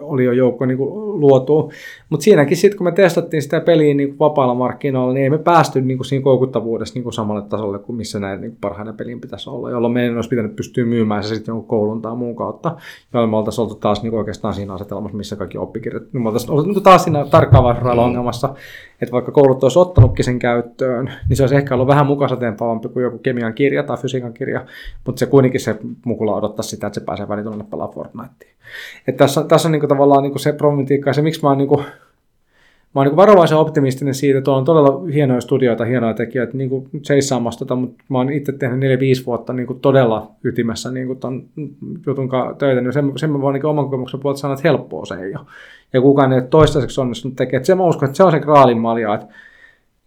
oli 0.00 0.24
jo 0.24 0.32
joukko 0.32 0.66
niin 0.66 0.78
kuin, 0.78 1.20
luotu. 1.20 1.72
Mutta 2.10 2.24
siinäkin 2.24 2.56
sitten, 2.56 2.78
kun 2.78 2.86
me 2.86 2.92
testattiin 2.92 3.42
sitä 3.42 3.60
peliä 3.60 3.94
niin 3.94 4.08
kuin 4.08 4.18
vapaalla 4.18 4.54
markkinoilla, 4.54 5.14
niin 5.14 5.24
ei 5.24 5.30
me 5.30 5.38
päästy 5.38 5.80
niin 5.80 5.98
kuin, 5.98 6.06
siinä 6.06 6.22
koukuttavuudessa 6.22 6.94
niin 6.94 7.02
kuin 7.02 7.12
samalle 7.12 7.42
tasolle 7.42 7.78
kuin 7.78 7.96
missä 7.96 8.20
näin 8.20 8.40
niin 8.40 8.56
parhaina 8.60 8.92
pelin 8.92 9.20
pitäisi 9.20 9.50
olla, 9.50 9.70
jolloin 9.70 9.94
meidän 9.94 10.16
olisi 10.16 10.28
pitänyt 10.28 10.56
pystyä 10.56 10.84
myymään 10.84 11.22
se 11.22 11.34
sitten 11.34 11.52
jonkun 11.52 11.68
koulun 11.68 12.02
tai 12.02 12.16
muun 12.16 12.36
kautta, 12.36 12.76
jolloin 13.12 13.30
me 13.30 13.36
oltaisiin 13.36 13.62
oltu 13.62 13.74
taas 13.74 14.02
niin 14.02 14.10
kuin, 14.10 14.18
oikeastaan 14.18 14.54
siinä 14.54 14.74
asetelmassa, 14.74 15.16
missä 15.16 15.36
kaikki 15.36 15.58
oppikirjat. 15.58 16.02
Niin 16.12 16.22
me 16.22 16.28
oltaisiin 16.28 16.50
oltu 16.50 16.70
niin 16.70 16.82
taas 16.82 17.04
siinä 17.04 17.26
tarkkaavaisuudella 17.30 18.04
ongelmassa, 18.04 18.54
että 19.02 19.12
vaikka 19.12 19.32
koulut 19.32 19.62
olisi 19.62 19.78
ottanutkin 19.78 20.24
sen 20.24 20.38
käyttöön, 20.38 21.12
niin 21.28 21.36
se 21.36 21.42
olisi 21.42 21.56
ehkä 21.56 21.74
ollut 21.74 21.88
vähän 21.88 22.06
mukasateenpavampi 22.06 22.88
kuin 22.88 23.02
joku 23.02 23.18
kemian 23.18 23.54
kirja 23.54 23.82
tai 23.82 23.96
fysiikan 23.96 24.34
kirja, 24.34 24.66
mutta 25.06 25.18
se 25.18 25.26
kuitenkin 25.26 25.60
se 25.60 25.76
mukula 26.04 26.34
odottaa 26.34 26.62
sitä, 26.62 26.86
että 26.86 27.00
se 27.00 27.06
pääsee 27.06 27.28
välitunnille 27.28 27.64
pelaa 27.70 27.88
Fortnitea. 27.88 28.54
Että 29.08 29.24
tässä, 29.24 29.44
tässä 29.44 29.68
on 29.68 29.72
niin 29.72 29.80
kuin 29.80 29.88
tavallaan 29.88 30.22
niin 30.22 30.32
kuin 30.32 30.40
se 30.40 30.52
problematiikka 30.52 31.10
ja 31.10 31.14
se, 31.14 31.22
miksi 31.22 31.42
mä 31.42 31.48
oon 31.48 31.58
niin 31.58 31.68
kuin, 31.68 31.80
mä 32.94 33.00
oon 33.00 33.06
niin 33.06 33.16
varovaisen 33.16 33.58
optimistinen 33.58 34.14
siitä, 34.14 34.38
että 34.38 34.50
on 34.50 34.64
todella 34.64 35.00
hienoja 35.14 35.40
studioita, 35.40 35.84
hienoja 35.84 36.14
tekijöitä 36.14 36.56
niin 36.56 36.70
seissaamassa, 37.02 37.58
tota, 37.58 37.76
mutta 37.76 38.04
mä 38.08 38.18
oon 38.18 38.32
itse 38.32 38.52
tehnyt 38.52 39.00
4-5 39.22 39.26
vuotta 39.26 39.52
niin 39.52 39.80
todella 39.80 40.30
ytimessä 40.44 40.90
niin 40.90 41.18
ton 41.18 41.44
jutun 42.06 42.30
töitä, 42.58 42.80
niin 42.80 42.92
sen, 42.92 43.12
sen 43.16 43.30
mä 43.30 43.40
voin 43.40 43.54
niin 43.54 43.66
oman 43.66 43.84
kokemuksen 43.84 44.20
puolelta 44.20 44.40
sanoa, 44.40 44.54
että 44.54 44.68
helppoa 44.68 45.04
se 45.04 45.14
ei 45.14 45.36
ole. 45.36 45.46
Ja 45.92 46.00
kukaan 46.00 46.32
ei 46.32 46.38
ole 46.38 46.46
toistaiseksi 46.46 47.00
onnistunut 47.00 47.36
tekemään. 47.36 47.64
Se 47.64 47.74
mä 47.74 47.86
uskon, 47.86 48.06
että 48.06 48.16
se 48.16 48.24
on 48.24 48.30
se 48.30 48.40
graalin 48.40 48.78
malja, 48.78 49.14
että 49.14 49.26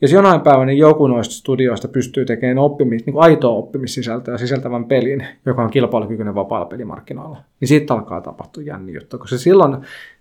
jos 0.02 0.12
jonain 0.12 0.42
päivänä 0.42 0.72
joku 0.72 1.08
noista 1.08 1.36
studioista 1.36 1.88
pystyy 1.88 2.26
tekemään 2.26 2.58
oppimis, 2.58 3.06
niin 3.06 3.14
kuin 3.14 3.24
aitoa 3.24 3.56
oppimissisältöä 3.56 4.38
sisältävän 4.38 4.86
pelin, 4.86 5.28
joka 5.46 5.64
on 5.64 5.72
kilpailukykyinen 5.72 6.36
vapaalla 6.36 6.66
pelimarkkinoilla, 6.66 7.38
niin 7.60 7.68
siitä 7.68 7.94
alkaa 7.94 8.22
tapahtua 8.22 8.64
jänni 8.64 8.94
juttu, 8.94 9.18
koska 9.18 9.38
silloin 9.38 9.78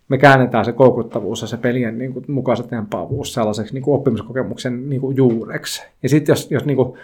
me 0.08 0.18
käännetään 0.18 0.64
se 0.64 0.72
koukuttavuus 0.72 1.42
ja 1.42 1.48
se 1.48 1.56
pelien 1.56 1.98
niin 1.98 2.12
kuin, 2.12 2.24
mukaiset 2.28 2.68
tempaavuus 2.68 3.34
sellaiseksi 3.34 3.74
niin 3.74 3.82
kuin 3.82 3.94
oppimiskokemuksen 3.94 4.90
niin 4.90 5.00
kuin, 5.00 5.16
juureksi. 5.16 5.82
Ja 6.02 6.08
sitten 6.08 6.32
jos, 6.32 6.50
jos 6.50 6.64
niin 6.64 6.76
kuin, 6.76 6.98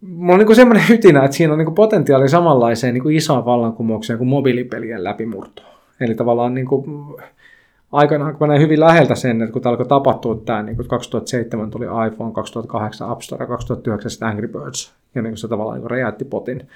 mulla 0.00 0.32
on 0.32 0.38
niin 0.38 0.56
semmoinen 0.56 0.88
hytinä, 0.88 1.24
että 1.24 1.36
siinä 1.36 1.52
on 1.52 1.58
niin 1.58 1.74
potentiaali 1.74 2.28
samanlaiseen 2.28 2.94
niin 2.94 3.12
isoon 3.12 3.44
vallankumoukseen 3.44 4.18
kuin 4.18 4.28
mobiilipelien 4.28 5.04
läpimurto. 5.04 5.62
Eli 6.00 6.14
tavallaan 6.14 6.54
niin 6.54 6.66
kuin, 6.66 6.84
aikanaan, 7.94 8.36
kun 8.36 8.48
näin 8.48 8.60
hyvin 8.60 8.80
läheltä 8.80 9.14
sen, 9.14 9.42
että 9.42 9.52
kun 9.52 9.62
alkoi 9.64 9.86
tapahtua 9.86 10.42
tämä, 10.46 10.62
niin 10.62 10.76
kuin 10.76 10.88
2007 10.88 11.70
tuli 11.70 11.84
iPhone, 11.84 12.32
2008 12.32 13.08
App 13.08 13.20
Store, 13.20 13.46
2009 13.46 14.28
Angry 14.28 14.48
Birds, 14.48 14.94
ja 15.14 15.22
niin 15.22 15.36
se 15.36 15.48
tavallaan 15.48 15.78
niin 15.78 15.90
räjäytti 15.90 16.24
potin, 16.24 16.68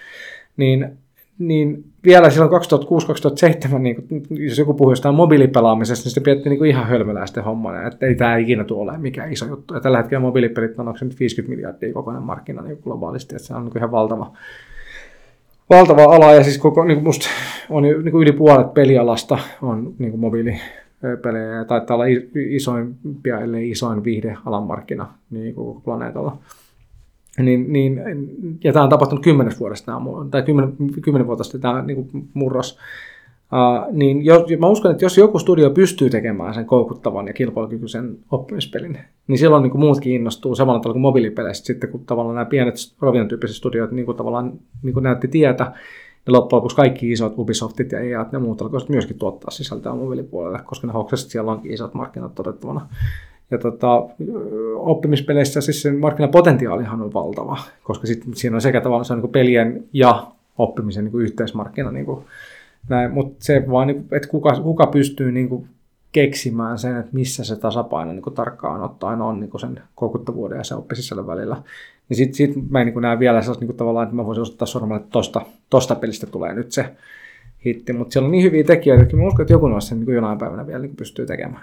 niin 0.56 0.98
niin 1.38 1.84
vielä 2.04 2.30
silloin 2.30 2.62
2006-2007, 3.72 3.78
niin 3.78 4.06
jos 4.30 4.58
joku 4.58 4.74
puhui 4.74 4.92
jostain 4.92 5.14
mobiilipelaamisesta, 5.14 6.06
niin 6.06 6.14
se 6.14 6.20
pidettiin 6.20 6.50
niin 6.50 6.66
ihan 6.66 6.86
hölmöläisten 6.86 7.44
hommana, 7.44 7.86
että 7.86 8.06
ei 8.06 8.14
tämä 8.14 8.36
ikinä 8.36 8.64
tule 8.64 8.82
olemaan 8.82 9.00
mikään 9.00 9.32
iso 9.32 9.46
juttu. 9.46 9.74
Ja 9.74 9.80
tällä 9.80 9.98
hetkellä 9.98 10.20
mobiilipelit 10.20 10.78
on 10.78 10.88
onko 10.88 10.98
se 10.98 11.04
nyt 11.04 11.20
50 11.20 11.56
miljardia 11.56 11.92
kokoinen 11.92 12.22
markkina 12.22 12.62
niin 12.62 12.78
globaalisti, 12.84 13.34
että 13.34 13.46
se 13.46 13.54
on 13.54 13.64
niin 13.64 13.76
ihan 13.78 13.90
valtava, 13.90 14.32
valtava 15.70 16.04
ala, 16.04 16.32
ja 16.34 16.44
siis 16.44 16.58
koko, 16.58 16.84
niin 16.84 17.02
musta 17.02 17.28
on 17.70 17.82
niin 17.82 17.96
yli 17.96 18.32
puolet 18.32 18.74
pelialasta 18.74 19.38
on 19.62 19.94
niin 19.98 20.20
mobiilipelejä, 20.20 20.88
ja 21.59 21.64
taitaa 21.64 21.94
olla 21.94 22.05
isoimpia, 22.51 23.40
ellei 23.40 23.70
isoin 23.70 24.05
viihdealan 24.05 24.62
markkina 24.62 25.09
niin 25.30 25.55
koko 25.55 25.80
planeetalla. 25.80 26.38
Niin, 27.38 27.72
niin, 27.72 28.01
ja 28.64 28.72
tämä 28.72 28.82
on 28.82 28.90
tapahtunut 28.90 29.24
kymmenes 29.24 29.61
vuodesta, 29.61 30.01
tai 30.30 30.42
kymmenen, 30.42 30.72
kymmenen 31.03 31.26
vuotta 31.26 31.44
sitten 31.44 31.61
tämä 31.61 31.82
niin 31.82 31.96
kuin 31.96 32.28
murros. 32.34 32.78
Uh, 33.53 33.94
niin 33.96 34.24
jos, 34.24 34.42
mä 34.59 34.68
uskon, 34.68 34.90
että 34.90 35.05
jos 35.05 35.18
joku 35.18 35.38
studio 35.38 35.70
pystyy 35.70 36.11
tekemään 36.11 36.55
sen 36.55 36.66
koukuttavan 36.66 37.26
ja 37.26 37.32
kilpailukykyisen 37.32 38.18
oppimispelin, 38.30 38.99
niin 39.28 39.38
silloin 39.38 39.62
niin 39.62 39.70
kuin 39.70 39.80
muutkin 39.80 40.12
innostuu 40.12 40.55
samalla 40.55 40.80
tavalla 40.80 40.94
kuin 40.94 41.03
mobiilipeleistä 41.03 41.66
sitten, 41.66 41.90
kun 41.90 42.05
tavallaan 42.07 42.34
nämä 42.34 42.44
pienet 42.44 42.74
Rovion 43.01 43.28
tyyppiset 43.28 43.57
studiot 43.57 43.92
niin 43.92 44.07
kuin 44.07 44.16
tavallaan 44.16 44.53
niin 44.82 44.94
kuin 44.94 45.03
näytti 45.03 45.28
tietä, 45.28 45.72
ja 46.28 46.32
loppujen 46.32 46.56
lopuksi 46.56 46.76
kaikki 46.76 47.12
isot 47.12 47.38
Ubisoftit 47.38 47.92
ja 47.92 48.00
EA 48.00 48.26
ja 48.32 48.38
muut 48.38 48.62
alkoivat 48.62 48.88
myöskin 48.88 49.18
tuottaa 49.18 49.50
sisältöä 49.50 49.94
mobiilipuolelle, 49.94 50.58
koska 50.64 50.86
ne 50.86 50.92
hoksasivat, 50.92 51.30
siellä 51.30 51.52
onkin 51.52 51.72
isot 51.72 51.94
markkinat 51.94 52.34
todettavana. 52.34 52.88
Ja 53.50 53.58
tota, 53.58 54.06
oppimispeleissä 54.76 55.60
siis 55.60 55.82
sen 55.82 55.98
markkinapotentiaalihan 55.98 57.02
on 57.02 57.14
valtava, 57.14 57.58
koska 57.82 58.06
sit 58.06 58.22
siinä 58.34 58.56
on 58.56 58.60
sekä 58.60 58.80
tavallaan 58.80 59.04
se 59.04 59.12
on 59.12 59.20
niin 59.20 59.32
pelien 59.32 59.84
ja 59.92 60.26
oppimisen 60.58 61.04
niin 61.04 61.20
yhteismarkkina. 61.20 61.90
Niin 61.90 62.06
Mutta 63.10 63.44
se 63.44 63.64
vaan, 63.70 63.86
niin 63.86 63.96
kuin, 63.96 64.16
että 64.16 64.28
kuka, 64.28 64.60
kuka 64.60 64.86
pystyy 64.86 65.32
niin 65.32 65.48
kuin 65.48 65.68
keksimään 66.12 66.78
sen, 66.78 66.96
että 66.96 67.12
missä 67.12 67.44
se 67.44 67.56
tasapaino 67.56 68.12
niin 68.12 68.22
kuin 68.22 68.34
tarkkaan 68.34 68.82
ottaen 68.82 69.22
on 69.22 69.40
niin 69.40 69.50
kuin 69.50 69.60
sen 69.60 69.82
koukuttavuuden 69.94 70.58
ja 70.58 70.64
se 70.64 70.74
oppisisällön 70.74 71.26
välillä. 71.26 71.62
Niin 72.09 72.16
sitten 72.16 72.34
sit 72.34 72.70
mä 72.70 72.80
en 72.80 72.86
niin 72.86 73.02
näe 73.02 73.18
vielä 73.18 73.42
sellaista 73.42 73.64
niin 73.64 73.76
tavallaan, 73.76 74.04
että 74.04 74.16
mä 74.16 74.26
voisin 74.26 74.42
osoittaa 74.42 74.66
sormella, 74.66 74.96
että 74.96 75.11
tosta, 75.11 75.42
tosta 75.70 75.94
pelistä 75.94 76.26
tulee 76.26 76.54
nyt 76.54 76.72
se 76.72 76.84
hitti. 77.64 77.92
Mutta 77.92 78.12
siellä 78.12 78.26
on 78.26 78.32
niin 78.32 78.44
hyviä 78.44 78.64
tekijöitä, 78.64 79.02
että 79.02 79.16
mä 79.16 79.26
uskon, 79.26 79.42
että 79.42 79.52
joku 79.52 79.68
noista 79.68 79.88
sen 79.88 80.00
niin 80.00 80.14
jonain 80.14 80.38
päivänä 80.38 80.66
vielä 80.66 80.82
niin 80.82 80.96
pystyy 80.96 81.26
tekemään. 81.26 81.62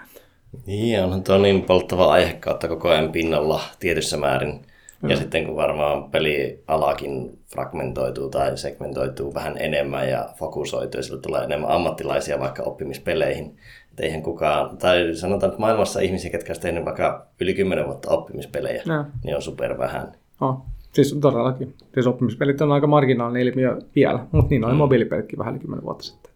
Niin, 0.66 1.04
onhan 1.04 1.22
tuo 1.22 1.38
niin 1.38 1.62
polttava 1.62 2.12
aihe 2.12 2.32
kautta 2.32 2.68
koko 2.68 2.88
ajan 2.88 3.12
pinnalla 3.12 3.60
tietyssä 3.80 4.16
määrin. 4.16 4.60
Mm. 5.02 5.10
Ja 5.10 5.16
sitten 5.16 5.46
kun 5.46 5.56
varmaan 5.56 6.10
pelialakin 6.10 7.38
fragmentoituu 7.52 8.28
tai 8.30 8.58
segmentoituu 8.58 9.34
vähän 9.34 9.56
enemmän 9.58 10.08
ja 10.08 10.28
fokusoituu, 10.38 10.98
ja 10.98 11.02
sillä 11.02 11.20
tulee 11.20 11.44
enemmän 11.44 11.70
ammattilaisia 11.70 12.40
vaikka 12.40 12.62
oppimispeleihin. 12.62 13.56
Et 13.92 14.00
eihän 14.00 14.22
kukaan, 14.22 14.78
tai 14.78 15.14
sanotaan, 15.14 15.50
että 15.50 15.60
maailmassa 15.60 16.00
ihmisiä, 16.00 16.30
ketkä 16.30 16.52
ovat 16.52 16.60
tehneet 16.60 16.84
vaikka 16.84 17.26
yli 17.40 17.54
10 17.54 17.86
vuotta 17.86 18.10
oppimispelejä, 18.10 18.82
ja. 18.86 19.04
niin 19.24 19.36
on 19.36 19.42
super 19.42 19.78
vähän. 19.78 20.12
Oh. 20.40 20.66
Siis 20.92 21.16
todellakin. 21.20 21.74
Siis 21.94 22.06
oppimispelit 22.06 22.60
on 22.60 22.72
aika 22.72 22.86
marginaalinen 22.86 23.42
ilmiö 23.42 23.78
vielä, 23.94 24.26
mutta 24.32 24.50
niin 24.50 24.64
oli 24.64 24.72
mm. 24.72 24.78
mobiilipelitkin 24.78 25.38
vähän 25.38 25.54
yli 25.54 25.60
10 25.60 25.84
vuotta 25.84 26.04
sitten. 26.04 26.32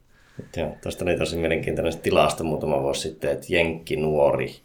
Joo, 0.57 0.77
tuosta 0.83 1.05
oli 1.05 1.17
tosi 1.17 1.37
mielenkiintoinen 1.37 1.99
tilasta 1.99 2.45
muutama 2.45 2.83
vuosi 2.83 3.01
sitten, 3.01 3.31
että 3.31 3.47
Jenkki 3.49 3.97
nuori, 3.97 4.57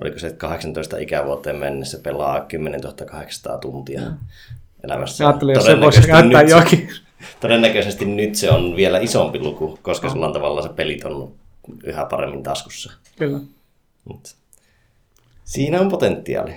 oliko 0.00 0.18
se, 0.18 0.26
että 0.26 0.38
18 0.38 0.98
ikävuoteen 0.98 1.56
mennessä 1.56 1.98
pelaa 1.98 2.40
10 2.40 2.80
800 3.06 3.58
tuntia 3.58 4.00
mm. 4.00 4.16
elämässä. 4.84 5.26
Ajattelin, 5.26 5.54
jos 5.54 5.64
se 5.64 5.80
voisi 5.80 6.02
käyttää 6.02 6.42
jokin. 6.42 6.88
Todennäköisesti 7.40 8.04
nyt 8.04 8.34
se 8.34 8.50
on 8.50 8.76
vielä 8.76 8.98
isompi 8.98 9.38
luku, 9.38 9.78
koska 9.82 10.06
oh. 10.06 10.12
sulla 10.12 10.26
on 10.26 10.32
tavallaan 10.32 10.68
se 10.68 10.74
pelit 10.74 11.04
on 11.04 11.32
yhä 11.84 12.04
paremmin 12.04 12.42
taskussa. 12.42 12.92
Kyllä. 13.18 13.40
Mut. 14.04 14.36
Siinä 15.44 15.80
on 15.80 15.88
potentiaali. 15.88 16.52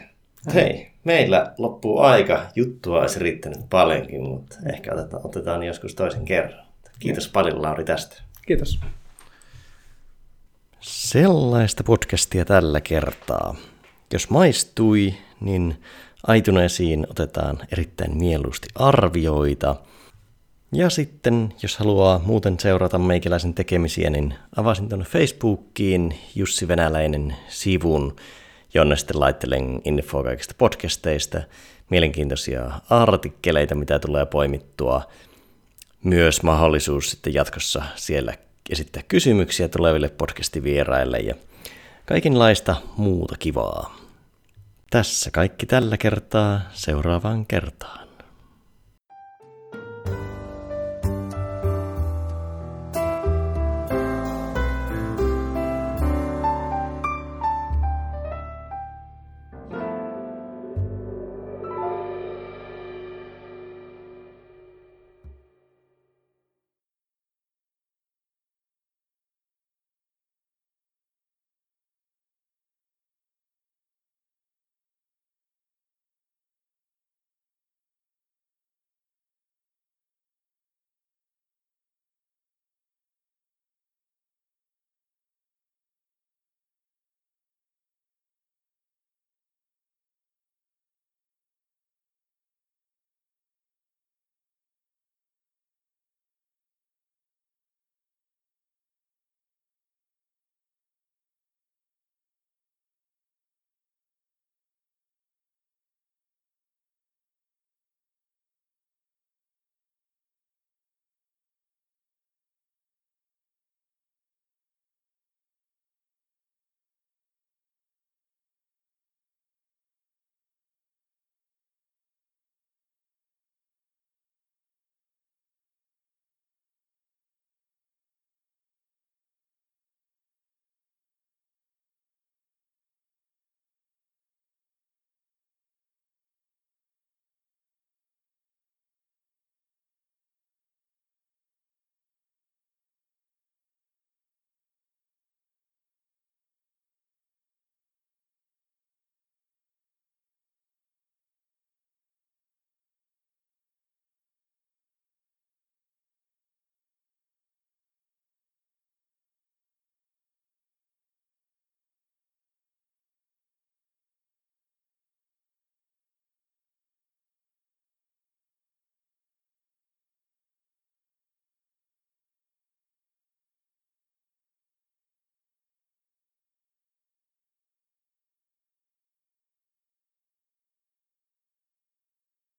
Hei, 0.54 0.89
meillä 1.04 1.54
loppuu 1.58 2.00
aika. 2.00 2.46
Juttua 2.56 3.02
olisi 3.02 3.20
riittänyt 3.20 3.60
paljonkin, 3.70 4.24
mutta 4.24 4.56
ehkä 4.74 4.94
otetaan, 4.94 5.26
otetaan 5.26 5.64
joskus 5.64 5.96
toisen 5.96 6.26
kerran. 6.26 6.66
Kiitos 7.00 7.26
ja. 7.26 7.32
paljon 7.34 7.62
Lauri 7.62 7.84
tästä. 7.84 8.22
Kiitos. 8.48 8.80
Sellaista 10.80 11.84
podcastia 11.84 12.46
tällä 12.46 12.82
kertaa. 12.82 13.56
Jos 14.14 14.30
maistui, 14.30 15.14
niin 15.42 15.84
aituneisiin 16.28 17.08
otetaan 17.10 17.60
erittäin 17.72 18.18
mieluusti 18.18 18.68
arvioita. 18.76 19.76
Ja 20.72 20.90
sitten, 20.90 21.54
jos 21.64 21.78
haluaa 21.78 22.22
muuten 22.26 22.60
seurata 22.60 23.00
meikäläisen 23.00 23.54
tekemisiä, 23.54 24.10
niin 24.10 24.34
avasin 24.56 24.90
tuonne 24.90 25.06
Facebookiin 25.06 26.16
Jussi 26.36 26.68
Venäläinen 26.68 27.36
sivun, 27.48 28.16
jonne 28.74 28.96
sitten 28.96 29.20
laittelen 29.20 29.82
infoa 29.86 30.24
kaikista 30.24 30.54
podcasteista, 30.58 31.42
mielenkiintoisia 31.90 32.72
artikkeleita, 32.90 33.76
mitä 33.76 34.00
tulee 34.00 34.26
poimittua– 34.26 35.02
myös 36.04 36.44
mahdollisuus 36.44 37.12
sitten 37.12 37.34
jatkossa 37.34 37.84
siellä 37.96 38.34
esittää 38.70 39.04
kysymyksiä 39.08 39.68
tuleville 39.68 40.10
podcastivieraille 40.10 41.18
ja 41.18 41.36
kaikenlaista 42.06 42.76
muuta 42.98 43.36
kivaa. 43.40 43.96
Tässä 44.90 45.32
kaikki 45.32 45.66
tällä 45.66 45.98
kertaa 45.98 46.62
seuraavaan 46.74 47.46
kertaan. 47.46 48.09